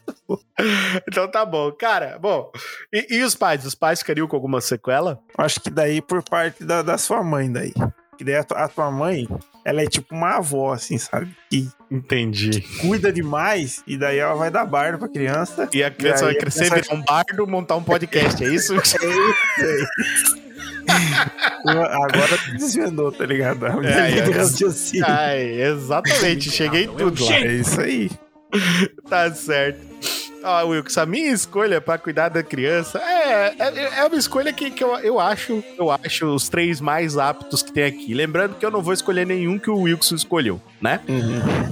Então 1.05 1.29
tá 1.29 1.45
bom. 1.45 1.69
Cara, 1.73 2.17
bom. 2.17 2.49
E, 2.93 3.17
e 3.17 3.23
os 3.23 3.35
pais? 3.35 3.65
Os 3.65 3.75
pais 3.75 3.99
ficariam 3.99 4.25
com 4.25 4.37
alguma 4.37 4.61
sequela? 4.61 5.19
Acho 5.37 5.59
que 5.59 5.69
daí 5.69 6.01
por 6.01 6.23
parte 6.23 6.63
da, 6.63 6.81
da 6.81 6.97
sua 6.97 7.21
mãe, 7.23 7.51
daí. 7.51 7.73
Que 8.17 8.23
daí 8.23 8.35
a, 8.35 8.43
tua- 8.43 8.57
a 8.63 8.67
tua 8.67 8.89
mãe, 8.91 9.27
ela 9.63 9.81
é 9.81 9.85
tipo 9.85 10.15
uma 10.15 10.37
avó, 10.37 10.73
assim, 10.73 10.97
sabe? 10.97 11.29
Que 11.49 11.69
Entendi. 11.91 12.61
cuida 12.81 13.13
demais 13.13 13.83
e 13.85 13.95
daí 13.97 14.17
ela 14.17 14.33
vai 14.33 14.49
dar 14.49 14.65
bardo 14.65 14.97
pra 14.97 15.07
criança. 15.07 15.69
E 15.71 15.83
a 15.83 15.91
criança 15.91 16.25
vai 16.25 16.33
a 16.33 16.37
crescer, 16.39 16.69
criança- 16.69 16.89
virar 16.89 16.95
um 16.95 17.03
bardo, 17.05 17.47
montar 17.47 17.75
um 17.75 17.83
podcast, 17.83 18.43
é 18.43 18.47
isso? 18.47 18.73
Agora 21.65 22.37
tu 22.45 22.51
desvendou, 22.57 23.11
tá 23.11 23.25
ligado? 23.25 23.65
A 23.65 23.69
É, 23.85 24.09
linha 24.11 24.21
de 24.23 24.31
é. 24.31 24.35
raciocínio. 24.35 25.05
Ai, 25.07 25.61
exatamente. 25.61 26.49
Cheguei 26.49 26.85
em 26.85 26.95
tudo. 26.95 27.23
É 27.31 27.53
isso 27.53 27.79
aí. 27.81 28.09
Tá 29.09 29.31
certo. 29.33 29.86
Ó, 30.43 30.65
Wilkes, 30.67 30.97
a 30.97 31.05
minha 31.05 31.31
escolha 31.31 31.81
pra 31.81 31.97
cuidar 31.97 32.29
da 32.29 32.43
criança 32.43 32.99
é, 32.99 33.55
é, 33.59 33.99
é 33.99 34.05
uma 34.05 34.15
escolha 34.17 34.53
que, 34.53 34.69
que 34.69 34.83
eu, 34.83 34.95
eu 34.99 35.19
acho 35.19 35.63
eu 35.77 35.91
acho 35.91 36.25
os 36.27 36.47
três 36.47 36.79
mais 36.79 37.17
aptos 37.17 37.61
que 37.61 37.71
tem 37.71 37.83
aqui. 37.83 38.13
Lembrando 38.13 38.55
que 38.55 38.65
eu 38.65 38.71
não 38.71 38.81
vou 38.81 38.93
escolher 38.93 39.25
nenhum 39.25 39.57
que 39.57 39.69
o 39.69 39.81
Wilkes 39.81 40.11
escolheu, 40.11 40.61
né? 40.81 40.99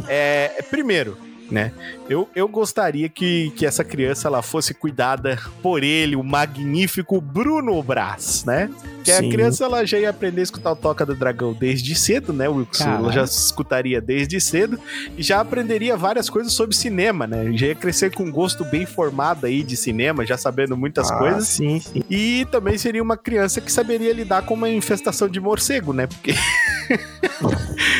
É, 0.07 0.51
é, 0.57 0.61
primeiro, 0.61 1.17
né? 1.49 1.71
Eu, 2.09 2.27
eu 2.35 2.47
gostaria 2.47 3.07
que, 3.09 3.51
que 3.55 3.65
essa 3.65 3.83
criança 3.83 4.27
ela 4.27 4.41
fosse 4.41 4.73
cuidada 4.73 5.39
por 5.61 5.83
ele, 5.83 6.15
o 6.15 6.23
magnífico 6.23 7.19
Bruno 7.21 7.81
Brás, 7.83 8.43
né? 8.45 8.69
Que 9.03 9.11
a 9.11 9.19
criança 9.19 9.63
ela 9.65 9.85
já 9.85 9.99
ia 9.99 10.09
aprender 10.09 10.41
a 10.41 10.43
escutar 10.43 10.71
o 10.71 10.75
Toca 10.75 11.05
do 11.05 11.15
Dragão 11.15 11.53
desde 11.53 11.93
cedo, 11.93 12.33
né, 12.33 12.49
Wilkes? 12.49 12.81
Ela 12.81 13.11
já 13.11 13.23
escutaria 13.23 14.01
desde 14.01 14.41
cedo 14.41 14.79
e 15.15 15.21
já 15.21 15.39
aprenderia 15.39 15.95
várias 15.95 16.27
coisas 16.29 16.53
sobre 16.53 16.75
cinema, 16.75 17.27
né? 17.27 17.51
Já 17.53 17.67
ia 17.67 17.75
crescer 17.75 18.11
com 18.11 18.23
um 18.23 18.31
gosto 18.31 18.65
bem 18.65 18.85
formado 18.85 19.45
aí 19.45 19.61
de 19.63 19.77
cinema, 19.77 20.25
já 20.25 20.37
sabendo 20.37 20.75
muitas 20.75 21.11
Ah, 21.11 21.17
coisas. 21.17 21.47
Sim, 21.47 21.79
sim. 21.79 22.03
E 22.09 22.47
também 22.51 22.77
seria 22.79 23.03
uma 23.03 23.15
criança 23.17 23.61
que 23.61 23.71
saberia 23.71 24.11
lidar 24.11 24.43
com 24.43 24.55
uma 24.55 24.69
infestação 24.69 25.29
de 25.29 25.39
morcego, 25.39 25.93
né? 25.93 26.07
Porque. 26.07 26.33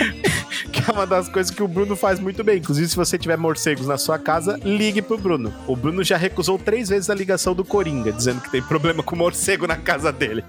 é 0.87 0.91
uma 0.91 1.05
das 1.05 1.29
coisas 1.29 1.53
que 1.53 1.63
o 1.63 1.67
Bruno 1.67 1.95
faz 1.95 2.19
muito 2.19 2.43
bem. 2.43 2.57
Inclusive, 2.57 2.87
se 2.87 2.95
você 2.95 3.17
tiver 3.17 3.37
morcegos 3.37 3.87
na 3.87 3.97
sua 3.97 4.17
casa, 4.17 4.59
ligue 4.63 5.01
pro 5.01 5.17
Bruno. 5.17 5.53
O 5.67 5.75
Bruno 5.75 6.03
já 6.03 6.17
recusou 6.17 6.57
três 6.57 6.89
vezes 6.89 7.09
a 7.09 7.15
ligação 7.15 7.53
do 7.53 7.63
Coringa, 7.63 8.11
dizendo 8.11 8.41
que 8.41 8.51
tem 8.51 8.61
problema 8.61 9.01
com 9.03 9.15
morcego 9.15 9.67
na 9.67 9.77
casa 9.77 10.11
dele. 10.11 10.43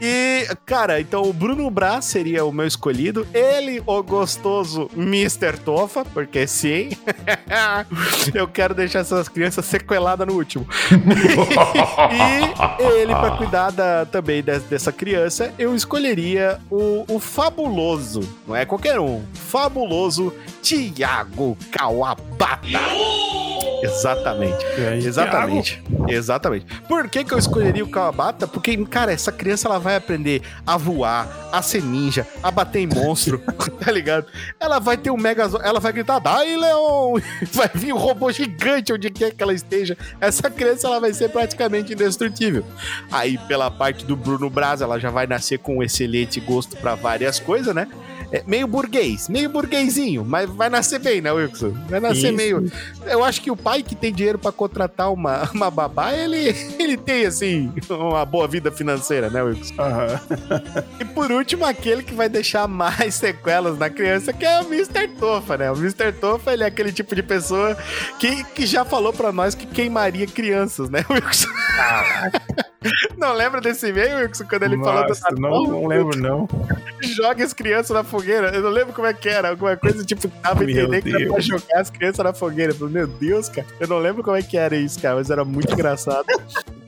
E, 0.00 0.46
cara, 0.66 1.00
então 1.00 1.22
o 1.22 1.32
Bruno 1.32 1.70
Brás 1.70 2.04
seria 2.04 2.44
o 2.44 2.52
meu 2.52 2.66
escolhido. 2.66 3.26
Ele, 3.32 3.82
o 3.86 4.02
gostoso 4.02 4.90
Mr. 4.96 5.56
Tofa, 5.58 6.04
porque 6.04 6.46
sim. 6.46 6.90
eu 8.34 8.46
quero 8.48 8.74
deixar 8.74 9.00
essas 9.00 9.28
crianças 9.28 9.64
sequeladas 9.64 10.26
no 10.26 10.34
último. 10.34 10.66
e 12.10 12.82
ele, 13.00 13.14
pra 13.14 13.36
cuidar 13.36 13.70
da- 13.70 14.04
também 14.06 14.42
des- 14.42 14.62
dessa 14.64 14.92
criança, 14.92 15.52
eu 15.58 15.74
escolheria 15.74 16.58
o, 16.70 17.04
o 17.08 17.18
fabuloso, 17.20 18.20
não 18.46 18.54
é 18.56 18.64
qualquer 18.64 18.98
um, 19.00 19.22
fabuloso 19.32 20.32
Tiago 20.64 21.58
Kawabata. 21.70 22.80
Exatamente. 23.82 24.64
Exatamente. 25.04 25.84
Exatamente. 26.08 26.64
Por 26.88 27.06
que, 27.06 27.22
que 27.22 27.34
eu 27.34 27.38
escolheria 27.38 27.84
o 27.84 27.88
Kawabata? 27.88 28.46
Porque, 28.46 28.74
cara, 28.86 29.12
essa 29.12 29.30
criança 29.30 29.68
ela 29.68 29.78
vai 29.78 29.94
aprender 29.94 30.40
a 30.66 30.78
voar, 30.78 31.28
a 31.52 31.60
ser 31.60 31.82
ninja, 31.82 32.26
a 32.42 32.50
bater 32.50 32.80
em 32.80 32.86
monstro, 32.86 33.42
tá 33.78 33.92
ligado? 33.92 34.26
Ela 34.58 34.78
vai 34.78 34.96
ter 34.96 35.10
um 35.10 35.18
mega. 35.18 35.50
Ela 35.62 35.80
vai 35.80 35.92
gritar, 35.92 36.18
dai, 36.18 36.56
Leon! 36.56 37.20
Vai 37.52 37.70
vir 37.74 37.92
um 37.92 37.98
robô 37.98 38.32
gigante 38.32 38.90
onde 38.90 39.10
quer 39.10 39.32
que 39.32 39.42
ela 39.42 39.52
esteja. 39.52 39.98
Essa 40.18 40.48
criança 40.50 40.86
ela 40.86 40.98
vai 40.98 41.12
ser 41.12 41.28
praticamente 41.28 41.92
indestrutível. 41.92 42.64
Aí, 43.12 43.36
pela 43.46 43.70
parte 43.70 44.06
do 44.06 44.16
Bruno 44.16 44.48
Braz, 44.48 44.80
ela 44.80 44.98
já 44.98 45.10
vai 45.10 45.26
nascer 45.26 45.58
com 45.58 45.78
um 45.78 45.82
excelente 45.82 46.40
gosto 46.40 46.74
pra 46.78 46.94
várias 46.94 47.38
coisas, 47.38 47.74
né? 47.74 47.86
É 48.34 48.42
meio 48.48 48.66
burguês, 48.66 49.28
meio 49.28 49.48
burguesinho, 49.48 50.24
mas 50.24 50.50
vai 50.50 50.68
nascer 50.68 50.98
bem, 50.98 51.20
né, 51.20 51.30
Wilson? 51.30 51.72
Vai 51.88 52.00
nascer 52.00 52.32
Isso. 52.32 52.36
meio. 52.36 52.72
Eu 53.06 53.22
acho 53.22 53.40
que 53.40 53.48
o 53.48 53.56
pai 53.56 53.80
que 53.80 53.94
tem 53.94 54.12
dinheiro 54.12 54.40
pra 54.40 54.50
contratar 54.50 55.12
uma, 55.12 55.48
uma 55.54 55.70
babá, 55.70 56.12
ele, 56.12 56.52
ele 56.76 56.96
tem, 56.96 57.26
assim, 57.26 57.72
uma 57.88 58.24
boa 58.24 58.48
vida 58.48 58.72
financeira, 58.72 59.30
né, 59.30 59.40
Wilson? 59.40 59.74
Aham. 59.78 60.20
E 60.98 61.04
por 61.04 61.30
último, 61.30 61.64
aquele 61.64 62.02
que 62.02 62.14
vai 62.14 62.28
deixar 62.28 62.66
mais 62.66 63.14
sequelas 63.14 63.78
na 63.78 63.88
criança, 63.88 64.32
que 64.32 64.44
é 64.44 64.60
o 64.60 64.64
Mr. 64.64 65.08
Tofa, 65.18 65.56
né? 65.56 65.70
O 65.70 65.76
Mr. 65.76 66.12
Tofa, 66.12 66.52
ele 66.52 66.64
é 66.64 66.66
aquele 66.66 66.92
tipo 66.92 67.14
de 67.14 67.22
pessoa 67.22 67.76
que, 68.18 68.42
que 68.44 68.66
já 68.66 68.84
falou 68.84 69.12
pra 69.12 69.30
nós 69.30 69.54
que 69.54 69.66
queimaria 69.66 70.26
crianças, 70.26 70.90
né, 70.90 71.04
Wilson? 71.08 71.48
Não 73.16 73.32
lembra 73.32 73.60
desse 73.60 73.88
e-mail, 73.88 74.18
Wilson, 74.18 74.44
quando 74.48 74.64
ele 74.64 74.76
falou 74.78 75.02
do 75.02 75.08
Nossa, 75.08 75.26
não, 75.32 75.50
Natal? 75.50 75.66
não 75.68 75.86
lembro, 75.86 76.18
não. 76.18 76.48
Joga 77.00 77.44
as 77.44 77.52
crianças 77.52 77.90
na 77.90 78.04
fogueira. 78.04 78.54
Eu 78.54 78.62
não 78.62 78.70
lembro 78.70 78.92
como 78.92 79.06
é 79.06 79.14
que 79.14 79.28
era. 79.28 79.50
Alguma 79.50 79.76
coisa 79.76 80.04
tipo, 80.04 80.28
tava 80.28 80.64
entendendo 80.64 81.02
que 81.02 81.14
era 81.14 81.26
pra 81.32 81.40
jogar 81.40 81.80
as 81.80 81.90
crianças 81.90 82.24
na 82.24 82.32
fogueira. 82.32 82.72
Eu 82.72 82.76
falei, 82.76 82.94
meu 82.94 83.06
Deus, 83.06 83.48
cara. 83.48 83.66
Eu 83.80 83.88
não 83.88 83.98
lembro 83.98 84.22
como 84.22 84.36
é 84.36 84.42
que 84.42 84.56
era 84.56 84.76
isso, 84.76 85.00
cara, 85.00 85.16
mas 85.16 85.30
era 85.30 85.44
muito 85.44 85.72
engraçado. 85.72 86.26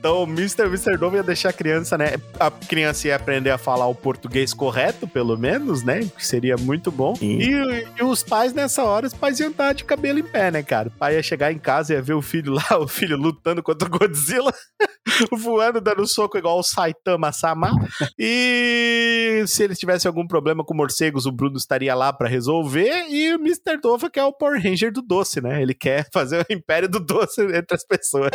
Então, 0.07 0.23
o 0.23 0.23
Mr. 0.23 0.67
Mr. 0.67 0.97
Ia 1.15 1.21
deixar 1.21 1.49
a 1.49 1.53
criança, 1.53 1.97
né? 1.97 2.13
A 2.39 2.49
criança 2.49 3.09
ia 3.09 3.15
aprender 3.17 3.49
a 3.49 3.57
falar 3.57 3.87
o 3.87 3.93
português 3.93 4.53
correto, 4.53 5.05
pelo 5.05 5.37
menos, 5.37 5.83
né? 5.83 6.09
Que 6.15 6.25
seria 6.25 6.55
muito 6.55 6.89
bom. 6.89 7.13
E, 7.21 7.85
e 7.99 8.03
os 8.03 8.23
pais, 8.23 8.53
nessa 8.53 8.85
hora, 8.85 9.05
os 9.05 9.13
pais 9.13 9.37
iam 9.41 9.51
estar 9.51 9.73
de 9.73 9.83
cabelo 9.83 10.19
em 10.19 10.23
pé, 10.23 10.49
né, 10.49 10.63
cara? 10.63 10.87
O 10.87 10.91
pai 10.91 11.15
ia 11.15 11.21
chegar 11.23 11.51
em 11.51 11.59
casa 11.59 11.91
e 11.91 11.97
ia 11.97 12.01
ver 12.01 12.13
o 12.13 12.21
filho 12.21 12.53
lá, 12.53 12.65
o 12.79 12.87
filho 12.87 13.17
lutando 13.17 13.61
contra 13.61 13.85
o 13.85 13.91
Godzilla, 13.91 14.53
voando, 15.37 15.81
dando 15.81 16.07
soco 16.07 16.37
igual 16.37 16.57
o 16.57 16.63
Saitama 16.63 17.33
Sama. 17.33 17.71
E 18.17 19.43
se 19.45 19.63
eles 19.63 19.77
tivessem 19.77 20.07
algum 20.07 20.25
problema 20.25 20.63
com 20.63 20.73
morcegos, 20.73 21.25
o 21.25 21.33
Bruno 21.33 21.57
estaria 21.57 21.93
lá 21.93 22.13
pra 22.13 22.29
resolver. 22.29 23.07
E 23.09 23.35
o 23.35 23.39
Mr. 23.41 23.77
Dova, 23.81 24.09
que 24.09 24.21
é 24.21 24.23
o 24.23 24.31
Power 24.31 24.63
Ranger 24.63 24.89
do 24.89 25.01
doce, 25.01 25.41
né? 25.41 25.61
Ele 25.61 25.73
quer 25.73 26.07
fazer 26.13 26.45
o 26.49 26.53
império 26.53 26.87
do 26.87 27.01
doce 27.01 27.41
entre 27.41 27.75
as 27.75 27.85
pessoas. 27.85 28.31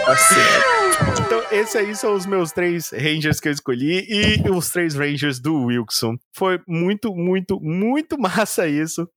Então, 1.27 1.43
esses 1.51 1.75
aí 1.77 1.95
são 1.95 2.15
os 2.15 2.27
meus 2.27 2.53
três 2.53 2.91
Rangers 2.91 3.41
que 3.41 3.49
eu 3.49 3.53
escolhi 3.53 4.07
e 4.09 4.51
os 4.51 4.71
três 4.71 4.95
Rangers 4.95 5.41
do 5.41 5.65
Wilson. 5.67 6.17
Foi 6.35 6.61
muito, 6.69 7.15
muito, 7.15 7.59
muito 7.61 8.19
massa 8.21 8.67
isso. 8.67 9.09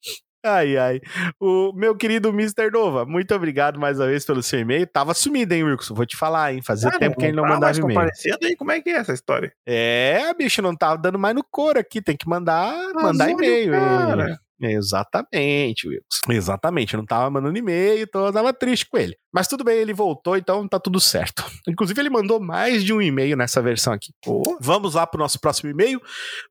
Ai, 0.48 0.78
ai. 0.78 1.00
O 1.40 1.74
meu 1.74 1.96
querido 1.98 2.30
Mr. 2.30 2.70
Nova, 2.72 3.04
muito 3.04 3.34
obrigado 3.34 3.80
mais 3.80 4.00
uma 4.00 4.06
vez 4.06 4.24
pelo 4.24 4.44
seu 4.44 4.60
e-mail. 4.60 4.86
Tava 4.86 5.14
sumido, 5.16 5.56
hein, 5.56 5.64
Wilson? 5.64 5.96
Vou 5.96 6.06
te 6.06 6.16
falar, 6.16 6.54
hein? 6.54 6.62
Fazia 6.62 6.90
Ah, 6.90 7.00
tempo 7.00 7.18
que 7.18 7.26
ele 7.26 7.36
não 7.36 7.42
tá 7.44 7.50
mandava 7.50 7.66
mais 7.66 7.78
e-mail. 7.80 7.96
comparecendo 8.00 8.38
aí, 8.44 8.56
como 8.56 8.72
é 8.72 8.80
que 8.80 8.92
é 8.92 8.98
essa 8.98 9.12
história? 9.14 9.52
É, 9.66 10.32
bicho, 10.36 10.62
não 10.62 10.76
tava 10.76 11.00
dando 11.00 11.18
mais 11.18 11.34
no 11.34 11.44
couro 11.44 11.80
aqui. 11.80 12.00
Tem 12.00 12.16
que 12.16 12.30
mandar, 12.30 12.72
mandar 12.94 13.32
e-mail. 13.32 13.72
cara. 13.72 14.40
Exatamente, 14.62 15.88
Wilson. 15.88 16.32
Exatamente. 16.32 16.94
Eu 16.94 17.00
não 17.00 17.06
tava 17.06 17.30
mandando 17.30 17.58
e-mail, 17.58 18.04
então 18.04 18.26
eu 18.26 18.32
tava 18.34 18.54
triste 18.54 18.88
com 18.90 18.98
ele. 18.98 19.16
Mas 19.34 19.48
tudo 19.50 19.64
bem, 19.66 19.78
ele 19.78 19.94
voltou, 19.94 20.38
então 20.38 20.66
tá 20.68 20.80
tudo 20.80 21.00
certo. 21.00 21.44
Inclusive, 21.68 22.00
ele 22.02 22.10
mandou 22.10 22.40
mais 22.40 22.84
de 22.84 22.94
um 22.94 23.02
e-mail 23.02 23.36
nessa 23.36 23.62
versão 23.62 23.92
aqui. 23.94 24.14
Vamos 24.62 24.94
lá 24.96 25.06
pro 25.06 25.20
nosso 25.20 25.40
próximo 25.42 25.70
e-mail. 25.70 26.02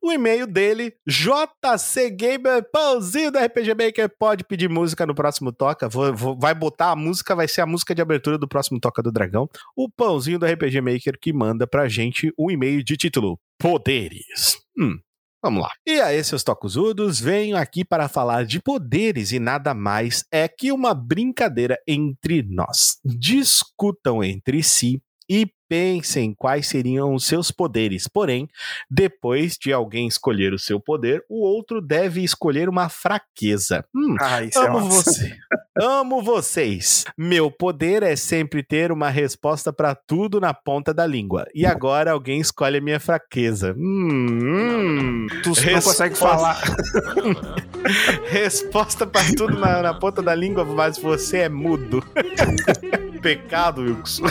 O 0.03 0.11
e-mail 0.11 0.45
dele, 0.45 0.93
JC 1.07 2.11
Gamer, 2.11 2.63
pãozinho 2.71 3.31
da 3.31 3.43
RPG 3.43 3.73
Maker, 3.73 4.09
pode 4.19 4.43
pedir 4.43 4.69
música 4.69 5.05
no 5.05 5.15
próximo 5.15 5.51
Toca. 5.51 5.89
Vou- 5.89 6.13
vou- 6.15 6.37
vai 6.39 6.53
botar 6.53 6.91
a 6.91 6.95
música, 6.95 7.33
vai 7.35 7.47
ser 7.47 7.61
a 7.61 7.65
música 7.65 7.95
de 7.95 8.01
abertura 8.01 8.37
do 8.37 8.47
próximo 8.47 8.79
Toca 8.79 9.01
do 9.01 9.11
Dragão. 9.11 9.49
O 9.75 9.89
pãozinho 9.89 10.37
do 10.37 10.45
RPG 10.45 10.79
Maker 10.81 11.17
que 11.19 11.33
manda 11.33 11.65
pra 11.65 11.87
gente 11.87 12.31
um 12.37 12.51
e-mail 12.51 12.83
de 12.83 12.95
título 12.97 13.39
Poderes. 13.57 14.59
Hum. 14.77 14.99
Vamos 15.43 15.61
lá. 15.61 15.69
E 15.85 16.01
aí, 16.01 16.23
seus 16.23 16.43
tocuzudos, 16.43 17.19
venho 17.19 17.55
aqui 17.55 17.85
para 17.85 18.09
falar 18.09 18.45
de 18.45 18.59
poderes 18.59 19.31
e 19.31 19.39
nada 19.39 19.73
mais 19.75 20.25
é 20.31 20.47
que 20.47 20.71
uma 20.71 20.93
brincadeira 20.93 21.77
entre 21.87 22.41
nós. 22.41 22.97
Discutam 23.05 24.23
entre 24.23 24.63
si 24.63 24.99
e 25.29 25.47
pensem 25.67 26.31
quais 26.37 26.67
seriam 26.67 27.15
os 27.15 27.25
seus 27.25 27.49
poderes. 27.49 28.07
Porém, 28.07 28.47
depois 28.89 29.57
de 29.59 29.73
alguém 29.73 30.07
escolher 30.07 30.53
o 30.53 30.59
seu 30.59 30.79
poder, 30.79 31.23
o 31.27 31.43
outro 31.43 31.81
deve 31.81 32.23
escolher 32.23 32.69
uma 32.69 32.87
fraqueza. 32.87 33.83
Hum, 33.95 34.15
Ah, 34.19 34.43
isso 34.43 34.59
é 34.59 34.67
Amo 34.67 34.79
massa. 34.85 35.11
você. 35.11 35.37
Amo 35.77 36.21
vocês. 36.21 37.03
Meu 37.17 37.49
poder 37.49 38.03
é 38.03 38.15
sempre 38.15 38.61
ter 38.61 38.91
uma 38.91 39.09
resposta 39.09 39.73
pra 39.73 39.95
tudo 39.95 40.39
na 40.39 40.53
ponta 40.53 40.93
da 40.93 41.05
língua. 41.07 41.45
E 41.55 41.65
agora 41.65 42.11
alguém 42.11 42.39
escolhe 42.39 42.77
a 42.77 42.81
minha 42.81 42.99
fraqueza. 42.99 43.73
Hum, 43.75 44.37
hum. 44.41 45.27
Tu 45.41 45.49
não 45.49 45.55
Resposta- 45.55 45.89
consegue 45.89 46.15
falar. 46.15 46.61
Resposta 48.29 49.05
pra 49.07 49.21
tudo 49.35 49.57
na, 49.59 49.81
na 49.81 49.93
ponta 49.95 50.21
da 50.21 50.35
língua, 50.35 50.63
mas 50.63 50.97
você 50.99 51.39
é 51.39 51.49
mudo. 51.49 52.03
Pecado, 53.25 53.81
Wilson. 53.81 54.23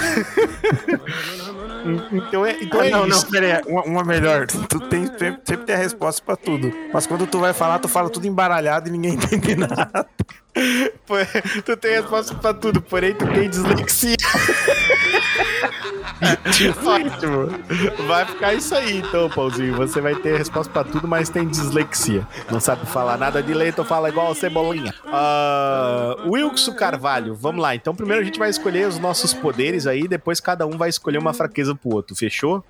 então 2.12 2.47
é, 2.47 2.57
então 2.62 2.80
Ah, 2.80 2.86
é 2.86 2.90
não, 2.90 3.07
não, 3.09 3.16
isso. 3.16 3.28
pera 3.28 3.57
aí, 3.57 3.62
uma, 3.66 3.82
uma 3.82 4.05
melhor. 4.05 4.47
Tu 4.47 4.78
tem, 4.88 5.05
sempre, 5.07 5.40
sempre 5.45 5.66
tem 5.66 5.74
a 5.74 5.78
resposta 5.78 6.22
pra 6.24 6.36
tudo. 6.36 6.72
Mas 6.92 7.05
quando 7.05 7.26
tu 7.26 7.40
vai 7.40 7.53
falar, 7.53 7.80
tu 7.80 7.88
fala 7.88 8.09
tudo 8.09 8.28
embaralhado 8.28 8.88
e 8.88 8.92
ninguém 8.92 9.14
entende 9.18 9.57
nada. 9.57 10.07
Tu 11.67 11.77
tem 11.77 11.93
resposta 12.01 12.35
pra 12.35 12.55
tudo, 12.55 12.81
porém 12.81 13.15
tu 13.15 13.27
tem 13.27 13.51
dislexia. 13.51 14.17
Ótimo. 16.85 17.49
Vai 18.07 18.25
ficar 18.25 18.55
isso 18.55 18.75
aí, 18.75 18.99
então, 18.99 19.29
Pãozinho. 19.29 19.75
Você 19.75 20.01
vai 20.01 20.15
ter 20.15 20.39
resposta 20.39 20.73
pra 20.73 20.85
tudo, 20.85 21.09
mas 21.09 21.29
tem 21.29 21.49
dislexia. 21.49 22.27
Não 22.51 22.61
sabe 22.61 22.87
falar 22.87 23.19
nada 23.19 23.43
de 23.43 23.53
leito, 23.53 23.85
fala 23.85 24.09
igual 24.09 24.31
a 24.31 24.35
cebolinha. 24.35 24.95
Ah, 25.07 26.17
Wilson 26.27 26.75
Carvalho, 26.75 27.35
vamos 27.35 27.61
lá. 27.61 27.75
Então, 27.75 27.95
primeiro 27.95 28.23
a 28.23 28.25
gente 28.25 28.39
vai 28.39 28.49
escolher 28.49 28.87
os 28.87 28.99
nossos 28.99 29.35
poderes 29.35 29.87
aí, 29.87 30.07
depois 30.07 30.41
cada 30.41 30.67
um 30.67 30.79
vai 30.79 30.89
escolher 30.89 31.19
uma 31.19 31.35
fraqueza 31.35 31.75
pro 31.75 31.95
outro, 31.95 32.15
fechou? 32.15 32.65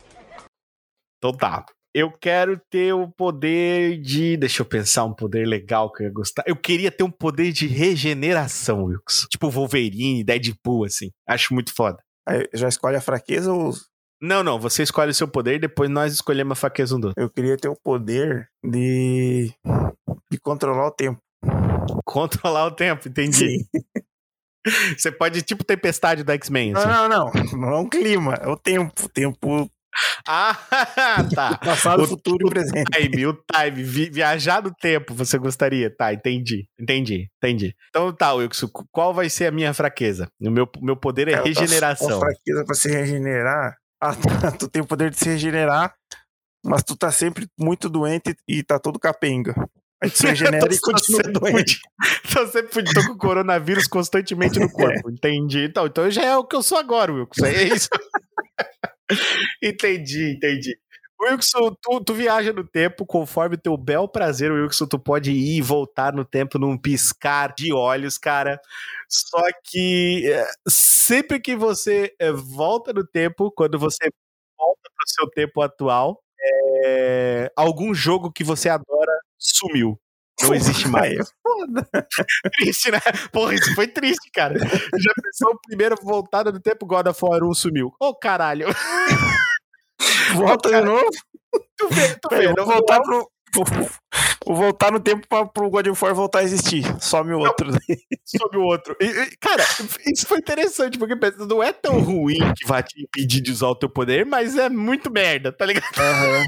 Então 1.19 1.37
tá. 1.37 1.67
Eu 1.95 2.11
quero 2.11 2.61
ter 2.69 2.93
o 2.93 3.09
poder 3.09 4.01
de. 4.01 4.37
Deixa 4.37 4.63
eu 4.63 4.67
pensar 4.67 5.05
um 5.05 5.15
poder 5.15 5.47
legal 5.47 5.93
que 5.93 6.03
eu 6.03 6.09
ia 6.09 6.13
gostar. 6.13 6.43
Eu 6.45 6.57
queria 6.57 6.91
ter 6.91 7.05
um 7.05 7.11
poder 7.11 7.53
de 7.53 7.69
regeneração, 7.69 8.87
Wilson. 8.87 9.29
Tipo 9.31 9.49
Wolverine, 9.49 10.25
Deadpool, 10.25 10.85
assim. 10.85 11.11
Acho 11.29 11.55
muito 11.55 11.73
foda. 11.73 11.99
Aí, 12.27 12.49
já 12.53 12.69
escolhe 12.69 12.97
a 12.97 13.01
fraqueza 13.01 13.53
ou. 13.53 13.73
Não, 14.21 14.43
não. 14.43 14.59
Você 14.59 14.83
escolhe 14.83 15.13
o 15.13 15.15
seu 15.15 15.29
poder 15.29 15.61
depois 15.61 15.89
nós 15.89 16.13
escolhemos 16.13 16.53
a 16.53 16.61
fraqueza 16.61 16.97
um 16.97 17.01
do 17.01 17.09
outro. 17.09 17.23
Eu 17.23 17.31
queria 17.31 17.57
ter 17.57 17.69
o 17.69 17.77
poder 17.77 18.49
de. 18.65 19.53
de 20.33 20.39
controlar 20.41 20.89
o 20.89 20.91
tempo. 20.91 21.21
Controlar 22.05 22.67
o 22.67 22.71
tempo, 22.73 23.09
entendi. 23.09 23.65
Você 24.97 25.13
pode, 25.13 25.43
tipo, 25.43 25.63
tempestade 25.63 26.25
do 26.25 26.33
X-Men. 26.33 26.73
Não, 26.73 26.81
Assim. 26.81 26.89
não, 26.89 27.09
não. 27.09 27.33
Não 27.61 27.69
é 27.69 27.79
um 27.81 27.89
clima, 27.89 28.35
é 28.35 28.49
o 28.49 28.57
tempo. 28.57 29.05
O 29.05 29.09
tempo 29.09 29.71
Ah, 30.27 30.57
tá. 31.35 31.59
passado, 31.59 32.03
O- 32.03 32.07
futuro 32.07 32.47
e 32.47 32.51
presente. 32.51 32.91
time, 32.91 33.27
o 33.27 33.35
time, 33.35 33.83
vi- 33.83 34.11
viajar 34.11 34.63
no 34.63 34.73
tempo, 34.75 35.15
você 35.15 35.37
gostaria? 35.39 35.95
Tá, 35.95 36.13
entendi, 36.13 36.67
entendi, 36.81 37.29
entendi. 37.39 37.75
Então 37.91 38.13
tá, 38.13 38.33
Wilson, 38.33 38.69
qual 38.91 39.13
vai 39.15 39.29
ser 39.31 39.47
a 39.47 39.51
minha 39.53 39.73
fraqueza? 39.75 40.29
O 40.41 40.51
meu, 40.51 40.69
meu 40.83 40.97
poder 40.97 41.29
é 41.29 41.37
tua- 41.37 41.45
regeneração. 41.45 42.09
tua 42.09 42.19
fraqueza 42.21 42.65
pra 42.65 42.75
se 42.75 42.89
regenerar. 42.89 43.77
Ah, 44.03 44.15
tá, 44.15 44.51
tu 44.53 44.69
tem 44.69 44.83
o 44.83 44.87
poder 44.87 45.09
de 45.11 45.17
se 45.19 45.27
regenerar, 45.31 45.95
mas 46.63 46.83
tu 46.83 46.95
tá 46.95 47.11
sempre 47.11 47.47
muito 47.59 47.89
doente 47.89 48.37
e 48.47 48.63
tá 48.63 48.79
todo 48.79 48.99
capenga. 48.99 49.55
Aí 50.03 50.11
tu 50.11 50.19
se 50.19 50.27
regenera 50.27 50.69
e 50.75 50.79
continua 50.79 51.23
doente. 51.23 51.81
Tô 52.31 52.47
sempre 52.49 52.85
tô 52.85 53.07
com 53.07 53.17
coronavírus 53.17 53.87
constantemente 53.87 54.59
no 54.59 54.71
corpo, 54.71 55.11
entendi. 55.11 55.65
Então, 55.65 55.87
então 55.87 56.11
já 56.11 56.23
é 56.23 56.37
o 56.37 56.45
que 56.45 56.55
eu 56.55 56.63
sou 56.63 56.77
agora, 56.77 57.11
Wilson, 57.15 57.47
é 57.47 57.63
isso. 57.65 57.89
Entendi, 59.63 60.33
entendi. 60.33 60.79
Wilson, 61.21 61.75
tu, 61.81 62.01
tu 62.05 62.15
viaja 62.15 62.53
no 62.53 62.65
tempo 62.67 63.07
conforme 63.07 63.57
teu 63.57 63.77
bel 63.77 64.09
prazer, 64.09 64.53
Wilson. 64.53 64.87
Tu 64.87 64.99
pode 64.99 65.31
ir 65.31 65.59
e 65.59 65.63
voltar 65.63 66.13
no 66.13 66.25
tempo 66.25 66.59
num 66.59 66.77
piscar 66.77 67.55
de 67.55 67.73
olhos, 67.73 68.19
cara. 68.19 68.61
Só 69.09 69.41
que 69.65 70.31
é, 70.31 70.47
sempre 70.69 71.41
que 71.41 71.57
você 71.57 72.15
é, 72.19 72.33
volta 72.33 72.93
no 72.93 73.07
tempo, 73.07 73.51
quando 73.53 73.79
você 73.79 74.09
volta 74.59 74.83
pro 74.97 75.09
seu 75.09 75.31
tempo 75.31 75.63
atual, 75.63 76.21
é, 76.85 77.51
algum 77.57 77.95
jogo 77.95 78.33
que 78.33 78.45
você 78.45 78.69
adora 78.69 79.13
sumiu. 79.39 79.99
Não 80.43 80.55
existe 80.55 80.89
mais. 80.89 81.19
É 81.19 81.25
foda. 81.43 81.89
triste, 82.59 82.91
né? 82.91 83.01
Porra, 83.33 83.55
isso 83.55 83.75
foi 83.75 83.87
triste, 83.87 84.31
cara. 84.33 84.59
Já 84.59 85.13
pensou 85.23 85.53
o 85.53 85.61
primeiro 85.67 85.97
voltada 86.03 86.51
do 86.51 86.61
tempo 86.61 86.87
God 86.87 87.07
of 87.07 87.21
War 87.23 87.43
1 87.45 87.55
sumiu. 87.55 87.93
Ô, 88.01 88.15
caralho. 88.15 88.67
Volta 90.35 90.69
de 90.69 90.81
novo. 90.81 91.09
Tu 91.77 91.89
vê, 91.89 92.15
tu 92.21 92.29
vê. 92.31 92.53
vou 92.53 92.67
voltar 92.67 93.01
pro. 93.01 93.31
Vou, 94.47 94.57
voltar 94.57 94.93
no 94.93 95.01
tempo 95.01 95.27
pra, 95.27 95.47
pro 95.47 95.71
God 95.71 95.87
of 95.87 96.05
War 96.05 96.15
voltar 96.15 96.41
a 96.41 96.43
existir. 96.43 96.85
Some 97.01 97.33
o 97.33 97.39
outro. 97.39 97.71
sobre 98.27 98.59
o 98.59 98.63
outro. 98.63 98.95
E, 99.01 99.05
e, 99.07 99.37
cara, 99.39 99.65
isso 100.07 100.27
foi 100.27 100.39
interessante, 100.39 100.99
porque 100.99 101.15
não 101.39 101.63
é 101.63 101.73
tão 101.73 102.01
ruim 102.01 102.41
que 102.55 102.67
vai 102.67 102.83
te 102.83 103.01
impedir 103.01 103.41
de 103.41 103.51
usar 103.51 103.69
o 103.69 103.75
teu 103.75 103.89
poder, 103.89 104.27
mas 104.27 104.57
é 104.59 104.69
muito 104.69 105.11
merda, 105.11 105.51
tá 105.51 105.65
ligado? 105.65 105.87
Aham. 105.97 106.45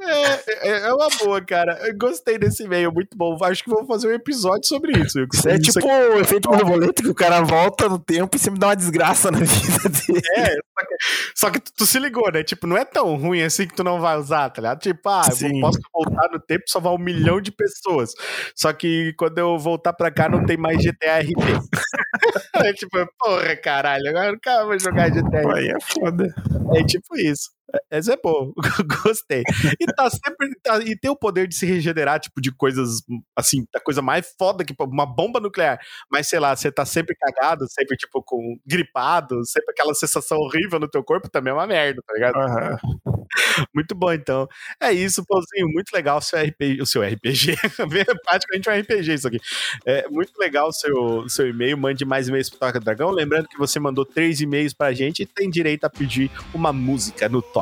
É, 0.00 0.68
é, 0.68 0.78
é 0.88 0.92
uma 0.94 1.08
boa, 1.18 1.40
cara. 1.44 1.76
Eu 1.86 1.96
gostei 1.98 2.38
desse 2.38 2.62
e-mail, 2.62 2.92
muito 2.92 3.16
bom. 3.16 3.36
Acho 3.44 3.64
que 3.64 3.70
vou 3.70 3.84
fazer 3.86 4.08
um 4.08 4.12
episódio 4.14 4.66
sobre 4.66 4.92
isso. 4.92 5.18
Isso 5.32 5.48
é 5.48 5.58
tipo 5.58 5.86
o 5.86 6.20
efeito 6.20 6.48
borboleta 6.48 7.02
que 7.02 7.08
o 7.08 7.14
cara 7.14 7.40
volta 7.42 7.88
no 7.88 7.98
tempo 7.98 8.36
e 8.36 8.38
sempre 8.38 8.60
dá 8.60 8.68
uma 8.68 8.76
desgraça 8.76 9.30
na 9.30 9.38
vida 9.42 9.88
dele. 9.88 10.22
É, 10.36 10.54
só 10.54 10.86
que, 10.86 10.96
só 11.34 11.50
que 11.50 11.60
tu, 11.60 11.72
tu 11.78 11.86
se 11.86 11.98
ligou, 11.98 12.30
né? 12.32 12.42
Tipo, 12.44 12.66
não 12.66 12.76
é 12.76 12.84
tão 12.84 13.16
ruim 13.16 13.42
assim 13.42 13.66
que 13.66 13.74
tu 13.74 13.82
não 13.82 14.00
vai 14.00 14.16
usar, 14.16 14.48
tá 14.50 14.60
ligado? 14.62 14.78
Tipo, 14.80 15.08
ah, 15.08 15.22
eu 15.28 15.36
Sim. 15.36 15.60
vou- 15.60 15.60
posso 15.62 15.78
voltar 15.92 16.28
no 16.32 16.38
tempo 16.40 16.64
e 16.66 16.70
salvar 16.70 16.92
um 16.94 16.98
milhão 16.98 17.40
de 17.40 17.50
pessoas. 17.50 18.12
Só 18.54 18.72
que 18.72 19.12
quando 19.18 19.38
eu 19.38 19.58
voltar 19.58 19.92
pra 19.92 20.10
cá 20.10 20.28
não 20.28 20.46
tem 20.46 20.56
mais 20.56 20.78
GTA 20.82 21.18
RP. 21.20 21.32
é 22.64 22.72
tipo, 22.72 22.96
porra, 23.18 23.56
caralho, 23.56 24.08
agora 24.08 24.26
eu 24.28 24.32
nunca 24.32 24.64
vou 24.64 24.78
jogar 24.78 25.10
GTA 25.10 25.40
RP. 25.42 25.56
Aí 25.56 25.68
é 25.68 25.80
foda. 25.80 26.34
É 26.74 26.84
tipo 26.84 27.16
isso. 27.16 27.50
Esse 27.90 28.12
é 28.12 28.16
bom, 28.16 28.52
gostei. 29.04 29.42
E 29.80 29.86
tá 29.94 30.08
sempre. 30.10 30.54
tá- 30.62 30.78
e 30.80 30.96
tem 30.98 31.10
o 31.10 31.16
poder 31.16 31.46
de 31.46 31.54
se 31.54 31.66
regenerar, 31.66 32.18
tipo, 32.20 32.40
de 32.40 32.50
coisas 32.50 33.00
assim, 33.36 33.64
da 33.72 33.80
coisa 33.80 34.00
mais 34.00 34.34
foda 34.38 34.64
que 34.64 34.74
uma 34.80 35.04
bomba 35.06 35.38
nuclear. 35.40 35.78
Mas 36.10 36.28
sei 36.28 36.38
lá, 36.38 36.56
você 36.56 36.72
tá 36.72 36.86
sempre 36.86 37.14
cagado, 37.16 37.66
sempre, 37.68 37.96
tipo, 37.96 38.22
com 38.22 38.58
gripado, 38.66 39.44
sempre 39.44 39.72
aquela 39.72 39.94
sensação 39.94 40.38
horrível 40.38 40.78
no 40.80 40.88
teu 40.88 41.04
corpo 41.04 41.28
também 41.30 41.50
é 41.50 41.54
uma 41.54 41.66
merda, 41.66 42.02
tá 42.06 42.14
ligado? 42.14 42.36
Aham. 42.36 42.76
Muito 43.74 43.94
bom, 43.94 44.12
então. 44.12 44.48
É 44.80 44.92
isso, 44.92 45.24
Pãozinho. 45.26 45.68
Muito 45.72 45.90
legal 45.92 46.18
o 46.18 46.20
seu 46.20 46.38
RPG. 46.38 46.80
O 46.82 46.86
seu 46.86 47.02
RPG. 47.02 47.56
Praticamente 48.24 48.68
um 48.70 48.72
RPG 48.72 49.14
isso 49.14 49.28
aqui. 49.28 49.38
É 49.86 50.08
muito 50.08 50.32
legal 50.38 50.68
o 50.68 50.72
seu, 50.72 51.28
seu 51.28 51.48
e-mail. 51.48 51.76
Mande 51.76 52.04
mais 52.04 52.28
e-mails 52.28 52.48
pro 52.48 52.58
Toca 52.58 52.80
Dragão. 52.80 53.10
Lembrando 53.10 53.48
que 53.48 53.58
você 53.58 53.78
mandou 53.78 54.04
três 54.04 54.40
e-mails 54.40 54.72
pra 54.72 54.92
gente 54.92 55.22
e 55.22 55.26
tem 55.26 55.50
direito 55.50 55.84
a 55.84 55.90
pedir 55.90 56.30
uma 56.54 56.72
música 56.72 57.28
no 57.28 57.42
Toca. 57.42 57.57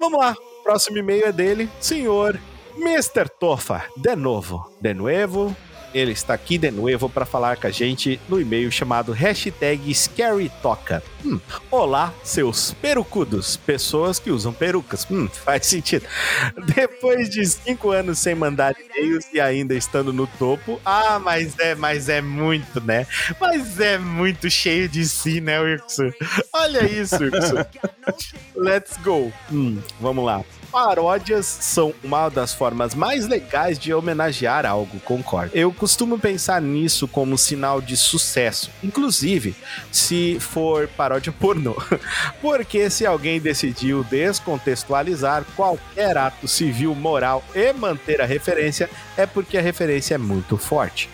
Vamos 0.00 0.18
lá. 0.18 0.34
Próximo 0.62 0.98
e-mail 0.98 1.26
é 1.26 1.32
dele, 1.32 1.68
senhor 1.80 2.38
Mr. 2.76 3.28
Tofa. 3.28 3.84
De 3.96 4.16
novo. 4.16 4.70
De 4.80 4.94
novo. 4.94 5.54
Ele 5.94 6.12
está 6.12 6.34
aqui 6.34 6.58
de 6.58 6.70
novo 6.70 7.08
para 7.08 7.26
falar 7.26 7.56
com 7.56 7.66
a 7.66 7.70
gente 7.70 8.20
no 8.28 8.40
e-mail 8.40 8.70
chamado 8.70 9.12
hashtag 9.12 9.94
ScaryToca. 9.94 11.02
Hum, 11.24 11.38
Olá, 11.70 12.12
seus 12.24 12.72
perucudos, 12.74 13.56
pessoas 13.56 14.18
que 14.18 14.30
usam 14.30 14.52
perucas. 14.52 15.06
Hum, 15.10 15.28
faz 15.28 15.66
sentido. 15.66 16.06
Depois 16.74 17.28
de 17.28 17.44
cinco 17.46 17.90
anos 17.90 18.18
sem 18.18 18.34
mandar 18.34 18.74
e-mails 18.78 19.26
e 19.32 19.40
ainda 19.40 19.74
estando 19.74 20.12
no 20.12 20.26
topo, 20.26 20.80
ah, 20.84 21.18
mas 21.18 21.58
é, 21.58 21.74
mas 21.74 22.08
é 22.08 22.20
muito, 22.20 22.80
né? 22.80 23.06
Mas 23.40 23.78
é 23.78 23.98
muito 23.98 24.50
cheio 24.50 24.88
de 24.88 25.04
si, 25.06 25.40
né, 25.40 25.60
Wilson? 25.60 26.10
Olha 26.52 26.84
isso, 26.84 27.16
Wilson. 27.22 27.64
Let's 28.56 28.96
go. 29.04 29.32
Hum, 29.50 29.78
vamos 30.00 30.24
lá. 30.24 30.44
Paródias 30.72 31.44
são 31.44 31.92
uma 32.02 32.30
das 32.30 32.54
formas 32.54 32.94
mais 32.94 33.28
legais 33.28 33.78
de 33.78 33.92
homenagear 33.92 34.64
algo, 34.64 34.98
concordo. 35.00 35.50
Eu 35.54 35.70
costumo 35.70 36.18
pensar 36.18 36.62
nisso 36.62 37.06
como 37.06 37.36
sinal 37.36 37.82
de 37.82 37.94
sucesso, 37.94 38.70
inclusive 38.82 39.54
se 39.92 40.38
for 40.40 40.88
paródia 40.88 41.30
pornô. 41.30 41.76
Porque 42.40 42.88
se 42.88 43.04
alguém 43.04 43.38
decidiu 43.38 44.02
descontextualizar 44.04 45.44
qualquer 45.54 46.16
ato 46.16 46.48
civil, 46.48 46.94
moral 46.94 47.44
e 47.54 47.70
manter 47.74 48.22
a 48.22 48.24
referência, 48.24 48.88
é 49.16 49.26
porque 49.26 49.58
a 49.58 49.62
referência 49.62 50.14
é 50.14 50.18
muito 50.18 50.56
forte. 50.56 51.10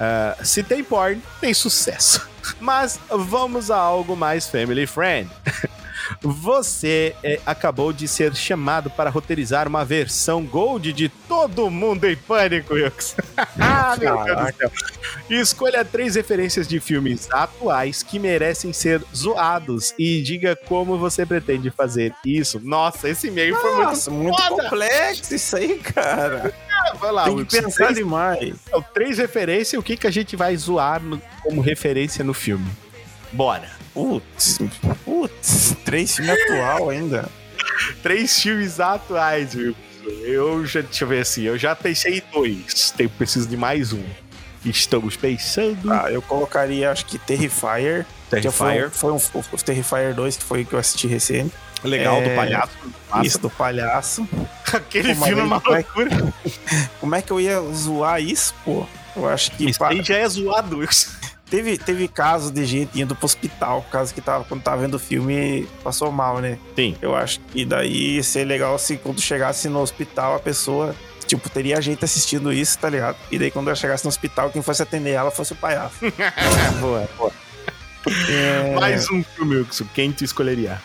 Ah, 0.00 0.36
se 0.42 0.62
tem 0.62 0.82
porn, 0.82 1.20
tem 1.40 1.52
sucesso. 1.52 2.26
Mas 2.60 2.98
vamos 3.08 3.70
a 3.70 3.76
algo 3.76 4.16
mais 4.16 4.48
family 4.48 4.86
friend. 4.86 5.30
Você 6.20 7.14
é, 7.22 7.40
acabou 7.46 7.92
de 7.92 8.06
ser 8.08 8.34
chamado 8.34 8.90
para 8.90 9.10
roteirizar 9.10 9.66
uma 9.68 9.84
versão 9.84 10.44
Gold 10.44 10.92
de 10.92 11.08
Todo 11.08 11.70
Mundo 11.70 12.04
em 12.06 12.16
Pânico, 12.16 12.76
Yux. 12.76 13.16
ah, 13.60 13.96
meu 13.98 14.24
Deus 14.24 14.36
do 14.52 14.56
céu. 14.56 14.70
Escolha 15.30 15.84
três 15.84 16.14
referências 16.14 16.66
de 16.68 16.80
filmes 16.80 17.28
atuais 17.30 18.02
que 18.02 18.18
merecem 18.18 18.72
ser 18.72 19.02
zoados 19.14 19.94
e 19.98 20.22
diga 20.22 20.54
como 20.54 20.98
você 20.98 21.24
pretende 21.24 21.70
fazer 21.70 22.14
isso. 22.24 22.60
Nossa, 22.62 23.08
esse 23.08 23.28
e-mail 23.28 23.54
foi 23.56 23.74
muito 23.84 24.10
muito 24.10 24.42
foda. 24.42 24.62
complexo 24.64 25.34
isso 25.34 25.56
aí, 25.56 25.78
cara. 25.78 26.52
Vai 26.98 27.12
lá, 27.12 27.24
Tem 27.24 27.44
que 27.44 27.60
pensar 27.60 27.84
três, 27.84 27.94
demais. 27.98 28.54
três 28.92 29.18
referências 29.18 29.72
e 29.72 29.76
o 29.78 29.82
que, 29.82 29.96
que 29.96 30.06
a 30.06 30.10
gente 30.10 30.36
vai 30.36 30.56
zoar 30.56 31.02
no- 31.02 31.20
como 31.42 31.60
referência 31.60 32.22
no 32.24 32.34
filme. 32.34 32.66
Bora. 33.32 33.68
Putz, 33.94 34.58
putz, 35.04 35.76
três 35.84 36.16
filmes 36.16 36.32
atual 36.42 36.90
ainda. 36.90 37.28
Três 38.02 38.40
filmes 38.40 38.80
atuais, 38.80 39.54
viu? 39.54 39.74
Eu 40.22 40.66
já, 40.66 40.80
deixa 40.82 41.04
eu 41.04 41.08
ver 41.08 41.20
assim, 41.20 41.42
eu 41.44 41.56
já 41.56 41.74
pensei 41.74 42.18
em 42.18 42.22
dois. 42.32 42.90
Tem, 42.90 43.08
preciso 43.08 43.48
de 43.48 43.56
mais 43.56 43.92
um. 43.92 44.02
Estamos 44.64 45.16
pensando. 45.16 45.92
Ah, 45.92 46.10
eu 46.10 46.20
colocaria, 46.20 46.90
acho 46.90 47.06
que 47.06 47.18
Terrifier. 47.18 48.04
Que 48.30 48.50
foi, 48.50 48.84
um- 48.86 48.90
foi 48.90 49.12
um, 49.12 49.16
o 49.52 49.56
Terrifier 49.64 50.12
2, 50.14 50.36
que 50.38 50.44
foi 50.44 50.62
o 50.62 50.66
que 50.66 50.72
eu 50.72 50.78
assisti 50.78 51.06
recente. 51.06 51.54
legal 51.84 52.20
do 52.20 52.28
é, 52.30 52.34
palhaço. 52.34 52.72
Isso, 53.22 53.38
do 53.38 53.48
palhaço. 53.50 54.28
Aquele 54.72 55.14
Pô, 55.14 55.20
mas 55.20 55.28
filme 55.28 55.42
é 55.42 55.44
uma 55.44 55.58
vai- 55.60 55.82
loucura. 55.82 56.34
Como 57.00 57.14
é 57.14 57.22
que 57.22 57.30
eu 57.30 57.40
ia 57.40 57.60
zoar 57.72 58.20
isso, 58.20 58.52
pô? 58.64 58.86
Eu 59.14 59.28
acho 59.28 59.52
que 59.52 59.70
Isso 59.70 59.78
pa- 59.78 59.90
aí 59.90 60.02
já 60.02 60.16
é 60.16 60.28
zoado. 60.28 60.80
Teve, 61.54 61.78
teve 61.78 62.08
casos 62.08 62.50
de 62.50 62.64
gente 62.64 63.00
indo 63.00 63.14
pro 63.14 63.26
hospital, 63.26 63.86
caso 63.88 64.12
que 64.12 64.20
tava, 64.20 64.42
quando 64.44 64.62
tava 64.62 64.82
vendo 64.82 64.94
o 64.94 64.98
filme 64.98 65.68
passou 65.84 66.10
mal, 66.10 66.40
né? 66.40 66.58
Sim. 66.74 66.96
Eu 67.00 67.14
acho 67.14 67.38
que 67.40 67.64
daí 67.64 68.16
ia 68.16 68.22
ser 68.24 68.44
legal 68.44 68.76
se 68.76 68.96
quando 68.96 69.20
chegasse 69.20 69.68
no 69.68 69.80
hospital 69.80 70.34
a 70.34 70.40
pessoa, 70.40 70.96
tipo, 71.26 71.48
teria 71.48 71.80
gente 71.80 72.04
assistindo 72.04 72.52
isso, 72.52 72.76
tá 72.76 72.90
ligado? 72.90 73.16
E 73.30 73.38
daí 73.38 73.52
quando 73.52 73.68
ela 73.68 73.76
chegasse 73.76 74.04
no 74.04 74.08
hospital, 74.08 74.50
quem 74.50 74.62
fosse 74.62 74.82
atender 74.82 75.10
ela 75.10 75.30
fosse 75.30 75.52
o 75.52 75.56
palhaço. 75.56 75.94
boa, 76.80 77.08
boa. 77.16 77.32
É, 78.28 78.74
Mais 78.74 79.08
um 79.08 79.22
filme, 79.22 79.56
Wilson. 79.56 79.86
Quem 79.94 80.10
tu 80.10 80.24
escolheria? 80.24 80.82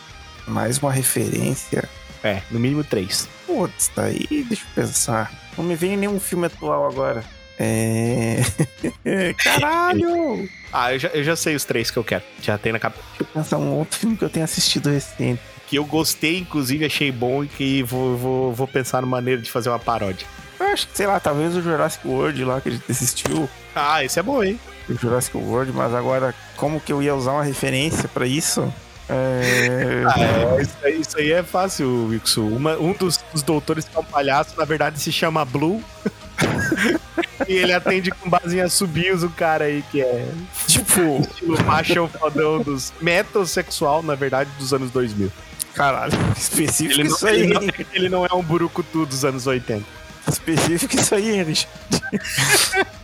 mais 0.48 0.80
uma 0.80 0.92
referência. 0.92 1.88
É, 2.24 2.42
no 2.52 2.60
mínimo 2.60 2.84
três. 2.84 3.28
Putz, 3.46 3.92
daí 3.96 4.28
deixa 4.48 4.64
eu 4.64 4.84
pensar. 4.84 5.32
Não 5.58 5.64
me 5.64 5.76
vem 5.76 5.96
nenhum 5.96 6.20
filme 6.20 6.46
atual 6.48 6.88
agora. 6.88 7.24
É. 7.60 8.40
Caralho! 9.44 10.48
Ah, 10.72 10.94
eu 10.94 11.00
já, 11.00 11.08
eu 11.10 11.24
já 11.24 11.36
sei 11.36 11.56
os 11.56 11.66
três 11.66 11.92
que 11.92 11.98
eu 11.98 12.04
quero. 12.04 12.24
Já 12.42 12.58
tem 12.58 12.72
na 12.72 12.80
cabeça. 12.80 13.02
Deixa 13.18 13.24
eu 13.24 13.28
pensar 13.28 13.58
um 13.58 13.72
outro 13.74 14.00
filme 14.00 14.16
que 14.16 14.24
eu 14.24 14.30
tenha 14.30 14.46
assistido 14.46 14.90
recente. 14.90 15.42
Que 15.68 15.76
eu 15.76 15.86
gostei, 15.86 16.38
inclusive, 16.40 16.86
achei 16.86 17.12
bom 17.12 17.44
e 17.44 17.48
que 17.48 17.84
vou, 17.84 18.18
vou, 18.18 18.54
vou 18.54 18.68
pensar 18.68 19.02
numa 19.02 19.18
maneira 19.18 19.42
de 19.42 19.52
fazer 19.52 19.70
uma 19.70 19.78
paródia. 19.80 20.26
Eu 20.60 20.68
acho 20.68 20.88
que, 20.88 20.98
sei 20.98 21.06
lá, 21.08 21.20
talvez 21.20 21.56
o 21.56 21.62
Jurassic 21.62 22.08
World 22.08 22.44
lá 22.44 22.60
que 22.62 22.70
a 22.70 22.72
gente 22.72 22.92
assistiu. 22.92 23.50
Ah, 23.76 24.04
esse 24.04 24.20
é 24.20 24.24
bom, 24.24 24.44
hein? 24.44 24.60
O 24.90 24.94
Jurassic 24.94 25.38
World, 25.38 25.72
mas 25.74 25.94
agora, 25.94 26.34
como 26.58 26.80
que 26.80 26.92
eu 26.92 27.02
ia 27.04 27.14
usar 27.16 27.34
uma 27.34 27.44
referência 27.44 28.08
pra 28.10 28.26
isso? 28.26 28.62
É. 29.08 30.04
Ah, 30.10 30.56
é, 30.58 30.62
isso, 30.62 30.78
aí, 30.84 31.02
isso 31.02 31.18
aí 31.18 31.32
é 31.32 31.44
fácil, 31.44 32.08
Wilson. 32.10 32.42
Uma- 32.48 32.78
um 32.78 32.94
dos, 32.94 33.18
dos 33.34 33.42
doutores 33.44 33.86
que 33.86 33.96
é 33.96 34.00
um 34.00 34.04
palhaço, 34.04 34.56
na 34.58 34.66
verdade, 34.66 35.00
se 35.00 35.12
chama 35.12 35.44
Blue. 35.46 35.84
e 37.48 37.54
ele 37.54 37.74
atende 37.74 38.12
com 38.12 38.30
base 38.30 38.58
em 38.58 38.62
assobios 38.62 39.24
o 39.24 39.30
cara 39.30 39.66
aí 39.66 39.84
que 39.92 40.02
é 40.02 40.28
Tipo, 40.68 41.22
estilo 41.22 41.64
machão 41.66 42.08
fodão 42.08 42.62
dos 42.62 42.92
metrosexual, 43.02 44.02
na 44.04 44.16
verdade, 44.16 44.50
dos 44.60 44.74
anos 44.74 44.92
2000. 44.92 45.32
caralho, 45.74 46.14
específico 46.38 47.00
Ele 47.02 47.10
não, 47.10 47.16
isso 47.16 47.28
aí, 47.28 47.42
ele, 47.42 47.54
não, 47.54 47.62
hein? 47.64 47.72
ele 47.94 48.10
não 48.10 48.26
é 48.26 48.34
um 48.34 48.44
burucutu 48.44 49.06
dos 49.06 49.24
anos 49.26 49.48
80. 49.48 49.84
Específico 50.28 50.96
isso 50.96 51.16
aí, 51.16 51.32
hein, 51.32 51.44
Richard? 51.44 51.70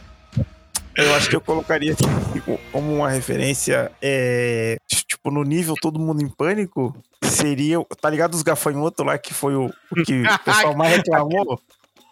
Eu 0.97 1.13
acho 1.15 1.29
que 1.29 1.35
eu 1.35 1.41
colocaria 1.41 1.91
aqui 1.91 2.41
como 2.71 2.95
uma 2.95 3.09
referência, 3.09 3.91
é, 4.01 4.77
tipo, 4.87 5.29
no 5.29 5.43
nível 5.43 5.75
Todo 5.81 5.99
Mundo 5.99 6.23
em 6.23 6.29
Pânico, 6.29 6.95
seria, 7.21 7.81
o- 7.81 7.85
tá 7.99 8.09
ligado 8.09 8.33
os 8.33 8.41
gafanhotos 8.41 9.05
lá, 9.05 9.17
que 9.17 9.33
foi 9.33 9.55
o, 9.55 9.65
o 9.91 10.03
que 10.05 10.21
o 10.23 10.39
pessoal 10.45 10.73
mais 10.73 10.95
reclamou? 10.95 11.59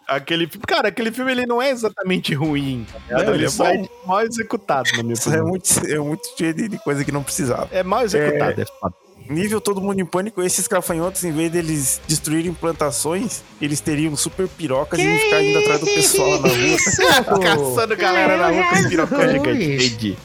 Aquele 0.06 0.46
filme, 0.46 0.64
cara, 0.66 0.88
aquele 0.88 1.10
filme 1.10 1.32
ele 1.32 1.46
não 1.46 1.60
é 1.62 1.70
exatamente 1.70 2.34
ruim. 2.34 2.86
tá 3.08 3.20
ele 3.34 3.44
é 3.46 3.48
só 3.48 3.66
é 3.66 3.78
bom. 3.78 3.88
mal 4.06 4.20
executado, 4.22 4.88
na 4.96 5.02
minha 5.02 5.14
é 5.14 5.18
opinião. 5.18 5.46
muito, 5.46 5.86
é 5.86 5.98
muito 5.98 6.22
cheio 6.36 6.54
de 6.54 6.78
coisa 6.78 7.04
que 7.04 7.12
não 7.12 7.22
precisava. 7.22 7.68
É 7.72 7.82
mal 7.82 8.02
executado, 8.04 8.60
é, 8.60 8.64
foda. 8.80 8.94
Nível 9.26 9.58
todo 9.58 9.80
mundo 9.80 9.98
em 9.98 10.04
pânico, 10.04 10.42
esses 10.42 10.68
gafanhotos, 10.68 11.24
em 11.24 11.32
vez 11.32 11.50
deles 11.50 11.98
destruírem 12.06 12.52
plantações, 12.52 13.42
eles 13.58 13.80
teriam 13.80 14.14
super 14.14 14.46
pirocas 14.46 15.00
e 15.00 15.02
iam 15.02 15.18
ficar 15.18 15.42
indo 15.42 15.58
atrás 15.60 15.80
do 15.80 15.86
pessoal 15.86 16.40
na 16.42 16.48
rua. 16.48 17.40
Caçando 17.40 17.96
galera 17.96 18.36
na 18.36 18.48
rua 18.48 18.64
com 18.68 18.74
os 18.76 18.86
pirocão 18.86 19.20
Jesus. 19.22 19.32
gigante. 19.32 19.64
Entendi. 19.86 20.18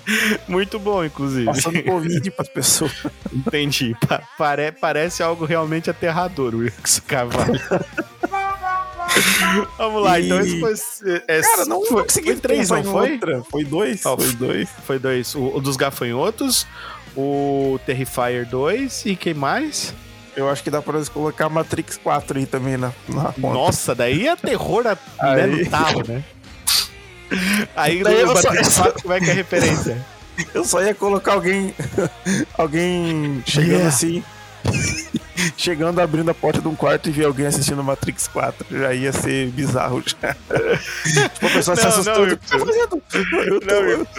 Muito 0.50 0.78
bom, 0.78 1.06
inclusive. 1.06 1.46
Passando 1.46 1.82
Covid 1.84 2.32
pras 2.32 2.50
pessoas. 2.50 2.92
Entendi. 3.32 3.96
Pa- 4.06 4.22
pare- 4.38 4.74
parece 4.74 5.24
algo 5.24 5.46
realmente 5.46 5.90
aterrador 5.90 6.54
o 6.54 6.70
cavalo. 7.08 7.54
Vamos 9.78 10.04
lá, 10.04 10.20
então 10.20 10.40
esse 10.40 10.60
foi. 10.60 10.74
é, 11.28 11.42
Cara, 11.42 11.66
não 11.66 11.86
foi, 11.86 12.04
consegui 12.04 12.32
foi 12.32 12.40
três, 12.40 12.70
não 12.70 12.84
foi? 12.84 13.12
outra. 13.14 13.44
Foi 13.50 13.64
dois? 13.64 14.06
Ó, 14.06 14.18
Foi 14.18 14.32
dois. 14.34 14.70
Foi 14.86 15.00
dois. 15.00 15.36
O, 15.36 15.56
o 15.58 15.62
dos 15.62 15.76
gafanhotos, 15.76 16.68
o 17.16 17.80
Terrifier 17.86 18.46
2 18.48 19.06
e 19.08 19.16
quem 19.16 19.34
mais? 19.34 19.94
Eu 20.36 20.50
acho 20.50 20.64
que 20.64 20.70
dá 20.70 20.82
pra 20.82 20.94
nós 20.94 21.10
colocar 21.10 21.50
Matrix 21.50 21.98
4 21.98 22.38
aí 22.38 22.46
também 22.46 22.78
na, 22.78 22.94
na 23.10 23.26
conta. 23.34 23.40
Nossa, 23.40 23.96
daí 23.96 24.28
é 24.28 24.36
terror 24.36 24.86
a, 24.88 24.92
né, 25.36 25.44
Aí. 25.44 25.64
no 25.64 25.70
talo, 25.70 26.04
né? 26.08 26.24
Aí 27.76 28.04
Daí 28.04 28.14
no 28.24 28.32
eu 28.32 28.38
só- 28.38 28.44
Matrix 28.50 28.78
4, 28.78 29.02
como 29.02 29.14
é 29.14 29.20
que 29.20 29.26
é 29.30 29.32
a 29.32 29.36
referência? 29.36 30.06
Eu 30.54 30.64
só 30.64 30.82
ia 30.82 30.96
colocar 30.96 31.34
alguém. 31.34 31.76
alguém 32.58 33.44
chegando 33.46 33.72
Yeah. 33.72 33.90
assim. 33.90 34.24
chegando, 35.58 36.00
abrindo 36.00 36.30
a 36.32 36.34
porta 36.34 36.62
de 36.62 36.68
um 36.68 36.76
quarto 36.76 37.10
e 37.10 37.12
ver 37.12 37.26
alguém 37.26 37.46
assistindo 37.46 37.84
Matrix 37.84 38.28
4. 38.28 38.66
Já 38.78 38.94
ia 38.94 39.12
ser 39.14 39.48
bizarro 39.50 40.02
já. 40.06 40.34
tipo, 41.30 41.46
a 41.48 41.50
pessoa 41.50 41.76
se 41.76 41.84
Não, 41.84 41.90
assustou. 41.90 42.26
não, 42.28 42.34
"O 42.34 42.38
que 42.38 42.48
você 42.48 42.58
tá 42.58 42.66
fazendo?" 42.66 43.04
Eu 43.46 43.60
Não, 44.04 44.10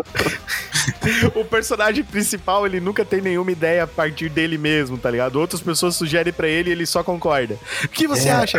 o 1.42 1.44
personagem 1.44 2.02
principal, 2.02 2.64
ele 2.66 2.80
nunca 2.80 3.04
tem 3.04 3.20
nenhuma 3.20 3.52
ideia 3.52 3.82
a 3.84 3.86
partir 3.86 4.30
dele 4.30 4.56
mesmo, 4.56 4.96
tá 4.96 5.10
ligado? 5.10 5.36
Outras 5.36 5.60
pessoas 5.60 5.94
sugerem 5.96 6.32
pra 6.32 6.48
ele 6.48 6.70
e 6.70 6.72
ele 6.72 6.86
só 6.86 7.02
concorda. 7.02 7.58
O 7.84 7.88
que 7.88 8.06
você 8.06 8.28
É. 8.28 8.32
acha? 8.32 8.58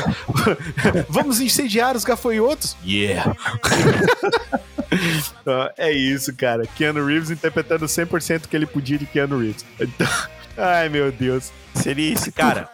Vamos 1.10 1.40
incendiar 1.42 1.96
os 1.96 2.04
gafanhotos? 2.04 2.76
Yeah! 2.86 3.36
É 5.78 5.92
isso, 5.92 6.34
cara. 6.36 6.66
Keanu 6.76 7.06
Reeves 7.06 7.32
interpretando 7.32 7.86
100% 7.88 8.48
que 8.48 8.56
ele 8.56 8.66
podia 8.66 8.98
de 8.98 9.06
Keanu 9.06 9.40
Reeves. 9.40 9.66
Então, 9.80 10.08
ai, 10.58 10.90
meu 10.90 11.12
Deus. 11.12 11.52
Seria 11.76 12.14
isso, 12.14 12.32
Cara, 12.34 12.70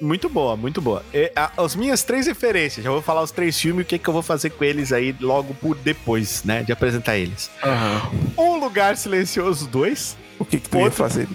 muito 0.00 0.28
boa, 0.28 0.56
muito 0.56 0.80
boa. 0.80 1.04
E, 1.14 1.30
a- 1.36 1.52
as 1.56 1.76
minhas 1.76 2.02
três 2.02 2.26
referências, 2.26 2.84
já 2.84 2.90
vou 2.90 3.00
falar 3.00 3.22
os 3.22 3.30
três 3.30 3.58
filmes 3.58 3.80
e 3.80 3.82
o 3.82 3.86
que, 3.86 3.98
que 3.98 4.08
eu 4.08 4.12
vou 4.12 4.22
fazer 4.22 4.50
com 4.50 4.64
eles 4.64 4.92
aí 4.92 5.14
logo 5.20 5.54
por 5.54 5.76
depois, 5.76 6.42
né? 6.44 6.62
De 6.62 6.72
apresentar 6.72 7.16
eles. 7.16 7.50
Um 8.36 8.56
Lugar 8.58 8.96
Silencioso 8.96 9.66
2. 9.68 10.16
O 10.38 10.44
que, 10.44 10.58
que 10.58 10.68
tu 10.68 10.76
ia 10.78 10.84
Outro- 10.84 10.98
fazer? 10.98 11.28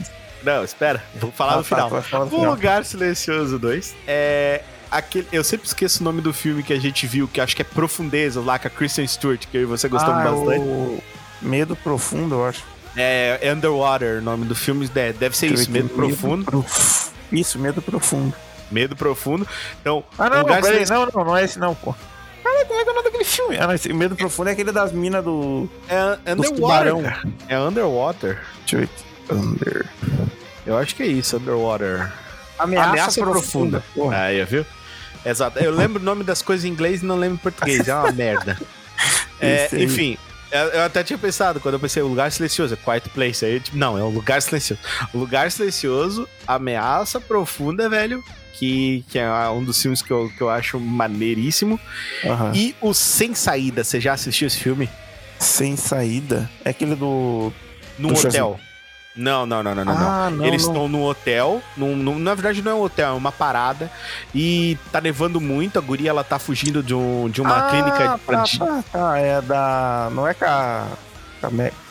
Não, 0.44 0.64
espera, 0.64 1.02
vou 1.20 1.32
falar 1.32 1.54
Ah, 1.54 1.58
no 1.58 1.64
tá, 1.64 1.76
final. 1.76 1.90
falar 2.04 2.26
no 2.26 2.32
Um 2.32 2.40
final. 2.40 2.52
Lugar 2.54 2.86
Silencioso 2.86 3.58
2 3.58 3.96
é. 4.08 4.62
Aquele, 4.90 5.28
eu 5.34 5.44
sempre 5.44 5.68
esqueço 5.68 6.00
o 6.00 6.04
nome 6.06 6.22
do 6.22 6.32
filme 6.34 6.64
que 6.64 6.72
a 6.72 6.80
gente 6.80 7.06
viu, 7.06 7.28
que 7.28 7.42
acho 7.42 7.54
que 7.54 7.62
é 7.62 7.66
Profundeza, 7.66 8.40
lá 8.40 8.58
com 8.58 8.68
a 8.68 8.72
Kristen 8.72 9.06
Stewart, 9.06 9.46
que 9.46 9.58
eu 9.58 9.62
e 9.64 9.66
você 9.66 9.90
gostamos 9.90 10.22
Ah, 10.22 10.32
bastante. 10.32 10.60
o 10.62 11.04
Medo 11.42 11.76
Profundo, 11.76 12.36
eu 12.36 12.46
acho. 12.46 12.64
É, 12.98 13.38
é 13.42 13.54
Underwater, 13.54 14.18
o 14.18 14.22
nome 14.22 14.46
do 14.46 14.56
filme. 14.56 14.90
é, 14.96 15.14
deve 15.14 15.38
ser 15.38 15.52
isso, 15.52 15.70
Medo. 15.70 15.90
Profundo. 15.90 16.46
Prof- 16.46 17.12
Isso, 17.32 17.60
Medo 17.60 17.82
Profundo. 17.82 18.34
Medo 18.72 18.96
Profundo. 18.96 19.48
Então, 19.82 20.04
Ah, 20.18 20.30
não, 20.30 20.40
Lugar 20.40 20.62
não, 20.62 20.70
peraí, 20.70 20.86
não, 20.90 21.06
não, 21.14 21.26
não 21.26 21.38
é 21.38 21.44
esse 21.46 21.60
não, 21.60 21.76
pô. 21.76 21.94
Cara, 22.44 22.66
como 22.66 22.80
é 22.80 22.84
que 22.84 22.90
é 22.90 22.92
o 22.92 22.96
nome 22.96 23.04
daquele 23.06 23.24
filme? 23.24 23.58
Ah, 23.58 23.68
não, 23.68 23.74
esse 23.76 23.94
Medo 23.94 24.16
Profundo 24.16 24.50
é 24.50 24.54
aquele 24.54 24.72
das 24.72 24.92
minas 24.92 25.24
do... 25.24 25.70
é 25.88 26.32
Underwater. 26.32 27.22
É 27.48 27.60
Underwater. 27.60 28.42
Deixa 28.66 28.76
eu 28.76 28.80
ver. 28.80 28.90
Under... 29.30 29.86
Eu 30.66 30.78
acho 30.78 30.96
que 30.96 31.04
é 31.04 31.08
isso, 31.08 31.38
Underwater. 31.38 32.12
Ameaça, 32.58 32.90
Ameaça 32.90 33.22
Profunda. 33.22 33.84
Porra. 33.94 34.18
Aí, 34.24 34.44
viu? 34.46 34.66
Exato. 35.26 35.60
Eu 35.60 35.72
lembro 35.72 36.02
o 36.02 36.06
nome 36.06 36.24
das 36.24 36.42
coisas 36.42 36.66
em 36.66 36.70
inglês 36.70 37.02
e 37.04 37.06
não 37.06 37.16
lembro 37.18 37.36
em 37.36 37.40
português. 37.40 37.88
É 37.88 37.94
uma 37.96 38.12
merda. 38.12 38.58
É, 39.40 39.70
enfim, 39.74 40.18
eu 40.52 40.84
até 40.84 41.04
tinha 41.04 41.18
pensado, 41.18 41.60
quando 41.60 41.74
eu 41.74 41.80
pensei, 41.80 42.02
o 42.02 42.08
lugar 42.08 42.32
silencioso, 42.32 42.74
é 42.74 42.78
Quiet 42.78 43.10
Place. 43.10 43.46
Aí, 43.46 43.60
tipo, 43.60 43.78
não, 43.78 43.98
é 43.98 44.04
um 44.04 44.10
lugar 44.10 44.42
silencioso. 44.42 44.82
O 45.14 45.18
lugar 45.18 45.52
silencioso, 45.52 46.28
ameaça 46.46 47.20
profunda, 47.20 47.90
velho. 47.90 48.24
Que, 48.54 49.06
que 49.10 49.20
é 49.20 49.30
um 49.50 49.64
dos 49.64 49.80
filmes 49.80 50.02
que 50.02 50.10
eu, 50.10 50.32
que 50.36 50.42
eu 50.42 50.50
acho 50.50 50.80
maneiríssimo. 50.80 51.80
Aham. 52.26 52.52
E 52.56 52.76
o 52.82 52.92
Sem 52.92 53.36
Saída, 53.36 53.84
você 53.84 54.02
já 54.02 54.14
assistiu 54.14 54.48
esse 54.48 54.58
filme? 54.58 54.90
Sem 55.40 55.76
saída. 55.76 56.50
É 56.66 56.72
aquele 56.72 56.96
do. 56.96 57.54
Num 57.98 58.10
Do 58.10 58.20
hotel. 58.20 58.60
Não, 59.18 59.46
não, 59.48 59.64
não, 59.64 59.74
não, 59.74 59.84
não. 59.84 59.96
não. 59.96 60.08
Ah, 60.10 60.30
não. 60.30 60.46
Eles 60.46 60.62
estão 60.62 60.88
num 60.88 61.04
hotel, 61.04 61.62
num, 61.76 61.96
num- 61.96 62.20
na 62.20 62.36
verdade 62.36 62.62
não 62.62 62.72
é 62.72 62.76
um 62.76 62.82
hotel, 62.84 63.10
é 63.10 63.18
uma 63.18 63.32
parada, 63.32 63.92
e 64.34 64.78
tá 64.92 65.02
nevando 65.02 65.42
muito, 65.42 65.80
a 65.80 65.82
guria 65.82 66.12
ela 66.12 66.24
tá 66.24 66.38
fugindo 66.38 66.84
de, 66.84 66.94
um, 66.94 67.28
de 67.30 67.42
uma 67.42 67.58
ah, 67.68 67.70
clínica 67.70 68.20
Tá, 68.26 68.44
de... 68.44 68.60
tá, 68.60 68.84
tá. 68.92 69.18
É 69.20 69.42
da. 69.42 70.10
Não 70.14 70.28
é 70.28 70.34
com 70.34 70.46
a. 70.46 70.86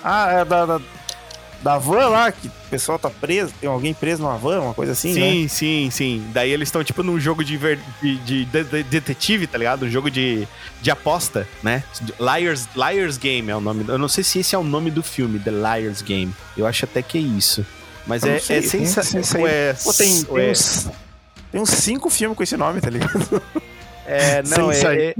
Ah, 0.05 0.31
é 0.33 0.45
da, 0.45 0.67
da. 0.67 0.81
Da 1.63 1.79
van 1.79 2.09
lá, 2.09 2.31
que 2.31 2.49
o 2.49 2.53
pessoal 2.71 2.99
tá 2.99 3.11
preso. 3.11 3.53
Tem 3.61 3.69
alguém 3.69 3.93
preso 3.95 4.23
numa 4.23 4.37
van, 4.37 4.61
uma 4.61 4.75
coisa 4.75 4.93
assim, 4.93 5.15
né? 5.15 5.21
Sim, 5.21 5.49
sim, 5.49 5.89
sim. 5.91 6.31
Daí 6.33 6.51
eles 6.51 6.69
estão 6.69 6.85
tipo 6.85 7.03
num 7.03 7.19
jogo 7.19 7.43
de, 7.45 7.59
de, 7.59 8.17
de- 8.19 8.45
de- 8.45 8.65
de- 8.65 8.83
detetive, 8.85 9.47
tá 9.47 9.59
ligado? 9.59 9.85
Um 9.87 9.91
jogo 9.91 10.11
de, 10.11 10.47
de 10.81 10.91
aposta, 10.91 11.47
né? 11.63 11.83
Liars, 12.21 12.69
Liars 12.75 13.17
Game 13.19 13.51
é 13.51 13.57
o 13.57 13.61
nome. 13.61 13.85
Eu 13.89 13.99
não 13.99 14.09
sei 14.09 14.23
se 14.23 14.39
esse 14.41 14.55
é 14.55 14.59
o 14.59 14.63
nome 14.65 14.91
do 14.91 15.03
filme, 15.03 15.39
The 15.41 15.51
Liars 15.51 16.03
Game. 16.03 16.33
Eu 16.57 16.67
acho 16.67 16.85
até 16.85 17.03
que 17.03 17.19
é 17.19 17.21
isso. 17.21 17.65
Mas 18.07 18.23
Eu 18.23 18.33
é, 18.35 18.39
sei, 18.39 18.59
é 18.59 18.61
tem 18.61 18.69
sensa... 18.71 19.01
esse- 19.01 19.19
esse 19.19 19.37
aí. 19.37 19.43
ou 19.43 19.49
é- 19.49 19.73
Pô, 19.75 19.93
tem, 19.93 20.23
tem, 20.25 20.39
é- 20.47 20.51
uns, 20.53 20.89
tem 21.51 21.61
uns 21.61 21.71
cinco 21.71 22.09
filmes 22.11 22.37
com 22.37 22.43
esse 22.43 22.57
nome, 22.57 22.81
tá 22.81 22.91
ligado? 22.91 23.43
É, 24.09 24.41
não, 24.57 24.71
é, 24.71 24.77
é, 25.09 25.15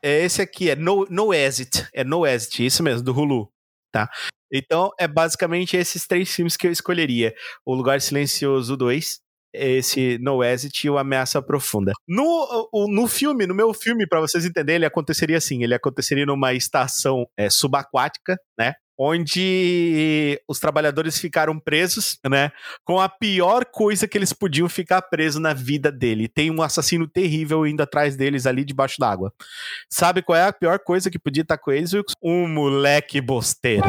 é 0.00 0.24
esse 0.24 0.40
aqui, 0.40 0.70
é 0.70 0.76
No, 0.76 1.04
no 1.10 1.34
Exit. 1.34 1.88
É 1.92 2.04
No 2.04 2.24
Exit, 2.24 2.64
isso 2.64 2.80
mesmo, 2.80 3.02
do 3.02 3.12
Hulu, 3.12 3.48
tá? 3.90 4.08
Então, 4.52 4.90
é 5.00 5.08
basicamente 5.08 5.76
esses 5.76 6.06
três 6.06 6.30
filmes 6.30 6.56
que 6.56 6.66
eu 6.66 6.72
escolheria. 6.72 7.34
O 7.64 7.74
Lugar 7.74 8.00
Silencioso 8.00 8.76
2, 8.76 9.20
esse 9.54 10.18
No 10.18 10.42
Exit 10.42 10.86
e 10.86 10.90
o 10.90 10.98
Ameaça 10.98 11.40
Profunda. 11.42 11.92
No, 12.08 12.68
no 12.88 13.06
filme, 13.06 13.46
no 13.46 13.54
meu 13.54 13.72
filme, 13.74 14.06
pra 14.06 14.20
vocês 14.20 14.44
entenderem, 14.44 14.76
ele 14.76 14.86
aconteceria 14.86 15.36
assim, 15.36 15.62
ele 15.62 15.74
aconteceria 15.74 16.26
numa 16.26 16.52
estação 16.54 17.26
é, 17.36 17.50
subaquática, 17.50 18.36
né? 18.58 18.74
Onde 18.98 20.40
os 20.46 20.60
trabalhadores 20.60 21.18
ficaram 21.18 21.58
presos, 21.58 22.18
né? 22.28 22.52
com 22.84 23.00
a 23.00 23.08
pior 23.08 23.64
coisa 23.64 24.06
que 24.06 24.16
eles 24.16 24.32
podiam 24.32 24.68
ficar 24.68 25.00
presos 25.02 25.40
na 25.40 25.52
vida 25.54 25.90
dele. 25.90 26.28
Tem 26.28 26.50
um 26.50 26.62
assassino 26.62 27.08
terrível 27.08 27.66
indo 27.66 27.82
atrás 27.82 28.16
deles 28.16 28.46
ali 28.46 28.64
debaixo 28.64 28.96
d'água. 29.00 29.32
Sabe 29.90 30.22
qual 30.22 30.36
é 30.36 30.46
a 30.46 30.52
pior 30.52 30.78
coisa 30.78 31.10
que 31.10 31.18
podia 31.18 31.42
estar 31.42 31.58
com 31.58 31.72
eles? 31.72 31.90
Um 32.22 32.46
moleque 32.46 33.20
bosteiro. 33.20 33.88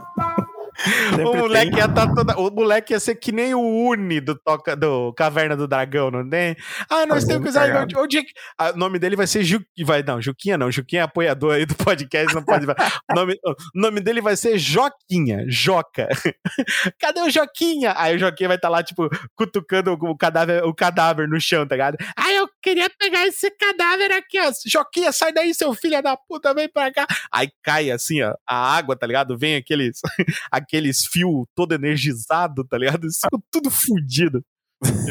O 1.25 1.35
moleque, 1.37 1.71
tem. 1.71 1.79
ia 1.79 1.87
tá 1.87 2.13
toda- 2.13 2.37
o 2.39 2.49
moleque 2.51 2.93
ia 2.93 2.99
ser 2.99 3.15
que 3.15 3.31
nem 3.31 3.53
o 3.53 3.59
Uni 3.61 4.19
do, 4.19 4.35
toca, 4.35 4.75
do 4.75 5.13
Caverna 5.13 5.55
do 5.55 5.67
Dragão, 5.67 6.09
não 6.11 6.27
tem? 6.27 6.55
Ah, 6.89 7.05
nós 7.05 7.23
temos 7.25 7.43
que 7.43 7.49
usar. 7.49 7.87
Onde 7.97 8.17
é 8.19 8.23
que- 8.23 8.31
ah, 8.57 8.71
O 8.71 8.77
nome 8.77 8.97
dele 8.99 9.15
vai 9.15 9.27
ser 9.27 9.43
Ju... 9.43 9.59
vai 9.85 10.01
Não, 10.03 10.21
Juquinha 10.21 10.57
não. 10.57 10.71
Juquinha 10.71 11.01
é 11.01 11.05
apoiador 11.05 11.53
aí 11.55 11.65
do 11.65 11.75
podcast, 11.75 12.33
não 12.33 12.43
pode. 12.43 12.65
o, 12.65 13.15
nome, 13.15 13.35
o 13.45 13.55
nome 13.75 13.99
dele 14.01 14.21
vai 14.21 14.35
ser 14.35 14.57
Joquinha. 14.57 15.45
Joca. 15.47 16.07
Cadê 16.99 17.21
o 17.21 17.29
Joquinha? 17.29 17.93
Aí 17.97 18.15
o 18.15 18.19
Joquinha 18.19 18.47
vai 18.47 18.57
estar 18.57 18.69
lá, 18.69 18.83
tipo, 18.83 19.07
cutucando 19.35 19.93
o 19.93 20.17
cadáver, 20.17 20.63
o 20.63 20.73
cadáver 20.73 21.27
no 21.27 21.39
chão, 21.39 21.67
tá 21.67 21.75
ligado? 21.75 21.97
Ah, 22.15 22.31
eu 22.33 22.47
queria 22.61 22.89
pegar 22.89 23.25
esse 23.27 23.49
cadáver 23.51 24.11
aqui, 24.11 24.39
ó. 24.39 24.51
Joquinha, 24.65 25.11
sai 25.11 25.31
daí, 25.31 25.53
seu 25.53 25.73
filho 25.73 26.01
da 26.01 26.15
puta, 26.17 26.53
vem 26.53 26.69
pra 26.69 26.91
cá. 26.91 27.05
Aí 27.31 27.49
cai 27.63 27.91
assim, 27.91 28.21
ó, 28.21 28.33
a 28.47 28.75
água, 28.75 28.95
tá 28.95 29.05
ligado? 29.05 29.37
Vem 29.37 29.55
aqueles, 29.55 29.99
aqueles 30.71 31.05
fios 31.05 31.45
todo 31.53 31.73
energizado, 31.73 32.63
tá 32.63 32.77
ligado? 32.77 33.05
Isso 33.05 33.19
ficou 33.21 33.43
tudo 33.51 33.69
fudido. 33.69 34.43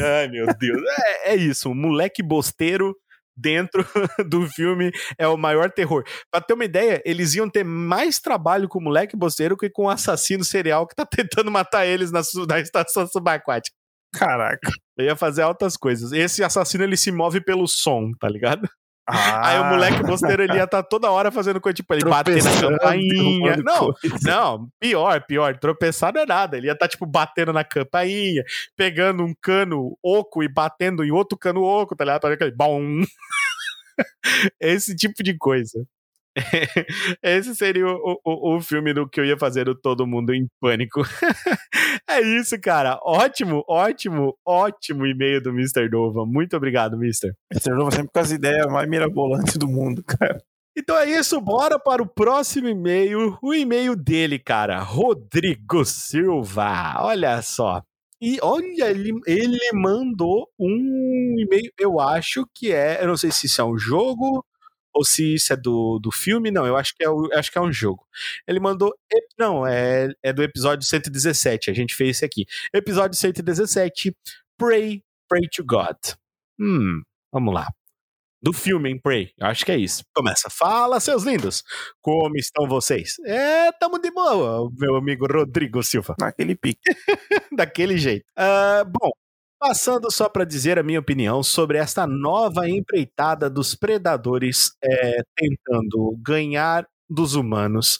Ai, 0.03 0.27
meu 0.27 0.47
Deus. 0.57 0.81
É, 0.99 1.33
é 1.33 1.35
isso, 1.35 1.69
um 1.69 1.75
moleque 1.75 2.23
bosteiro 2.23 2.95
dentro 3.37 3.85
do 4.27 4.47
filme 4.49 4.91
é 5.17 5.27
o 5.27 5.37
maior 5.37 5.71
terror. 5.71 6.03
Pra 6.29 6.41
ter 6.41 6.53
uma 6.53 6.65
ideia, 6.65 7.01
eles 7.05 7.35
iam 7.35 7.49
ter 7.49 7.63
mais 7.63 8.19
trabalho 8.19 8.67
com 8.67 8.79
o 8.79 8.83
moleque 8.83 9.15
bosteiro 9.15 9.55
que 9.55 9.69
com 9.69 9.85
o 9.85 9.89
assassino 9.89 10.43
serial 10.43 10.87
que 10.87 10.95
tá 10.95 11.05
tentando 11.05 11.51
matar 11.51 11.85
eles 11.85 12.11
na, 12.11 12.21
na 12.47 12.59
estação 12.59 13.07
subaquática. 13.07 13.75
Caraca. 14.13 14.69
Eu 14.97 15.05
ia 15.05 15.15
fazer 15.15 15.41
altas 15.41 15.77
coisas. 15.77 16.11
Esse 16.11 16.43
assassino, 16.43 16.83
ele 16.83 16.97
se 16.97 17.11
move 17.11 17.39
pelo 17.39 17.65
som, 17.67 18.11
tá 18.19 18.27
ligado? 18.27 18.67
Ah, 19.07 19.49
Aí 19.49 19.59
o 19.59 19.65
moleque 19.65 20.03
bosteiro, 20.03 20.43
ele 20.43 20.53
ia 20.53 20.63
estar 20.63 20.83
toda 20.83 21.11
hora 21.11 21.31
fazendo 21.31 21.59
coisa, 21.59 21.73
tipo, 21.75 21.93
ele 21.93 22.03
bater 22.03 22.43
na 22.43 22.61
campainha. 22.61 23.57
Não, 23.57 23.93
coisa. 23.93 24.17
não, 24.23 24.69
pior, 24.79 25.25
pior. 25.25 25.57
Tropeçar 25.57 26.13
não 26.13 26.21
é 26.21 26.25
nada. 26.25 26.57
Ele 26.57 26.67
ia 26.67 26.73
estar, 26.73 26.87
tipo, 26.87 27.05
batendo 27.05 27.51
na 27.51 27.63
campainha, 27.63 28.43
pegando 28.75 29.23
um 29.23 29.33
cano 29.41 29.97
oco 30.03 30.43
e 30.43 30.47
batendo 30.47 31.03
em 31.03 31.11
outro 31.11 31.37
cano 31.37 31.61
oco, 31.63 31.95
tá 31.95 32.05
ligado? 32.05 32.21
Pra 32.21 32.33
aquele 32.33 32.51
bom. 32.51 33.01
Esse 34.59 34.95
tipo 34.95 35.23
de 35.23 35.37
coisa. 35.37 35.85
Esse 37.21 37.55
seria 37.55 37.87
o, 37.87 38.19
o, 38.23 38.55
o 38.55 38.61
filme 38.61 38.93
do 38.93 39.07
que 39.07 39.19
eu 39.19 39.25
ia 39.25 39.37
fazer 39.37 39.67
o 39.67 39.75
Todo 39.75 40.07
Mundo 40.07 40.33
em 40.33 40.47
Pânico. 40.59 41.01
é 42.09 42.21
isso, 42.21 42.59
cara. 42.59 42.99
Ótimo, 43.03 43.63
ótimo, 43.67 44.37
ótimo 44.45 45.05
e-mail 45.05 45.41
do 45.41 45.49
Mr. 45.49 45.89
Dova. 45.89 46.25
Muito 46.25 46.55
obrigado, 46.55 46.95
Mr. 46.95 47.33
Mr. 47.51 47.71
Nova 47.71 47.91
sempre 47.91 48.11
com 48.13 48.19
as 48.19 48.31
ideias 48.31 48.65
mais 48.67 48.89
mirabolantes 48.89 49.57
do 49.57 49.67
mundo, 49.67 50.03
cara. 50.03 50.41
Então 50.77 50.97
é 50.97 51.09
isso, 51.09 51.41
bora 51.41 51.77
para 51.77 52.01
o 52.01 52.07
próximo 52.07 52.69
e-mail. 52.69 53.37
O 53.41 53.53
e-mail 53.53 53.93
dele, 53.93 54.39
cara, 54.39 54.79
Rodrigo 54.79 55.83
Silva. 55.83 56.95
Olha 56.99 57.41
só. 57.41 57.81
E 58.21 58.37
olha, 58.41 58.89
ele, 58.89 59.19
ele 59.25 59.59
mandou 59.73 60.47
um 60.57 61.35
e-mail, 61.39 61.71
eu 61.77 61.99
acho 61.99 62.45
que 62.53 62.71
é, 62.71 63.01
eu 63.01 63.07
não 63.07 63.17
sei 63.17 63.31
se 63.31 63.47
isso 63.47 63.59
é 63.59 63.65
um 63.65 63.77
jogo 63.77 64.45
ou 64.93 65.03
se 65.05 65.35
isso 65.35 65.53
é 65.53 65.55
do, 65.57 65.99
do 65.99 66.11
filme, 66.11 66.51
não, 66.51 66.65
eu 66.65 66.75
acho 66.77 66.93
que 66.95 67.03
é, 67.03 67.09
o- 67.09 67.29
acho 67.33 67.51
que 67.51 67.57
é 67.57 67.61
um 67.61 67.71
jogo. 67.71 68.05
Ele 68.47 68.59
mandou, 68.59 68.93
não, 69.39 69.65
é, 69.65 70.09
é 70.23 70.33
do 70.33 70.43
episódio 70.43 70.85
117, 70.87 71.69
a 71.69 71.73
gente 71.73 71.95
fez 71.95 72.17
esse 72.17 72.25
aqui. 72.25 72.45
Episódio 72.73 73.17
117, 73.17 74.15
Pray, 74.57 75.01
Pray 75.29 75.47
to 75.55 75.63
God. 75.65 75.97
Hum, 76.59 77.01
vamos 77.31 77.53
lá. 77.53 77.67
Do 78.43 78.51
filme, 78.53 78.89
hein, 78.89 78.99
Pray. 78.99 79.31
Eu 79.37 79.45
acho 79.47 79.63
que 79.63 79.71
é 79.71 79.77
isso. 79.77 80.03
Começa. 80.15 80.49
Fala, 80.49 80.99
seus 80.99 81.23
lindos. 81.23 81.63
Como 82.01 82.35
estão 82.37 82.67
vocês? 82.67 83.17
É, 83.23 83.71
tamo 83.73 83.99
de 83.99 84.09
boa, 84.09 84.67
meu 84.79 84.95
amigo 84.95 85.27
Rodrigo 85.31 85.83
Silva. 85.83 86.15
Naquele 86.19 86.55
pique. 86.55 86.81
Daquele 87.55 87.99
jeito. 87.99 88.25
Ah, 88.35 88.83
bom, 88.83 89.11
passando 89.61 90.09
só 90.11 90.27
para 90.27 90.43
dizer 90.43 90.79
a 90.79 90.83
minha 90.83 90.99
opinião 90.99 91.43
sobre 91.43 91.77
esta 91.77 92.07
nova 92.07 92.67
empreitada 92.67 93.47
dos 93.47 93.75
predadores 93.75 94.71
é, 94.83 95.17
tentando 95.35 96.17
ganhar 96.17 96.87
dos 97.07 97.35
humanos. 97.35 97.99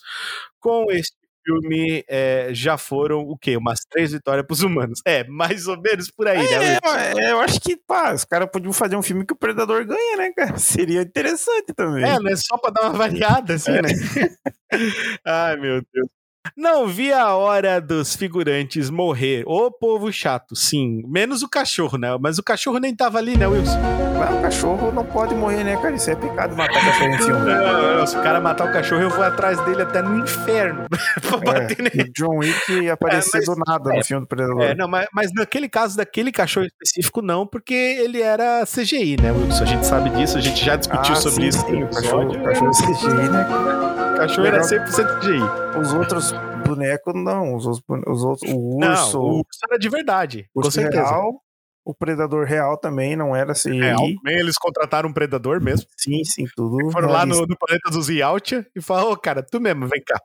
Com 0.59 0.88
este 0.89 1.16
filme, 1.45 2.03
é, 2.07 2.49
já 2.51 2.80
foram 2.80 3.20
o 3.20 3.38
quê? 3.38 3.57
Umas 3.57 3.82
três 3.88 4.12
vitórias 4.12 4.45
pros 4.45 4.64
humanos. 4.64 5.01
É, 5.05 5.24
mais 5.26 5.68
ou 5.68 5.80
menos 5.80 6.09
por 6.09 6.28
aí, 6.28 6.39
né? 6.39 6.80
É, 6.84 7.26
é, 7.28 7.32
eu 7.32 7.39
acho 7.39 7.59
que, 7.59 7.78
pá, 7.78 8.12
os 8.12 8.26
caras 8.26 8.49
podiam 8.51 8.74
fazer 8.74 8.95
um 8.95 9.03
filme 9.03 9.24
que 9.24 9.34
o 9.34 9.38
Predador 9.38 9.86
ganha, 9.86 10.18
né, 10.18 10.32
cara? 10.36 10.57
Seria 10.59 11.03
interessante 11.03 11.74
também. 11.76 12.03
É, 12.03 12.20
né? 12.20 12.36
Só 12.38 12.57
pra 12.57 12.72
dar 12.72 12.89
uma 12.89 12.97
variada, 12.97 13.53
assim, 13.53 13.72
né? 13.74 13.89
Ai, 15.26 15.57
meu 15.57 15.82
Deus. 15.93 16.20
Não 16.58 16.88
vi 16.88 17.12
a 17.14 17.34
hora 17.36 17.80
dos 17.80 18.16
figurantes 18.16 18.89
morrer. 18.89 19.44
Ô, 19.46 19.72
povo 19.72 20.12
chato, 20.12 20.56
sim. 20.56 21.04
Menos 21.08 21.44
o 21.44 21.50
cachorro, 21.50 21.98
né? 21.98 22.18
Mas 22.20 22.38
o 22.39 22.44
cachorro 22.44 22.80
nem 22.80 22.96
tava 22.96 23.18
ali, 23.20 23.38
né, 23.38 23.48
Wilson? 23.48 23.80
Mas 24.20 24.36
o 24.38 24.42
cachorro 24.42 24.92
não 24.92 25.04
pode 25.06 25.34
morrer, 25.36 25.64
né, 25.64 25.76
cara? 25.78 25.96
Isso 25.96 26.10
é 26.10 26.16
pecado 26.16 26.56
matar 26.56 26.74
cachorro 26.84 27.10
em 27.14 27.18
filme. 27.18 27.46
Não, 27.46 27.98
não, 27.98 28.08
se 28.08 28.18
o 28.18 28.22
cara 28.24 28.42
matar 28.42 28.70
o 28.70 28.74
cachorro, 28.74 29.02
eu 29.02 29.10
vou 29.10 29.24
atrás 29.24 29.60
dele 29.66 29.82
até 29.84 30.02
no 30.02 30.20
inferno. 30.20 30.86
pra 31.22 31.38
bater 31.38 31.80
É, 31.80 31.84
nele. 31.84 32.12
John 32.16 32.38
Wick 32.38 32.72
ia 32.72 32.94
aparecer 32.94 33.38
É, 33.38 33.46
mas- 33.46 33.46
do 33.46 33.64
nada 33.66 33.94
é, 33.94 33.98
no 33.98 34.04
filme 34.06 34.22
do 34.26 34.28
Predador. 34.28 34.62
É, 34.64 34.76
não, 34.76 34.88
mas, 34.88 35.08
mas 35.14 35.32
naquele 35.34 35.70
caso 35.70 35.96
daquele 35.96 36.32
cachorro 36.32 36.66
específico, 36.66 37.22
não, 37.22 37.46
porque 37.48 37.74
ele 37.74 38.22
era 38.22 38.64
CGI, 38.66 39.18
né, 39.22 39.32
Wilson? 39.32 39.64
A 39.64 39.68
gente 39.68 39.86
sabe 39.86 40.10
disso, 40.12 40.38
a 40.38 40.42
gente 40.42 40.64
já 40.64 40.76
discutiu 40.76 41.14
Ah, 41.14 41.16
sobre 41.16 41.42
sim, 41.44 41.48
isso. 41.48 41.66
sim, 41.68 41.84
o 41.84 41.88
cachorro, 41.89 42.32
o 42.32 42.44
cachorro 42.44 42.72
CGI, 42.72 43.30
né? 43.30 44.01
Cachorro 44.28 44.47
era 44.47 44.61
Legal. 44.63 44.86
100% 44.88 45.19
CGI. 45.19 45.80
Os 45.80 45.93
outros 45.93 46.32
bonecos, 46.65 47.13
não. 47.15 47.55
Os, 47.55 47.80
bone- 47.80 48.03
os 48.07 48.24
outros, 48.24 48.51
o 48.51 48.80
Não, 48.80 48.91
urso, 48.91 49.19
o 49.19 49.38
urso 49.39 49.59
era 49.69 49.80
de 49.80 49.89
verdade, 49.89 50.49
o 50.53 50.61
com 50.61 50.69
certeza. 50.72 51.01
real, 51.03 51.41
o 51.84 51.93
Predador 51.95 52.45
real 52.45 52.78
também 52.78 53.15
não 53.15 53.36
era 53.36 53.53
CGI. 53.53 53.80
Real, 53.80 53.97
também 53.97 54.38
eles 54.39 54.57
contrataram 54.57 55.09
um 55.09 55.13
predador 55.13 55.59
mesmo. 55.61 55.88
Sim, 55.97 56.24
sim, 56.24 56.45
tudo. 56.55 56.91
Foram 56.91 57.09
lá 57.09 57.26
no, 57.26 57.45
no 57.47 57.57
planeta 57.57 57.89
dos 57.89 58.07
Yautja 58.09 58.65
e 58.76 58.82
falaram, 58.82 59.11
ô 59.11 59.17
cara, 59.17 59.41
tu 59.41 59.59
mesmo, 59.59 59.88
vem 59.88 60.01
cá, 60.05 60.17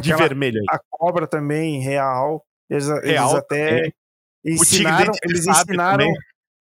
de 0.00 0.12
Aquela- 0.12 0.28
vermelho 0.28 0.58
aí. 0.58 0.66
a 0.70 0.78
cobra 0.90 1.26
também, 1.26 1.80
real. 1.80 2.44
Eles, 2.68 2.88
eles 2.88 3.04
Real 3.04 3.36
até 3.36 3.68
também. 3.76 3.92
ensinaram, 4.44 5.12
de 5.12 5.18
eles 5.24 5.46
ensinaram, 5.46 5.98
também. 6.06 6.14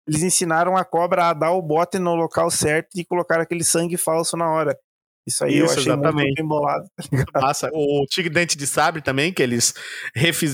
eles 0.07 0.21
ensinaram 0.21 0.77
a 0.77 0.85
cobra 0.85 1.29
a 1.29 1.33
dar 1.33 1.51
o 1.53 1.61
bote 1.61 1.97
no 1.97 2.13
local 2.13 2.51
certo 2.51 2.89
e 2.95 3.03
colocar 3.05 3.39
aquele 3.39 3.63
sangue 3.63 3.97
falso 3.97 4.35
na 4.37 4.49
hora. 4.51 4.77
Isso 5.25 5.43
aí 5.45 5.57
eu 5.57 5.65
Isso, 5.65 5.79
achei 5.79 5.91
exatamente. 5.93 6.43
muito. 6.43 6.61
Massa. 7.33 7.69
O 7.73 8.05
Tigre 8.09 8.33
Dente 8.33 8.57
de 8.57 8.67
Sabre 8.67 9.01
também, 9.01 9.31
que 9.31 9.41
eles 9.41 9.73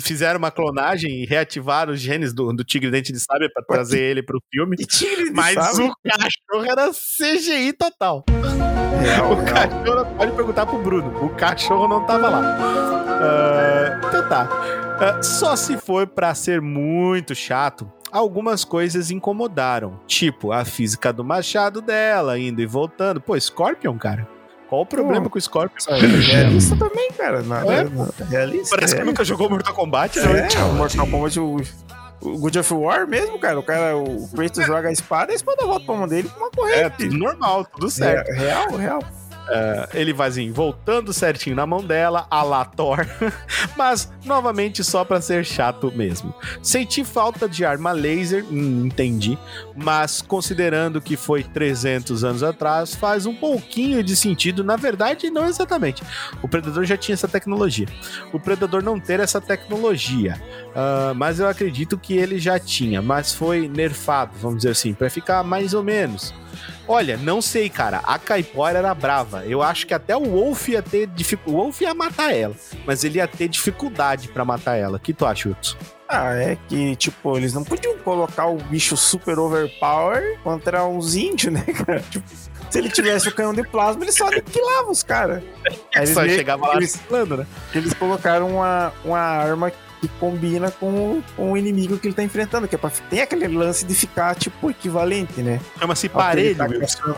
fizeram 0.02 0.38
uma 0.38 0.52
clonagem 0.52 1.24
e 1.24 1.26
reativaram 1.26 1.92
os 1.94 2.00
genes 2.00 2.34
do, 2.34 2.54
do 2.54 2.64
Tigre 2.64 2.92
Dente 2.92 3.12
de 3.12 3.20
Sabre 3.20 3.50
pra 3.52 3.64
trazer 3.64 4.02
ele 4.02 4.22
pro 4.24 4.40
filme. 4.54 4.76
E 4.80 4.86
tigre 4.86 5.26
de 5.26 5.32
Mas 5.32 5.56
sabre? 5.56 5.86
o 5.86 5.94
cachorro 6.04 6.72
era 6.72 6.92
CGI 6.92 7.74
total. 7.74 8.24
Real, 9.02 9.32
O 9.32 9.36
real. 9.36 9.46
cachorro, 9.46 10.16
pode 10.18 10.32
perguntar 10.34 10.66
pro 10.66 10.82
Bruno, 10.82 11.26
o 11.26 11.30
cachorro 11.36 11.88
não 11.88 12.06
tava 12.06 12.30
lá. 12.30 12.58
Ah, 13.22 14.02
então 14.08 14.30
tá. 14.30 14.48
Ah, 15.02 15.24
só 15.24 15.56
se 15.56 15.78
for 15.78 16.06
pra 16.08 16.36
ser 16.36 16.62
muito 16.62 17.34
chato, 17.34 17.92
algumas 18.12 18.64
coisas 18.66 19.10
incomodaram. 19.12 20.00
Tipo, 20.06 20.52
a 20.52 20.66
física 20.66 21.12
do 21.14 21.24
machado 21.24 21.82
dela, 21.82 22.38
indo 22.38 22.62
e 22.62 22.66
voltando. 22.66 23.22
Pô, 23.22 23.40
Scorpion, 23.40 23.98
cara. 23.98 24.28
Qual 24.70 24.82
o 24.82 24.86
problema 24.86 25.24
Pô, 25.24 25.32
com 25.32 25.38
o 25.38 25.42
Scorpion? 25.42 25.78
É 25.96 26.00
realista 26.00 26.76
também, 26.76 27.12
cara. 27.14 27.42
Nada, 27.42 27.74
É, 27.74 27.84
nada- 27.86 28.14
realista. 28.30 28.76
Parece 28.76 28.96
que 28.96 29.02
é. 29.02 29.04
nunca 29.04 29.24
jogou 29.24 29.50
Mortal 29.50 29.74
Kombat, 29.74 30.20
né? 30.20 30.48
É, 30.56 30.64
o 30.64 30.74
Mortal 30.74 31.08
Kombat, 31.08 31.40
o, 31.40 31.58
o 32.22 32.38
God 32.38 32.56
of 32.58 32.74
War 32.76 33.08
mesmo, 33.08 33.40
cara. 33.40 33.58
O 33.60 33.64
cara, 33.64 33.98
o 33.98 34.30
Kratos 34.30 34.66
joga 34.66 34.90
a 34.90 34.92
espada 34.92 35.32
e 35.32 35.34
a 35.34 35.36
espada 35.36 35.66
volta 35.66 35.86
pra 35.86 35.96
mão 35.96 36.08
dele 36.08 36.30
com 36.30 36.38
uma 36.40 36.48
É, 36.48 36.84
corrente. 36.84 36.98
tudo 37.10 37.18
normal, 37.18 37.66
tudo 37.66 37.90
certo. 37.90 38.30
É, 38.30 38.34
real, 38.36 38.68
real. 38.76 39.04
Ele 39.94 40.14
vai 40.14 40.30
assim, 40.30 40.52
voltando 40.52 41.14
certinho 41.14 41.56
na 41.56 41.66
mão 41.66 41.84
dela, 41.84 42.28
a 42.30 42.44
la 42.44 42.66
Thor, 42.66 43.06
mas 43.76 44.12
novamente 44.26 44.84
só 44.84 45.04
pra 45.04 45.22
ser 45.22 45.46
chato 45.46 45.92
mesmo. 45.96 46.34
Senti 46.62 47.04
falta 47.04 47.48
de 47.48 47.66
arma 47.66 47.92
laser, 47.92 48.46
hum, 48.46 48.86
entendi, 48.86 49.38
mas 49.76 50.22
considerando 50.22 51.02
que 51.02 51.18
foi 51.18 51.44
300 51.44 52.24
anos 52.24 52.44
atrás, 52.44 52.94
faz 52.94 53.26
um 53.26 53.36
pouquinho 53.36 54.04
de 54.04 54.16
sentido, 54.16 54.64
na 54.64 54.76
verdade, 54.76 55.30
não 55.30 55.48
exatamente. 55.48 56.04
O 56.42 56.48
Predador 56.48 56.86
já 56.86 56.98
tinha 56.98 57.14
essa 57.14 57.28
tecnologia. 57.28 57.88
O 58.32 58.40
Predador 58.40 58.84
não 58.84 59.00
ter 59.00 59.20
essa 59.20 59.42
tecnologia, 59.42 60.40
ah, 60.76 61.14
mas 61.16 61.40
eu 61.40 61.48
acredito 61.48 61.98
que 61.98 62.16
ele 62.16 62.40
já 62.40 62.60
tinha, 62.60 63.02
mas 63.02 63.34
foi 63.34 63.68
nerfado, 63.68 64.32
vamos 64.40 64.58
dizer 64.58 64.72
assim, 64.72 64.94
pra 64.94 65.10
ficar 65.10 65.44
mais 65.44 65.74
ou 65.74 65.84
menos. 65.84 66.34
Olha, 66.92 67.18
não 67.18 67.40
sei, 67.40 67.70
cara. 67.70 68.00
A 68.04 68.18
Caipora 68.18 68.80
era 68.80 68.96
brava. 68.96 69.46
Eu 69.46 69.62
acho 69.62 69.86
que 69.86 69.94
até 69.94 70.18
o 70.18 70.24
Wolf 70.24 70.70
ia 70.70 70.82
ter 70.82 71.06
dificuldade. 71.06 71.56
O 71.56 71.62
Wolf 71.62 71.82
ia 71.82 71.94
matar 71.94 72.34
ela, 72.36 72.56
mas 72.84 73.04
ele 73.04 73.20
ia 73.20 73.28
ter 73.28 73.48
dificuldade 73.48 74.28
pra 74.30 74.44
matar 74.44 74.76
ela. 74.76 74.98
O 74.98 75.00
que 75.00 75.14
tu 75.14 75.24
acha, 75.24 75.50
Wilson? 75.50 75.78
Ah, 76.08 76.34
é 76.34 76.58
que, 76.68 76.96
tipo, 76.96 77.38
eles 77.38 77.54
não 77.54 77.64
podiam 77.64 77.96
colocar 78.00 78.48
o 78.48 78.58
bicho 78.58 78.98
super 78.98 79.38
overpower 79.38 80.40
contra 80.44 80.84
uns 80.84 81.14
índios, 81.14 81.54
né, 81.54 81.62
cara? 81.86 82.00
Tipo, 82.10 82.28
se 82.72 82.80
ele 82.80 82.90
tivesse 82.90 83.30
o 83.30 83.36
canhão 83.36 83.54
de 83.54 83.62
plasma, 83.62 84.04
ele 84.04 84.12
só 84.12 84.28
aniquilava 84.28 84.90
os 84.90 85.04
caras. 85.04 85.44
Aí 85.68 85.78
eles, 85.98 86.10
Só 86.10 86.28
chegava 86.28 86.66
lá 86.66 86.76
eles, 86.78 87.00
né? 87.12 87.46
eles 87.76 87.94
colocaram 87.94 88.50
uma, 88.50 88.92
uma 89.06 89.20
arma 89.20 89.72
que 90.00 90.08
combina 90.20 90.72
com, 90.72 90.88
o- 91.18 91.24
com 91.36 91.52
o 91.52 91.58
inimigo 91.58 91.98
que 91.98 92.08
ele 92.08 92.14
tá 92.16 92.24
enfrentando, 92.24 92.68
que 92.68 92.76
é 92.76 92.78
pra, 92.78 92.90
tem 93.10 93.22
aquele 93.22 93.48
lance 93.48 93.86
de 93.86 93.94
ficar, 93.94 94.36
tipo, 94.36 94.70
equivalente, 94.70 95.42
né? 95.42 95.60
Chama-se 95.78 96.08
parelho, 96.10 96.56
tá. 96.56 96.66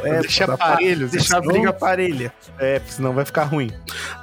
É, 0.04 0.20
Deixa 0.22 0.46
pra- 0.46 0.58
parelho, 0.58 1.08
Deixar 1.08 1.38
a 1.38 1.42
briga 1.42 1.72
parelha. 1.74 2.34
É, 2.60 2.80
porque 2.80 2.94
senão 2.94 3.14
vai 3.14 3.26
ficar 3.26 3.44
ruim. 3.44 3.72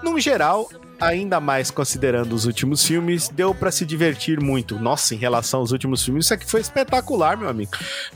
Num 0.03 0.19
geral, 0.19 0.69
ainda 1.01 1.39
mais 1.39 1.71
considerando 1.71 2.33
os 2.33 2.45
últimos 2.45 2.85
filmes, 2.85 3.29
deu 3.29 3.55
pra 3.55 3.71
se 3.71 3.87
divertir 3.87 4.41
muito. 4.41 4.79
Nossa, 4.81 5.15
em 5.15 5.19
relação 5.19 5.61
aos 5.61 5.71
últimos 5.71 6.05
filmes, 6.05 6.25
isso 6.25 6.35
aqui 6.35 6.45
foi 6.51 6.61
espetacular, 6.61 7.37
meu 7.37 7.49
amigo. 7.49 7.71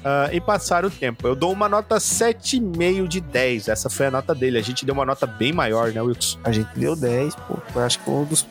Ah, 0.04 0.28
e 0.32 0.40
passar 0.40 0.84
o 0.84 0.90
tempo. 0.90 1.26
Eu 1.28 1.36
dou 1.36 1.52
uma 1.52 1.68
nota 1.68 2.00
7,5 2.00 3.06
de 3.06 3.20
10. 3.20 3.68
Essa 3.68 3.88
foi 3.88 4.06
a 4.06 4.10
nota 4.10 4.34
dele. 4.34 4.58
A 4.58 4.62
gente 4.62 4.84
deu 4.84 4.94
uma 4.94 5.04
nota 5.06 5.26
bem 5.26 5.52
maior, 5.52 5.92
né, 5.92 6.02
Wilson? 6.02 6.38
A 6.42 6.50
gente 6.50 6.68
deu 6.76 6.96
10, 6.96 7.34
pô. 7.36 7.56
Eu 7.74 7.82
acho 7.82 7.98
que 8.00 8.04
foi 8.04 8.14
um 8.14 8.24
dos, 8.24 8.46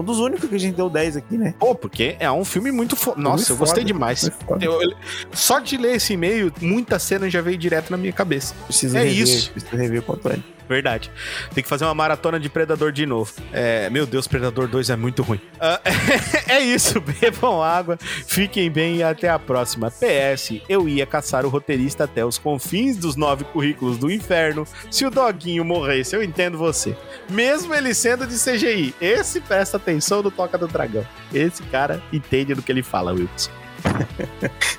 um 0.00 0.04
dos 0.04 0.18
únicos 0.18 0.48
que 0.48 0.54
a 0.54 0.58
gente 0.58 0.74
deu 0.76 0.88
10 0.90 1.16
aqui, 1.16 1.36
né? 1.38 1.54
Pô, 1.58 1.74
porque 1.74 2.16
é 2.18 2.30
um 2.30 2.44
filme 2.44 2.70
muito 2.70 2.96
foda. 2.96 3.20
Nossa, 3.20 3.36
Muito 3.36 3.52
eu 3.52 3.56
gostei 3.56 3.82
foda, 3.82 3.92
demais. 3.92 4.30
Eu- 4.60 4.82
eu- 4.82 4.96
só 5.32 5.58
de 5.58 5.76
ler 5.76 5.96
esse 5.96 6.12
e-mail, 6.12 6.52
muita 6.60 6.98
cena 6.98 7.28
já 7.30 7.40
veio 7.40 7.56
direto 7.56 7.90
na 7.90 7.96
minha 7.96 8.12
cabeça. 8.12 8.54
Preciso 8.66 8.96
é 8.96 9.04
rever, 9.04 9.22
isso. 9.22 9.50
Preciso 9.52 9.76
rever 9.76 10.02
quanto 10.02 10.28
é. 10.28 10.38
Verdade. 10.68 11.10
Tem 11.54 11.62
que 11.62 11.68
fazer 11.68 11.84
uma 11.84 11.94
maratona 11.94 12.40
de 12.40 12.48
Predador 12.48 12.92
de 12.92 13.06
novo. 13.06 13.32
É, 13.52 13.88
meu 13.90 14.06
Deus, 14.06 14.26
Predador 14.26 14.68
2 14.68 14.90
é 14.90 14.96
muito 14.96 15.22
ruim. 15.22 15.40
Ah, 15.60 15.80
é 16.48 16.60
isso, 16.60 17.00
bebam 17.00 17.62
água, 17.62 17.96
fiquem 18.00 18.70
bem 18.70 18.96
e 18.96 19.02
até 19.02 19.28
a 19.28 19.38
próxima. 19.38 19.90
PS, 19.90 20.60
eu 20.68 20.88
ia 20.88 21.06
caçar 21.06 21.44
o 21.46 21.48
roteirista 21.48 22.04
até 22.04 22.24
os 22.24 22.38
confins 22.38 22.96
dos 22.96 23.16
nove 23.16 23.44
currículos 23.44 23.98
do 23.98 24.10
inferno 24.10 24.66
se 24.90 25.04
o 25.04 25.10
doguinho 25.10 25.64
morresse. 25.64 26.16
Eu 26.16 26.22
entendo 26.22 26.58
você. 26.58 26.96
Mesmo 27.30 27.74
ele 27.74 27.94
sendo 27.94 28.26
de 28.26 28.34
CGI. 28.34 28.94
Esse 29.00 29.40
presta 29.40 29.76
atenção 29.76 30.22
no 30.22 30.30
Toca 30.30 30.58
do 30.58 30.66
Dragão. 30.66 31.06
Esse 31.32 31.62
cara 31.64 32.02
entende 32.12 32.54
do 32.54 32.62
que 32.62 32.72
ele 32.72 32.82
fala, 32.82 33.12
Wilson. 33.12 33.65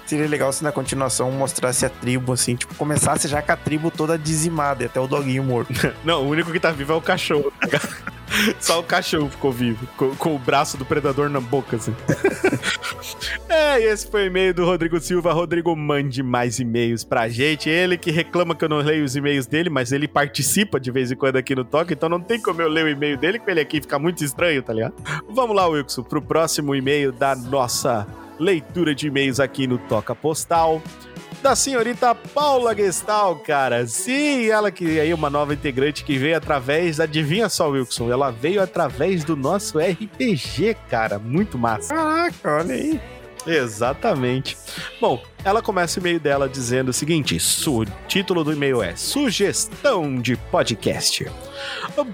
Seria 0.05 0.27
legal 0.27 0.51
se 0.53 0.63
na 0.63 0.71
continuação 0.71 1.31
mostrasse 1.31 1.85
a 1.85 1.89
tribo, 1.89 2.33
assim, 2.33 2.55
tipo, 2.55 2.73
começasse 2.75 3.27
já 3.27 3.41
com 3.41 3.51
a 3.51 3.57
tribo 3.57 3.91
toda 3.91 4.17
dizimada, 4.17 4.83
e 4.83 4.85
até 4.85 4.99
o 4.99 5.07
doguinho 5.07 5.43
morto. 5.43 5.73
Não, 6.03 6.23
o 6.23 6.29
único 6.29 6.51
que 6.51 6.59
tá 6.59 6.71
vivo 6.71 6.93
é 6.93 6.95
o 6.95 7.01
cachorro. 7.01 7.51
Só 8.59 8.79
o 8.79 8.83
cachorro 8.83 9.29
ficou 9.29 9.51
vivo, 9.51 9.87
com, 9.95 10.15
com 10.15 10.35
o 10.35 10.39
braço 10.39 10.77
do 10.77 10.85
predador 10.85 11.29
na 11.29 11.39
boca, 11.39 11.77
assim. 11.77 11.95
é, 13.47 13.81
e 13.81 13.85
esse 13.85 14.09
foi 14.09 14.23
o 14.23 14.25
e-mail 14.27 14.53
do 14.53 14.65
Rodrigo 14.65 14.99
Silva. 14.99 15.31
Rodrigo, 15.33 15.75
mande 15.75 16.21
mais 16.21 16.59
e-mails 16.59 17.03
pra 17.03 17.29
gente. 17.29 17.69
Ele 17.69 17.97
que 17.97 18.11
reclama 18.11 18.53
que 18.53 18.65
eu 18.65 18.69
não 18.69 18.77
leio 18.77 19.03
os 19.03 19.15
e-mails 19.15 19.45
dele, 19.45 19.69
mas 19.69 19.91
ele 19.91 20.07
participa 20.07 20.79
de 20.79 20.91
vez 20.91 21.11
em 21.11 21.15
quando 21.15 21.37
aqui 21.37 21.55
no 21.55 21.63
Toque, 21.63 21.93
então 21.93 22.09
não 22.09 22.19
tem 22.19 22.41
como 22.41 22.61
eu 22.61 22.67
ler 22.67 22.85
o 22.85 22.89
e-mail 22.89 23.17
dele, 23.17 23.39
com 23.39 23.49
ele 23.49 23.61
aqui 23.61 23.81
fica 23.81 23.97
muito 23.97 24.23
estranho, 24.23 24.61
tá 24.61 24.73
ligado? 24.73 24.93
Vamos 25.29 25.55
lá, 25.55 25.67
Wilson, 25.67 26.03
pro 26.03 26.21
próximo 26.21 26.75
e-mail 26.75 27.11
da 27.11 27.35
nossa 27.35 28.05
leitura 28.39 28.93
de 28.93 29.07
e-mails 29.07 29.39
aqui 29.39 29.67
no 29.67 29.77
Toca 29.77 30.15
Postal 30.15 30.81
da 31.41 31.55
senhorita 31.55 32.15
Paula 32.15 32.75
Gestal, 32.75 33.35
cara. 33.37 33.85
Sim, 33.85 34.47
ela 34.47 34.71
que 34.71 34.99
aí 34.99 35.09
é 35.09 35.15
uma 35.15 35.29
nova 35.29 35.53
integrante 35.53 36.03
que 36.03 36.17
veio 36.17 36.37
através, 36.37 36.99
adivinha 36.99 37.47
só, 37.49 37.69
Wilson, 37.69 38.11
ela 38.11 38.31
veio 38.31 38.61
através 38.61 39.23
do 39.23 39.35
nosso 39.35 39.79
RPG, 39.79 40.75
cara. 40.89 41.19
Muito 41.19 41.57
massa. 41.57 41.93
Caraca, 41.93 42.57
olha 42.57 42.73
aí. 42.73 42.99
Exatamente. 43.47 44.57
Bom, 44.99 45.21
ela 45.43 45.61
começa 45.61 45.99
o 45.99 46.01
e-mail 46.01 46.19
dela 46.19 46.47
dizendo 46.49 46.89
o 46.89 46.93
seguinte: 46.93 47.37
o 47.67 47.85
título 48.07 48.43
do 48.43 48.51
e-mail 48.53 48.81
é 48.83 48.95
Sugestão 48.95 50.19
de 50.21 50.35
Podcast. 50.35 51.25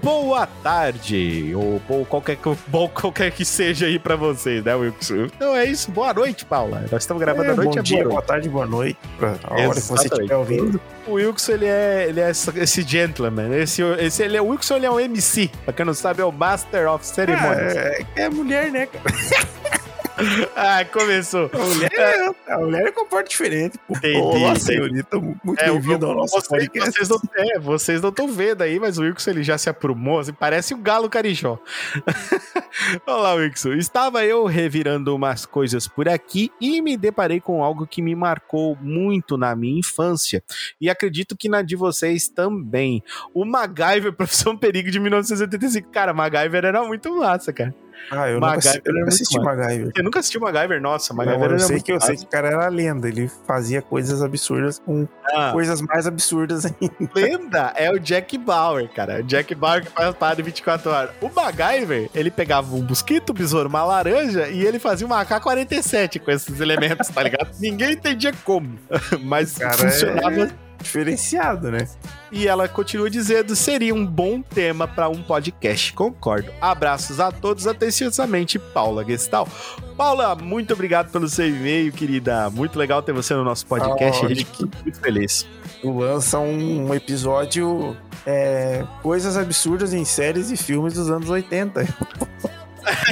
Boa 0.02 0.46
tarde, 0.46 1.52
ou 1.54 1.80
bom 1.86 2.04
qualquer, 2.04 2.36
que- 2.36 2.56
bom 2.68 2.88
qualquer 2.88 3.30
que 3.30 3.44
seja 3.44 3.86
aí 3.86 3.98
pra 3.98 4.16
vocês, 4.16 4.64
né, 4.64 4.74
Wilson? 4.74 5.24
Então 5.34 5.54
é 5.54 5.64
isso, 5.66 5.90
boa 5.90 6.12
noite, 6.14 6.44
Paula. 6.44 6.84
Nós 6.90 7.02
estamos 7.02 7.20
gravando 7.20 7.50
É, 7.50 7.52
à 7.52 7.56
noite 7.56 7.74
bom 7.74 7.80
é 7.80 7.82
dia, 7.82 7.98
boa 7.98 8.10
boa 8.10 8.22
tarde, 8.22 8.48
boa 8.48 8.66
noite. 8.66 8.98
Pra 9.18 9.34
a 9.44 9.52
hora 9.54 9.74
que 9.74 9.80
você 9.80 10.06
estiver 10.06 10.36
ouvindo. 10.36 10.80
O 11.06 11.12
Wilson, 11.14 11.52
ele 11.52 11.66
é, 11.66 12.06
ele 12.08 12.20
é 12.20 12.30
esse 12.30 12.82
gentleman. 12.82 13.52
Esse, 13.54 13.82
esse, 13.82 14.22
ele 14.22 14.36
é, 14.38 14.42
o 14.42 14.46
Wilson, 14.46 14.76
ele 14.76 14.86
é 14.86 14.90
um 14.90 14.98
MC. 14.98 15.50
Pra 15.64 15.74
quem 15.74 15.84
não 15.84 15.92
sabe, 15.94 16.22
é 16.22 16.24
o 16.24 16.32
Master 16.32 16.90
of 16.90 17.06
Ceremonies. 17.06 17.76
É, 17.76 18.04
é 18.16 18.28
mulher, 18.30 18.70
né, 18.70 18.86
cara? 18.86 19.04
Ah, 20.56 20.84
começou. 20.84 21.50
A 21.52 21.58
mulher, 21.58 21.90
é, 21.92 22.52
a 22.52 22.58
mulher 22.58 22.92
comporta 22.92 23.28
diferente. 23.28 23.78
Entendi, 23.88 24.16
Olá, 24.18 24.50
entendi. 24.50 24.60
senhorita. 24.60 25.18
Muito 25.18 25.60
É, 25.60 25.70
bem-vindo 25.70 26.06
ao 26.06 26.14
nosso 26.14 26.34
vocês, 26.40 26.48
podcast. 26.68 26.90
vocês 26.92 27.08
não, 27.08 27.20
é, 27.36 27.58
vocês 27.58 28.00
não 28.00 28.08
estão 28.10 28.28
vendo 28.28 28.62
aí, 28.62 28.78
mas 28.78 28.98
o 28.98 29.02
Wilson 29.02 29.30
ele 29.30 29.42
já 29.42 29.58
se 29.58 29.68
aprumou, 29.68 30.20
assim, 30.20 30.32
parece 30.32 30.72
o 30.74 30.78
galo 30.78 31.08
carijó. 31.10 31.58
Olá, 33.06 33.34
Wilson. 33.34 33.72
Estava 33.72 34.24
eu 34.24 34.44
revirando 34.46 35.14
umas 35.14 35.44
coisas 35.46 35.88
por 35.88 36.08
aqui 36.08 36.50
e 36.60 36.80
me 36.80 36.96
deparei 36.96 37.40
com 37.40 37.62
algo 37.62 37.86
que 37.86 38.00
me 38.00 38.14
marcou 38.14 38.76
muito 38.80 39.36
na 39.36 39.54
minha 39.56 39.80
infância. 39.80 40.42
E 40.80 40.88
acredito 40.88 41.36
que 41.36 41.48
na 41.48 41.62
de 41.62 41.76
vocês 41.76 42.28
também. 42.28 43.02
O 43.32 43.44
MacGyver, 43.44 44.12
Profissão 44.14 44.56
Perigo 44.56 44.90
de 44.90 45.00
1985. 45.00 45.90
Cara, 45.90 46.14
MacGyver 46.14 46.64
era 46.64 46.84
muito 46.84 47.14
massa, 47.16 47.52
cara. 47.52 47.74
Ah, 48.10 48.28
eu 48.28 48.34
nunca, 48.34 48.46
MacGyver 48.46 48.70
assi- 48.70 48.82
eu 48.84 48.90
era 48.90 48.98
nunca 49.00 49.08
assisti 49.14 49.38
massa. 49.38 49.56
MacGyver. 49.56 49.92
Você 49.94 50.02
nunca 50.02 50.18
assistiu 50.20 50.40
MacGyver? 50.40 50.80
Nossa, 50.80 51.12
Não, 51.12 51.16
MacGyver 51.18 51.46
eu 51.48 51.54
era 51.54 51.58
sei 51.66 51.80
que 51.80 51.92
eu 51.92 52.00
sei 52.00 52.16
que 52.16 52.24
o 52.24 52.28
cara 52.28 52.48
era 52.48 52.68
lenda. 52.68 53.08
Ele 53.08 53.30
fazia 53.46 53.80
coisas 53.82 54.22
absurdas 54.22 54.78
com 54.78 55.06
Ah. 55.34 55.50
coisas 55.52 55.80
mais 55.80 56.06
absurdas 56.06 56.64
ainda. 56.66 57.10
lenda 57.14 57.72
é 57.76 57.90
o 57.90 57.98
Jack 57.98 58.36
Bauer, 58.38 58.88
cara. 58.92 59.20
O 59.20 59.22
Jack 59.22 59.54
Bauer 59.54 59.84
que 59.84 59.90
faz 59.90 60.14
parada 60.16 60.40
em 60.40 60.44
24 60.44 60.90
horas. 60.90 61.10
O 61.20 61.28
MacGyver, 61.28 62.08
ele 62.14 62.30
pegava 62.30 62.74
um 62.74 62.82
mosquito, 62.82 63.30
um 63.30 63.34
besouro, 63.34 63.68
uma 63.68 63.84
laranja 63.84 64.48
e 64.48 64.64
ele 64.64 64.78
fazia 64.78 65.06
uma 65.06 65.20
AK-47 65.24 66.20
com 66.20 66.30
esses 66.30 66.60
elementos, 66.60 67.08
tá 67.08 67.22
ligado? 67.22 67.50
Ninguém 67.60 67.92
entendia 67.92 68.32
como, 68.44 68.78
mas 69.22 69.56
Cara, 69.58 69.74
funcionava. 69.78 70.44
é 70.44 70.63
diferenciado, 70.84 71.70
né? 71.70 71.88
E 72.30 72.46
ela 72.46 72.68
continua 72.68 73.10
dizendo: 73.10 73.56
seria 73.56 73.94
um 73.94 74.06
bom 74.06 74.40
tema 74.40 74.86
para 74.86 75.08
um 75.08 75.22
podcast. 75.22 75.92
Concordo. 75.92 76.50
Abraços 76.60 77.18
a 77.18 77.32
todos, 77.32 77.66
atenciosamente, 77.66 78.58
Paula 78.58 79.04
Gestal. 79.04 79.48
Paula, 79.96 80.34
muito 80.34 80.72
obrigado 80.72 81.10
pelo 81.10 81.28
seu 81.28 81.48
e-mail, 81.48 81.92
querida. 81.92 82.50
Muito 82.50 82.78
legal 82.78 83.02
ter 83.02 83.12
você 83.12 83.34
no 83.34 83.44
nosso 83.44 83.66
podcast. 83.66 84.22
Ah, 84.22 84.26
a 84.26 84.28
gente 84.28 84.44
fica 84.44 84.68
muito 84.82 85.00
feliz. 85.00 85.46
Lança 85.82 86.38
um, 86.38 86.88
um 86.88 86.94
episódio 86.94 87.96
é, 88.26 88.84
coisas 89.02 89.36
absurdas 89.36 89.92
em 89.92 90.04
séries 90.04 90.50
e 90.50 90.56
filmes 90.56 90.94
dos 90.94 91.10
anos 91.10 91.28
80. 91.28 91.82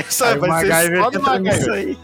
Isso 0.09 0.25
Aí 0.25 0.39
vai 0.39 0.67
ser 0.67 0.97
só 0.97 1.11
do 1.11 1.23
MacGyver. 1.23 1.53
nisso 1.53 1.71
aí. 1.71 1.99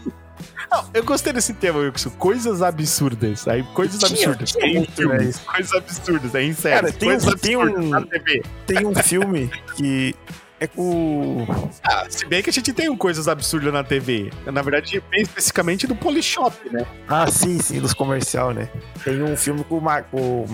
Não, 0.71 0.85
eu 0.93 1.03
gostei 1.03 1.33
desse 1.33 1.53
tema, 1.53 1.79
Wilson. 1.79 2.09
Coisas 2.11 2.61
absurdas. 2.61 3.47
Aí, 3.47 3.63
coisas 3.73 3.99
Tinha- 3.99 4.11
absurdas. 4.29 4.51
tinha 4.51 4.61
Tem 4.73 4.85
filmes. 4.85 5.17
né, 5.23 5.29
isso. 5.29 5.41
Coisas 5.45 5.73
absurdas. 5.73 6.35
Aí, 6.35 6.45
em. 6.47 6.53
Cara, 6.53 6.91
tem 6.91 7.09
um- 7.09 7.11
coisas 7.19 7.41
tem 7.41 7.57
um- 7.57 7.89
na 7.89 8.01
TV. 8.01 8.43
Tem 8.67 8.85
um 8.85 8.93
filme 8.95 9.49
que 9.75 10.15
é 10.59 10.67
com. 10.67 11.47
Ah, 11.83 12.05
se 12.09 12.25
bem 12.25 12.43
que 12.43 12.49
a 12.49 12.53
gente 12.53 12.71
tem 12.73 12.89
um 12.89 12.95
coisas 12.97 13.27
absurdas 13.27 13.73
na 13.73 13.83
TV. 13.83 14.29
Na 14.45 14.61
verdade, 14.61 15.01
bem 15.09 15.21
especificamente 15.21 15.87
do 15.87 15.95
Polishop, 15.95 16.55
né? 16.71 16.85
Ah, 17.07 17.25
sim, 17.27 17.59
sim, 17.59 17.79
dos 17.79 17.93
comercial, 17.93 18.53
né? 18.53 18.69
Tem 19.03 19.21
um 19.23 19.35
filme 19.37 19.63
com 19.63 19.77
o, 19.77 19.81
Ma... 19.81 20.01
com 20.03 20.43
o 20.43 20.47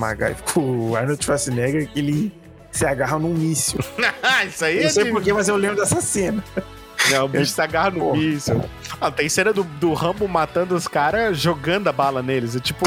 com 0.53 0.89
o 0.91 0.95
Arnold 0.95 1.23
Schwarzenegger, 1.25 1.89
que 1.91 1.99
ele 1.99 2.31
se 2.71 2.85
agarra 2.85 3.17
num 3.17 3.33
míssil. 3.33 3.79
Isso 4.47 4.63
aí 4.63 4.75
Eu 4.75 4.81
é 4.81 4.83
não 4.83 4.89
sei 4.91 5.03
de- 5.05 5.11
porquê, 5.11 5.33
mas 5.33 5.47
eu 5.49 5.55
lembro 5.55 5.77
dessa 5.77 5.99
cena. 6.01 6.43
Não, 7.11 7.25
o 7.25 7.27
bicho 7.27 7.51
se 7.51 7.61
agarra 7.61 7.91
no 7.91 7.99
Pô. 7.99 8.15
míssil. 8.15 8.63
Ah, 8.99 9.11
tem 9.11 9.29
cena 9.29 9.53
do, 9.53 9.63
do 9.63 9.93
Rambo 9.93 10.27
matando 10.27 10.75
os 10.75 10.87
caras 10.87 11.37
jogando 11.37 11.87
a 11.87 11.91
bala 11.91 12.21
neles. 12.21 12.55
Eu, 12.55 12.61
tipo, 12.61 12.85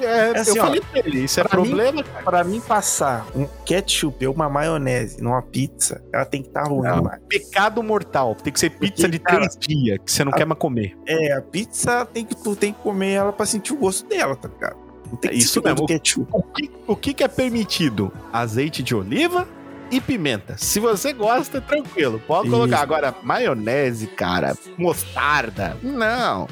É, 0.00 0.04
É 0.34 0.38
assim, 0.38 0.56
eu 0.58 0.62
ó, 0.64 0.66
falei 0.66 0.80
pra 0.80 0.98
ele, 1.00 1.24
isso 1.24 1.40
é 1.40 1.44
pra 1.44 1.60
mim- 1.60 1.66
problema, 1.68 2.02
cara. 2.02 2.24
Pra 2.24 2.44
mim 2.44 2.60
passar 2.60 3.26
um 3.34 3.46
ketchup 3.64 4.26
ou 4.26 4.34
uma 4.34 4.48
maionese 4.48 5.22
numa 5.22 5.42
pizza, 5.42 6.02
ela 6.12 6.24
tem 6.24 6.42
que 6.42 6.48
estar 6.48 6.64
ruim, 6.64 6.88
Não. 6.88 7.02
mano. 7.02 7.18
Pecado 7.28 7.82
mortal, 7.82 8.34
tem 8.34 8.52
que 8.52 8.58
ser 8.60 8.70
pizza 8.90 9.08
de 9.08 9.18
cara, 9.18 9.38
três 9.48 9.56
dias, 9.58 9.98
que 10.04 10.10
você 10.12 10.24
não 10.24 10.32
a- 10.32 10.36
quer 10.36 10.44
mais 10.46 10.58
comer. 10.58 10.96
É, 11.06 11.32
a 11.32 11.42
pizza 11.42 12.06
tem 12.06 12.24
que 12.24 12.34
tu 12.36 12.54
tem 12.56 12.72
que 12.72 12.80
comer 12.80 13.12
ela 13.12 13.32
pra 13.32 13.46
sentir 13.46 13.72
o 13.72 13.76
gosto 13.76 14.08
dela, 14.08 14.34
tá 14.36 14.48
ligado? 14.48 14.76
Não 15.10 15.16
tem 15.16 15.30
É 15.30 15.34
que 15.34 15.38
isso 15.40 15.52
ser 15.54 15.60
tudo 15.60 15.70
mesmo. 15.74 15.86
ketchup. 15.86 16.28
O 16.32 16.42
que, 16.42 16.70
o 16.86 16.96
que 16.96 17.14
que 17.14 17.22
é 17.24 17.28
permitido? 17.28 18.12
Azeite 18.32 18.82
de 18.82 18.94
oliva 18.94 19.46
e 19.90 20.00
pimenta. 20.00 20.56
Se 20.56 20.80
você 20.80 21.12
gosta, 21.12 21.60
tranquilo, 21.60 22.20
pode 22.26 22.48
Isso. 22.48 22.56
colocar. 22.56 22.80
Agora, 22.80 23.14
maionese, 23.22 24.06
cara, 24.08 24.56
mostarda, 24.78 25.76
não. 25.82 26.48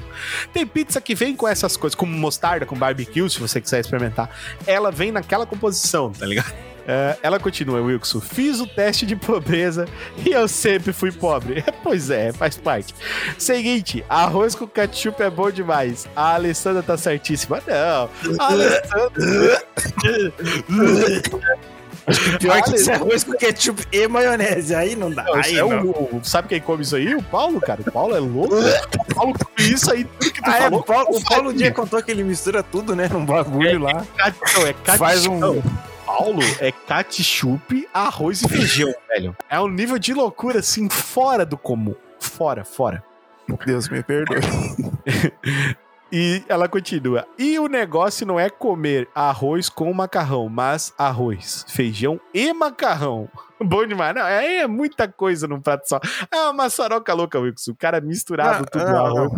Tem 0.53 0.67
pizza 0.67 1.01
que 1.01 1.15
vem 1.15 1.35
com 1.35 1.49
essas 1.49 1.77
coisas, 1.77 1.95
como 1.95 2.13
mostarda, 2.17 2.67
com 2.67 2.77
barbecue, 2.77 3.29
se 3.31 3.41
você 3.41 3.61
quiser 3.61 3.81
experimentar. 3.81 4.31
Ela 4.67 4.93
vem 4.93 5.11
naquela 5.11 5.47
composição, 5.47 6.13
tá 6.13 6.27
ligado? 6.27 6.53
É, 6.87 7.17
ela 7.23 7.39
continua, 7.39 7.81
Wilson. 7.81 8.21
Fiz 8.21 8.59
o 8.61 8.67
teste 8.67 9.07
de 9.07 9.15
pobreza 9.15 9.87
e 10.27 10.31
eu 10.31 10.49
sempre 10.49 10.93
fui 10.93 11.13
pobre. 11.13 11.65
pois 11.83 12.11
é, 12.11 12.33
faz 12.33 12.57
parte. 12.57 12.95
Seguinte, 13.39 14.05
arroz 14.09 14.55
com 14.55 14.67
ketchup 14.67 15.23
é 15.23 15.31
bom 15.31 15.51
demais. 15.51 16.09
A 16.17 16.35
Alessandra 16.35 16.83
tá 16.83 16.97
certíssima. 16.97 17.63
Não, 17.67 18.11
a 18.41 18.47
Alessandra. 18.53 19.63
Pior 22.41 22.61
que 22.65 22.75
isso 22.75 22.91
é 22.91 22.95
arroz 22.95 23.23
com 23.23 23.33
ketchup 23.33 23.87
e 23.93 24.09
maionese. 24.09 24.75
Aí 24.75 24.97
não 24.97 25.09
dá. 25.11 25.23
Não, 25.23 25.35
Aí 25.37 25.57
é 25.57 25.63
não. 25.63 25.91
o, 25.91 26.21
sabe 26.25 26.49
quem 26.49 26.61
come 26.61 26.83
isso 26.83 26.97
aí? 26.97 27.15
O 27.15 27.23
Paulo, 27.23 27.61
cara. 27.61 27.81
O 27.81 27.93
Paulo 27.93 28.17
é 28.17 28.19
louco. 28.19 28.57
o 28.57 29.15
Paulo 29.15 29.33
come 29.35 29.73
isso 29.73 29.93
aí, 29.93 30.05
tudo 30.05 30.33
que 30.33 30.43
tu 30.43 30.51
Ah, 30.51 30.57
é, 30.57 30.63
falou. 30.63 30.81
o 30.81 30.83
Paulo, 30.83 31.07
o 31.17 31.25
Paulo 31.25 31.51
um 31.51 31.55
dia 31.55 31.71
contou 31.71 32.03
que 32.03 32.11
ele 32.11 32.25
mistura 32.25 32.61
tudo, 32.61 32.97
né? 32.97 33.09
Num 33.09 33.25
bagulho 33.25 33.79
lá. 33.79 34.05
Cat- 34.17 34.35
não, 34.57 34.67
é 34.67 34.73
cat- 34.73 34.99
Faz 34.99 35.27
um- 35.27 35.63
Paulo 36.19 36.43
é 36.61 36.71
ketchup, 36.71 37.89
arroz 37.93 38.43
e 38.43 38.49
feijão, 38.49 38.95
velho. 39.09 39.35
É 39.49 39.59
um 39.59 39.67
nível 39.67 39.99
de 39.99 40.13
loucura, 40.13 40.59
assim, 40.59 40.87
fora 40.91 41.47
do 41.47 41.57
comum. 41.57 41.95
Fora, 42.21 42.67
fora. 42.67 43.03
Deus 43.65 43.89
me 43.89 44.03
perdoe. 44.03 44.39
E 46.15 46.45
ela 46.47 46.69
continua. 46.69 47.27
E 47.39 47.59
o 47.59 47.69
negócio 47.69 48.27
não 48.27 48.39
é 48.39 48.51
comer 48.51 49.09
arroz 49.15 49.71
com 49.71 49.91
macarrão, 49.95 50.47
mas 50.47 50.93
arroz, 50.99 51.65
feijão 51.67 52.21
e 52.35 52.53
macarrão. 52.53 53.31
Bom 53.61 53.87
demais. 53.87 54.15
Não, 54.15 54.27
é, 54.27 54.57
é 54.59 54.67
muita 54.67 55.09
coisa 55.09 55.47
num 55.47 55.61
prato 55.61 55.89
só. 55.89 56.01
É 56.31 56.37
uma 56.37 56.53
maçaroca 56.53 57.13
louca, 57.15 57.39
Wilson. 57.39 57.73
O 57.73 57.77
cara 57.77 58.01
misturado 58.01 58.59
Não, 58.59 58.65
tudo 58.65 58.85
não, 58.85 59.07
arroz. 59.07 59.33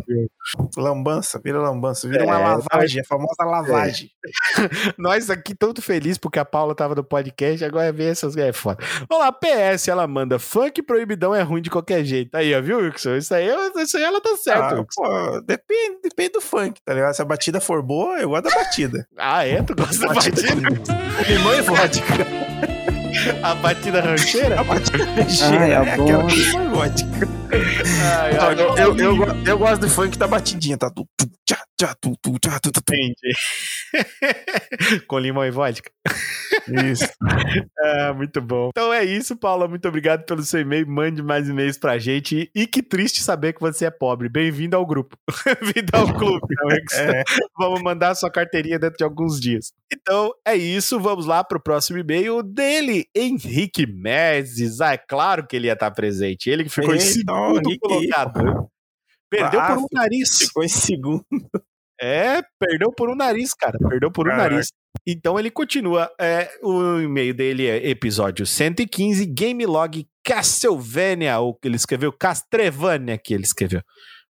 Lambança, 0.76 1.40
vira 1.42 1.58
lambança, 1.58 2.08
vira 2.08 2.24
uma 2.24 2.38
É, 2.38 2.38
lavagem, 2.38 3.00
a 3.00 3.04
famosa 3.04 3.44
lavagem. 3.44 4.10
Nós 4.98 5.30
aqui 5.30 5.54
todo 5.54 5.80
feliz 5.80 6.18
porque 6.18 6.38
a 6.38 6.44
Paula 6.44 6.74
tava 6.74 6.94
no 6.94 7.04
podcast, 7.04 7.64
agora 7.64 7.92
vem 7.92 8.08
essas 8.08 8.36
é 8.36 8.52
foda. 8.52 8.82
Vamos 9.08 9.24
lá, 9.24 9.32
PS, 9.32 9.88
ela 9.88 10.06
manda 10.06 10.38
funk 10.38 10.82
proibidão 10.82 11.34
é 11.34 11.42
ruim 11.42 11.62
de 11.62 11.70
qualquer 11.70 12.04
jeito. 12.04 12.34
Aí, 12.34 12.54
ó, 12.54 12.60
viu, 12.60 12.78
Wilson? 12.78 13.16
Isso 13.16 13.34
aí, 13.34 13.48
isso 13.76 13.96
aí 13.96 14.02
ela 14.02 14.20
tá 14.20 14.36
certa, 14.36 14.80
Ah, 14.80 14.84
pô, 14.94 15.40
depende, 15.40 16.00
depende 16.02 16.30
do 16.32 16.40
funk, 16.40 16.80
tá 16.84 16.94
ligado? 16.94 17.14
Se 17.14 17.22
a 17.22 17.24
batida 17.24 17.60
for 17.60 17.82
boa, 17.82 18.18
eu 18.18 18.28
gosto 18.28 18.44
da 18.44 18.54
batida. 18.54 19.06
Ah, 19.16 19.46
é? 19.46 19.62
Tu 19.62 19.74
gosta 19.74 20.06
da 20.06 20.14
batida? 20.14 20.40
Limão 21.28 21.54
e 21.54 21.62
vodka. 21.62 22.04
A 23.42 23.54
batida 23.54 24.00
rancheira? 24.02 24.60
A 24.60 24.64
batida 24.64 25.04
Ai, 25.16 25.28
cheia, 25.28 25.80
a 25.80 25.84
é 25.84 25.90
aquela 25.92 25.96
boa. 25.96 26.22
com 26.22 26.28
limão 26.28 26.64
e 26.64 26.68
vodka. 26.68 27.28
Ai, 27.56 28.36
ai, 28.36 28.54
eu, 28.60 28.76
eu, 28.76 28.96
eu, 28.98 29.16
go- 29.16 29.48
eu 29.48 29.58
gosto 29.58 29.82
do 29.82 29.88
funk 29.90 30.18
da 30.18 30.26
batidinha, 30.26 30.76
tá? 30.76 30.90
Tu, 30.90 31.06
tu, 31.16 31.26
tchá, 31.46 31.62
tchá, 31.78 31.94
tu, 32.00 32.14
tu, 32.20 32.38
tchá, 32.40 32.58
tu, 32.60 32.72
tu, 32.72 32.80
tu. 32.82 32.94
Entendi. 32.94 33.14
Com 35.06 35.18
limão 35.18 35.44
e 35.44 35.50
vodka. 35.50 35.90
Isso. 36.90 37.08
Ah, 37.86 38.14
muito 38.14 38.40
bom. 38.40 38.70
Então 38.70 38.90
é 38.94 39.04
isso, 39.04 39.36
Paula. 39.36 39.68
Muito 39.68 39.86
obrigado 39.86 40.24
pelo 40.24 40.42
seu 40.42 40.60
e-mail. 40.60 40.86
Mande 40.88 41.22
mais 41.22 41.46
e-mails 41.50 41.76
pra 41.76 41.98
gente. 41.98 42.50
E 42.54 42.66
que 42.66 42.82
triste 42.82 43.20
saber 43.20 43.52
que 43.52 43.60
você 43.60 43.84
é 43.84 43.90
pobre. 43.90 44.26
Bem-vindo 44.30 44.74
ao 44.74 44.86
grupo. 44.86 45.18
Bem-vindo 45.60 45.90
ao 45.92 46.14
clube. 46.14 46.46
É. 46.94 47.22
Vamos 47.58 47.82
mandar 47.82 48.10
a 48.10 48.14
sua 48.14 48.30
carteirinha 48.30 48.78
dentro 48.78 48.96
de 48.96 49.04
alguns 49.04 49.38
dias. 49.38 49.70
Então 49.92 50.32
é 50.46 50.56
isso. 50.56 50.98
Vamos 50.98 51.26
lá 51.26 51.44
pro 51.44 51.60
próximo 51.62 51.98
e-mail 51.98 52.42
dele, 52.42 53.06
Henrique 53.14 53.86
Meses. 53.86 54.80
Ah, 54.80 54.94
é 54.94 54.98
claro 54.98 55.46
que 55.46 55.54
ele 55.56 55.66
ia 55.66 55.74
estar 55.74 55.90
presente. 55.90 56.48
Ele 56.48 56.64
que 56.64 56.70
ficou 56.70 56.94
em 56.94 56.98
Eita, 56.98 57.12
segundo 57.48 57.78
colocado. 57.80 58.68
Perdeu 59.30 59.60
Ah, 59.60 59.74
por 59.74 59.78
um 59.78 59.86
nariz. 59.92 60.38
Ficou 60.38 60.64
em 60.64 60.68
segundo. 60.68 61.24
É, 62.02 62.42
perdeu 62.58 62.92
por 62.92 63.08
um 63.08 63.14
nariz, 63.14 63.54
cara. 63.54 63.78
Perdeu 63.78 64.10
por 64.10 64.26
um 64.26 64.30
Caraca. 64.30 64.50
nariz. 64.50 64.72
Então 65.06 65.38
ele 65.38 65.48
continua. 65.48 66.10
É, 66.20 66.50
o 66.60 66.98
e-mail 67.00 67.32
dele 67.32 67.68
é 67.68 67.88
episódio 67.88 68.44
115, 68.44 69.24
Game 69.26 69.64
Log 69.64 70.04
Castlevania, 70.24 71.38
ou 71.38 71.56
ele 71.64 71.76
escreveu 71.76 72.12
Castrevania 72.12 73.16
que 73.16 73.32
ele 73.32 73.44
escreveu. 73.44 73.80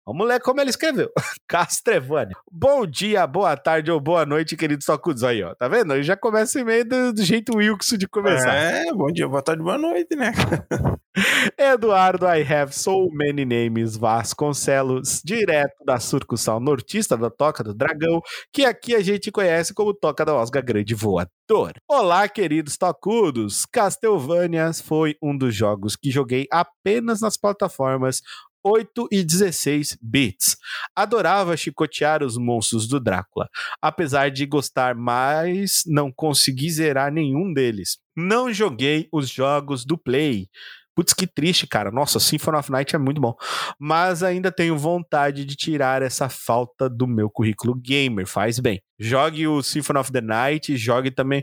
Vamos 0.07 0.29
ler 0.29 0.39
como 0.41 0.61
ele 0.61 0.69
escreveu. 0.69 1.11
Castrevania. 1.49 2.37
Bom 2.53 2.87
dia, 2.87 3.27
boa 3.27 3.57
tarde 3.57 3.91
ou 3.91 3.99
boa 3.99 4.27
noite, 4.27 4.55
queridos 4.55 4.85
tocudos. 4.85 5.25
Aí, 5.25 5.43
ó. 5.43 5.55
Tá 5.55 5.67
vendo? 5.67 5.95
Ele 5.95 6.03
já 6.03 6.15
começa 6.15 6.59
o 6.59 6.61
e-mail 6.61 6.85
do, 6.85 7.13
do 7.15 7.23
jeito 7.23 7.57
Wilkson 7.57 7.97
de 7.97 8.07
começar. 8.07 8.55
É, 8.55 8.93
bom 8.93 9.07
dia, 9.07 9.27
boa 9.27 9.41
tarde, 9.41 9.63
boa 9.63 9.79
noite, 9.79 10.15
né? 10.15 10.33
Eduardo, 11.57 12.27
I 12.27 12.43
have 12.43 12.75
so 12.75 13.09
many 13.13 13.47
names 13.47 13.97
Vasconcelos, 13.97 15.23
direto 15.25 15.83
da 15.87 15.99
surcussal 15.99 16.61
nortista 16.61 17.17
da 17.17 17.31
Toca 17.31 17.65
do 17.65 17.73
Dragão, 17.73 18.21
que 18.53 18.65
aqui 18.67 18.95
a 18.95 19.01
gente 19.01 19.31
conhece 19.31 19.73
como 19.73 19.95
Toca 19.95 20.25
da 20.25 20.35
Osga 20.35 20.61
Grande 20.61 20.95
Voador. 20.95 21.73
Olá, 21.89 22.29
queridos 22.29 22.77
tocudos! 22.77 23.65
Castlevanias 23.65 24.83
foi 24.83 25.17
um 25.23 25.37
dos 25.37 25.55
jogos 25.55 25.97
que 25.97 26.11
joguei 26.11 26.47
apenas 26.51 27.21
nas 27.21 27.39
plataformas 27.39 28.21
8 28.65 29.09
e 29.13 29.23
16 29.23 29.99
bits. 30.01 30.57
Adorava 30.97 31.57
chicotear 31.57 32.23
os 32.23 32.39
monstros 32.39 32.89
do 32.89 32.99
Drácula. 32.99 33.49
Apesar 33.83 34.31
de 34.31 34.47
gostar 34.47 34.95
mais, 34.95 35.83
não 35.87 36.11
consegui 36.11 36.71
zerar 36.71 37.13
nenhum 37.13 37.53
deles. 37.53 37.99
Não 38.17 38.53
joguei 38.53 39.09
os 39.13 39.29
jogos 39.29 39.85
do 39.85 39.99
Play. 39.99 40.49
Putz, 40.95 41.13
que 41.13 41.27
triste, 41.27 41.67
cara. 41.67 41.91
Nossa, 41.91 42.21
Symphony 42.21 42.57
of 42.57 42.71
Night 42.71 42.95
é 42.95 42.99
muito 42.99 43.21
bom. 43.21 43.35
Mas 43.79 44.23
ainda 44.23 44.53
tenho 44.53 44.79
vontade 44.79 45.45
de 45.45 45.57
tirar 45.57 46.03
essa 46.03 46.29
falta 46.29 46.89
do 46.89 47.07
meu 47.07 47.29
currículo 47.29 47.75
gamer. 47.75 48.27
Faz 48.27 48.61
bem. 48.61 48.81
Jogue 48.99 49.49
o 49.49 49.61
Symphony 49.61 49.99
of 49.99 50.13
the 50.13 50.21
Night, 50.21 50.77
jogue 50.77 51.11
também. 51.11 51.43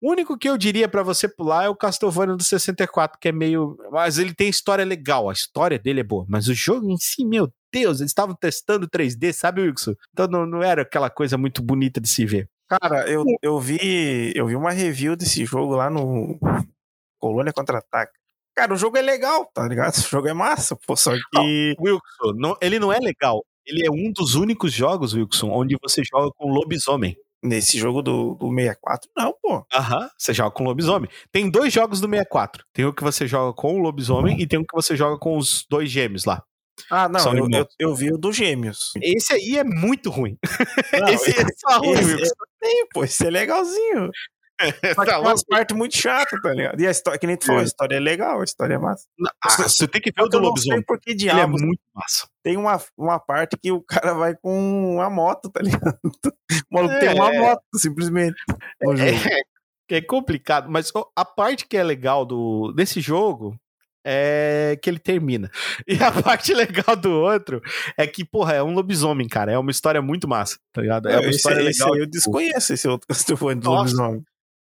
O 0.00 0.10
único 0.12 0.38
que 0.38 0.48
eu 0.48 0.56
diria 0.56 0.88
pra 0.88 1.02
você 1.02 1.28
pular 1.28 1.64
é 1.64 1.68
o 1.68 1.76
Castlevania 1.76 2.34
do 2.36 2.42
64, 2.42 3.18
que 3.20 3.28
é 3.28 3.32
meio. 3.32 3.76
Mas 3.92 4.18
ele 4.18 4.32
tem 4.34 4.48
história 4.48 4.84
legal, 4.84 5.28
a 5.28 5.32
história 5.32 5.78
dele 5.78 6.00
é 6.00 6.04
boa. 6.04 6.24
Mas 6.28 6.48
o 6.48 6.54
jogo 6.54 6.90
em 6.90 6.96
si, 6.96 7.24
meu 7.24 7.52
Deus, 7.72 8.00
eles 8.00 8.10
estavam 8.10 8.34
testando 8.34 8.88
3D, 8.88 9.32
sabe, 9.32 9.60
Wilson? 9.62 9.94
Então 10.12 10.26
não, 10.26 10.46
não 10.46 10.62
era 10.62 10.82
aquela 10.82 11.10
coisa 11.10 11.36
muito 11.36 11.62
bonita 11.62 12.00
de 12.00 12.08
se 12.08 12.24
ver. 12.24 12.48
Cara, 12.68 13.08
eu, 13.10 13.24
eu 13.42 13.58
vi 13.60 14.32
eu 14.34 14.46
vi 14.46 14.56
uma 14.56 14.70
review 14.70 15.16
desse 15.16 15.44
jogo 15.44 15.74
lá 15.74 15.90
no 15.90 16.38
Colônia 17.18 17.52
Contra-Ataque. 17.52 18.12
Cara, 18.54 18.74
o 18.74 18.76
jogo 18.76 18.96
é 18.96 19.02
legal, 19.02 19.46
tá 19.52 19.66
ligado? 19.68 19.94
O 19.96 20.00
jogo 20.08 20.28
é 20.28 20.32
massa, 20.34 20.76
pô, 20.86 20.96
só 20.96 21.12
que... 21.12 21.74
Wilson, 21.80 22.34
não- 22.36 22.56
ele 22.60 22.78
não 22.78 22.92
é 22.92 22.98
legal. 22.98 23.44
Ele 23.66 23.86
é 23.86 23.90
um 23.90 24.12
dos 24.12 24.34
únicos 24.34 24.72
jogos, 24.72 25.14
Wilson, 25.14 25.50
onde 25.50 25.76
você 25.82 26.02
joga 26.04 26.30
com 26.36 26.48
lobisomem. 26.48 27.16
Nesse 27.42 27.78
jogo 27.78 28.02
do, 28.02 28.34
do 28.34 28.54
64, 28.54 29.10
não, 29.16 29.34
pô. 29.40 29.64
Aham, 29.72 30.10
você 30.18 30.34
joga 30.34 30.50
com 30.50 30.64
lobisomem. 30.64 31.08
Tem 31.32 31.50
dois 31.50 31.72
jogos 31.72 32.00
do 32.00 32.08
64. 32.08 32.64
Tem 32.72 32.84
o 32.84 32.92
que 32.92 33.02
você 33.02 33.26
joga 33.26 33.54
com 33.54 33.74
o 33.76 33.78
lobisomem 33.78 34.38
e 34.40 34.46
tem 34.46 34.58
o 34.58 34.62
que 34.66 34.74
você 34.74 34.94
joga 34.94 35.18
com 35.18 35.38
os 35.38 35.64
dois 35.68 35.90
gêmeos 35.90 36.24
lá. 36.26 36.42
Ah, 36.90 37.08
não, 37.08 37.20
eu, 37.36 37.46
eu, 37.60 37.66
eu 37.78 37.94
vi 37.94 38.10
o 38.12 38.16
dos 38.16 38.34
Gêmeos. 38.36 38.92
Esse 39.02 39.34
aí 39.34 39.58
é 39.58 39.64
muito 39.64 40.08
ruim. 40.10 40.38
Não, 40.98 41.08
esse 41.12 41.30
é 41.30 41.44
só 41.58 41.78
ruim, 41.78 41.90
esse- 41.92 42.14
Wilson. 42.14 42.34
Tem, 42.60 42.86
pô, 42.92 43.04
esse 43.04 43.26
é 43.26 43.30
legalzinho. 43.30 44.10
Só 44.94 45.04
que 45.04 45.10
Tá 45.10 45.20
umas 45.20 45.44
partes 45.44 45.76
muito 45.76 45.96
chatas, 45.96 46.40
tá 46.40 46.52
ligado? 46.52 46.80
E 46.80 46.86
a 46.86 46.90
história, 46.90 47.18
que 47.18 47.26
nem 47.26 47.36
tu 47.36 47.46
falou, 47.46 47.60
a 47.62 47.64
história 47.64 47.96
é 47.96 48.00
legal, 48.00 48.40
a 48.40 48.44
história 48.44 48.74
é 48.74 48.78
massa. 48.78 49.04
Ah, 49.44 49.50
você 49.68 49.88
tem 49.88 50.00
que 50.00 50.12
ver 50.14 50.22
o 50.22 50.28
do 50.28 50.38
lobisomem. 50.38 50.82
por 50.82 51.00
que 51.00 51.10
Ele 51.12 51.28
é 51.30 51.46
muito 51.46 51.80
massa. 51.94 52.28
tem 52.42 52.56
uma, 52.56 52.80
uma 52.96 53.18
parte 53.18 53.56
que 53.56 53.72
o 53.72 53.80
cara 53.82 54.12
vai 54.14 54.34
com 54.36 54.94
uma 54.96 55.08
moto, 55.10 55.50
tá 55.50 55.60
ligado? 55.62 55.98
O 56.70 56.74
maluco 56.74 56.98
tem 57.00 57.14
uma 57.14 57.32
É. 57.34 57.38
moto, 57.38 57.62
simplesmente. 57.76 58.36
É, 59.88 59.96
é 59.96 60.00
complicado, 60.00 60.68
mas 60.70 60.92
a 61.16 61.24
parte 61.24 61.66
que 61.66 61.76
é 61.76 61.82
legal 61.82 62.24
do, 62.24 62.72
desse 62.72 63.00
jogo 63.00 63.56
é 64.04 64.78
que 64.82 64.88
ele 64.88 64.98
termina. 64.98 65.50
E 65.86 66.02
a 66.02 66.10
parte 66.10 66.54
legal 66.54 66.96
do 66.96 67.10
outro 67.12 67.60
é 67.96 68.06
que, 68.06 68.24
porra, 68.24 68.54
é 68.54 68.62
um 68.62 68.72
lobisomem, 68.74 69.28
cara. 69.28 69.52
É 69.52 69.58
uma 69.58 69.70
história 69.70 70.00
muito 70.00 70.26
massa, 70.28 70.58
tá 70.72 70.80
ligado? 70.80 71.08
É 71.08 71.16
uma 71.18 71.26
esse, 71.28 71.36
história 71.36 71.68
esse 71.68 71.82
legal. 71.82 71.96
eu 71.98 72.06
desconheço, 72.06 72.72
esse 72.72 72.88
outro 72.88 73.06
Castlevania 73.08 73.56
do 73.60 73.64
Nossa. 73.64 73.78
lobisomem. 73.96 74.24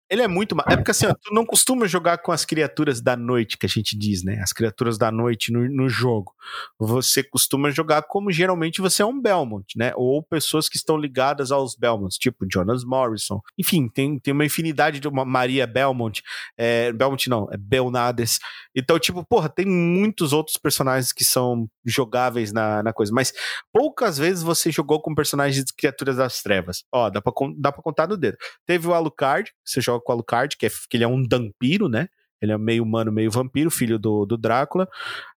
Ele 0.10 0.22
é 0.22 0.28
muito. 0.28 0.56
É 0.68 0.76
porque 0.76 0.92
assim, 0.92 1.08
ó, 1.08 1.14
tu 1.14 1.34
não 1.34 1.46
costuma 1.46 1.88
jogar 1.88 2.20
com 2.20 2.32
as 2.32 2.46
criaturas 2.46 3.02
da 3.02 3.18
noite, 3.18 3.58
que 3.58 3.66
a 3.66 3.70
gente 3.70 3.98
diz, 3.98 4.24
né? 4.24 4.40
As 4.42 4.54
criaturas 4.54 4.98
da 4.98 5.12
noite 5.12 5.52
no, 5.52 5.68
no 5.68 5.90
jogo. 5.90 6.32
Você 6.80 7.24
costuma 7.24 7.72
jogar 7.72 8.04
como 8.04 8.32
geralmente 8.32 8.82
você 8.82 9.02
é 9.02 9.06
um 9.06 9.20
Belmont, 9.20 9.66
né? 9.76 9.94
Ou 9.96 10.22
pessoas 10.22 10.70
que 10.70 10.78
estão 10.78 10.96
ligadas 10.96 11.52
aos 11.52 11.76
Belmonts, 11.76 12.18
tipo 12.18 12.46
Jonas 12.52 12.84
Morrison. 12.84 13.42
Enfim, 13.58 13.90
tem, 13.90 14.20
tem 14.20 14.34
uma 14.34 14.46
infinidade 14.46 15.00
de 15.00 15.08
uma 15.08 15.26
Maria 15.26 15.66
Belmont. 15.66 16.22
É, 16.56 16.92
Belmont 16.94 17.28
não, 17.28 17.48
é 17.52 17.58
Belnades. 17.58 18.40
Então, 18.76 19.00
tipo, 19.00 19.26
porra, 19.26 19.50
tem 19.50 19.66
muitos 19.66 20.34
outros 20.34 20.58
personagens 20.58 21.12
que 21.12 21.24
são 21.24 21.68
jogáveis 21.84 22.54
na, 22.54 22.84
na 22.84 22.94
coisa. 22.94 23.12
Mas 23.12 23.34
poucas 23.74 24.18
vezes 24.20 24.44
você 24.44 24.70
jogou 24.70 25.02
com 25.02 25.16
personagens 25.16 25.66
de 25.66 25.74
criaturas 25.74 26.18
das 26.18 26.44
trevas. 26.44 26.84
Ó, 26.92 27.10
dá 27.10 27.22
pra, 27.22 27.34
dá 27.58 27.72
pra 27.72 27.82
contar 27.82 28.08
no 28.08 28.18
dedo. 28.18 28.38
Teve 28.68 28.88
o 28.88 28.94
Alucard, 28.94 29.52
você 29.66 29.82
joga 29.82 29.95
com 30.02 30.12
o 30.12 30.16
Alucard, 30.16 30.56
que, 30.58 30.66
é, 30.66 30.70
que 30.90 30.98
ele 30.98 31.04
é 31.04 31.08
um 31.08 31.24
vampiro, 31.30 31.88
né? 31.90 32.08
Ele 32.42 32.52
é 32.52 32.58
meio 32.58 32.84
humano, 32.84 33.12
meio 33.12 33.32
vampiro, 33.32 33.72
filho 33.72 33.98
do, 33.98 34.26
do 34.26 34.38
Drácula. 34.38 34.88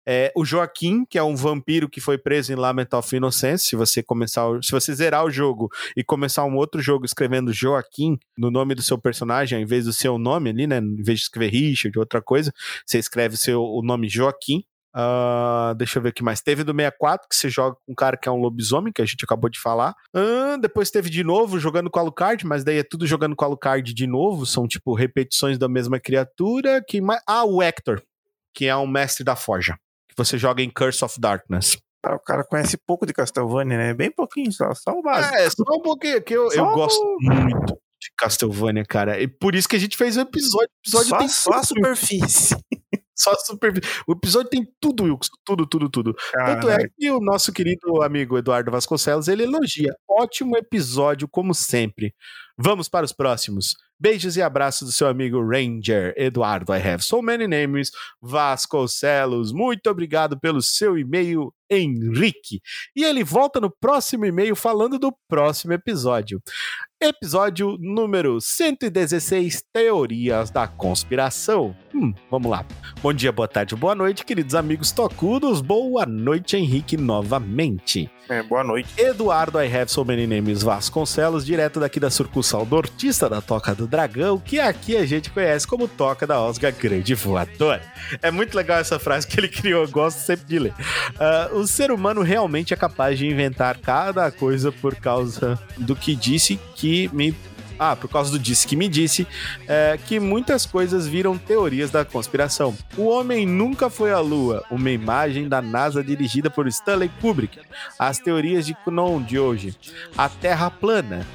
É, 0.05 0.31
o 0.35 0.43
Joaquim, 0.43 1.05
que 1.09 1.17
é 1.17 1.23
um 1.23 1.35
vampiro 1.35 1.89
que 1.89 2.01
foi 2.01 2.17
preso 2.17 2.51
em 2.51 2.55
Lament 2.55 2.89
of 2.93 3.15
Innocence. 3.15 3.65
Se 3.67 3.75
você 3.75 4.03
começar, 4.03 4.47
o- 4.47 4.61
se 4.61 4.71
você 4.71 4.93
zerar 4.93 5.23
o 5.25 5.31
jogo 5.31 5.69
e 5.95 6.03
começar 6.03 6.43
um 6.43 6.55
outro 6.55 6.81
jogo 6.81 7.05
escrevendo 7.05 7.53
Joaquim 7.53 8.17
no 8.37 8.51
nome 8.51 8.75
do 8.75 8.81
seu 8.81 8.97
personagem, 8.97 9.57
ao 9.57 9.63
invés 9.63 9.85
do 9.85 9.93
seu 9.93 10.17
nome 10.17 10.49
ali, 10.49 10.67
né? 10.67 10.77
Em 10.79 11.01
vez 11.01 11.19
de 11.19 11.23
escrever 11.23 11.51
Richard, 11.51 11.97
outra 11.97 12.21
coisa, 12.21 12.51
você 12.85 12.99
escreve 12.99 13.37
seu, 13.37 13.63
o 13.63 13.81
nome 13.81 14.07
Joaquim. 14.09 14.63
Ah, 14.93 15.73
deixa 15.77 15.99
eu 15.99 16.03
ver 16.03 16.09
o 16.09 16.13
que 16.13 16.23
mais. 16.23 16.41
Teve 16.41 16.63
do 16.63 16.71
64, 16.73 17.27
que 17.29 17.35
você 17.35 17.49
joga 17.49 17.75
com 17.85 17.91
um 17.91 17.95
cara 17.95 18.17
que 18.17 18.27
é 18.27 18.31
um 18.31 18.37
lobisomem, 18.37 18.91
que 18.91 19.01
a 19.01 19.05
gente 19.05 19.23
acabou 19.23 19.49
de 19.49 19.59
falar. 19.59 19.93
Ah, 20.13 20.57
depois 20.59 20.89
teve 20.89 21.09
de 21.09 21.23
novo 21.23 21.59
jogando 21.59 21.89
com 21.89 21.99
a 21.99 22.01
Alucard, 22.01 22.45
mas 22.45 22.63
daí 22.63 22.79
é 22.79 22.83
tudo 22.83 23.05
jogando 23.05 23.35
com 23.35 23.45
a 23.45 23.47
Alucard 23.47 23.93
de 23.93 24.07
novo. 24.07 24.45
São 24.45 24.67
tipo 24.67 24.93
repetições 24.95 25.57
da 25.57 25.67
mesma 25.69 25.99
criatura. 25.99 26.83
Que 26.87 27.01
mais... 27.01 27.21
Ah, 27.27 27.45
o 27.45 27.61
Hector, 27.61 28.01
que 28.53 28.65
é 28.65 28.75
um 28.75 28.87
mestre 28.87 29.23
da 29.23 29.35
forja. 29.35 29.77
Que 30.07 30.15
você 30.17 30.37
joga 30.37 30.61
em 30.63 30.69
Curse 30.69 31.05
of 31.05 31.19
Darkness. 31.19 31.77
Ah, 32.03 32.15
O 32.15 32.19
cara 32.19 32.43
conhece 32.43 32.77
pouco 32.77 33.05
de 33.05 33.13
Castlevania, 33.13 33.77
né? 33.77 33.93
Bem 33.93 34.11
pouquinho, 34.11 34.51
só, 34.51 34.73
só 34.73 34.91
o 34.91 35.01
básico. 35.01 35.35
É, 35.35 35.49
só 35.49 35.63
um 35.69 35.81
pouquinho, 35.81 36.21
que 36.23 36.33
eu, 36.33 36.49
Só 36.49 36.65
eu 36.65 36.73
gosto 36.73 37.17
muito 37.19 37.73
de 38.01 38.09
Castlevania, 38.17 38.85
cara. 38.85 39.19
E 39.21 39.27
por 39.27 39.53
isso 39.53 39.67
que 39.67 39.75
a 39.75 39.79
gente 39.79 39.97
fez 39.97 40.15
o 40.15 40.21
episódio. 40.21 40.69
Episódio 40.83 41.09
só, 41.09 41.17
tem 41.17 41.27
só 41.27 41.51
a 41.53 41.63
superfície. 41.63 42.55
Só 43.19 43.33
super. 43.35 43.73
O 44.07 44.13
episódio 44.13 44.49
tem 44.49 44.67
tudo, 44.79 45.03
Wilson. 45.03 45.33
Tudo, 45.45 45.67
tudo, 45.67 45.89
tudo. 45.89 46.15
Tanto 46.33 46.69
é 46.69 46.87
que 46.97 47.11
o 47.11 47.19
nosso 47.19 47.51
querido 47.51 48.01
amigo 48.01 48.37
Eduardo 48.37 48.71
Vasconcelos, 48.71 49.27
ele 49.27 49.43
elogia. 49.43 49.93
Ótimo 50.07 50.57
episódio, 50.57 51.27
como 51.27 51.53
sempre. 51.53 52.13
Vamos 52.61 52.89
para 52.89 53.05
os 53.05 53.13
próximos. 53.13 53.77
Beijos 53.97 54.35
e 54.35 54.41
abraços 54.41 54.87
do 54.89 54.91
seu 54.91 55.07
amigo 55.07 55.41
Ranger 55.41 56.13
Eduardo. 56.17 56.73
I 56.73 56.77
have 56.77 57.01
so 57.01 57.21
many 57.21 57.47
names. 57.47 57.89
Vasconcelos, 58.21 59.53
muito 59.53 59.89
obrigado 59.89 60.37
pelo 60.37 60.61
seu 60.61 60.97
e-mail, 60.97 61.53
Henrique. 61.69 62.61
E 62.95 63.03
ele 63.03 63.23
volta 63.23 63.61
no 63.61 63.69
próximo 63.69 64.25
e-mail 64.25 64.55
falando 64.57 64.99
do 64.99 65.13
próximo 65.27 65.73
episódio. 65.73 66.41
Episódio 67.01 67.77
número 67.79 68.41
116, 68.41 69.63
Teorias 69.71 70.49
da 70.49 70.67
Conspiração. 70.67 71.75
Hum, 71.93 72.13
vamos 72.29 72.51
lá. 72.51 72.65
Bom 73.01 73.13
dia, 73.13 73.31
boa 73.31 73.47
tarde, 73.47 73.75
boa 73.75 73.95
noite, 73.95 74.25
queridos 74.25 74.55
amigos 74.55 74.91
tocudos. 74.91 75.61
Boa 75.61 76.05
noite, 76.05 76.57
Henrique, 76.57 76.97
novamente. 76.97 78.09
É, 78.27 78.43
boa 78.43 78.63
noite. 78.63 78.89
Eduardo 78.97 79.61
I 79.61 79.73
Have 79.73 79.91
So 79.91 80.03
Many 80.03 80.27
Names 80.27 80.61
Vasconcelos, 80.61 81.45
direto 81.45 81.79
daqui 81.79 81.99
da 81.99 82.09
sucursal 82.09 82.48
nortista 82.57 83.29
da 83.29 83.41
Toca 83.41 83.75
do 83.75 83.87
Dragão, 83.87 84.39
que 84.39 84.59
aqui 84.59 84.97
a 84.97 85.05
gente 85.05 85.29
conhece 85.29 85.67
como 85.67 85.87
Toca 85.87 86.25
da 86.25 86.39
Osga 86.41 86.71
Grande 86.71 87.13
Voadora. 87.13 87.81
É 88.21 88.31
muito 88.31 88.55
legal 88.55 88.79
essa 88.79 88.97
frase 88.99 89.27
que 89.27 89.39
ele 89.39 89.47
criou, 89.47 89.83
eu 89.83 89.89
gosto 89.89 90.17
sempre 90.17 90.45
de 90.45 90.59
ler. 90.59 90.73
Ah, 91.19 91.49
o 91.53 91.67
ser 91.67 91.91
humano 91.91 92.21
realmente 92.21 92.73
é 92.73 92.77
capaz 92.77 93.17
de 93.17 93.27
inventar 93.27 93.77
cada 93.77 94.31
coisa 94.31 94.71
por 94.71 94.95
causa 94.95 95.59
do 95.77 95.95
que 95.95 96.15
disse 96.15 96.59
que 96.75 97.09
me. 97.13 97.35
Ah, 97.77 97.95
por 97.95 98.09
causa 98.09 98.29
do 98.29 98.37
disse 98.37 98.67
que 98.67 98.75
me 98.75 98.89
disse, 98.89 99.25
é, 99.65 99.97
que 100.05 100.19
muitas 100.19 100.65
coisas 100.65 101.07
viram 101.07 101.37
teorias 101.37 101.89
da 101.89 102.03
conspiração. 102.03 102.75
O 102.97 103.05
homem 103.05 103.45
nunca 103.45 103.89
foi 103.89 104.11
à 104.11 104.19
Lua, 104.19 104.65
uma 104.69 104.89
imagem 104.89 105.47
da 105.47 105.61
NASA 105.61 106.03
dirigida 106.03 106.49
por 106.49 106.67
Stanley 106.67 107.09
Kubrick. 107.21 107.57
As 107.97 108.19
teorias 108.19 108.65
de 108.65 108.73
Kunon 108.73 109.21
de 109.21 109.39
hoje. 109.39 109.73
A 110.17 110.27
Terra 110.27 110.69
plana. 110.69 111.25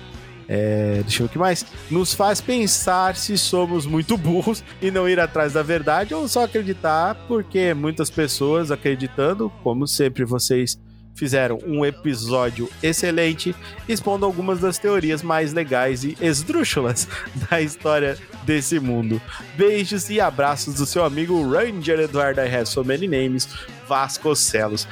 É, 0.48 1.00
deixa 1.02 1.22
eu 1.22 1.26
ver 1.26 1.30
o 1.30 1.32
que 1.32 1.38
mais. 1.38 1.64
Nos 1.90 2.14
faz 2.14 2.40
pensar 2.40 3.16
se 3.16 3.36
somos 3.38 3.86
muito 3.86 4.16
burros 4.16 4.62
e 4.80 4.90
não 4.90 5.08
ir 5.08 5.18
atrás 5.18 5.52
da 5.52 5.62
verdade 5.62 6.14
ou 6.14 6.28
só 6.28 6.44
acreditar, 6.44 7.14
porque 7.26 7.74
muitas 7.74 8.10
pessoas 8.10 8.70
acreditando, 8.70 9.50
como 9.62 9.86
sempre 9.86 10.24
vocês 10.24 10.78
fizeram 11.14 11.58
um 11.66 11.84
episódio 11.84 12.68
excelente 12.82 13.54
expondo 13.88 14.24
algumas 14.26 14.58
das 14.60 14.78
teorias 14.78 15.22
mais 15.22 15.52
legais 15.52 16.04
e 16.04 16.16
esdrúxulas 16.20 17.06
da 17.50 17.60
história 17.60 18.18
desse 18.44 18.78
mundo. 18.80 19.20
Beijos 19.56 20.10
e 20.10 20.20
abraços 20.20 20.74
do 20.74 20.84
seu 20.86 21.04
amigo 21.04 21.48
Ranger 21.50 22.00
Eduardo 22.00 22.40
I 22.40 22.54
Have 22.54 22.66
So 22.66 22.84
Many 22.84 23.06
Names, 23.08 23.48
Vasconcelos. 23.88 24.88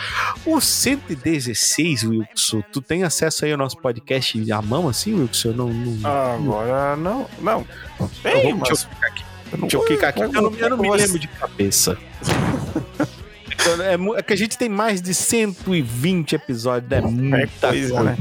O 0.46 0.60
116, 0.60 2.04
Wilson, 2.04 2.62
tu 2.72 2.80
tem 2.80 3.02
acesso 3.04 3.44
aí 3.44 3.52
ao 3.52 3.58
nosso 3.58 3.76
podcast 3.78 4.52
à 4.52 4.62
mão 4.62 4.88
assim, 4.88 5.14
Wilson? 5.14 5.48
Eu 5.48 5.54
não. 5.54 5.68
não... 5.72 6.08
Agora 6.10 6.96
não. 6.96 7.26
Não. 7.40 7.66
Eu 8.00 8.10
Tem, 8.22 8.42
vou- 8.54 8.56
mas. 8.68 8.86
deixa 8.86 8.86
eu 8.86 8.90
clicar 8.90 9.10
aqui. 9.10 9.24
eu 9.52 9.58
não 9.58 9.60
Deixa 9.68 9.76
eu 9.76 9.82
clicar 9.84 10.10
aqui. 10.10 10.20
Eu 10.22 10.32
não, 10.32 10.54
eu 10.54 10.70
não 10.70 10.76
me 10.78 10.90
lembro 10.90 11.18
de 11.18 11.28
cabeça. 11.28 11.98
É, 13.80 14.18
é 14.18 14.22
que 14.22 14.32
a 14.32 14.36
gente 14.36 14.58
tem 14.58 14.68
mais 14.68 15.00
de 15.00 15.14
120 15.14 16.34
episódios, 16.34 16.90
é 16.90 16.96
É 16.98 17.00
muita 17.00 17.68
coisa, 17.68 17.94
coisa. 17.94 18.02
né? 18.04 18.16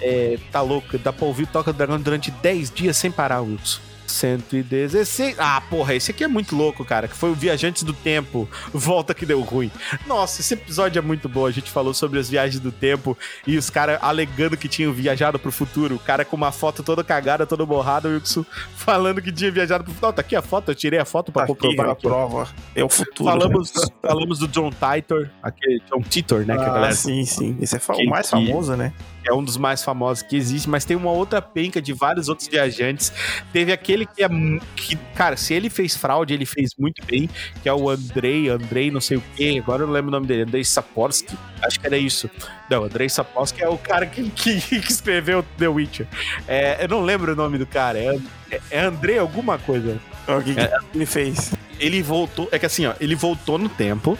É, 0.00 0.38
tá 0.50 0.60
louco, 0.60 0.98
dá 0.98 1.12
pra 1.12 1.26
ouvir 1.26 1.46
Toca 1.46 1.72
do 1.72 1.76
Dragão 1.76 2.00
durante 2.00 2.30
10 2.30 2.70
dias 2.70 2.96
sem 2.96 3.10
parar, 3.10 3.40
Wilson. 3.40 3.80
116. 4.14 5.36
Ah, 5.38 5.60
porra, 5.68 5.94
esse 5.94 6.10
aqui 6.10 6.24
é 6.24 6.28
muito 6.28 6.54
louco, 6.56 6.84
cara. 6.84 7.08
Que 7.08 7.16
foi 7.16 7.30
o 7.30 7.34
Viajantes 7.34 7.82
do 7.82 7.92
Tempo. 7.92 8.48
Volta 8.72 9.12
que 9.14 9.26
deu 9.26 9.40
ruim. 9.40 9.70
Nossa, 10.06 10.40
esse 10.40 10.54
episódio 10.54 10.98
é 10.98 11.02
muito 11.02 11.28
bom. 11.28 11.46
A 11.46 11.50
gente 11.50 11.70
falou 11.70 11.92
sobre 11.92 12.18
as 12.18 12.28
viagens 12.30 12.60
do 12.60 12.70
tempo 12.72 13.16
e 13.46 13.56
os 13.58 13.68
caras 13.70 13.98
alegando 14.00 14.56
que 14.56 14.68
tinham 14.68 14.92
viajado 14.92 15.38
pro 15.38 15.50
futuro. 15.52 15.96
O 15.96 15.98
cara 15.98 16.24
com 16.24 16.36
uma 16.36 16.52
foto 16.52 16.82
toda 16.82 17.02
cagada, 17.02 17.46
toda 17.46 17.66
borrada, 17.66 18.08
Wilson, 18.08 18.44
falando 18.76 19.20
que 19.20 19.32
tinha 19.32 19.50
viajado 19.50 19.84
pro 19.84 19.92
futuro. 19.92 20.06
Não, 20.10 20.14
tá 20.14 20.20
aqui 20.20 20.36
a 20.36 20.42
foto, 20.42 20.70
eu 20.70 20.74
tirei 20.74 20.98
a 20.98 21.04
foto 21.04 21.32
pra 21.32 21.42
Tá 21.42 21.48
comprovar. 21.48 21.86
a 21.88 21.92
aqui, 21.92 22.02
prova. 22.02 22.48
É 22.74 22.84
o 22.84 22.88
futuro. 22.88 23.30
Falamos, 23.30 23.72
falamos 24.00 24.38
do 24.38 24.48
John 24.48 24.70
Titor, 24.70 25.28
aquele 25.42 25.80
John 25.90 26.02
Titor, 26.02 26.44
né? 26.46 26.54
que 26.56 26.62
a 26.62 26.66
Ah, 26.66 26.74
galera 26.74 26.94
sim, 26.94 27.24
sim. 27.24 27.56
Esse 27.60 27.76
é 27.76 27.78
Que- 27.78 28.06
o 28.06 28.10
mais 28.10 28.26
que- 28.26 28.32
famoso, 28.32 28.76
né? 28.76 28.92
É 29.24 29.32
um 29.32 29.42
dos 29.42 29.56
mais 29.56 29.82
famosos 29.82 30.22
que 30.22 30.36
existe, 30.36 30.68
mas 30.68 30.84
tem 30.84 30.96
uma 30.96 31.10
outra 31.10 31.40
penca 31.40 31.80
de 31.80 31.92
vários 31.92 32.28
outros 32.28 32.48
viajantes. 32.48 33.12
Teve 33.52 33.72
aquele 33.72 34.06
que 34.06 34.22
é. 34.22 34.28
Que, 34.76 34.96
cara, 35.14 35.36
se 35.36 35.54
ele 35.54 35.70
fez 35.70 35.96
fraude, 35.96 36.34
ele 36.34 36.46
fez 36.46 36.70
muito 36.78 37.04
bem, 37.06 37.28
que 37.62 37.68
é 37.68 37.72
o 37.72 37.88
Andrei, 37.88 38.48
Andrei, 38.48 38.90
não 38.90 39.00
sei 39.00 39.16
o 39.16 39.22
quê, 39.36 39.60
agora 39.62 39.82
eu 39.82 39.86
não 39.86 39.94
lembro 39.94 40.08
o 40.08 40.12
nome 40.12 40.26
dele, 40.26 40.42
Andrei 40.42 40.64
Saporsky, 40.64 41.36
acho 41.62 41.80
que 41.80 41.86
era 41.86 41.96
isso. 41.96 42.28
Não, 42.70 42.84
Andrei 42.84 43.08
Saporsky 43.08 43.62
é 43.62 43.68
o 43.68 43.78
cara 43.78 44.06
que, 44.06 44.28
que, 44.30 44.60
que 44.60 44.76
escreveu 44.76 45.44
The 45.58 45.68
Witcher. 45.68 46.06
É, 46.46 46.84
eu 46.84 46.88
não 46.88 47.02
lembro 47.02 47.32
o 47.32 47.36
nome 47.36 47.58
do 47.58 47.66
cara, 47.66 47.98
é, 47.98 48.18
é, 48.50 48.60
é 48.70 48.80
Andrei 48.80 49.18
alguma 49.18 49.58
coisa. 49.58 49.98
O 50.26 50.42
que, 50.42 50.54
que 50.54 50.60
É. 50.60 50.78
ele 50.94 51.04
fez? 51.06 51.52
Ele 51.78 52.02
voltou, 52.02 52.48
é 52.52 52.58
que 52.58 52.64
assim, 52.66 52.86
ó, 52.86 52.94
ele 53.00 53.14
voltou 53.14 53.58
no 53.58 53.68
tempo 53.68 54.16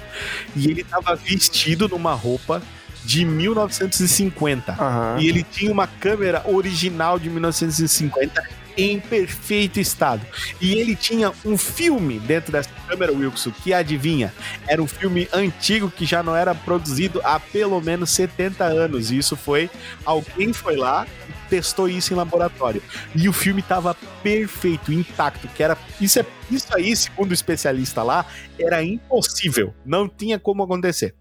e 0.57 0.71
ele 0.71 0.85
tava 0.85 1.15
vestido 1.15 1.89
numa 1.89 2.13
roupa 2.13 2.61
de 3.05 3.25
1950. 3.25 4.73
Aham. 4.73 5.17
E 5.21 5.29
ele 5.29 5.43
tinha 5.43 5.71
uma 5.71 5.87
câmera 5.87 6.43
original 6.47 7.19
de 7.19 7.29
1950 7.29 8.65
em 8.77 8.99
perfeito 8.99 9.79
estado. 9.79 10.27
E 10.61 10.75
ele 10.75 10.97
tinha 10.97 11.33
um 11.45 11.57
filme 11.57 12.19
dentro 12.19 12.53
dessa 12.53 12.71
câmera, 12.89 13.13
Wilson, 13.13 13.51
que 13.51 13.73
adivinha? 13.73 14.33
Era 14.67 14.83
um 14.83 14.87
filme 14.87 15.29
antigo 15.33 15.91
que 15.91 16.05
já 16.05 16.23
não 16.23 16.35
era 16.35 16.55
produzido 16.55 17.21
há 17.25 17.39
pelo 17.39 17.81
menos 17.81 18.11
70 18.11 18.65
anos. 18.65 19.11
E 19.11 19.19
isso 19.19 19.37
foi. 19.37 19.71
Alguém 20.05 20.53
foi 20.53 20.77
lá 20.77 21.07
e 21.29 21.49
testou 21.49 21.89
isso 21.89 22.13
em 22.13 22.17
laboratório. 22.17 22.83
E 23.15 23.29
o 23.29 23.33
filme 23.33 23.63
tava 23.63 23.95
perfeito, 24.23 24.93
intacto. 24.93 25.49
Que 25.49 25.63
era. 25.63 25.79
Isso, 26.01 26.19
é, 26.19 26.27
isso 26.51 26.75
aí, 26.75 26.97
segundo 26.97 27.31
o 27.31 27.35
especialista 27.35 28.03
lá, 28.03 28.27
era 28.59 28.83
impossível. 28.83 29.73
Não 29.85 30.09
tinha 30.09 30.39
como 30.39 30.63
acontecer. 30.63 31.15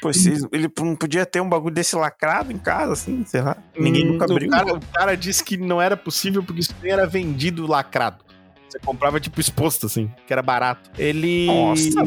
Pô, 0.00 0.12
se- 0.12 0.46
ele 0.52 0.70
não 0.80 0.96
podia 0.96 1.24
ter 1.26 1.40
um 1.40 1.48
bagulho 1.48 1.74
desse 1.74 1.94
lacrado 1.96 2.52
em 2.52 2.58
casa, 2.58 2.92
assim, 2.92 3.24
sei 3.26 3.40
lá. 3.42 3.56
Ninguém 3.78 4.04
Hum, 4.04 4.12
nunca 4.12 4.26
o 4.26 4.32
abriu. 4.32 4.50
Cara, 4.50 4.74
o 4.74 4.80
cara 4.92 5.16
disse 5.16 5.42
que 5.44 5.56
não 5.56 5.80
era 5.80 5.96
possível 5.96 6.42
porque 6.42 6.60
isso 6.60 6.74
nem 6.82 6.92
era 6.92 7.06
vendido 7.06 7.66
lacrado. 7.66 8.24
Você 8.68 8.80
comprava 8.80 9.20
tipo 9.20 9.40
exposto, 9.40 9.86
assim, 9.86 10.10
que 10.26 10.32
era 10.32 10.42
barato. 10.42 10.90
Ele. 10.98 11.46
Nossa, 11.46 12.02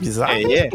Bizarro. 0.00 0.32
É, 0.32 0.42
é. 0.54 0.70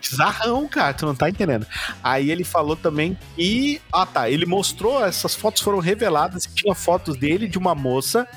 Bizarrão, 0.00 0.68
cara, 0.68 0.92
tu 0.92 1.06
não 1.06 1.14
tá 1.14 1.30
entendendo. 1.30 1.66
Aí 2.04 2.30
ele 2.30 2.44
falou 2.44 2.76
também 2.76 3.16
que. 3.34 3.80
Ah, 3.90 4.04
tá. 4.04 4.28
Ele 4.30 4.44
mostrou, 4.44 5.02
essas 5.04 5.34
fotos 5.34 5.62
foram 5.62 5.78
reveladas 5.78 6.44
e 6.44 6.54
tinha 6.54 6.74
fotos 6.74 7.16
dele 7.16 7.48
de 7.48 7.56
uma 7.56 7.74
moça 7.74 8.28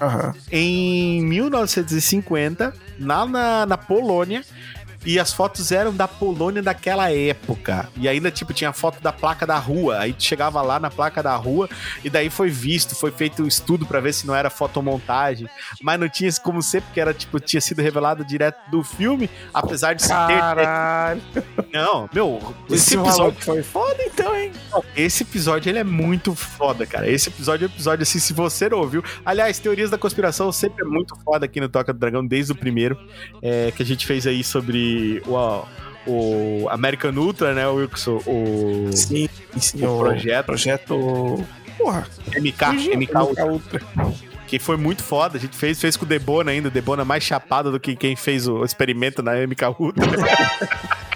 em 0.49 1.21
1950, 1.25 2.73
lá 2.99 3.25
na, 3.25 3.65
na 3.65 3.77
Polônia. 3.77 4.43
E 5.05 5.19
as 5.19 5.31
fotos 5.33 5.71
eram 5.71 5.93
da 5.93 6.07
Polônia 6.07 6.61
daquela 6.61 7.11
época. 7.11 7.89
E 7.95 8.07
ainda, 8.07 8.29
tipo, 8.29 8.53
tinha 8.53 8.73
foto 8.73 9.01
da 9.01 9.13
placa 9.13 9.45
da 9.47 9.57
rua. 9.57 9.99
Aí 9.99 10.13
tu 10.13 10.23
chegava 10.23 10.61
lá 10.61 10.79
na 10.79 10.89
placa 10.89 11.23
da 11.23 11.35
rua 11.35 11.69
e 12.03 12.09
daí 12.09 12.29
foi 12.29 12.49
visto, 12.49 12.95
foi 12.95 13.11
feito 13.11 13.43
um 13.43 13.47
estudo 13.47 13.85
pra 13.85 13.99
ver 13.99 14.13
se 14.13 14.27
não 14.27 14.35
era 14.35 14.49
fotomontagem. 14.49 15.47
Mas 15.81 15.99
não 15.99 16.09
tinha 16.09 16.29
como 16.43 16.61
ser, 16.61 16.81
porque 16.81 16.99
era, 16.99 17.13
tipo, 17.13 17.39
tinha 17.39 17.61
sido 17.61 17.81
revelado 17.81 18.25
direto 18.25 18.57
do 18.69 18.83
filme, 18.83 19.29
apesar 19.53 19.93
de 19.93 20.03
se 20.03 20.09
ter. 20.09 20.39
Caralho. 20.39 21.21
Não, 21.73 22.09
meu, 22.13 22.55
esse 22.69 22.89
Esse 22.89 22.97
episódio. 22.97 23.41
foi 23.41 23.63
foda, 23.63 24.03
então, 24.03 24.35
hein? 24.35 24.51
Esse 24.95 25.23
episódio 25.23 25.69
ele 25.69 25.79
é 25.79 25.83
muito 25.83 26.35
foda, 26.35 26.85
cara. 26.85 27.09
Esse 27.09 27.29
episódio 27.29 27.65
é 27.65 27.67
um 27.67 27.71
episódio 27.71 28.03
assim, 28.03 28.19
se 28.19 28.33
você 28.33 28.69
não 28.69 28.79
ouviu. 28.79 29.03
Aliás, 29.25 29.59
teorias 29.59 29.89
da 29.89 29.97
conspiração 29.97 30.51
sempre 30.51 30.83
é 30.83 30.87
muito 30.87 31.15
foda 31.23 31.45
aqui 31.45 31.59
no 31.59 31.69
Toca 31.69 31.93
do 31.93 31.99
Dragão, 31.99 32.25
desde 32.25 32.51
o 32.51 32.55
primeiro, 32.55 32.97
é, 33.41 33.71
que 33.71 33.81
a 33.81 33.85
gente 33.85 34.05
fez 34.05 34.27
aí 34.27 34.43
sobre 34.43 34.88
o, 35.25 35.65
o 36.07 36.69
American 36.69 37.13
Ultra, 37.13 37.53
né, 37.53 37.67
Wilson? 37.67 38.21
O, 38.25 38.89
Sim, 38.91 39.29
sim. 39.57 39.85
o 39.85 39.99
projeto 39.99 40.45
Projeto. 40.45 41.45
Porra, 41.77 42.07
MK, 42.37 42.65
fugiu, 42.65 42.97
MK 42.97 43.15
Ultra, 43.43 43.81
que 44.47 44.59
foi 44.59 44.75
muito 44.75 45.01
foda. 45.03 45.37
A 45.37 45.39
gente 45.39 45.55
fez, 45.55 45.79
fez 45.79 45.95
com 45.95 46.05
o 46.05 46.07
Debona 46.07 46.51
ainda, 46.51 46.67
o 46.67 46.71
Debona 46.71 47.05
mais 47.05 47.23
chapado 47.23 47.71
do 47.71 47.79
que 47.79 47.95
quem 47.95 48.15
fez 48.15 48.47
o 48.47 48.65
experimento 48.65 49.23
na 49.23 49.33
MK 49.35 49.63
Ultra. 49.79 50.05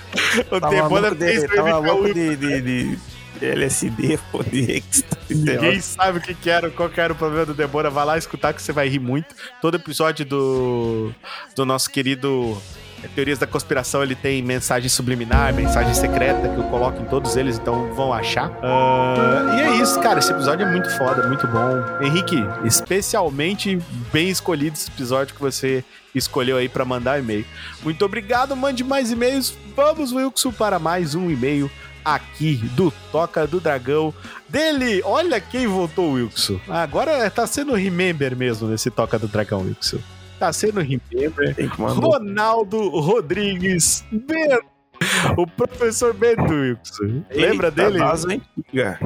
O 0.51 0.59
Tava 0.59 0.87
louco 0.87 1.15
fez 1.15 1.41
de, 1.41 1.47
tava 1.47 1.79
o 1.79 1.83
louco 1.83 2.13
de, 2.13 2.35
de, 2.35 2.61
de 2.61 2.97
LSD, 3.41 4.19
pô, 4.31 4.43
de 4.43 4.71
êxtase. 4.71 5.15
Ninguém 5.29 5.79
sabe 5.81 6.19
o 6.19 6.21
que, 6.21 6.33
que 6.33 6.49
era, 6.49 6.69
qual 6.69 6.89
que 6.89 7.01
era 7.01 7.13
o 7.13 7.15
problema 7.15 7.45
do 7.45 7.53
Debora. 7.53 7.89
Vai 7.89 8.05
lá 8.05 8.17
escutar 8.17 8.53
que 8.53 8.61
você 8.61 8.71
vai 8.71 8.87
rir 8.87 8.99
muito. 8.99 9.35
Todo 9.61 9.75
episódio 9.75 10.25
do, 10.25 11.11
do 11.55 11.65
nosso 11.65 11.89
querido 11.89 12.61
Teorias 13.09 13.39
da 13.39 13.47
Conspiração, 13.47 14.03
ele 14.03 14.15
tem 14.15 14.41
mensagem 14.41 14.89
subliminar, 14.89 15.53
mensagem 15.53 15.93
secreta, 15.93 16.47
que 16.49 16.57
eu 16.57 16.63
coloco 16.63 17.01
em 17.01 17.05
todos 17.05 17.35
eles, 17.35 17.57
então 17.57 17.93
vão 17.93 18.13
achar. 18.13 18.51
Ah, 18.61 19.55
e 19.57 19.61
é 19.61 19.75
isso, 19.81 19.99
cara. 19.99 20.19
Esse 20.19 20.31
episódio 20.31 20.65
é 20.65 20.71
muito 20.71 20.89
foda, 20.97 21.27
muito 21.27 21.47
bom. 21.47 21.83
Henrique, 22.01 22.37
especialmente 22.63 23.79
bem 24.11 24.29
escolhido 24.29 24.75
esse 24.75 24.89
episódio 24.89 25.35
que 25.35 25.41
você 25.41 25.83
escolheu 26.13 26.57
aí 26.57 26.69
pra 26.69 26.85
mandar 26.85 27.19
e-mail. 27.19 27.45
Muito 27.81 28.03
obrigado, 28.05 28.55
mande 28.55 28.83
mais 28.83 29.11
e-mails. 29.11 29.53
Vamos, 29.75 30.11
Wilson, 30.11 30.51
para 30.51 30.79
mais 30.79 31.15
um 31.15 31.29
e-mail 31.29 31.69
aqui 32.03 32.55
do 32.75 32.91
Toca 33.11 33.47
do 33.47 33.59
Dragão 33.59 34.13
dele. 34.47 35.01
Olha 35.05 35.39
quem 35.39 35.67
voltou, 35.67 36.13
Wilson. 36.13 36.59
Agora 36.67 37.29
tá 37.29 37.47
sendo 37.47 37.73
Remember 37.73 38.35
mesmo 38.35 38.67
nesse 38.67 38.91
Toca 38.91 39.17
do 39.17 39.27
Dragão, 39.27 39.61
Wilson. 39.61 39.99
Tá 40.43 40.51
sendo 40.51 40.81
Remember. 40.81 41.55
Ronaldo 41.77 42.89
Rodrigues 42.89 44.03
Bento. 44.11 44.65
O 45.37 45.47
professor 45.47 46.13
Bento, 46.13 46.51
Wilson. 46.51 47.23
Lembra 47.31 47.71
dele? 47.71 47.97
das 47.97 48.25
antigas. 48.25 48.99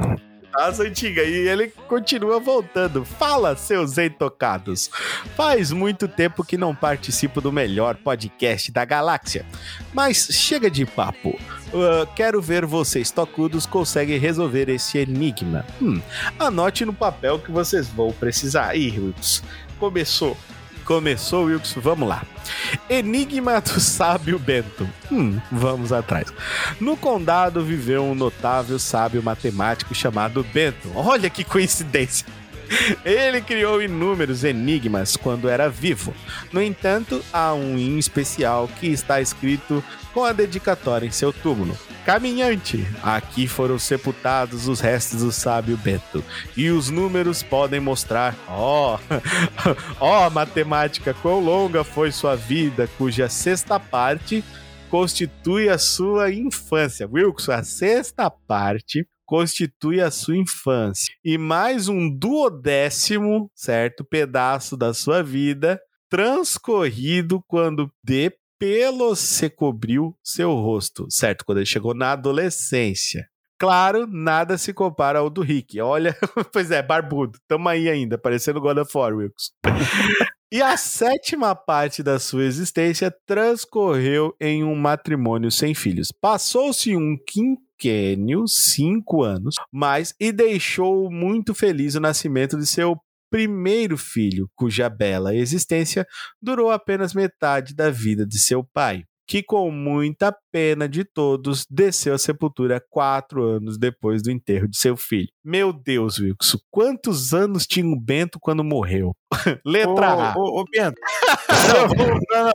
As 0.52 0.80
antigas. 0.80 1.28
E 1.28 1.46
ele 1.46 1.68
continua 1.86 2.40
voltando. 2.40 3.04
Fala, 3.04 3.54
seus 3.54 3.96
intocados. 3.98 4.90
Faz 5.36 5.70
muito 5.70 6.08
tempo 6.08 6.42
que 6.42 6.58
não 6.58 6.74
participo 6.74 7.40
do 7.40 7.52
melhor 7.52 7.94
podcast 7.94 8.72
da 8.72 8.84
galáxia. 8.84 9.46
Mas 9.94 10.26
chega 10.32 10.68
de 10.68 10.84
papo. 10.84 11.38
Uh, 11.68 12.04
quero 12.16 12.42
ver 12.42 12.66
vocês, 12.66 13.12
tocudos, 13.12 13.64
conseguem 13.64 14.18
resolver 14.18 14.68
esse 14.68 14.98
enigma. 14.98 15.64
Hum, 15.80 16.02
anote 16.36 16.84
no 16.84 16.92
papel 16.92 17.38
que 17.38 17.52
vocês 17.52 17.86
vão 17.86 18.10
precisar. 18.10 18.74
Ih, 18.74 18.98
Wilkes, 18.98 19.44
começou. 19.78 20.36
Começou, 20.88 21.44
Wilkes, 21.44 21.74
vamos 21.76 22.08
lá. 22.08 22.24
Enigma 22.88 23.60
do 23.60 23.76
sábio 23.78 24.38
Bento. 24.38 24.88
Hum, 25.12 25.38
vamos 25.52 25.92
atrás. 25.92 26.32
No 26.80 26.96
condado 26.96 27.62
viveu 27.62 28.02
um 28.02 28.14
notável 28.14 28.78
sábio 28.78 29.22
matemático 29.22 29.94
chamado 29.94 30.42
Bento. 30.42 30.90
Olha 30.94 31.28
que 31.28 31.44
coincidência. 31.44 32.26
Ele 33.04 33.40
criou 33.40 33.82
inúmeros 33.82 34.44
enigmas 34.44 35.16
quando 35.16 35.48
era 35.48 35.68
vivo. 35.68 36.14
No 36.52 36.62
entanto, 36.62 37.24
há 37.32 37.54
um 37.54 37.78
em 37.78 37.98
especial 37.98 38.68
que 38.80 38.86
está 38.88 39.20
escrito 39.20 39.82
com 40.12 40.24
a 40.24 40.32
dedicatória 40.32 41.06
em 41.06 41.10
seu 41.10 41.32
túmulo. 41.32 41.76
Caminhante, 42.04 42.86
aqui 43.02 43.46
foram 43.46 43.78
sepultados 43.78 44.66
os 44.66 44.80
restos 44.80 45.22
do 45.22 45.30
sábio 45.30 45.76
Bento. 45.76 46.24
E 46.56 46.70
os 46.70 46.88
números 46.88 47.42
podem 47.42 47.80
mostrar, 47.80 48.34
ó, 48.48 48.98
ó, 50.00 50.30
matemática, 50.30 51.12
quão 51.12 51.38
longa 51.40 51.84
foi 51.84 52.10
sua 52.10 52.34
vida, 52.34 52.88
cuja 52.96 53.28
sexta 53.28 53.78
parte 53.78 54.42
constitui 54.88 55.68
a 55.68 55.76
sua 55.76 56.32
infância. 56.32 57.06
Wilson, 57.06 57.52
a 57.52 57.62
sexta 57.62 58.30
parte 58.30 59.06
constitui 59.28 60.00
a 60.00 60.10
sua 60.10 60.38
infância. 60.38 61.14
E 61.22 61.36
mais 61.36 61.86
um 61.86 62.08
duodécimo, 62.08 63.50
certo? 63.54 64.02
Pedaço 64.02 64.74
da 64.74 64.94
sua 64.94 65.22
vida 65.22 65.78
transcorrido 66.08 67.44
quando 67.46 67.92
de 68.02 68.32
pelo 68.58 69.14
se 69.14 69.50
cobriu 69.50 70.16
seu 70.24 70.54
rosto, 70.54 71.06
certo? 71.10 71.44
Quando 71.44 71.58
ele 71.58 71.66
chegou 71.66 71.92
na 71.92 72.12
adolescência. 72.12 73.28
Claro, 73.60 74.06
nada 74.06 74.56
se 74.56 74.72
compara 74.72 75.18
ao 75.18 75.28
do 75.28 75.42
Rick. 75.42 75.78
Olha, 75.78 76.16
pois 76.50 76.70
é, 76.70 76.82
barbudo. 76.82 77.38
Tamo 77.46 77.68
aí 77.68 77.86
ainda, 77.86 78.16
parecendo 78.16 78.62
God 78.62 78.78
of 78.78 78.96
War, 78.96 79.14
Wilkes. 79.14 79.52
E 80.50 80.62
a 80.62 80.78
sétima 80.78 81.54
parte 81.54 82.02
da 82.02 82.18
sua 82.18 82.44
existência 82.44 83.14
transcorreu 83.26 84.34
em 84.40 84.64
um 84.64 84.74
matrimônio 84.74 85.50
sem 85.50 85.74
filhos. 85.74 86.10
Passou-se 86.10 86.96
um 86.96 87.18
quinquênio, 87.78 88.46
cinco 88.46 89.22
anos, 89.22 89.54
mas 89.72 90.14
e 90.18 90.32
deixou 90.32 91.10
muito 91.10 91.54
feliz 91.54 91.94
o 91.94 92.00
nascimento 92.00 92.58
de 92.58 92.66
seu 92.66 92.96
primeiro 93.30 93.96
filho, 93.96 94.50
cuja 94.56 94.88
bela 94.88 95.34
existência 95.34 96.06
durou 96.40 96.70
apenas 96.70 97.14
metade 97.14 97.74
da 97.74 97.90
vida 97.90 98.26
de 98.26 98.38
seu 98.38 98.64
pai, 98.64 99.04
que 99.28 99.42
com 99.42 99.70
muita 99.70 100.34
pena 100.50 100.88
de 100.88 101.04
todos 101.04 101.66
desceu 101.68 102.14
à 102.14 102.18
sepultura 102.18 102.82
quatro 102.88 103.44
anos 103.44 103.76
depois 103.76 104.22
do 104.22 104.30
enterro 104.30 104.66
de 104.66 104.78
seu 104.78 104.96
filho. 104.96 105.28
Meu 105.44 105.70
Deus, 105.70 106.18
Wilson, 106.18 106.58
quantos 106.70 107.34
anos 107.34 107.66
tinha 107.66 107.86
o 107.86 108.00
Bento 108.00 108.38
quando 108.40 108.64
morreu? 108.64 109.14
Letra 109.66 110.32
A. 110.32 110.34
Ô, 110.34 110.40
ô, 110.40 110.60
ô, 110.62 110.64
Bento. 110.64 110.98
Não, 111.68 111.88
não, 111.88 112.18
não. 112.30 112.52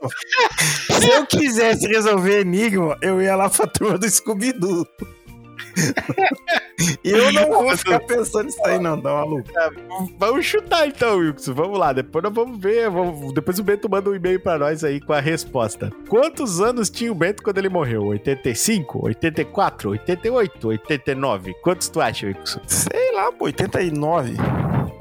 Se 0.99 1.09
eu 1.11 1.25
quisesse 1.27 1.87
resolver 1.87 2.41
enigma, 2.41 2.97
eu 3.01 3.21
ia 3.21 3.35
lá 3.35 3.47
pra 3.47 3.67
turma 3.67 3.97
do 3.97 4.09
Scooby-Doo. 4.09 4.87
E 7.03 7.10
eu 7.11 7.31
não 7.34 7.49
vou 7.49 7.77
ficar 7.77 7.99
pensando 8.02 8.45
nisso 8.45 8.60
aí, 8.65 8.80
não, 8.80 8.99
tá 8.99 9.14
maluco? 9.14 9.49
Vamos 10.18 10.45
chutar 10.45 10.88
então, 10.88 11.18
Wilson. 11.18 11.53
Vamos 11.53 11.77
lá. 11.80 11.94
Depois 11.94 12.23
nós 12.23 12.34
vamos 12.34 12.60
ver. 12.60 12.90
vamos- 12.90 13.34
Depois 13.34 13.60
o 13.60 13.64
Bento 13.64 13.90
manda 13.90 14.10
um 14.10 14.15
e-mail 14.15 14.40
pra 14.40 14.57
nós 14.57 14.84
aí 14.84 14.99
com 14.99 15.14
a 15.14 15.19
resposta. 15.19 15.91
Quantos 16.10 16.60
anos 16.61 16.90
tinha 16.90 17.11
o 17.11 17.15
Bento 17.15 17.44
quando 17.44 17.57
ele 17.57 17.69
morreu? 17.69 18.03
85, 18.06 19.06
84, 19.06 19.91
88, 19.91 20.68
89? 20.68 21.53
Quantos 21.61 21.90
tu 21.90 22.02
acha, 22.02 22.27
Wilson? 22.27 22.61
Sei 22.68 23.11
lá, 23.14 23.31
pô, 23.31 23.45
89. 23.45 24.34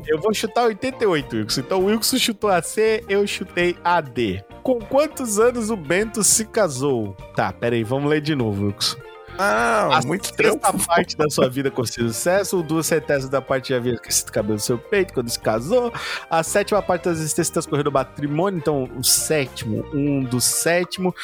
Eu 0.07 0.21
vou 0.21 0.35
chutar 0.35 0.65
88, 0.67 1.37
Wilson. 1.37 1.61
Então 1.61 1.81
o 1.81 1.85
Wilson 1.87 2.19
chutou 2.19 2.51
a 2.51 2.61
C, 2.63 3.05
eu 3.09 3.27
chutei 3.27 3.77
a 3.85 4.01
D. 4.01 4.43
Com 4.63 4.79
quantos 4.81 5.39
anos 5.41 5.71
o 5.71 5.77
Bento 5.77 6.23
se 6.23 6.45
casou? 6.45 7.17
Tá, 7.35 7.53
peraí, 7.53 7.83
vamos 7.83 8.09
ler 8.11 8.21
de 8.21 8.35
novo, 8.35 8.67
Wilson. 8.67 8.97
Ah, 9.39 9.99
A 9.99 10.03
muito 10.07 10.33
tempo. 10.35 10.61
parte 10.87 11.17
da 11.17 11.29
sua 11.31 11.49
vida 11.49 11.71
com 11.71 11.85
sucesso, 11.85 12.63
duas 12.63 12.87
centésimas 12.87 13.31
da 13.31 13.41
parte 13.41 13.71
já 13.71 13.77
havia 13.77 13.97
crescido 13.97 14.31
cabelo 14.33 14.55
no 14.55 14.61
seu 14.61 14.79
peito 14.79 15.15
quando 15.15 15.29
se 15.31 15.39
casou, 15.39 15.93
a 16.29 16.43
sétima 16.43 16.83
parte 16.83 17.05
das 17.05 17.19
existências 17.19 17.51
transcorreu 17.51 17.85
no 17.85 17.93
matrimônio, 17.93 18.59
então 18.59 18.85
o 18.97 19.03
sétimo, 19.03 19.85
um 19.95 20.23
do 20.23 20.41
sétimo, 20.41 21.15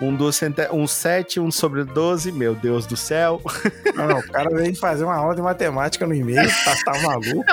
um 0.00 0.14
do 0.14 0.30
centé... 0.32 0.70
um 0.72 0.86
sete, 0.86 1.40
um 1.40 1.50
sobre 1.50 1.82
doze, 1.84 2.30
meu 2.30 2.54
Deus 2.54 2.84
do 2.86 2.96
céu. 2.96 3.40
Não, 3.94 4.06
não, 4.06 4.18
o 4.18 4.28
cara 4.30 4.50
veio 4.54 4.74
fazer 4.76 5.04
uma 5.04 5.14
aula 5.16 5.34
de 5.34 5.40
matemática 5.40 6.06
no 6.06 6.14
e-mail, 6.14 6.48
tá, 6.64 6.74
tá 6.92 7.00
maluco? 7.02 7.44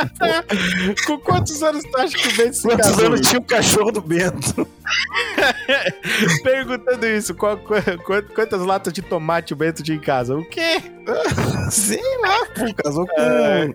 Com 1.08 1.18
quantos 1.20 1.64
anos 1.64 1.84
tu 1.84 1.98
acha 1.98 2.18
que 2.18 2.28
o 2.28 2.36
Bento 2.36 2.56
se 2.56 2.64
Quantos 2.64 2.90
casou? 2.90 3.06
anos 3.06 3.22
tinha 3.22 3.40
o 3.40 3.44
cachorro 3.44 3.92
do 3.92 4.02
Bento? 4.02 4.68
Perguntando 6.44 7.06
isso, 7.08 7.34
qual- 7.36 7.58
qual- 7.58 8.24
quantas 8.36 8.62
latas 8.62 8.94
de 8.94 9.02
tomate 9.02 9.54
o 9.54 9.56
Bento 9.56 9.82
tinha 9.84 9.98
em 9.98 10.02
casa? 10.02 10.36
O 10.36 10.44
quê? 10.46 10.82
Sei 11.72 12.02
lá, 12.22 12.46
pô, 12.48 12.74
casou 12.84 13.08
com. 13.08 13.22
É. 13.22 13.74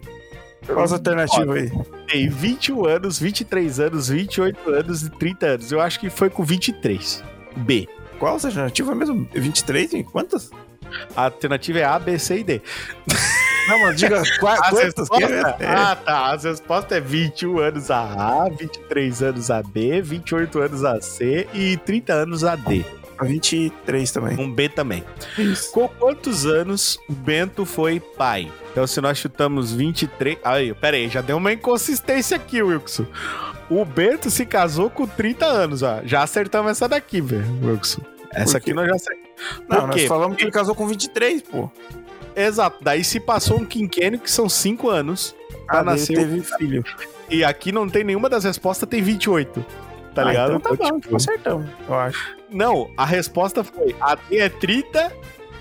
Qual 0.66 0.84
as 0.84 0.92
alternativas 0.92 1.56
aí? 1.56 1.70
Tem 2.08 2.28
21 2.28 2.84
anos, 2.86 3.18
23 3.18 3.80
anos, 3.80 4.08
28 4.08 4.70
anos 4.70 5.02
e 5.02 5.10
30 5.10 5.46
anos. 5.46 5.72
Eu 5.72 5.80
acho 5.80 5.98
que 5.98 6.10
foi 6.10 6.28
com 6.28 6.44
23. 6.44 7.22
B. 7.56 7.88
Qual 8.18 8.36
as 8.36 8.44
alternativas 8.44 8.96
mesmo? 8.96 9.28
23? 9.32 9.94
Em 9.94 10.02
quantas? 10.02 10.50
A 11.14 11.24
alternativa 11.24 11.78
é 11.78 11.84
A, 11.84 11.98
B, 11.98 12.18
C 12.18 12.38
e 12.38 12.44
D. 12.44 12.62
Não, 13.68 13.80
mas 13.80 13.96
diga 13.96 14.22
qua- 14.40 14.54
As 14.54 14.70
quantas 14.70 15.08
que 15.08 15.22
é? 15.22 15.26
respostas- 15.26 15.68
Ah, 15.68 15.96
tá. 15.96 16.32
As 16.32 16.44
respostas 16.44 16.98
é 16.98 17.00
21 17.00 17.58
anos 17.58 17.90
a 17.90 17.98
A, 18.44 18.48
23 18.48 19.22
anos 19.22 19.50
a 19.50 19.62
B, 19.62 20.00
28 20.00 20.58
anos 20.58 20.84
a 20.84 21.00
C 21.00 21.46
e 21.52 21.76
30 21.76 22.12
anos 22.14 22.44
a 22.44 22.56
D. 22.56 22.84
É, 23.20 23.24
23 23.24 24.10
também. 24.12 24.38
Um 24.38 24.50
B 24.50 24.68
também. 24.68 25.04
Isso. 25.36 25.70
Com 25.72 25.88
quantos 25.88 26.46
anos 26.46 26.98
o 27.08 27.12
Bento 27.12 27.66
foi 27.66 28.00
pai? 28.00 28.50
Então, 28.72 28.86
se 28.86 29.00
nós 29.00 29.18
chutamos 29.18 29.72
23. 29.74 30.38
Aí, 30.44 30.72
pera 30.72 30.96
aí, 30.96 31.08
já 31.08 31.20
deu 31.20 31.36
uma 31.36 31.52
inconsistência 31.52 32.36
aqui, 32.36 32.62
Wilson. 32.62 33.04
O 33.70 33.84
Bento 33.84 34.30
se 34.30 34.46
casou 34.46 34.88
com 34.88 35.06
30 35.06 35.44
anos, 35.46 35.82
ó. 35.82 36.00
Já 36.04 36.22
acertamos 36.22 36.70
essa 36.70 36.88
daqui, 36.88 37.20
velho. 37.20 37.44
Essa 38.32 38.58
aqui 38.58 38.72
nós 38.72 38.88
já 38.88 38.94
acertamos. 38.94 39.28
Não, 39.68 39.86
nós 39.86 40.02
falamos 40.04 40.36
que 40.36 40.44
ele 40.44 40.50
casou 40.50 40.74
com 40.74 40.86
23, 40.86 41.42
pô. 41.42 41.70
Exato. 42.34 42.78
Daí 42.82 43.04
se 43.04 43.20
passou 43.20 43.58
um 43.58 43.64
quinquênio, 43.64 44.18
que 44.18 44.30
são 44.30 44.48
5 44.48 44.88
anos. 44.88 45.34
Pra 45.66 45.80
Ah, 45.80 45.84
nascer. 45.84 46.16
teve 46.16 46.40
filho. 46.40 46.82
E 47.28 47.44
aqui 47.44 47.70
não 47.72 47.86
tem 47.88 48.02
nenhuma 48.04 48.28
das 48.30 48.44
respostas, 48.44 48.88
tem 48.88 49.02
28. 49.02 49.64
Tá 50.14 50.22
Ah, 50.22 50.24
ligado? 50.24 50.54
Então 50.56 50.74
tá 50.76 50.88
bom, 50.90 50.98
tipo, 50.98 51.14
acertamos, 51.14 51.68
eu 51.86 51.94
acho. 51.94 52.36
Não, 52.50 52.90
a 52.96 53.04
resposta 53.04 53.62
foi: 53.62 53.94
a 54.00 54.14
D 54.14 54.38
é 54.38 54.48
30 54.48 55.12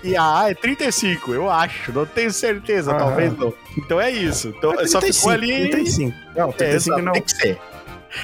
e 0.02 0.16
a 0.16 0.40
A 0.40 0.50
é 0.50 0.54
35. 0.54 1.32
Eu 1.34 1.50
acho, 1.50 1.92
não 1.92 2.06
tenho 2.06 2.32
certeza, 2.32 2.90
Aham. 2.92 2.98
talvez 2.98 3.36
não. 3.36 3.52
Então 3.76 4.00
é 4.00 4.10
isso. 4.10 4.48
Então 4.56 4.72
É 4.80 4.86
só 4.86 4.98
35, 4.98 5.12
ficou 5.18 5.30
ali. 5.32 5.68
35. 5.70 6.16
Não, 6.34 6.48
É, 6.48 6.52
35 6.52 6.74
exato, 6.74 7.02
não. 7.02 7.12
Tem 7.12 7.22
que 7.22 7.32
ser. 7.32 7.58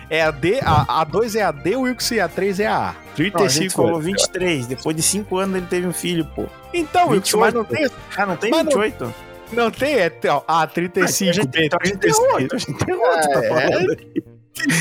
É 0.09 0.23
a 0.23 0.31
D, 0.31 0.61
a, 0.63 1.01
a 1.01 1.05
2 1.05 1.37
é 1.37 1.43
a 1.43 1.51
D, 1.53 1.77
o 1.77 1.83
Wilson 1.83 2.15
e 2.15 2.21
a 2.21 2.29
3 2.29 2.61
é 2.61 2.67
a 2.67 2.77
A. 2.77 2.81
Não, 2.83 2.91
a 2.91 3.15
35 3.15 3.49
gente 3.63 3.75
falou 3.75 3.91
anos. 3.93 4.05
23. 4.05 4.67
Depois 4.67 4.97
de 4.97 5.03
5 5.03 5.37
anos 5.39 5.57
ele 5.57 5.67
teve 5.67 5.87
um 5.87 5.93
filho, 5.93 6.25
pô. 6.35 6.47
Então, 6.73 7.09
Wilson, 7.11 7.39
mas 7.39 7.55
não 7.55 7.63
28. 7.65 7.91
tem, 7.91 8.01
Ah, 8.17 8.27
não 8.27 8.37
tem 8.37 8.51
Mas 8.51 8.59
não- 8.65 8.73
28? 8.81 9.15
não 9.53 9.71
tem, 9.71 9.95
é, 9.97 10.13
ó, 10.29 10.43
A, 10.49 10.67
35, 10.67 11.31
a 11.31 11.33
gente, 11.33 11.49
B, 11.49 11.67
então 11.67 11.79
a 11.81 11.87
gente 11.87 11.99
tem 11.99 12.11
36. 12.13 12.33
outro, 12.43 12.57
a 12.57 12.59
gente 12.59 12.85
tem 12.85 12.95
outro, 12.95 13.31
tá 13.31 13.45
É. 13.45 13.49
falando. 13.49 13.97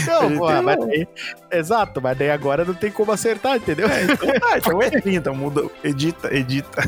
Não, 0.07 0.23
Ele 0.29 0.37
pô, 0.37 0.61
mas 0.61 0.77
daí, 0.85 1.07
exato, 1.51 2.01
mas 2.01 2.17
daí 2.17 2.29
agora 2.31 2.63
não 2.63 2.73
tem 2.73 2.91
como 2.91 3.11
acertar, 3.11 3.57
entendeu? 3.57 3.87
Então 3.87 4.39
tá, 4.39 4.57
então 4.57 4.81
é 4.81 4.89
30, 4.89 5.33
muda, 5.33 5.65
edita, 5.83 6.33
edita. 6.33 6.81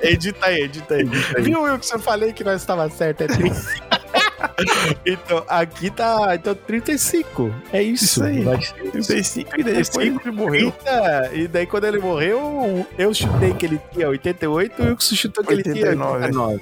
Edita 0.00 0.46
aí, 0.46 0.62
edita 0.62 0.94
aí. 0.94 1.08
aí. 1.36 1.42
Viu, 1.42 1.62
Wilson? 1.62 1.96
Eu 1.96 2.00
falei 2.00 2.32
que 2.32 2.42
nós 2.44 2.60
estava 2.60 2.88
certo, 2.90 3.22
é 3.22 3.26
30. 3.26 3.54
então, 5.06 5.44
aqui 5.48 5.90
tá 5.90 6.34
então, 6.34 6.54
35. 6.54 7.54
É 7.72 7.82
isso. 7.82 8.04
Isso 8.04 8.24
aí. 8.24 8.40
Nós- 8.44 8.72
35 8.72 9.60
e 9.60 9.62
daí 9.64 9.82
depois 9.82 10.06
ele 10.06 10.30
morreu. 10.30 10.72
30, 10.72 11.30
e 11.34 11.48
daí 11.48 11.66
quando 11.66 11.84
ele 11.84 11.98
morreu, 11.98 12.86
eu 12.96 13.12
chutei 13.14 13.52
que 13.54 13.66
ele 13.66 13.80
tinha 13.92 14.08
88 14.08 14.82
e 14.82 14.84
o 14.84 14.88
Wilson 14.90 15.14
chutou 15.14 15.44
que 15.44 15.52
ele 15.52 15.62
tinha 15.62 15.74
89. 15.90 16.14
89. 16.26 16.60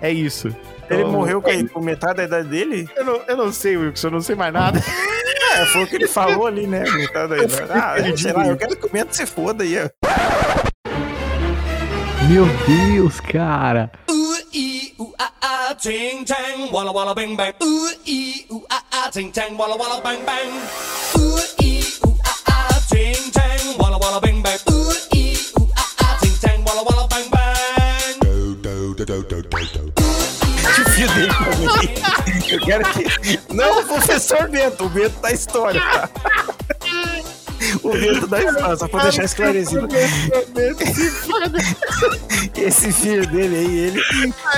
É 0.00 0.10
isso. 0.10 0.48
Ele 0.90 1.00
Então, 1.00 1.12
morreu 1.12 1.40
com, 1.40 1.68
com 1.68 1.80
metade 1.80 2.16
da 2.16 2.24
idade 2.24 2.48
dele? 2.48 2.88
Eu 2.94 3.04
não, 3.04 3.20
eu 3.26 3.36
não 3.36 3.52
sei, 3.52 3.76
Wilson, 3.76 4.08
eu 4.08 4.10
não 4.12 4.20
sei 4.20 4.34
mais 4.36 4.52
nada. 4.52 4.80
É, 5.56 5.64
foi 5.66 5.84
o 5.84 5.86
que 5.86 5.94
ele 5.94 6.08
falou 6.08 6.48
ali, 6.48 6.66
né? 6.66 6.80
Metade 6.90 7.28
da 7.28 7.36
idade. 7.38 7.70
Ah, 7.70 7.94
Ele 7.96 8.16
sei 8.16 8.32
lá, 8.32 8.44
eu 8.44 8.56
quero 8.56 8.74
que 8.74 8.86
o 8.86 8.90
Mento 8.92 9.14
se 9.14 9.24
foda 9.24 9.62
aí, 9.62 9.76
ó. 9.78 9.88
Meu 12.28 12.44
Deus, 12.66 13.20
cara. 13.20 13.90
Ooh 14.10 14.34
ee 14.54 14.94
ooh 15.00 15.12
ah 15.18 15.32
ah 15.42 15.74
ting 15.74 16.24
tang 16.24 16.70
walla 16.70 16.92
walla 16.92 17.14
bang 17.14 17.36
bang. 17.36 17.52
Ooh 17.62 17.90
ee 18.06 18.46
ooh 18.52 18.62
ah 18.70 18.82
ah 18.92 19.10
ting 19.10 19.32
tang 19.32 19.56
walla 19.58 19.76
walla 19.76 20.00
bang 20.00 20.22
bang. 20.24 20.50
Ooh 21.18 21.42
ee 21.60 21.82
ooh 22.06 22.16
ah 22.24 22.38
ah 22.54 22.78
ting 22.90 23.30
tang 23.34 23.74
walla 23.78 23.98
walla 23.98 24.20
bang 24.20 24.42
bang. 24.42 24.58
Ooh 24.70 24.94
ee 25.12 25.34
ooh 25.58 25.68
ah 25.76 25.90
ah 26.06 26.14
ting 26.22 26.36
tang 26.40 26.62
walla 26.66 26.82
walla 26.86 27.06
bang 27.10 27.28
bang. 27.34 28.14
Que 30.74 30.84
filho 30.90 31.08
dele 31.14 31.34
pra 31.34 31.50
mim. 31.56 31.68
Eu 32.48 32.60
quero 32.60 32.84
que. 32.92 33.02
Não 33.52 33.84
professor 33.84 34.48
Bento, 34.48 34.84
o 34.84 34.88
Bento 34.88 35.20
da 35.20 35.32
história? 35.32 35.82
O 37.82 37.90
Bento 37.92 38.26
da 38.26 38.42
história, 38.42 38.76
só 38.76 38.88
pra 38.88 39.02
deixar 39.04 39.24
esclarecido. 39.24 39.88
Esse 42.56 42.92
filho 42.92 43.26
dele 43.26 43.56
aí, 43.56 43.78
ele 43.78 44.02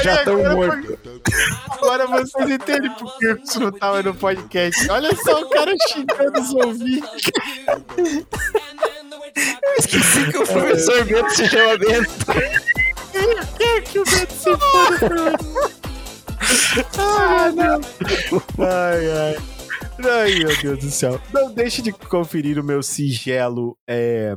já 0.02 0.14
estão 0.16 0.34
agora 0.34 0.54
morto. 0.54 0.98
Agora 1.70 2.06
vocês 2.06 2.50
entendem 2.50 2.90
por 2.92 3.18
que 3.18 3.26
o 3.26 3.34
Wilson 3.34 3.60
não 3.60 3.72
tava 3.72 4.02
no 4.02 4.14
podcast. 4.14 4.90
Olha 4.90 5.14
só 5.16 5.40
o 5.42 5.48
cara 5.50 5.72
xingando 5.88 6.40
os 6.40 6.54
ouvintes. 6.54 7.30
Esqueci 9.78 10.30
que 10.30 10.38
o 10.38 10.46
professor 10.46 11.04
Bento 11.04 11.30
se 11.30 11.48
chama 11.48 11.78
Bento. 11.78 12.10
Quer 13.58 13.82
que 13.82 13.98
o 13.98 14.04
Beto 14.04 14.34
se 14.34 14.56
foda 14.56 15.32
Ah, 16.98 17.50
não. 17.54 17.80
Ai, 18.58 19.10
ai. 19.10 19.55
Ai, 19.98 20.38
meu 20.38 20.56
Deus 20.60 20.78
do 20.78 20.90
céu. 20.90 21.20
Não 21.32 21.52
deixe 21.52 21.80
de 21.82 21.92
conferir 21.92 22.58
o 22.58 22.64
meu 22.64 22.82
singelo 22.82 23.76
é, 23.88 24.36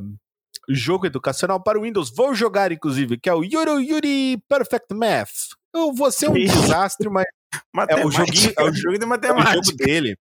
jogo 0.68 1.06
educacional 1.06 1.62
para 1.62 1.78
o 1.78 1.82
Windows. 1.82 2.10
Vou 2.14 2.34
jogar, 2.34 2.72
inclusive, 2.72 3.18
que 3.18 3.28
é 3.28 3.34
o 3.34 3.42
Yuri 3.44 3.86
Yuri 3.88 4.42
Perfect 4.48 4.94
Math. 4.94 5.30
Eu 5.74 5.92
vou 5.92 6.10
ser 6.10 6.28
um 6.28 6.34
desastre, 6.34 7.08
mas 7.10 7.24
é 7.88 8.04
o 8.04 8.10
joguinho, 8.10 8.52
é 8.58 8.62
o, 8.62 8.72
jogo 8.72 8.72
de 8.72 8.82
é 8.84 8.88
o 8.90 8.92
jogo 8.92 9.06
matemática. 9.06 9.76
dele. 9.84 10.16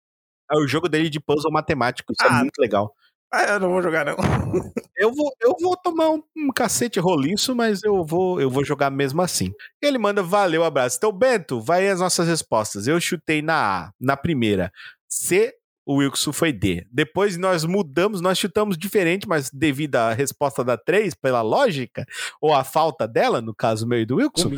É 0.50 0.56
o 0.56 0.66
jogo 0.66 0.88
dele 0.88 1.08
de 1.10 1.20
puzzle 1.20 1.52
matemático. 1.52 2.12
Isso 2.12 2.26
é 2.26 2.30
Ah. 2.30 2.38
muito 2.40 2.58
legal. 2.58 2.92
Ah, 3.32 3.44
eu 3.44 3.60
não 3.60 3.68
vou 3.68 3.82
jogar, 3.82 4.06
não. 4.06 4.16
Eu 5.00 5.12
vou, 5.14 5.30
eu 5.40 5.54
vou 5.60 5.76
tomar 5.76 6.10
um, 6.10 6.20
um 6.36 6.50
cacete 6.52 6.98
roliço, 6.98 7.54
mas 7.54 7.84
eu 7.84 8.04
vou, 8.04 8.40
eu 8.40 8.50
vou 8.50 8.64
jogar 8.64 8.90
mesmo 8.90 9.22
assim. 9.22 9.52
Ele 9.80 9.96
manda, 9.96 10.24
valeu, 10.24 10.64
abraço. 10.64 10.96
Então, 10.96 11.12
Bento, 11.12 11.60
vai 11.60 11.88
as 11.88 12.00
nossas 12.00 12.26
respostas. 12.26 12.88
Eu 12.88 12.98
chutei 13.00 13.40
na 13.40 13.54
A, 13.84 13.92
na 14.00 14.16
primeira. 14.16 14.72
C, 15.08 15.52
o 15.86 15.96
Wilson 15.96 16.32
foi 16.32 16.52
D. 16.52 16.86
Depois 16.92 17.38
nós 17.38 17.64
mudamos, 17.64 18.20
nós 18.20 18.38
chutamos 18.38 18.76
diferente, 18.76 19.26
mas 19.26 19.50
devido 19.50 19.96
à 19.96 20.12
resposta 20.12 20.62
da 20.62 20.76
3, 20.76 21.14
pela 21.14 21.40
lógica, 21.40 22.04
ou 22.42 22.54
a 22.54 22.62
falta 22.62 23.08
dela, 23.08 23.40
no 23.40 23.54
caso 23.54 23.86
meu 23.86 24.00
e 24.00 24.04
do 24.04 24.16
Wilson, 24.16 24.50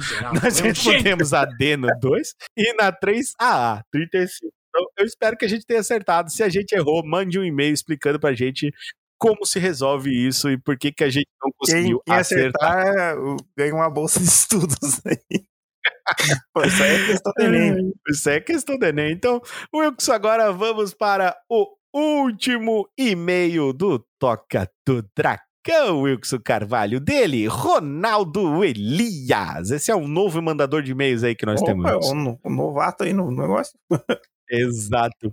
nós 0.42 0.58
respondemos 0.58 1.32
a 1.32 1.44
D 1.44 1.76
no 1.76 1.88
2 2.00 2.34
e 2.56 2.74
na 2.74 2.90
3 2.90 3.34
a 3.38 3.74
A, 3.74 3.84
35. 3.92 4.52
Então, 4.68 4.86
eu 4.98 5.04
espero 5.04 5.36
que 5.36 5.44
a 5.44 5.48
gente 5.48 5.66
tenha 5.66 5.80
acertado. 5.80 6.30
Se 6.30 6.42
a 6.42 6.48
gente 6.48 6.72
errou, 6.72 7.04
mande 7.04 7.38
um 7.38 7.44
e-mail 7.44 7.74
explicando 7.74 8.18
pra 8.18 8.32
gente 8.32 8.72
como 9.18 9.44
se 9.44 9.58
resolve 9.58 10.10
isso 10.10 10.50
e 10.50 10.56
por 10.56 10.78
que, 10.78 10.90
que 10.90 11.04
a 11.04 11.10
gente 11.10 11.28
não 11.42 11.50
conseguiu 11.56 12.00
quem 12.06 12.14
acertar. 12.14 12.78
acertar 12.78 13.18
uh, 13.18 13.36
ganha 13.56 13.74
uma 13.74 13.90
bolsa 13.90 14.18
de 14.18 14.26
estudos 14.26 15.00
aí. 15.04 15.44
Pô, 16.54 16.62
isso 16.62 16.82
aí 16.82 16.94
é 16.94 17.06
questão 17.06 17.32
do 17.36 17.42
Enem. 17.44 17.92
Isso 18.08 18.30
é 18.30 18.40
questão 18.40 18.78
do 18.78 18.86
Enem. 18.86 19.12
Então, 19.12 19.40
Wilson, 19.74 20.12
agora 20.12 20.52
vamos 20.52 20.94
para 20.94 21.36
o 21.48 21.66
último 21.94 22.88
e-mail 22.98 23.72
do 23.72 24.04
Toca 24.18 24.68
do 24.86 25.04
Dracão, 25.16 26.02
Wilson 26.02 26.38
Carvalho, 26.44 27.00
dele, 27.00 27.46
Ronaldo 27.46 28.64
Elias. 28.64 29.70
Esse 29.70 29.90
é 29.90 29.96
um 29.96 30.08
novo 30.08 30.40
mandador 30.42 30.82
de 30.82 30.92
e-mails 30.92 31.24
aí 31.24 31.34
que 31.34 31.46
nós 31.46 31.60
temos. 31.62 31.84
Opa, 31.84 31.96
Wilson. 31.96 32.16
um, 32.16 32.38
um 32.44 32.54
novato 32.54 33.04
aí 33.04 33.12
no 33.12 33.30
negócio. 33.30 33.78
Exato. 34.50 35.32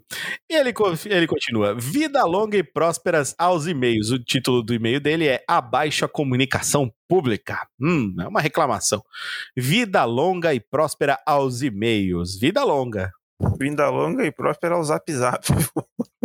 Ele, 0.50 0.74
ele 1.10 1.28
continua: 1.28 1.74
Vida 1.76 2.24
longa 2.24 2.58
e 2.58 2.64
prósperas 2.64 3.34
aos 3.38 3.66
e-mails. 3.66 4.12
O 4.12 4.20
título 4.20 4.62
do 4.62 4.74
e-mail 4.74 5.00
dele 5.00 5.28
é 5.28 5.44
Abaixo 5.48 6.06
a 6.06 6.10
Comunicação 6.10 6.92
Pública. 7.08 7.68
Hum, 7.82 8.16
é 8.20 8.28
uma 8.28 8.42
reclamação. 8.42 9.04
Vida 9.56 10.04
longa 10.06 10.54
e 10.54 10.60
próspera 10.60 11.18
aos 11.26 11.62
e-mails. 11.62 12.38
Vida 12.40 12.64
longa. 12.64 13.12
Vinda 13.60 13.90
longa 13.90 14.26
e 14.26 14.32
próspera 14.32 14.76
ao 14.76 14.84
zap 14.84 15.12
zap. 15.14 15.46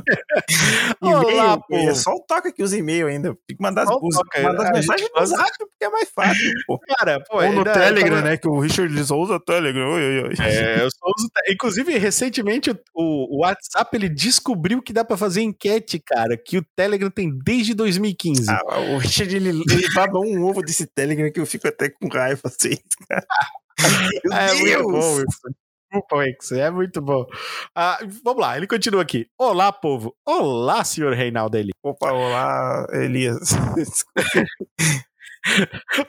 Olá, 1.01 1.59
E-mail, 1.71 1.91
é 1.91 1.95
só 1.95 2.13
o 2.13 2.21
toca 2.21 2.49
aqui 2.49 2.63
os 2.63 2.73
e-mails 2.73 3.11
ainda. 3.11 3.37
Tem 3.47 3.57
que 3.57 3.63
mandar 3.63 3.83
as, 3.83 3.89
toca, 3.89 4.43
mandar 4.43 4.63
as 4.65 4.71
a 4.71 4.73
mensagens 4.73 5.11
no 5.15 5.27
zap 5.27 5.51
porque 5.59 5.85
é 5.85 5.89
mais 5.91 6.11
fácil. 6.11 6.51
Pô. 6.67 6.79
Cara, 6.99 7.21
pô, 7.29 7.43
Ou 7.43 7.53
no 7.53 7.65
Telegram, 7.65 8.23
né? 8.23 8.37
Que 8.37 8.49
o 8.49 8.59
Richard 8.61 9.05
só 9.05 9.17
usa 9.17 9.41
Telegram. 9.41 9.93
Oi, 9.93 10.03
oi, 10.03 10.23
oi. 10.25 10.35
É, 10.41 10.83
eu 10.83 10.91
só 10.91 11.07
uso 11.19 11.29
Inclusive, 11.49 11.99
recentemente, 11.99 12.71
o, 12.71 13.37
o 13.37 13.41
WhatsApp 13.43 13.97
ele 13.97 14.09
descobriu 14.09 14.83
que 14.83 14.93
dá 14.93 15.05
pra 15.05 15.17
fazer 15.17 15.43
enquete, 15.43 16.01
cara, 16.05 16.37
que 16.37 16.59
o 16.59 16.65
Telegram 16.77 17.11
tem 17.11 17.31
desde 17.45 17.75
2015. 17.75 18.51
Ah, 18.51 18.81
o 18.95 18.99
Richard 18.99 19.35
ele, 19.35 19.51
ele 19.51 19.95
baba 19.95 20.19
um 20.19 20.45
ovo 20.45 20.63
desse 20.63 20.87
Telegram 20.87 21.31
que 21.31 21.41
eu 21.41 21.47
fico 21.47 21.69
até 21.69 21.89
com 21.89 22.09
raiva 22.09 22.43
assim. 22.45 22.77
cara. 23.09 23.27
Meu 24.25 24.33
É 24.39 24.55
muito 24.55 24.65
Deus! 24.65 24.93
bom 24.93 25.53
Wex, 26.13 26.53
é 26.53 26.71
muito 26.71 27.01
bom. 27.01 27.27
Ah, 27.75 27.99
vamos 28.25 28.41
lá, 28.41 28.57
ele 28.57 28.67
continua 28.67 29.03
aqui. 29.03 29.27
Olá, 29.39 29.71
povo. 29.73 30.15
Olá, 30.27 30.83
senhor 30.85 31.13
Reinaldo 31.15 31.57
Eli. 31.57 31.73
Opa, 31.83 32.13
olá, 32.13 32.87
Elias. 32.93 33.51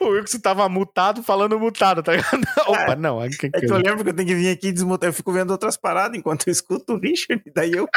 O 0.00 0.08
Wilson 0.08 0.38
tava 0.38 0.68
mutado 0.68 1.22
falando 1.22 1.58
mutado, 1.58 2.02
tá 2.02 2.12
ligado? 2.12 2.42
Opa, 2.66 2.96
não. 2.96 3.22
É 3.22 3.28
que, 3.28 3.46
É 3.46 3.60
que 3.60 3.70
eu 3.70 3.76
lembro 3.76 4.04
que 4.04 4.10
eu 4.10 4.14
tenho 4.14 4.28
que 4.28 4.34
vir 4.34 4.48
aqui 4.50 4.68
e 4.68 4.72
desmutar. 4.72 5.08
Eu 5.08 5.12
fico 5.12 5.32
vendo 5.32 5.50
outras 5.50 5.76
paradas 5.76 6.16
enquanto 6.16 6.46
eu 6.46 6.52
escuto 6.52 6.94
o 6.94 6.98
Richard. 6.98 7.42
Daí 7.54 7.72
eu 7.72 7.88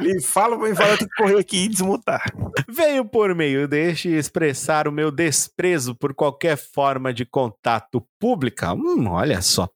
ele 0.00 0.20
fala 0.20 0.56
pra 0.58 0.68
mim 0.68 0.74
falar, 0.74 0.90
eu 0.90 0.98
tenho 0.98 1.10
que 1.10 1.16
correr 1.16 1.38
aqui 1.38 1.64
e 1.64 1.68
desmutar. 1.68 2.24
Veio 2.68 3.04
por 3.04 3.34
meio 3.34 3.66
deste 3.66 4.08
expressar 4.08 4.88
o 4.88 4.92
meu 4.92 5.10
desprezo 5.10 5.94
por 5.94 6.14
qualquer 6.14 6.56
forma 6.56 7.12
de 7.12 7.24
contato 7.24 8.06
pública. 8.18 8.72
Hum, 8.72 9.08
olha 9.08 9.42
só. 9.42 9.68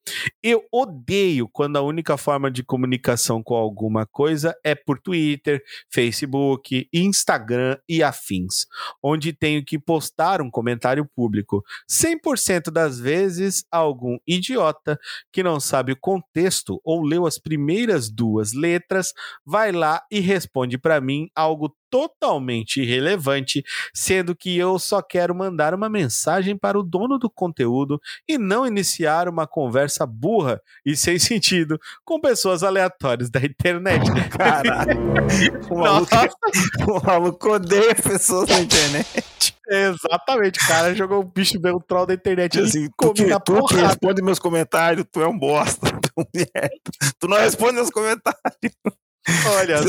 Eu 0.43 0.65
odeio 0.73 1.49
quando 1.49 1.77
a 1.77 1.83
única 1.83 2.17
forma 2.17 2.51
de 2.51 2.63
comunicação 2.63 3.43
com 3.43 3.55
alguma 3.55 4.07
coisa 4.07 4.55
é 4.65 4.75
por 4.75 4.99
Twitter, 4.99 5.63
Facebook, 5.93 6.89
Instagram 6.93 7.77
e 7.89 8.03
afins, 8.03 8.67
onde 9.03 9.33
tenho 9.33 9.65
que 9.65 9.79
postar 9.79 10.41
um 10.41 10.51
comentário 10.51 11.00
público. 11.07 11.63
100% 11.89 12.71
das 12.71 12.99
vezes, 12.99 13.65
algum 13.71 14.19
idiota 14.27 14.99
que 15.33 15.43
não 15.43 15.61
sabe 15.61 15.93
o 15.93 16.01
contexto 16.01 16.81
ou 16.85 17.03
leu 17.03 17.27
as 17.27 17.39
primeiras 17.39 18.11
duas 18.11 18.53
letras 18.53 19.13
vai 19.45 19.73
lá 19.73 20.03
e 20.11 20.21
responde 20.21 20.79
para 20.79 21.01
mim 21.01 21.29
algo 21.35 21.75
totalmente 21.91 22.81
irrelevante, 22.81 23.65
sendo 23.93 24.35
que 24.35 24.57
eu 24.57 24.79
só 24.79 25.03
quero 25.03 25.35
mandar 25.35 25.75
uma 25.75 25.89
mensagem 25.89 26.57
para 26.57 26.79
o 26.79 26.83
dono 26.83 27.19
do 27.19 27.29
conteúdo 27.29 28.01
e 28.29 28.39
não 28.39 28.67
iniciar 28.67 29.29
uma 29.29 29.47
conversa 29.47 30.07
burra 30.07 30.61
e 30.87 30.97
sem 30.97 31.19
sentido 31.21 31.79
com 32.05 32.21
pessoas 32.21 32.63
aleatórias 32.63 33.29
da 33.29 33.41
internet. 33.41 34.09
Caralho. 34.31 35.01
O 35.71 35.79
maluco, 35.81 36.15
o 36.89 37.07
maluco 37.07 37.51
odeia 37.51 37.95
pessoas 37.95 38.49
na 38.49 38.61
internet. 38.61 39.57
Exatamente, 39.69 40.59
o 40.65 40.67
cara 40.67 40.93
jogou 40.95 41.21
o 41.21 41.25
bicho 41.25 41.57
deu 41.61 41.77
um 41.77 41.81
troll 41.81 42.05
da 42.05 42.15
internet 42.15 42.59
Assim, 42.59 42.89
tu, 42.89 42.95
come 42.97 43.15
que, 43.15 43.27
na 43.27 43.39
tu 43.39 43.65
responde 43.67 44.21
meus 44.21 44.41
comentários, 44.41 45.07
tu 45.13 45.21
é 45.21 45.29
um 45.29 45.39
bosta. 45.39 45.87
Tu, 46.03 46.29
é. 46.57 46.69
Tu 47.21 47.29
não 47.29 47.37
responde 47.37 47.75
meus 47.75 47.91
comentários. 47.91 48.75
Olha 49.57 49.79
só. 49.83 49.87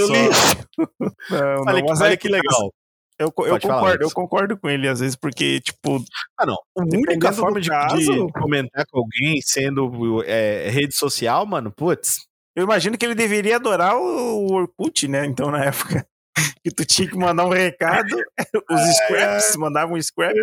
Não, 1.30 1.38
Olha, 1.62 1.66
não, 1.66 1.76
que, 1.76 1.90
mas 1.90 2.02
olha 2.02 2.14
é 2.14 2.18
que 2.18 2.28
legal. 2.28 2.74
Eu, 3.20 3.28
eu 3.28 3.34
Pode 3.34 3.68
concordo, 3.68 4.04
eu 4.04 4.12
concordo 4.12 4.58
com 4.58 4.68
ele 4.70 4.88
às 4.88 5.00
vezes, 5.00 5.16
porque, 5.16 5.60
tipo, 5.60 6.04
Ah, 6.40 6.46
não. 6.46 6.56
A 6.76 6.82
única 6.82 7.32
forma 7.32 7.62
de, 7.62 7.70
caso- 7.70 7.98
de 7.98 8.32
comentar 8.34 8.84
com 8.90 8.98
alguém 9.00 9.40
sendo 9.44 10.24
é, 10.26 10.70
rede 10.70 10.96
social, 10.96 11.46
mano, 11.46 11.72
putz. 11.72 12.18
eu 12.56 12.64
imagino 12.64 12.98
que 12.98 13.06
ele 13.06 13.14
deveria 13.14 13.58
adorar 13.58 13.96
o, 13.96 14.48
o 14.48 14.54
Orkut, 14.54 15.08
né? 15.08 15.26
Então, 15.26 15.52
na 15.52 15.66
época. 15.66 16.06
Que 16.64 16.72
tu 16.72 16.86
tinha 16.86 17.10
que 17.10 17.18
mandar 17.18 17.46
um 17.46 17.50
recado, 17.50 18.08
os 18.72 18.96
scraps, 18.96 19.56
mandavam 19.58 19.96
um 19.98 20.02
scrap, 20.02 20.34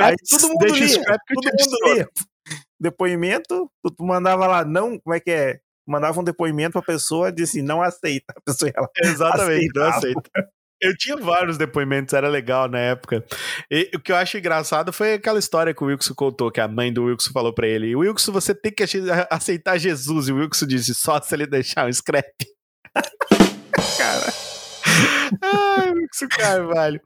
aí 0.00 0.16
todo 0.28 0.48
mundo 0.48 0.58
deixa 0.58 0.74
o 0.74 0.78
lia, 0.78 0.88
scrap 0.88 1.20
que 1.26 1.32
eu 1.34 1.42
todo 1.42 1.70
mundo 1.70 1.94
lia. 1.94 2.08
Depoimento, 2.78 3.70
tu 3.96 4.04
mandava 4.04 4.46
lá, 4.46 4.64
não, 4.64 4.98
como 4.98 5.14
é 5.14 5.20
que 5.20 5.30
é? 5.30 5.60
Mandava 5.86 6.20
um 6.20 6.24
depoimento 6.24 6.72
pra 6.72 6.82
pessoa, 6.82 7.30
disse, 7.32 7.62
não 7.62 7.82
aceita. 7.82 8.32
A 8.36 8.40
pessoa 8.40 8.70
ia 8.70 8.80
lá, 8.80 8.88
Exatamente, 9.02 9.68
não 9.74 9.84
Aceitava. 9.84 9.96
aceito. 9.98 10.30
Eu 10.80 10.94
tinha 10.96 11.16
vários 11.16 11.56
depoimentos, 11.56 12.12
era 12.12 12.28
legal 12.28 12.68
na 12.68 12.78
época. 12.78 13.24
E 13.70 13.90
o 13.94 14.00
que 14.00 14.12
eu 14.12 14.16
acho 14.16 14.36
engraçado 14.36 14.92
foi 14.92 15.14
aquela 15.14 15.38
história 15.38 15.72
que 15.72 15.82
o 15.82 15.86
Wilson 15.86 16.14
contou, 16.14 16.50
que 16.50 16.60
a 16.60 16.68
mãe 16.68 16.92
do 16.92 17.04
Wilson 17.04 17.30
falou 17.32 17.54
pra 17.54 17.66
ele: 17.66 17.94
Wilson, 17.96 18.32
você 18.32 18.54
tem 18.54 18.72
que 18.72 18.84
aceitar 19.30 19.78
Jesus. 19.78 20.28
E 20.28 20.32
o 20.32 20.36
Wilson 20.36 20.66
disse: 20.66 20.94
só 20.94 21.20
se 21.20 21.34
ele 21.34 21.46
deixar 21.46 21.86
um 21.86 21.92
scrap. 21.92 22.26
cara. 23.96 24.32
Ai, 25.42 25.90
Wilson 25.92 26.28
Carvalho. 26.28 27.00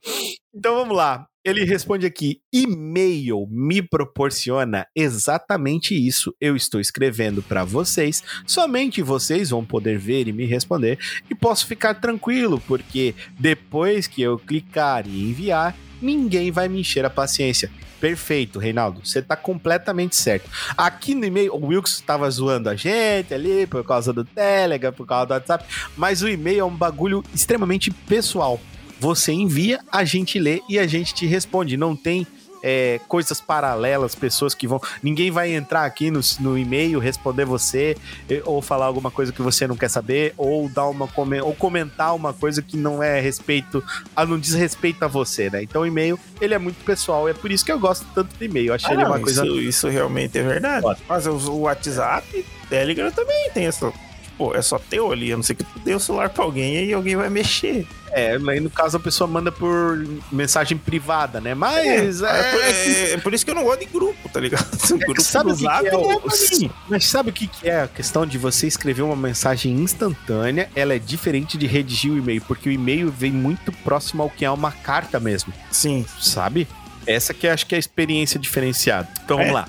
Então 0.54 0.74
vamos 0.74 0.96
lá. 0.96 1.26
Ele 1.48 1.64
responde 1.64 2.04
aqui: 2.04 2.40
e-mail 2.52 3.46
me 3.50 3.80
proporciona 3.80 4.86
exatamente 4.94 5.94
isso. 5.94 6.34
Eu 6.40 6.54
estou 6.54 6.80
escrevendo 6.80 7.42
para 7.42 7.64
vocês, 7.64 8.22
somente 8.46 9.00
vocês 9.00 9.50
vão 9.50 9.64
poder 9.64 9.98
ver 9.98 10.28
e 10.28 10.32
me 10.32 10.44
responder, 10.44 10.98
e 11.30 11.34
posso 11.34 11.66
ficar 11.66 11.94
tranquilo, 11.94 12.62
porque 12.66 13.14
depois 13.38 14.06
que 14.06 14.20
eu 14.20 14.38
clicar 14.38 15.06
e 15.06 15.30
enviar, 15.30 15.74
ninguém 16.02 16.50
vai 16.50 16.68
me 16.68 16.80
encher 16.80 17.04
a 17.04 17.10
paciência. 17.10 17.70
Perfeito, 18.00 18.58
Reinaldo. 18.58 19.00
Você 19.04 19.20
tá 19.20 19.34
completamente 19.34 20.14
certo. 20.14 20.48
Aqui 20.76 21.14
no 21.14 21.24
e-mail, 21.24 21.54
o 21.54 21.66
Wilkes 21.66 22.00
tava 22.00 22.30
zoando 22.30 22.68
a 22.68 22.76
gente 22.76 23.34
ali 23.34 23.66
por 23.66 23.84
causa 23.84 24.12
do 24.12 24.24
Telegram, 24.24 24.92
por 24.92 25.06
causa 25.06 25.26
do 25.26 25.32
WhatsApp, 25.32 25.64
mas 25.96 26.22
o 26.22 26.28
e-mail 26.28 26.60
é 26.60 26.64
um 26.64 26.76
bagulho 26.76 27.24
extremamente 27.34 27.90
pessoal. 27.90 28.60
Você 29.00 29.32
envia, 29.32 29.80
a 29.90 30.04
gente 30.04 30.38
lê 30.38 30.60
e 30.68 30.78
a 30.78 30.86
gente 30.86 31.14
te 31.14 31.26
responde. 31.26 31.76
Não 31.76 31.94
tem 31.94 32.26
é, 32.62 33.00
coisas 33.08 33.40
paralelas, 33.40 34.14
pessoas 34.14 34.54
que 34.54 34.66
vão. 34.66 34.80
Ninguém 35.02 35.30
vai 35.30 35.54
entrar 35.54 35.84
aqui 35.84 36.10
no, 36.10 36.20
no 36.40 36.58
e-mail, 36.58 36.98
responder 36.98 37.44
você, 37.44 37.96
ou 38.44 38.60
falar 38.60 38.86
alguma 38.86 39.10
coisa 39.10 39.32
que 39.32 39.42
você 39.42 39.66
não 39.66 39.76
quer 39.76 39.88
saber, 39.88 40.34
ou 40.36 40.68
dar 40.68 40.86
uma 40.88 41.08
ou 41.42 41.54
comentar 41.54 42.14
uma 42.14 42.32
coisa 42.32 42.62
que 42.62 42.76
não 42.76 43.02
é 43.02 43.20
respeito, 43.20 43.82
a 44.14 44.24
não 44.24 44.38
diz 44.38 44.54
respeito 44.54 45.02
a 45.04 45.08
você, 45.08 45.50
né? 45.50 45.62
Então 45.62 45.82
o 45.82 45.86
e-mail, 45.86 46.18
ele 46.40 46.54
é 46.54 46.58
muito 46.58 46.84
pessoal, 46.84 47.28
é 47.28 47.34
por 47.34 47.50
isso 47.50 47.64
que 47.64 47.72
eu 47.72 47.78
gosto 47.78 48.06
tanto 48.14 48.36
do 48.36 48.44
e-mail. 48.44 48.72
Achei 48.74 48.90
Ah, 48.90 48.94
ele 48.94 49.02
não, 49.02 49.10
uma 49.10 49.20
coisa. 49.20 49.44
isso, 49.46 49.60
isso 49.60 49.88
realmente 49.88 50.38
é 50.38 50.42
verdade. 50.42 50.86
Mas 51.08 51.26
o, 51.26 51.32
o 51.32 51.60
WhatsApp, 51.60 52.44
Telegram 52.68 53.10
também 53.10 53.50
tem 53.52 53.66
essa. 53.66 53.92
Tipo, 54.38 54.54
é 54.54 54.62
só 54.62 54.78
teu 54.78 55.10
ali. 55.10 55.32
A 55.32 55.36
não 55.36 55.42
ser 55.42 55.54
que 55.56 55.64
tu 55.64 55.78
dê 55.84 55.92
o 55.94 55.98
celular 56.00 56.30
pra 56.30 56.44
alguém 56.44 56.84
e 56.86 56.92
alguém 56.92 57.16
vai 57.16 57.28
mexer. 57.28 57.84
É, 58.10 58.38
aí 58.48 58.60
no 58.60 58.70
caso 58.70 58.96
a 58.96 59.00
pessoa 59.00 59.26
manda 59.28 59.50
por 59.52 59.98
mensagem 60.32 60.78
privada, 60.78 61.40
né? 61.40 61.54
Mas 61.54 62.22
É, 62.22 62.26
é, 62.40 62.50
por, 62.52 62.60
é- 62.62 63.12
é 63.12 63.16
por 63.18 63.34
isso 63.34 63.44
que 63.44 63.50
eu 63.50 63.54
não 63.56 63.64
gosto 63.64 63.80
de 63.80 63.86
grupo, 63.86 64.28
tá 64.28 64.38
ligado? 64.40 64.66
O 64.94 64.98
grupo 64.98 65.20
sabe 65.20 65.50
o 65.52 65.56
que, 65.56 65.62
que 65.62 65.86
é 65.88 65.96
o, 65.96 66.12
é. 66.12 66.70
Mas 66.88 67.04
sabe 67.06 67.30
o 67.30 67.32
que, 67.32 67.46
que 67.48 67.68
é 67.68 67.82
a 67.82 67.88
questão 67.88 68.24
de 68.24 68.38
você 68.38 68.66
escrever 68.66 69.02
uma 69.02 69.16
mensagem 69.16 69.72
instantânea? 69.74 70.70
Ela 70.74 70.94
é 70.94 70.98
diferente 70.98 71.58
de 71.58 71.66
redigir 71.66 72.12
o 72.12 72.16
e-mail, 72.16 72.40
porque 72.42 72.68
o 72.68 72.72
e-mail 72.72 73.10
vem 73.10 73.32
muito 73.32 73.70
próximo 73.72 74.22
ao 74.22 74.30
que 74.30 74.44
é 74.44 74.50
uma 74.50 74.70
carta 74.72 75.18
mesmo, 75.20 75.52
Sim. 75.70 76.06
sabe? 76.20 76.66
Essa 77.06 77.34
que 77.34 77.46
eu 77.46 77.52
acho 77.52 77.66
que 77.66 77.74
é 77.74 77.76
a 77.76 77.78
experiência 77.80 78.38
diferenciada. 78.40 79.08
Então 79.24 79.36
vamos 79.36 79.50
É. 79.50 79.54
lá. 79.54 79.68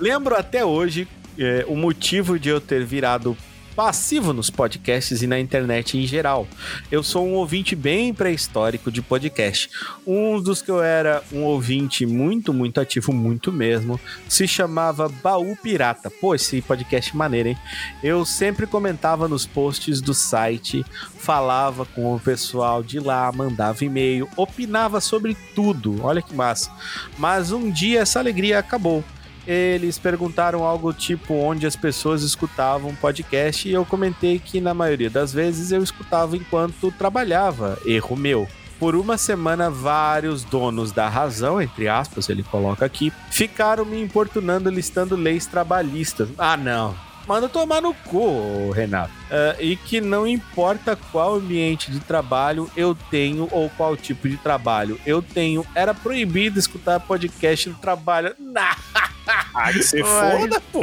Lembro 0.00 0.34
até 0.36 0.64
hoje 0.64 1.06
é, 1.38 1.64
o 1.68 1.76
motivo 1.76 2.38
de 2.38 2.48
eu 2.48 2.60
ter 2.60 2.84
virado 2.84 3.36
passivo 3.78 4.32
nos 4.32 4.50
podcasts 4.50 5.22
e 5.22 5.26
na 5.28 5.38
internet 5.38 5.96
em 5.96 6.04
geral. 6.04 6.48
Eu 6.90 7.00
sou 7.00 7.24
um 7.24 7.34
ouvinte 7.34 7.76
bem 7.76 8.12
pré-histórico 8.12 8.90
de 8.90 9.00
podcast. 9.00 9.70
Um 10.04 10.42
dos 10.42 10.60
que 10.60 10.68
eu 10.68 10.82
era 10.82 11.22
um 11.32 11.44
ouvinte 11.44 12.04
muito, 12.04 12.52
muito 12.52 12.80
ativo, 12.80 13.12
muito 13.12 13.52
mesmo, 13.52 14.00
se 14.28 14.48
chamava 14.48 15.08
Baú 15.08 15.54
Pirata. 15.54 16.10
Pô, 16.10 16.34
esse 16.34 16.60
podcast 16.60 17.16
maneiro, 17.16 17.50
hein? 17.50 17.58
Eu 18.02 18.24
sempre 18.24 18.66
comentava 18.66 19.28
nos 19.28 19.46
posts 19.46 20.00
do 20.00 20.12
site, 20.12 20.84
falava 21.16 21.86
com 21.86 22.12
o 22.16 22.18
pessoal 22.18 22.82
de 22.82 22.98
lá, 22.98 23.30
mandava 23.30 23.84
e-mail, 23.84 24.28
opinava 24.36 25.00
sobre 25.00 25.36
tudo. 25.54 26.02
Olha 26.02 26.20
que 26.20 26.34
massa. 26.34 26.68
Mas 27.16 27.52
um 27.52 27.70
dia 27.70 28.00
essa 28.00 28.18
alegria 28.18 28.58
acabou. 28.58 29.04
Eles 29.48 29.98
perguntaram 29.98 30.62
algo 30.62 30.92
tipo 30.92 31.32
onde 31.32 31.66
as 31.66 31.74
pessoas 31.74 32.22
escutavam 32.22 32.94
podcast 32.94 33.66
e 33.66 33.72
eu 33.72 33.82
comentei 33.82 34.38
que 34.38 34.60
na 34.60 34.74
maioria 34.74 35.08
das 35.08 35.32
vezes 35.32 35.72
eu 35.72 35.82
escutava 35.82 36.36
enquanto 36.36 36.92
trabalhava. 36.92 37.78
Erro 37.86 38.14
meu. 38.14 38.46
Por 38.78 38.94
uma 38.94 39.16
semana, 39.16 39.70
vários 39.70 40.44
donos 40.44 40.92
da 40.92 41.08
razão, 41.08 41.60
entre 41.60 41.88
aspas, 41.88 42.28
ele 42.28 42.42
coloca 42.42 42.84
aqui, 42.84 43.10
ficaram 43.30 43.86
me 43.86 44.00
importunando 44.00 44.68
listando 44.70 45.16
leis 45.16 45.46
trabalhistas. 45.46 46.28
Ah, 46.36 46.56
não. 46.56 47.07
Manda 47.28 47.46
tomar 47.46 47.82
no 47.82 47.92
cu, 47.92 48.70
Renato. 48.70 49.12
Ah, 49.30 49.54
e 49.60 49.76
que 49.76 50.00
não 50.00 50.26
importa 50.26 50.96
qual 51.12 51.34
ambiente 51.34 51.90
de 51.90 52.00
trabalho 52.00 52.70
eu 52.74 52.96
tenho 53.10 53.46
ou 53.52 53.68
qual 53.68 53.94
tipo 53.98 54.26
de 54.26 54.38
trabalho 54.38 54.98
eu 55.04 55.20
tenho, 55.20 55.62
era 55.74 55.92
proibido 55.92 56.58
escutar 56.58 56.98
podcast 57.00 57.68
no 57.68 57.74
trabalho. 57.76 58.34
Ah, 59.54 59.70
que 59.70 59.82
você 59.82 60.02
foda, 60.02 60.58
pô. 60.72 60.80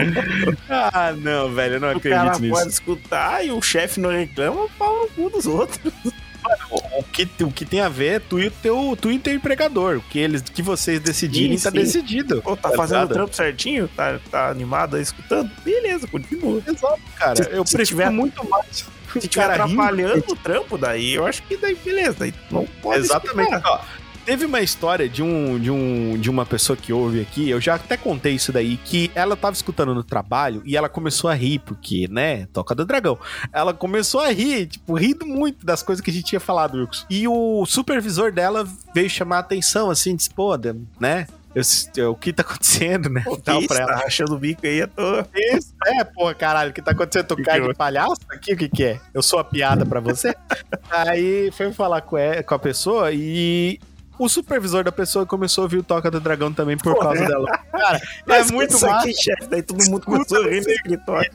Ah, 0.70 1.12
não, 1.18 1.52
velho, 1.52 1.76
eu 1.76 1.80
não 1.80 1.92
O 1.96 2.00
cara 2.00 2.22
acredito 2.22 2.42
nisso. 2.42 2.54
pode 2.54 2.70
escutar 2.70 3.44
e 3.44 3.50
o 3.50 3.60
chefe 3.60 4.00
não 4.00 4.12
reclama, 4.12 4.68
pau 4.78 5.02
no 5.02 5.08
cu 5.10 5.30
dos 5.32 5.48
outros. 5.48 5.92
O 6.98 7.04
que, 7.04 7.28
o 7.44 7.52
que 7.52 7.66
tem 7.66 7.80
a 7.82 7.90
ver 7.90 8.06
é 8.16 8.20
tu 8.20 8.40
e 8.40 8.48
o 8.48 8.52
teu, 8.52 8.98
tu 9.00 9.12
e 9.12 9.20
teu 9.20 9.34
empregador. 9.34 9.98
O 9.98 10.02
que, 10.02 10.20
eles, 10.20 10.42
que 10.42 10.62
vocês 10.62 11.00
decidirem 11.00 11.58
Sim, 11.58 11.64
tá 11.64 11.72
sim. 11.72 11.78
decidido. 11.78 12.42
Pô, 12.42 12.56
tá 12.56 12.70
Tá 12.70 12.76
fazendo 12.78 13.04
o 13.06 13.08
trampo 13.10 13.36
certinho? 13.36 13.88
Tá, 13.90 14.20
tá 14.32 14.50
animado 14.50 14.96
aí 14.96 15.02
escutando? 15.02 15.50
Beleza, 15.64 16.08
continua. 16.08 16.62
Exato, 16.68 17.00
cara. 17.18 17.36
Se- 17.36 17.50
eu 17.52 17.66
se 17.66 17.76
prefiro 17.76 18.00
tiver- 18.00 18.12
muito 18.12 18.48
mais. 18.50 18.86
Se 19.20 19.28
tiver 19.28 19.48
cara 19.48 19.66
rindo. 19.66 19.82
atrapalhando 19.82 20.26
o 20.28 20.36
trampo, 20.36 20.78
daí 20.78 21.14
eu 21.14 21.26
acho 21.26 21.42
que 21.44 21.56
daí 21.58 21.76
beleza. 21.76 22.18
Daí 22.20 22.34
não 22.52 22.66
pode 22.82 23.00
Exatamente. 23.00 23.56
Ó, 23.64 23.80
teve 24.26 24.46
uma 24.46 24.62
história 24.62 25.08
de 25.08 25.22
um, 25.22 25.60
de 25.60 25.70
um 25.72 26.18
de 26.18 26.30
uma 26.30 26.46
pessoa 26.46 26.76
que 26.76 26.92
ouve 26.92 27.22
aqui, 27.22 27.50
eu 27.50 27.62
já 27.62 27.76
até 27.76 27.96
contei 27.96 28.34
isso 28.34 28.52
daí, 28.52 28.78
que 28.78 29.12
ela 29.14 29.36
tava 29.36 29.54
escutando 29.54 29.94
no 29.94 30.04
trabalho 30.04 30.62
e 30.66 30.76
ela 30.76 30.90
começou 30.90 31.30
a 31.30 31.34
rir, 31.34 31.60
porque, 31.60 32.08
né, 32.10 32.48
toca 32.52 32.74
do 32.74 32.86
dragão. 32.86 33.18
Ela 33.54 33.74
começou 33.74 34.22
a 34.22 34.30
rir, 34.32 34.68
tipo, 34.68 34.94
rindo 34.96 35.26
muito 35.26 35.66
das 35.66 35.84
coisas 35.84 36.04
que 36.04 36.10
a 36.10 36.14
gente 36.14 36.26
tinha 36.26 36.40
falado, 36.40 36.78
Wilkes. 36.78 37.06
E 37.10 37.28
o 37.28 37.66
supervisor 37.66 38.32
dela 38.32 38.68
veio 38.94 39.10
chamar 39.10 39.38
a 39.38 39.40
atenção, 39.40 39.90
assim, 39.90 40.16
disse, 40.16 40.30
pô, 40.30 40.56
né? 41.00 41.28
eu- 41.54 41.62
eu- 41.96 42.12
o 42.12 42.16
que 42.16 42.34
tá 42.34 42.42
acontecendo, 42.42 43.10
né? 43.10 43.22
Pô, 43.24 43.38
Tal 43.38 43.66
pra 43.66 43.80
ela. 43.80 43.94
tá 43.94 44.00
rachando 44.00 44.36
o 44.36 44.38
bico 44.38 44.66
aí 44.68 44.82
à 44.82 44.88
toa. 44.88 45.26
Isso, 45.34 45.74
é, 45.86 46.04
porra, 46.04 46.34
caralho, 46.36 46.72
o 46.72 46.74
que 46.74 46.82
tá 46.82 46.92
acontecendo? 46.92 47.28
Tu 47.28 47.42
cai 47.44 47.62
de 47.62 47.74
palhaço 47.74 48.18
aqui? 48.30 48.54
O 48.54 48.58
que 48.58 48.68
que 48.68 48.84
é? 48.84 49.00
Eu 49.14 49.24
sou 49.24 49.40
a 49.40 49.44
piada 49.46 49.86
pra 49.86 50.02
você? 50.02 50.36
Aí 50.92 51.50
foi 51.52 51.72
falar 51.72 52.02
com 52.02 52.18
a 52.18 52.60
pessoa 52.60 53.10
e 53.14 53.80
o 54.18 54.30
supervisor 54.30 54.84
da 54.84 54.92
pessoa 54.92 55.26
começou 55.26 55.64
a 55.64 55.66
ouvir 55.66 55.78
o 55.78 55.84
Toca 55.84 56.10
do 56.10 56.20
Dragão 56.20 56.52
também 56.54 56.78
por 56.78 56.94
Porra. 56.94 57.10
causa 57.10 57.26
dela. 57.26 57.60
Cara, 57.72 58.02
é 58.28 58.44
muito 58.52 58.76
isso 58.76 58.86
aqui, 58.88 59.14
chefe. 59.14 59.48
Daí 59.50 59.62
todo 59.62 59.84
mundo 59.90 60.06
começou 60.06 60.44
a 60.44 60.48
rir 60.48 60.62
no 60.62 60.70
escritório. 60.70 61.32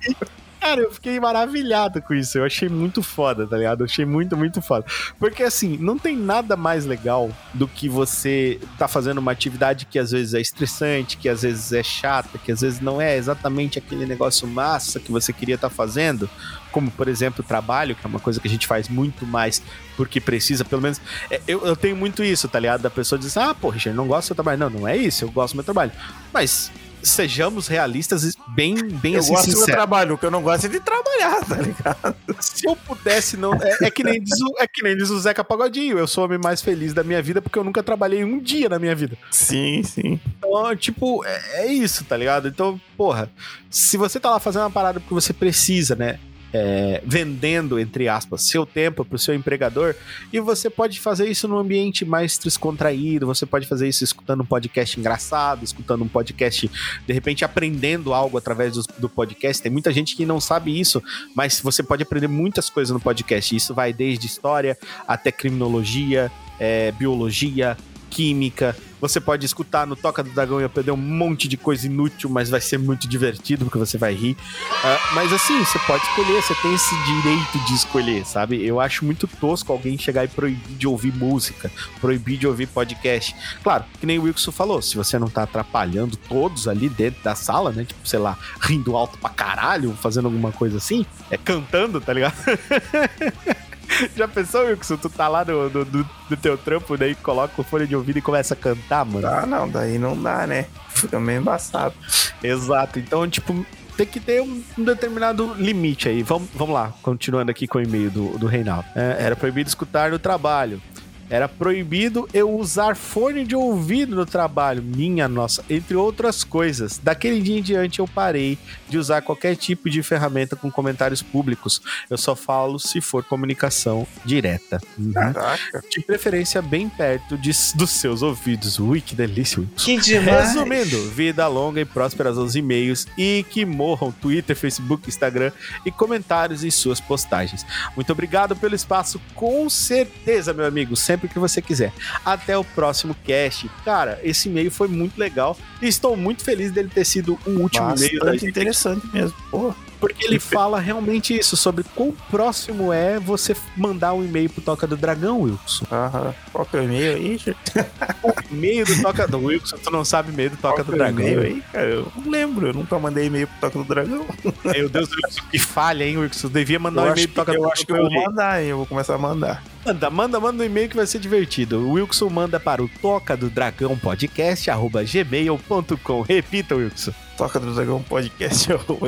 Cara, 0.60 0.82
eu 0.82 0.92
fiquei 0.92 1.18
maravilhado 1.18 2.02
com 2.02 2.12
isso. 2.12 2.36
Eu 2.36 2.44
achei 2.44 2.68
muito 2.68 3.02
foda, 3.02 3.46
tá 3.46 3.56
ligado? 3.56 3.80
Eu 3.80 3.86
achei 3.86 4.04
muito, 4.04 4.36
muito 4.36 4.60
foda. 4.60 4.84
Porque 5.18 5.42
assim, 5.42 5.78
não 5.78 5.98
tem 5.98 6.14
nada 6.14 6.54
mais 6.54 6.84
legal 6.84 7.30
do 7.54 7.66
que 7.66 7.88
você 7.88 8.60
tá 8.76 8.86
fazendo 8.86 9.18
uma 9.18 9.32
atividade 9.32 9.86
que 9.86 9.98
às 9.98 10.10
vezes 10.10 10.34
é 10.34 10.40
estressante, 10.40 11.16
que 11.16 11.30
às 11.30 11.42
vezes 11.42 11.72
é 11.72 11.82
chata, 11.82 12.38
que 12.38 12.52
às 12.52 12.60
vezes 12.60 12.78
não 12.78 13.00
é 13.00 13.16
exatamente 13.16 13.78
aquele 13.78 14.04
negócio 14.04 14.46
massa 14.46 15.00
que 15.00 15.10
você 15.10 15.32
queria 15.32 15.54
estar 15.54 15.70
fazendo. 15.70 16.28
Como, 16.70 16.90
por 16.90 17.08
exemplo, 17.08 17.44
o 17.44 17.46
trabalho, 17.46 17.94
que 17.94 18.04
é 18.04 18.08
uma 18.08 18.20
coisa 18.20 18.40
que 18.40 18.48
a 18.48 18.50
gente 18.50 18.66
faz 18.66 18.88
muito 18.88 19.26
mais 19.26 19.62
porque 19.96 20.20
precisa, 20.20 20.64
pelo 20.64 20.80
menos. 20.80 21.00
é, 21.30 21.40
eu, 21.46 21.64
eu 21.66 21.76
tenho 21.76 21.96
muito 21.96 22.24
isso, 22.24 22.48
tá 22.48 22.58
ligado? 22.58 22.80
Da 22.80 22.90
pessoa 22.90 23.18
diz, 23.18 23.36
ah, 23.36 23.54
pô, 23.54 23.68
Richard, 23.68 23.96
não 23.96 24.06
gosto 24.06 24.24
do 24.24 24.26
seu 24.28 24.36
trabalho. 24.36 24.58
Não, 24.58 24.70
não 24.70 24.88
é 24.88 24.96
isso, 24.96 25.24
eu 25.24 25.30
gosto 25.30 25.54
do 25.54 25.56
meu 25.56 25.64
trabalho. 25.64 25.92
Mas 26.32 26.70
sejamos 27.02 27.66
realistas 27.66 28.24
e 28.24 28.34
bem, 28.48 28.74
bem 28.74 29.14
Eu 29.14 29.20
assim, 29.20 29.32
gosto 29.32 29.50
do 29.50 29.58
meu 29.58 29.66
trabalho, 29.66 30.14
o 30.14 30.18
que 30.18 30.26
eu 30.26 30.30
não 30.30 30.42
gosto 30.42 30.66
é 30.66 30.68
de 30.68 30.80
trabalhar, 30.80 31.44
tá 31.44 31.56
ligado? 31.56 32.16
Se 32.40 32.66
eu 32.66 32.76
pudesse, 32.76 33.36
não. 33.36 33.54
É, 33.54 33.86
é 33.86 33.90
que 33.90 34.02
nem 34.02 34.22
diz 34.22 34.40
o, 34.40 34.54
é 34.58 34.66
que 34.66 34.82
nem 34.82 34.96
diz 34.96 35.10
o 35.10 35.18
Zeca 35.18 35.44
Pagodinho. 35.44 35.98
Eu 35.98 36.06
sou 36.06 36.22
o 36.22 36.26
homem 36.26 36.38
mais 36.38 36.62
feliz 36.62 36.92
da 36.92 37.02
minha 37.02 37.22
vida 37.22 37.42
porque 37.42 37.58
eu 37.58 37.64
nunca 37.64 37.82
trabalhei 37.82 38.24
um 38.24 38.38
dia 38.38 38.68
na 38.68 38.78
minha 38.78 38.94
vida. 38.94 39.16
Sim, 39.30 39.82
sim. 39.82 40.20
Então, 40.38 40.74
tipo, 40.76 41.24
é, 41.24 41.64
é 41.64 41.72
isso, 41.72 42.04
tá 42.04 42.16
ligado? 42.16 42.48
Então, 42.48 42.80
porra, 42.96 43.30
se 43.68 43.96
você 43.96 44.18
tá 44.18 44.30
lá 44.30 44.40
fazendo 44.40 44.62
uma 44.62 44.70
parada 44.70 45.00
porque 45.00 45.14
você 45.14 45.32
precisa, 45.32 45.94
né? 45.94 46.18
É, 46.52 47.02
vendendo, 47.04 47.78
entre 47.78 48.08
aspas, 48.08 48.42
seu 48.42 48.66
tempo 48.66 49.04
para 49.04 49.16
o 49.16 49.18
seu 49.18 49.34
empregador. 49.34 49.94
E 50.32 50.40
você 50.40 50.68
pode 50.68 50.98
fazer 51.00 51.28
isso 51.28 51.46
num 51.46 51.58
ambiente 51.58 52.04
mais 52.04 52.38
descontraído, 52.38 53.26
você 53.26 53.46
pode 53.46 53.66
fazer 53.66 53.88
isso 53.88 54.04
escutando 54.04 54.42
um 54.42 54.46
podcast 54.46 54.98
engraçado, 54.98 55.64
escutando 55.64 56.04
um 56.04 56.08
podcast, 56.08 56.70
de 57.06 57.12
repente, 57.12 57.44
aprendendo 57.44 58.12
algo 58.12 58.36
através 58.38 58.74
do, 58.74 58.82
do 58.98 59.08
podcast. 59.08 59.62
Tem 59.62 59.70
muita 59.70 59.92
gente 59.92 60.16
que 60.16 60.26
não 60.26 60.40
sabe 60.40 60.78
isso, 60.78 61.02
mas 61.34 61.60
você 61.60 61.82
pode 61.82 62.02
aprender 62.02 62.28
muitas 62.28 62.68
coisas 62.68 62.92
no 62.92 63.00
podcast. 63.00 63.54
Isso 63.54 63.74
vai 63.74 63.92
desde 63.92 64.26
história 64.26 64.76
até 65.06 65.30
criminologia, 65.30 66.30
é, 66.58 66.92
biologia, 66.92 67.76
química. 68.10 68.76
Você 69.00 69.20
pode 69.20 69.46
escutar 69.46 69.86
no 69.86 69.96
Toca 69.96 70.22
do 70.22 70.30
Dragão 70.30 70.60
e 70.60 70.64
aprender 70.64 70.90
um 70.90 70.96
monte 70.96 71.48
de 71.48 71.56
coisa 71.56 71.86
inútil, 71.86 72.28
mas 72.28 72.50
vai 72.50 72.60
ser 72.60 72.78
muito 72.78 73.08
divertido 73.08 73.64
porque 73.64 73.78
você 73.78 73.96
vai 73.96 74.14
rir. 74.14 74.36
Ah, 74.84 74.98
mas 75.14 75.32
assim, 75.32 75.58
você 75.64 75.78
pode 75.80 76.04
escolher, 76.04 76.42
você 76.42 76.54
tem 76.56 76.74
esse 76.74 76.94
direito 77.04 77.58
de 77.66 77.74
escolher, 77.74 78.26
sabe? 78.26 78.64
Eu 78.64 78.80
acho 78.80 79.04
muito 79.04 79.26
tosco 79.26 79.72
alguém 79.72 79.98
chegar 79.98 80.24
e 80.24 80.28
proibir 80.28 80.76
de 80.76 80.86
ouvir 80.86 81.12
música, 81.14 81.70
proibir 82.00 82.38
de 82.38 82.46
ouvir 82.46 82.66
podcast. 82.66 83.34
Claro, 83.62 83.84
que 83.98 84.06
nem 84.06 84.18
o 84.18 84.22
Wilson 84.22 84.52
falou, 84.52 84.82
se 84.82 84.96
você 84.96 85.18
não 85.18 85.28
tá 85.28 85.44
atrapalhando 85.44 86.16
todos 86.16 86.68
ali 86.68 86.88
dentro 86.88 87.22
da 87.22 87.34
sala, 87.34 87.70
né? 87.72 87.84
Tipo, 87.84 88.06
sei 88.06 88.18
lá, 88.18 88.36
rindo 88.60 88.96
alto 88.96 89.18
pra 89.18 89.30
caralho, 89.30 89.96
fazendo 90.00 90.26
alguma 90.26 90.52
coisa 90.52 90.76
assim, 90.76 91.06
é 91.30 91.36
cantando, 91.36 92.00
tá 92.00 92.12
ligado? 92.12 92.34
Já 94.16 94.28
pensou, 94.28 94.66
Wilson? 94.66 94.96
Tu 94.96 95.08
tá 95.10 95.28
lá 95.28 95.44
no, 95.44 95.68
no, 95.70 95.84
no- 95.84 96.36
teu 96.36 96.56
trampo, 96.56 96.96
daí 96.96 97.14
coloca 97.14 97.60
o 97.60 97.64
fone 97.64 97.86
de 97.86 97.94
ouvido 97.96 98.18
e 98.18 98.22
começa 98.22 98.54
a 98.54 98.56
cantar, 98.56 99.04
mano. 99.04 99.26
Ah, 99.26 99.44
não, 99.46 99.68
daí 99.68 99.98
não 99.98 100.20
dá, 100.20 100.46
né? 100.46 100.66
Fica 100.90 101.18
meio 101.18 101.40
embaçado. 101.40 101.94
Exato. 102.42 102.98
Então, 102.98 103.28
tipo, 103.28 103.64
tem 103.96 104.06
que 104.06 104.20
ter 104.20 104.40
um, 104.40 104.62
um 104.78 104.84
determinado 104.84 105.54
limite 105.54 106.08
aí. 106.08 106.22
Vamos, 106.22 106.48
vamos 106.54 106.74
lá, 106.74 106.92
continuando 107.02 107.50
aqui 107.50 107.66
com 107.66 107.78
o 107.78 107.82
e-mail 107.82 108.10
do, 108.10 108.38
do 108.38 108.46
Reinaldo. 108.46 108.86
É, 108.94 109.16
era 109.20 109.36
proibido 109.36 109.68
escutar 109.68 110.10
no 110.10 110.18
trabalho. 110.18 110.80
Era 111.28 111.48
proibido 111.48 112.28
eu 112.34 112.50
usar 112.50 112.96
fone 112.96 113.44
de 113.44 113.54
ouvido 113.54 114.16
no 114.16 114.26
trabalho. 114.26 114.82
Minha 114.82 115.28
nossa, 115.28 115.64
entre 115.70 115.94
outras 115.94 116.42
coisas. 116.42 116.98
Daquele 117.00 117.40
dia 117.40 117.58
em 117.58 117.62
diante 117.62 118.00
eu 118.00 118.08
parei 118.08 118.58
de 118.90 118.98
usar 118.98 119.22
qualquer 119.22 119.56
tipo 119.56 119.88
de 119.88 120.02
ferramenta 120.02 120.56
com 120.56 120.70
comentários 120.70 121.22
públicos. 121.22 121.80
Eu 122.08 122.18
só 122.18 122.34
falo 122.34 122.78
se 122.78 123.00
for 123.00 123.22
comunicação 123.24 124.06
direta. 124.24 124.80
Uhum. 124.98 125.12
Caraca. 125.12 125.82
De 125.90 126.00
preferência 126.02 126.60
bem 126.60 126.88
perto 126.88 127.38
de- 127.38 127.50
dos 127.74 127.90
seus 127.90 128.22
ouvidos. 128.22 128.78
Ui, 128.78 129.00
que 129.00 129.14
delícia. 129.14 129.62
Que 129.76 129.98
demais. 129.98 130.52
Resumindo, 130.54 131.10
vida 131.10 131.46
longa 131.46 131.80
e 131.80 131.84
próspera 131.84 132.30
aos 132.30 132.54
e-mails 132.54 133.06
e 133.16 133.44
que 133.48 133.64
morram 133.64 134.10
Twitter, 134.12 134.56
Facebook, 134.56 135.08
Instagram 135.08 135.52
e 135.84 135.90
comentários 135.90 136.64
em 136.64 136.70
suas 136.70 137.00
postagens. 137.00 137.64
Muito 137.96 138.10
obrigado 138.12 138.54
pelo 138.56 138.74
espaço, 138.74 139.20
com 139.34 139.68
certeza, 139.70 140.52
meu 140.52 140.64
amigo, 140.66 140.96
sempre 140.96 141.28
que 141.28 141.38
você 141.38 141.60
quiser. 141.62 141.92
Até 142.24 142.56
o 142.56 142.64
próximo 142.64 143.14
cast. 143.24 143.70
Cara, 143.84 144.18
esse 144.22 144.48
e-mail 144.48 144.70
foi 144.70 144.88
muito 144.88 145.18
legal 145.18 145.56
e 145.82 145.86
estou 145.88 146.16
muito 146.16 146.42
feliz 146.44 146.70
dele 146.70 146.88
ter 146.92 147.04
sido 147.04 147.38
o 147.46 147.50
último 147.50 147.94
e-mail 147.96 148.18
da 148.20 148.26
Bastante 148.26 148.40
gente, 148.40 148.54
interessante 148.88 149.06
mesmo. 149.12 149.36
Pô, 149.50 149.74
porque 149.98 150.24
ele 150.24 150.38
fala 150.40 150.80
realmente 150.80 151.36
isso, 151.38 151.56
sobre 151.58 151.84
quão 151.94 152.12
próximo 152.30 152.90
é 152.92 153.18
você 153.20 153.54
mandar 153.76 154.14
um 154.14 154.24
e-mail 154.24 154.48
pro 154.48 154.62
Toca 154.62 154.86
do 154.86 154.96
Dragão, 154.96 155.42
Wilson. 155.42 155.84
aham. 155.92 156.34
Qual 156.52 156.64
que 156.64 156.76
é 156.76 156.80
o 156.80 156.84
e-mail 156.84 157.16
aí, 157.16 157.36
gente? 157.36 157.54
O 158.22 158.32
e-mail 158.54 158.84
do 158.84 159.02
Toca 159.02 159.26
do 159.28 159.38
Wilson, 159.38 159.76
tu 159.78 159.90
não 159.90 160.04
sabe 160.04 160.32
e-mail 160.32 160.50
do 160.50 160.56
Toca 160.56 160.82
Qual 160.82 160.84
do 160.84 160.94
é 160.94 160.96
Dragão. 160.98 161.20
e-mail 161.20 161.40
aí, 161.42 161.62
cara? 161.72 161.86
Eu 161.86 162.12
não 162.16 162.30
lembro. 162.30 162.66
Eu 162.68 162.74
nunca 162.74 162.98
mandei 162.98 163.26
e-mail 163.26 163.46
pro 163.46 163.60
Toca 163.60 163.78
do 163.78 163.84
Dragão. 163.84 164.26
Meu 164.64 164.88
Deus, 164.88 165.08
Wilson, 165.10 165.42
que 165.50 165.58
falha, 165.58 166.04
hein, 166.04 166.18
Wilson? 166.18 166.48
Devia 166.48 166.78
mandar 166.78 167.02
Eu 167.02 167.08
um 167.08 167.12
e-mail 167.12 167.28
pro 167.28 167.34
Toca 167.36 167.52
do 167.52 167.56
eu 167.56 167.60
Dragão 167.60 167.72
acho 167.72 167.86
que 167.86 167.92
eu 167.92 167.96
vou 167.96 168.10
mandar, 168.10 168.62
hein? 168.62 168.68
Eu 168.68 168.76
vou 168.78 168.86
começar 168.86 169.14
a 169.14 169.18
mandar. 169.18 169.62
Manda, 169.84 170.10
manda, 170.10 170.40
manda 170.40 170.62
um 170.62 170.66
e-mail 170.66 170.88
que 170.88 170.96
vai 170.96 171.06
ser 171.06 171.18
divertido. 171.18 171.78
O 171.78 171.92
Wilson 171.92 172.28
manda 172.28 172.58
para 172.60 172.82
o 172.82 172.88
toca 173.00 173.34
do 173.36 173.48
dragão 173.48 173.96
podcast 173.96 174.70
arroba 174.70 175.02
gmail.com. 175.02 176.20
Repita, 176.22 176.74
Wilson. 176.74 177.12
Toca 177.40 177.58
do 177.58 177.72
Dragão 177.72 178.02
Podcast. 178.02 178.68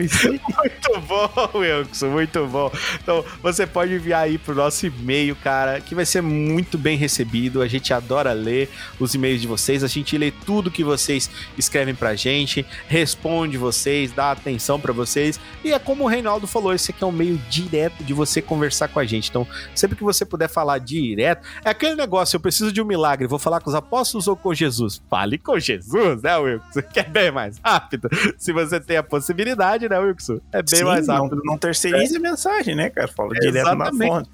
Isso 0.00 0.28
aí. 0.28 0.40
Muito 0.58 1.00
bom, 1.06 1.50
Wilson, 1.54 2.08
muito 2.08 2.46
bom. 2.48 2.72
Então, 3.00 3.24
você 3.40 3.64
pode 3.64 3.94
enviar 3.94 4.24
aí 4.24 4.36
pro 4.38 4.56
nosso 4.56 4.86
e-mail, 4.86 5.36
cara, 5.36 5.80
que 5.80 5.94
vai 5.94 6.04
ser 6.04 6.20
muito 6.20 6.76
bem 6.76 6.96
recebido. 6.96 7.62
A 7.62 7.68
gente 7.68 7.94
adora 7.94 8.32
ler 8.32 8.68
os 8.98 9.14
e-mails 9.14 9.40
de 9.40 9.46
vocês, 9.46 9.84
a 9.84 9.86
gente 9.86 10.18
lê 10.18 10.32
tudo 10.32 10.68
que 10.68 10.82
vocês 10.82 11.30
escrevem 11.56 11.94
pra 11.94 12.16
gente, 12.16 12.66
responde 12.88 13.56
vocês, 13.56 14.10
dá 14.10 14.32
atenção 14.32 14.80
pra 14.80 14.92
vocês. 14.92 15.38
E 15.62 15.72
é 15.72 15.78
como 15.78 16.02
o 16.02 16.08
Reinaldo 16.08 16.48
falou, 16.48 16.74
esse 16.74 16.90
aqui 16.90 17.04
é 17.04 17.06
um 17.06 17.12
meio 17.12 17.38
direto 17.48 18.02
de 18.02 18.12
você 18.12 18.42
conversar 18.42 18.88
com 18.88 18.98
a 18.98 19.04
gente. 19.04 19.30
Então, 19.30 19.46
sempre 19.76 19.96
que 19.96 20.02
você 20.02 20.24
puder 20.24 20.48
falar 20.48 20.78
direto, 20.78 21.46
é 21.64 21.70
aquele 21.70 21.94
negócio, 21.94 22.34
eu 22.34 22.40
preciso 22.40 22.72
de 22.72 22.82
um 22.82 22.84
milagre, 22.84 23.28
vou 23.28 23.38
falar 23.38 23.60
com 23.60 23.70
os 23.70 23.76
apóstolos 23.76 24.26
ou 24.26 24.34
com 24.34 24.52
Jesus? 24.52 25.00
Fale 25.08 25.38
com 25.38 25.56
Jesus, 25.56 26.20
né, 26.22 26.36
Wilson? 26.36 26.95
Que 26.96 27.00
é 27.00 27.04
bem 27.04 27.30
mais 27.30 27.60
rápido. 27.62 28.08
Se 28.38 28.54
você 28.54 28.80
tem 28.80 28.96
a 28.96 29.02
possibilidade, 29.02 29.86
né, 29.86 29.98
Wilson? 29.98 30.40
É 30.50 30.62
bem 30.62 30.78
Sim, 30.78 30.84
mais 30.84 31.06
não, 31.06 31.24
rápido. 31.24 31.42
não 31.44 31.58
terceirize 31.58 32.16
a 32.16 32.20
mensagem, 32.20 32.74
né, 32.74 32.88
cara? 32.88 33.06
Fala 33.06 33.34
direto 33.34 33.52
na 33.52 33.60
Exatamente. 33.60 34.10
fonte. 34.10 34.30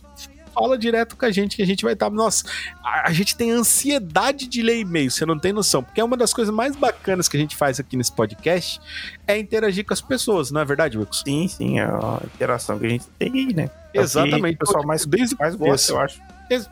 Fala 0.54 0.78
direto 0.78 1.16
com 1.16 1.24
a 1.24 1.30
gente 1.32 1.56
que 1.56 1.62
a 1.62 1.66
gente 1.66 1.82
vai 1.82 1.94
estar. 1.94 2.08
Nossa, 2.08 2.44
a, 2.84 3.08
a 3.08 3.12
gente 3.12 3.36
tem 3.36 3.50
ansiedade 3.50 4.46
de 4.46 4.62
ler 4.62 4.78
e-mail, 4.78 5.10
você 5.10 5.26
não 5.26 5.36
tem 5.36 5.52
noção. 5.52 5.82
Porque 5.82 6.00
é 6.00 6.04
uma 6.04 6.16
das 6.16 6.32
coisas 6.32 6.54
mais 6.54 6.76
bacanas 6.76 7.26
que 7.26 7.36
a 7.36 7.40
gente 7.40 7.56
faz 7.56 7.80
aqui 7.80 7.96
nesse 7.96 8.12
podcast 8.12 8.80
é 9.26 9.36
interagir 9.36 9.84
com 9.84 9.92
as 9.94 10.00
pessoas, 10.00 10.52
não 10.52 10.60
é 10.60 10.64
verdade, 10.64 10.96
Wilson? 10.96 11.24
Sim, 11.24 11.48
sim, 11.48 11.80
é 11.80 11.84
a 11.84 12.20
interação 12.24 12.78
que 12.78 12.86
a 12.86 12.88
gente 12.90 13.06
tem 13.18 13.32
aí, 13.32 13.52
né? 13.52 13.70
É 13.92 13.98
o 13.98 14.02
Exatamente. 14.04 14.54
O 14.54 14.58
pessoal 14.58 14.86
mais, 14.86 15.04
Desde 15.04 15.34
mais 15.36 15.56
gosta, 15.56 15.92
eu 15.92 16.00
acho. 16.00 16.20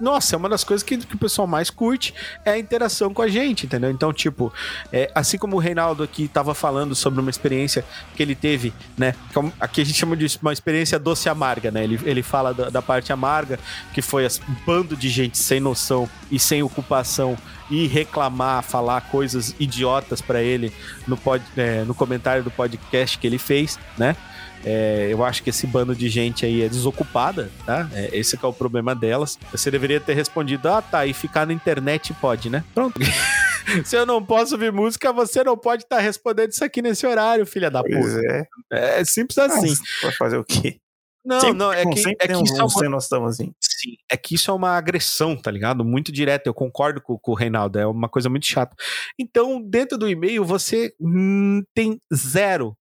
Nossa, 0.01 0.35
é 0.35 0.39
uma 0.39 0.49
das 0.49 0.65
coisas 0.65 0.83
que, 0.83 0.99
que 0.99 1.15
o 1.15 1.19
pessoal 1.19 1.47
mais 1.47 1.71
curte 1.71 2.15
é 2.45 2.53
a 2.53 2.59
interação 2.59 3.13
com 3.13 3.23
a 3.23 3.29
gente, 3.29 3.67
entendeu? 3.67 3.91
Então, 3.91 4.13
tipo, 4.13 4.53
é, 4.93 5.11
assim 5.15 5.39
como 5.39 5.57
o 5.57 5.59
Reinaldo 5.59 6.03
aqui 6.03 6.29
tava 6.29 6.55
falando 6.55 6.95
sobre 6.95 7.21
uma 7.21 7.31
experiência 7.31 7.85
que 8.17 8.23
ele 8.23 8.35
teve, 8.35 8.73
né? 8.97 9.15
Aqui 9.61 9.81
a 9.81 9.85
gente 9.85 9.99
chama 9.99 10.17
de 10.17 10.39
uma 10.43 10.53
experiência 10.53 10.99
doce 10.99 11.29
amarga, 11.29 11.71
né? 11.71 11.85
Ele, 11.85 12.01
ele 12.05 12.23
fala 12.23 12.53
da, 12.53 12.71
da 12.71 12.83
parte 12.83 13.13
amarga, 13.13 13.59
que 13.93 14.03
foi 14.03 14.27
um 14.27 14.55
bando 14.67 14.97
de 14.97 15.09
gente 15.09 15.39
sem 15.39 15.61
noção 15.61 16.09
e 16.31 16.39
sem 16.39 16.63
ocupação 16.63 17.37
e 17.71 17.87
reclamar, 17.87 18.63
falar 18.63 19.01
coisas 19.03 19.55
idiotas 19.59 20.21
pra 20.21 20.43
ele 20.43 20.73
no, 21.07 21.17
pod, 21.17 21.43
é, 21.57 21.85
no 21.85 21.95
comentário 21.95 22.43
do 22.43 22.51
podcast 22.51 23.17
que 23.17 23.27
ele 23.27 23.39
fez, 23.39 23.79
né? 23.97 24.17
É, 24.65 25.09
eu 25.11 25.25
acho 25.25 25.43
que 25.43 25.51
esse 25.51 25.67
bando 25.67 25.95
de 25.95 26.09
gente 26.09 26.45
aí 26.45 26.63
é 26.63 26.69
desocupada, 26.69 27.51
tá? 27.65 27.89
É, 27.93 28.11
esse 28.13 28.37
que 28.37 28.45
é 28.45 28.49
o 28.49 28.53
problema 28.53 28.95
delas. 28.95 29.39
Você 29.53 29.71
deveria 29.71 30.01
ter 30.01 30.15
respondido, 30.15 30.69
ah, 30.69 30.83
tá, 30.83 31.07
e 31.07 31.15
ficar 31.15 31.47
na 31.47 31.53
internet 31.53 32.13
pode, 32.15 32.51
né? 32.51 32.65
Pronto. 32.75 33.01
Se 33.85 33.97
eu 33.97 34.05
não 34.05 34.25
posso 34.25 34.55
ouvir 34.55 34.73
música, 34.73 35.13
você 35.13 35.45
não 35.45 35.57
pode 35.57 35.85
estar 35.85 36.01
respondendo 36.01 36.51
isso 36.51 36.65
aqui 36.65 36.83
nesse 36.83 37.07
horário, 37.07 37.47
filha 37.47 37.71
da 37.71 37.83
Pois 37.83 38.15
puta. 38.15 38.49
é. 38.73 39.01
É 39.01 39.05
simples 39.05 39.39
assim. 39.39 39.69
Mas 39.69 39.81
Vai 40.03 40.13
fazer 40.13 40.39
o 40.39 40.45
quê? 40.45 40.79
Não, 41.25 41.39
Sempre 41.39 41.59
não, 41.59 41.73
é 41.73 41.85
que, 41.85 42.01
é 42.19 42.29
que 42.29 42.35
um, 42.35 42.43
isso 42.43 42.57
é 42.57 42.65
um 42.65 43.19
uma 43.19 43.29
assim. 43.29 43.53
Sim, 43.61 43.97
é 44.11 44.17
que 44.17 44.35
isso 44.35 44.51
é 44.51 44.55
uma 44.55 44.71
agressão, 44.71 45.37
tá 45.37 45.51
ligado? 45.51 45.85
Muito 45.85 46.11
direta. 46.11 46.49
Eu 46.49 46.55
concordo 46.55 47.01
com, 47.01 47.19
com 47.19 47.33
o 47.33 47.35
Reinaldo, 47.35 47.79
é 47.79 47.87
uma 47.87 48.09
coisa 48.09 48.31
muito 48.31 48.47
chata. 48.47 48.75
Então, 49.19 49.61
dentro 49.61 49.99
do 49.99 50.09
e-mail, 50.09 50.45
você 50.45 50.95
hum, 50.99 51.63
tem 51.75 52.01
0% 52.13 52.75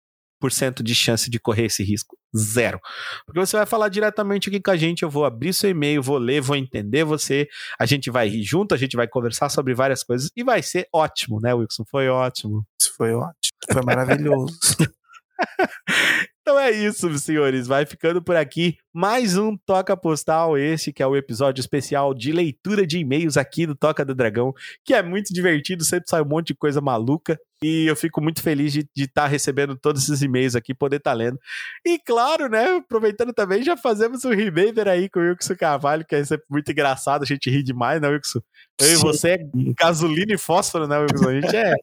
de 0.83 0.95
chance 0.95 1.29
de 1.29 1.39
correr 1.39 1.65
esse 1.65 1.83
risco. 1.83 2.17
Zero. 2.35 2.79
Porque 3.25 3.39
você 3.39 3.57
vai 3.57 3.65
falar 3.65 3.89
diretamente 3.89 4.49
aqui 4.49 4.59
com 4.59 4.71
a 4.71 4.77
gente, 4.77 5.03
eu 5.03 5.09
vou 5.09 5.25
abrir 5.25 5.53
seu 5.53 5.69
e-mail, 5.69 6.01
vou 6.01 6.17
ler, 6.17 6.41
vou 6.41 6.55
entender 6.55 7.03
você, 7.03 7.47
a 7.79 7.85
gente 7.85 8.09
vai 8.09 8.29
rir 8.29 8.43
junto, 8.43 8.73
a 8.73 8.77
gente 8.77 8.95
vai 8.95 9.07
conversar 9.07 9.49
sobre 9.49 9.73
várias 9.73 10.03
coisas 10.03 10.29
e 10.35 10.43
vai 10.43 10.61
ser 10.61 10.87
ótimo, 10.93 11.39
né, 11.41 11.53
Wilson? 11.53 11.83
Foi 11.89 12.07
ótimo. 12.07 12.65
Isso 12.79 12.93
foi 12.95 13.13
ótimo. 13.13 13.57
Foi 13.71 13.81
maravilhoso. 13.83 14.57
Então 16.49 16.59
é 16.59 16.71
isso, 16.71 17.15
senhores. 17.19 17.67
Vai 17.67 17.85
ficando 17.85 18.23
por 18.23 18.35
aqui 18.35 18.75
mais 18.91 19.37
um 19.37 19.55
Toca 19.55 19.95
Postal, 19.95 20.57
esse 20.57 20.91
que 20.91 21.03
é 21.03 21.05
o 21.05 21.15
episódio 21.15 21.61
especial 21.61 22.11
de 22.11 22.31
leitura 22.31 22.87
de 22.87 22.97
e-mails 22.97 23.37
aqui 23.37 23.67
do 23.67 23.75
Toca 23.75 24.03
do 24.03 24.15
Dragão, 24.15 24.51
que 24.83 24.95
é 24.95 25.03
muito 25.03 25.31
divertido, 25.31 25.83
sempre 25.83 26.09
sai 26.09 26.23
um 26.23 26.27
monte 26.27 26.47
de 26.47 26.55
coisa 26.55 26.81
maluca. 26.81 27.39
E 27.61 27.85
eu 27.85 27.95
fico 27.95 28.19
muito 28.19 28.41
feliz 28.41 28.73
de 28.73 28.87
estar 28.97 29.27
recebendo 29.27 29.77
todos 29.77 30.01
esses 30.01 30.23
e-mails 30.23 30.55
aqui, 30.55 30.73
poder 30.73 30.95
estar 30.95 31.13
lendo. 31.13 31.37
E 31.85 31.99
claro, 31.99 32.49
né, 32.49 32.77
aproveitando 32.77 33.31
também, 33.31 33.61
já 33.61 33.77
fazemos 33.77 34.25
um 34.25 34.31
remember 34.31 34.87
aí 34.87 35.07
com 35.07 35.19
o 35.19 35.29
Wilson 35.29 35.55
Carvalho, 35.55 36.03
que 36.03 36.15
é 36.15 36.25
sempre 36.25 36.47
muito 36.49 36.71
engraçado, 36.71 37.21
a 37.21 37.27
gente 37.27 37.47
ri 37.47 37.61
demais, 37.61 38.01
né, 38.01 38.07
Wilson? 38.07 38.39
Eu 38.81 38.87
e 38.87 38.95
Sim. 38.95 39.01
você 39.03 39.29
é 39.33 39.39
gasolina 39.77 40.33
e 40.33 40.37
fósforo, 40.39 40.87
né, 40.87 40.97
Wilson? 40.97 41.29
A 41.29 41.41
gente 41.41 41.55
é 41.55 41.75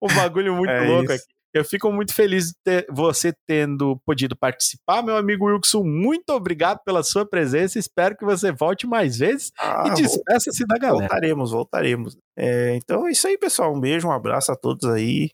um 0.00 0.14
bagulho 0.14 0.54
muito 0.54 0.70
É 0.70 0.86
louco 0.86 1.12
isso. 1.12 1.24
aqui. 1.24 1.39
Eu 1.52 1.64
fico 1.64 1.90
muito 1.92 2.14
feliz 2.14 2.48
de 2.48 2.54
ter 2.64 2.86
você 2.88 3.32
tendo 3.46 4.00
podido 4.06 4.36
participar, 4.36 5.02
meu 5.02 5.16
amigo 5.16 5.46
Wilson. 5.46 5.82
Muito 5.82 6.30
obrigado 6.30 6.78
pela 6.84 7.02
sua 7.02 7.26
presença. 7.26 7.78
Espero 7.78 8.16
que 8.16 8.24
você 8.24 8.52
volte 8.52 8.86
mais 8.86 9.18
vezes 9.18 9.50
Ah, 9.58 9.84
e 9.88 9.94
despeça-se 9.94 10.64
da 10.66 10.78
galera. 10.78 11.08
voltaremos, 11.08 11.50
voltaremos. 11.50 12.16
É, 12.38 12.76
então 12.76 13.06
é 13.06 13.10
isso 13.10 13.26
aí, 13.26 13.36
pessoal. 13.36 13.74
Um 13.74 13.80
beijo, 13.80 14.06
um 14.06 14.12
abraço 14.12 14.52
a 14.52 14.56
todos 14.56 14.88
aí. 14.88 15.30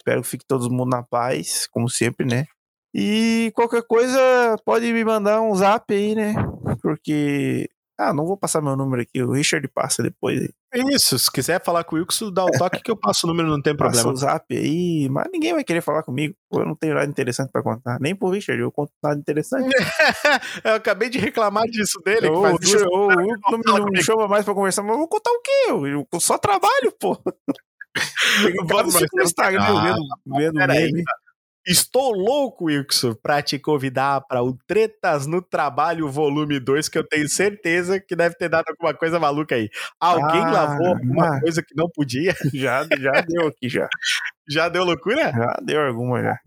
Espero 0.00 0.22
que 0.22 0.28
fique 0.28 0.44
todo 0.46 0.70
mundo 0.70 0.90
na 0.90 1.02
paz, 1.02 1.68
como 1.70 1.88
sempre, 1.88 2.26
né? 2.26 2.46
E 2.92 3.52
qualquer 3.54 3.82
coisa, 3.84 4.18
pode 4.64 4.92
me 4.92 5.04
mandar 5.04 5.40
um 5.40 5.54
zap 5.54 5.94
aí, 5.94 6.14
né? 6.16 6.34
Porque. 6.82 7.68
Ah, 8.00 8.14
não 8.14 8.24
vou 8.24 8.34
passar 8.34 8.62
meu 8.62 8.74
número 8.74 9.02
aqui, 9.02 9.22
o 9.22 9.32
Richard 9.32 9.68
passa 9.68 10.02
depois. 10.02 10.40
aí. 10.40 10.50
Isso, 10.94 11.18
se 11.18 11.30
quiser 11.30 11.62
falar 11.62 11.84
com 11.84 11.96
o 11.96 11.98
Wilson, 11.98 12.32
dá 12.32 12.46
o 12.46 12.50
toque 12.50 12.80
que 12.80 12.90
eu 12.90 12.96
passo 12.96 13.26
o 13.26 13.28
número, 13.28 13.46
não 13.50 13.60
tem 13.60 13.76
Passa 13.76 13.90
problema. 13.90 14.12
o 14.12 14.16
zap 14.16 14.56
aí, 14.56 15.06
mas 15.10 15.26
ninguém 15.30 15.52
vai 15.52 15.62
querer 15.62 15.82
falar 15.82 16.02
comigo. 16.02 16.34
Eu 16.50 16.64
não 16.64 16.74
tenho 16.74 16.94
nada 16.94 17.06
interessante 17.06 17.50
pra 17.52 17.62
contar. 17.62 17.98
Nem 18.00 18.14
pro 18.14 18.30
Richard, 18.30 18.58
eu 18.58 18.72
conto 18.72 18.90
nada 19.02 19.20
interessante. 19.20 19.68
eu 20.64 20.74
acabei 20.76 21.10
de 21.10 21.18
reclamar 21.18 21.64
disso 21.64 22.00
dele. 22.02 22.28
faz 22.28 22.54
o 22.54 22.56
Richard, 22.56 22.86
o 22.88 23.08
não 23.66 23.84
me, 23.90 24.02
chama 24.02 24.26
mais 24.28 24.46
pra 24.46 24.54
conversar, 24.54 24.82
mas 24.82 24.92
eu 24.92 24.98
vou 24.98 25.08
contar 25.08 25.30
o 25.30 25.42
quê? 25.42 25.66
Eu, 25.68 26.08
eu 26.10 26.20
só 26.20 26.38
trabalho, 26.38 26.92
pô. 26.98 27.20
Eu 28.44 28.66
Vamos, 28.68 28.94
no 28.94 29.22
Instagram 29.22 29.62
Ah, 29.62 29.82
vendo, 29.82 30.06
vendo 30.38 30.66
meme. 30.68 31.02
Estou 31.70 32.12
louco, 32.12 32.64
Wilson, 32.64 33.14
pra 33.14 33.40
te 33.40 33.56
convidar 33.56 34.22
para 34.22 34.42
o 34.42 34.58
Tretas 34.66 35.24
no 35.24 35.40
Trabalho 35.40 36.08
Volume 36.10 36.58
2, 36.58 36.88
que 36.88 36.98
eu 36.98 37.06
tenho 37.06 37.28
certeza 37.28 38.00
que 38.00 38.16
deve 38.16 38.34
ter 38.34 38.48
dado 38.48 38.64
alguma 38.70 38.92
coisa 38.92 39.20
maluca 39.20 39.54
aí. 39.54 39.70
Alguém 40.00 40.40
Ah, 40.42 40.50
lavou 40.50 40.88
alguma 40.88 41.28
mas- 41.28 41.40
coisa 41.42 41.62
que 41.62 41.72
não 41.76 41.88
podia? 41.88 42.34
Já, 42.52 42.82
já 42.98 43.20
deu 43.20 43.46
aqui, 43.46 43.68
já. 43.68 43.88
Já 44.50 44.68
deu 44.68 44.84
loucura? 44.84 45.30
Já 45.32 45.56
deu 45.62 45.86
alguma, 45.86 46.20
já. 46.20 46.38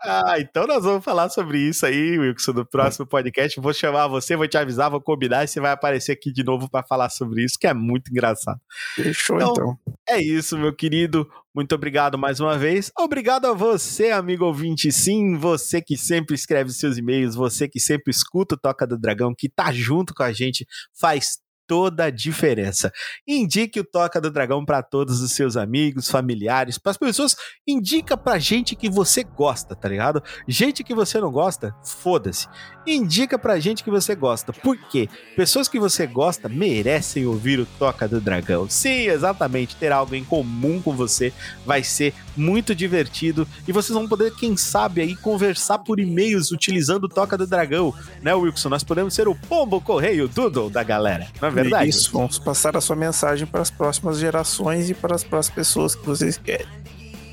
Ah, 0.00 0.40
então 0.40 0.66
nós 0.66 0.82
vamos 0.82 1.04
falar 1.04 1.28
sobre 1.28 1.58
isso 1.58 1.84
aí, 1.84 2.18
Wilson, 2.18 2.52
no 2.52 2.66
próximo 2.66 3.06
podcast. 3.06 3.60
Vou 3.60 3.72
chamar 3.72 4.08
você, 4.08 4.34
vou 4.34 4.48
te 4.48 4.56
avisar, 4.56 4.90
vou 4.90 5.00
combinar 5.00 5.44
e 5.44 5.48
você 5.48 5.60
vai 5.60 5.70
aparecer 5.70 6.12
aqui 6.12 6.32
de 6.32 6.42
novo 6.42 6.68
para 6.68 6.84
falar 6.84 7.10
sobre 7.10 7.44
isso, 7.44 7.58
que 7.60 7.66
é 7.66 7.74
muito 7.74 8.10
engraçado. 8.10 8.58
Fechou, 8.94 9.36
Então, 9.36 9.52
então. 9.52 9.78
É 10.08 10.20
isso, 10.20 10.58
meu 10.58 10.74
querido. 10.74 11.28
Muito 11.54 11.74
obrigado 11.74 12.16
mais 12.16 12.40
uma 12.40 12.56
vez. 12.56 12.90
Obrigado 12.98 13.46
a 13.46 13.52
você, 13.52 14.10
amigo 14.10 14.44
ouvinte. 14.46 14.90
Sim, 14.90 15.36
você 15.36 15.82
que 15.82 15.96
sempre 15.96 16.34
escreve 16.34 16.70
seus 16.70 16.96
e-mails, 16.96 17.34
você 17.34 17.68
que 17.68 17.78
sempre 17.78 18.10
escuta 18.10 18.54
o 18.54 18.58
Toca 18.58 18.86
do 18.86 18.98
Dragão, 18.98 19.34
que 19.36 19.48
tá 19.48 19.70
junto 19.70 20.14
com 20.14 20.22
a 20.22 20.32
gente, 20.32 20.66
faz 20.98 21.38
toda 21.72 22.04
a 22.04 22.10
diferença. 22.10 22.92
Indique 23.26 23.80
o 23.80 23.84
Toca 23.84 24.20
do 24.20 24.30
Dragão 24.30 24.62
para 24.62 24.82
todos 24.82 25.22
os 25.22 25.32
seus 25.32 25.56
amigos, 25.56 26.10
familiares, 26.10 26.76
para 26.76 26.90
as 26.90 26.98
pessoas. 26.98 27.34
Indica 27.66 28.14
pra 28.14 28.38
gente 28.38 28.76
que 28.76 28.90
você 28.90 29.24
gosta, 29.24 29.74
tá 29.74 29.88
ligado? 29.88 30.22
Gente 30.46 30.84
que 30.84 30.94
você 30.94 31.18
não 31.18 31.32
gosta, 31.32 31.74
foda-se. 31.82 32.46
Indica 32.86 33.38
pra 33.38 33.58
gente 33.58 33.82
que 33.82 33.90
você 33.90 34.14
gosta. 34.14 34.52
Por 34.52 34.76
quê? 34.76 35.08
Pessoas 35.34 35.66
que 35.66 35.78
você 35.78 36.06
gosta 36.06 36.46
merecem 36.46 37.24
ouvir 37.24 37.58
o 37.58 37.64
Toca 37.78 38.06
do 38.06 38.20
Dragão. 38.20 38.68
Sim, 38.68 39.06
exatamente. 39.06 39.76
Ter 39.76 39.92
algo 39.92 40.14
em 40.14 40.24
comum 40.24 40.82
com 40.82 40.94
você 40.94 41.32
vai 41.64 41.82
ser 41.82 42.12
muito 42.36 42.74
divertido 42.74 43.48
e 43.66 43.72
vocês 43.72 43.94
vão 43.94 44.08
poder, 44.08 44.34
quem 44.34 44.58
sabe, 44.58 45.00
aí 45.00 45.16
conversar 45.16 45.78
por 45.78 45.98
e-mails 45.98 46.50
utilizando 46.50 47.04
o 47.04 47.08
Toca 47.08 47.38
do 47.38 47.46
Dragão, 47.46 47.94
né, 48.20 48.34
Wilson? 48.34 48.68
Nós 48.68 48.84
podemos 48.84 49.14
ser 49.14 49.26
o 49.26 49.34
pombo 49.34 49.80
correio 49.80 50.28
doodle 50.28 50.68
da 50.68 50.82
galera, 50.82 51.28
não 51.40 51.48
é 51.48 51.50
verdade? 51.50 51.61
Isso, 51.86 52.12
vamos 52.12 52.38
passar 52.38 52.76
a 52.76 52.80
sua 52.80 52.96
mensagem 52.96 53.46
para 53.46 53.62
as 53.62 53.70
próximas 53.70 54.18
gerações 54.18 54.90
e 54.90 54.94
para 54.94 55.14
as 55.14 55.24
próximas 55.24 55.54
pessoas 55.54 55.94
que 55.94 56.04
vocês 56.04 56.36
querem. 56.38 56.66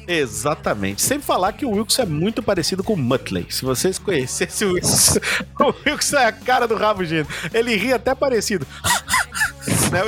Exatamente. 0.08 1.04
Sem 1.04 1.20
falar 1.20 1.54
que 1.54 1.66
o 1.66 1.70
Wilson 1.70 2.02
é 2.02 2.06
muito 2.06 2.42
parecido 2.42 2.84
com 2.84 2.94
o 2.94 2.98
Muttley. 2.98 3.46
Se 3.50 3.64
vocês 3.64 4.00
conhecessem 4.00 4.68
o 4.68 4.74
Wilson, 4.74 5.20
o 5.60 5.74
Wilson 5.86 6.18
é 6.18 6.26
a 6.26 6.32
cara 6.32 6.68
do 6.68 6.76
Rabugino. 6.76 7.28
Ele 7.54 7.76
ri 7.76 7.94
até 7.94 8.16
parecido. 8.16 8.66
né? 9.94 10.02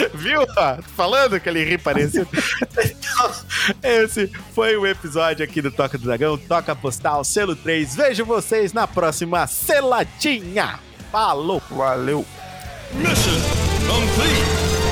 Viu? 0.14 0.46
ó? 0.56 0.82
Falando 0.96 1.38
que 1.38 1.48
ele 1.48 1.62
ri 1.64 1.76
parecido. 1.76 2.28
Então, 2.72 3.32
esse 3.82 4.28
foi 4.54 4.76
o 4.76 4.86
episódio 4.86 5.44
aqui 5.44 5.60
do 5.60 5.70
Toca 5.70 5.98
do 5.98 6.04
Dragão, 6.04 6.38
Toca 6.38 6.74
Postal, 6.74 7.22
selo 7.22 7.54
3. 7.54 7.96
Vejo 7.96 8.24
vocês 8.24 8.72
na 8.72 8.86
próxima 8.86 9.46
seladinha. 9.46 10.85
Falou! 11.10 11.62
Valeu! 11.70 12.24
Mission 12.92 13.40
complete. 13.88 14.85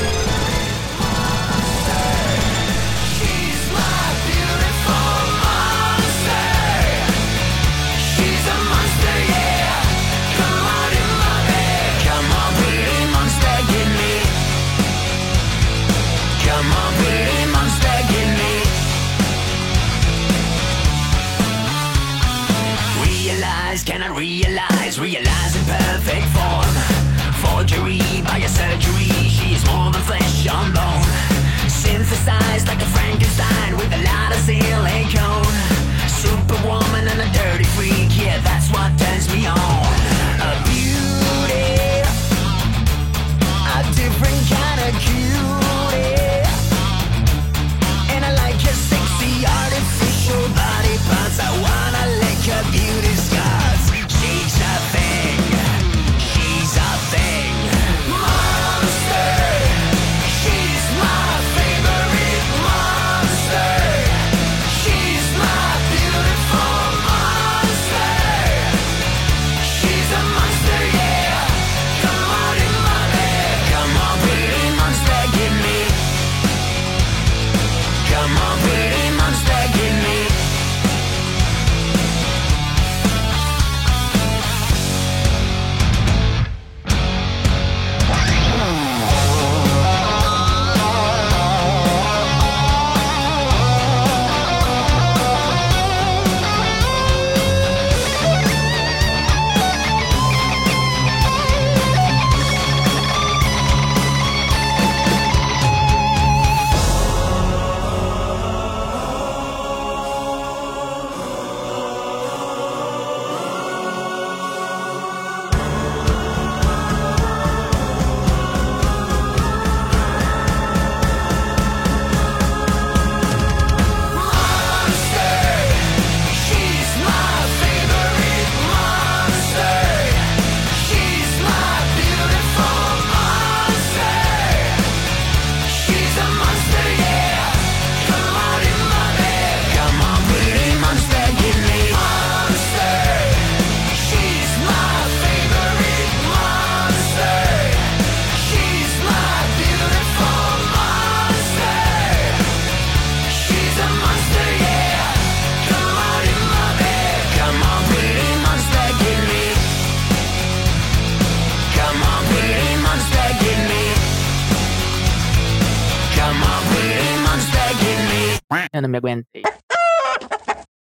Eu 168.74 168.82
não 168.82 168.88
me 168.88 168.98
aguentei. 168.98 169.42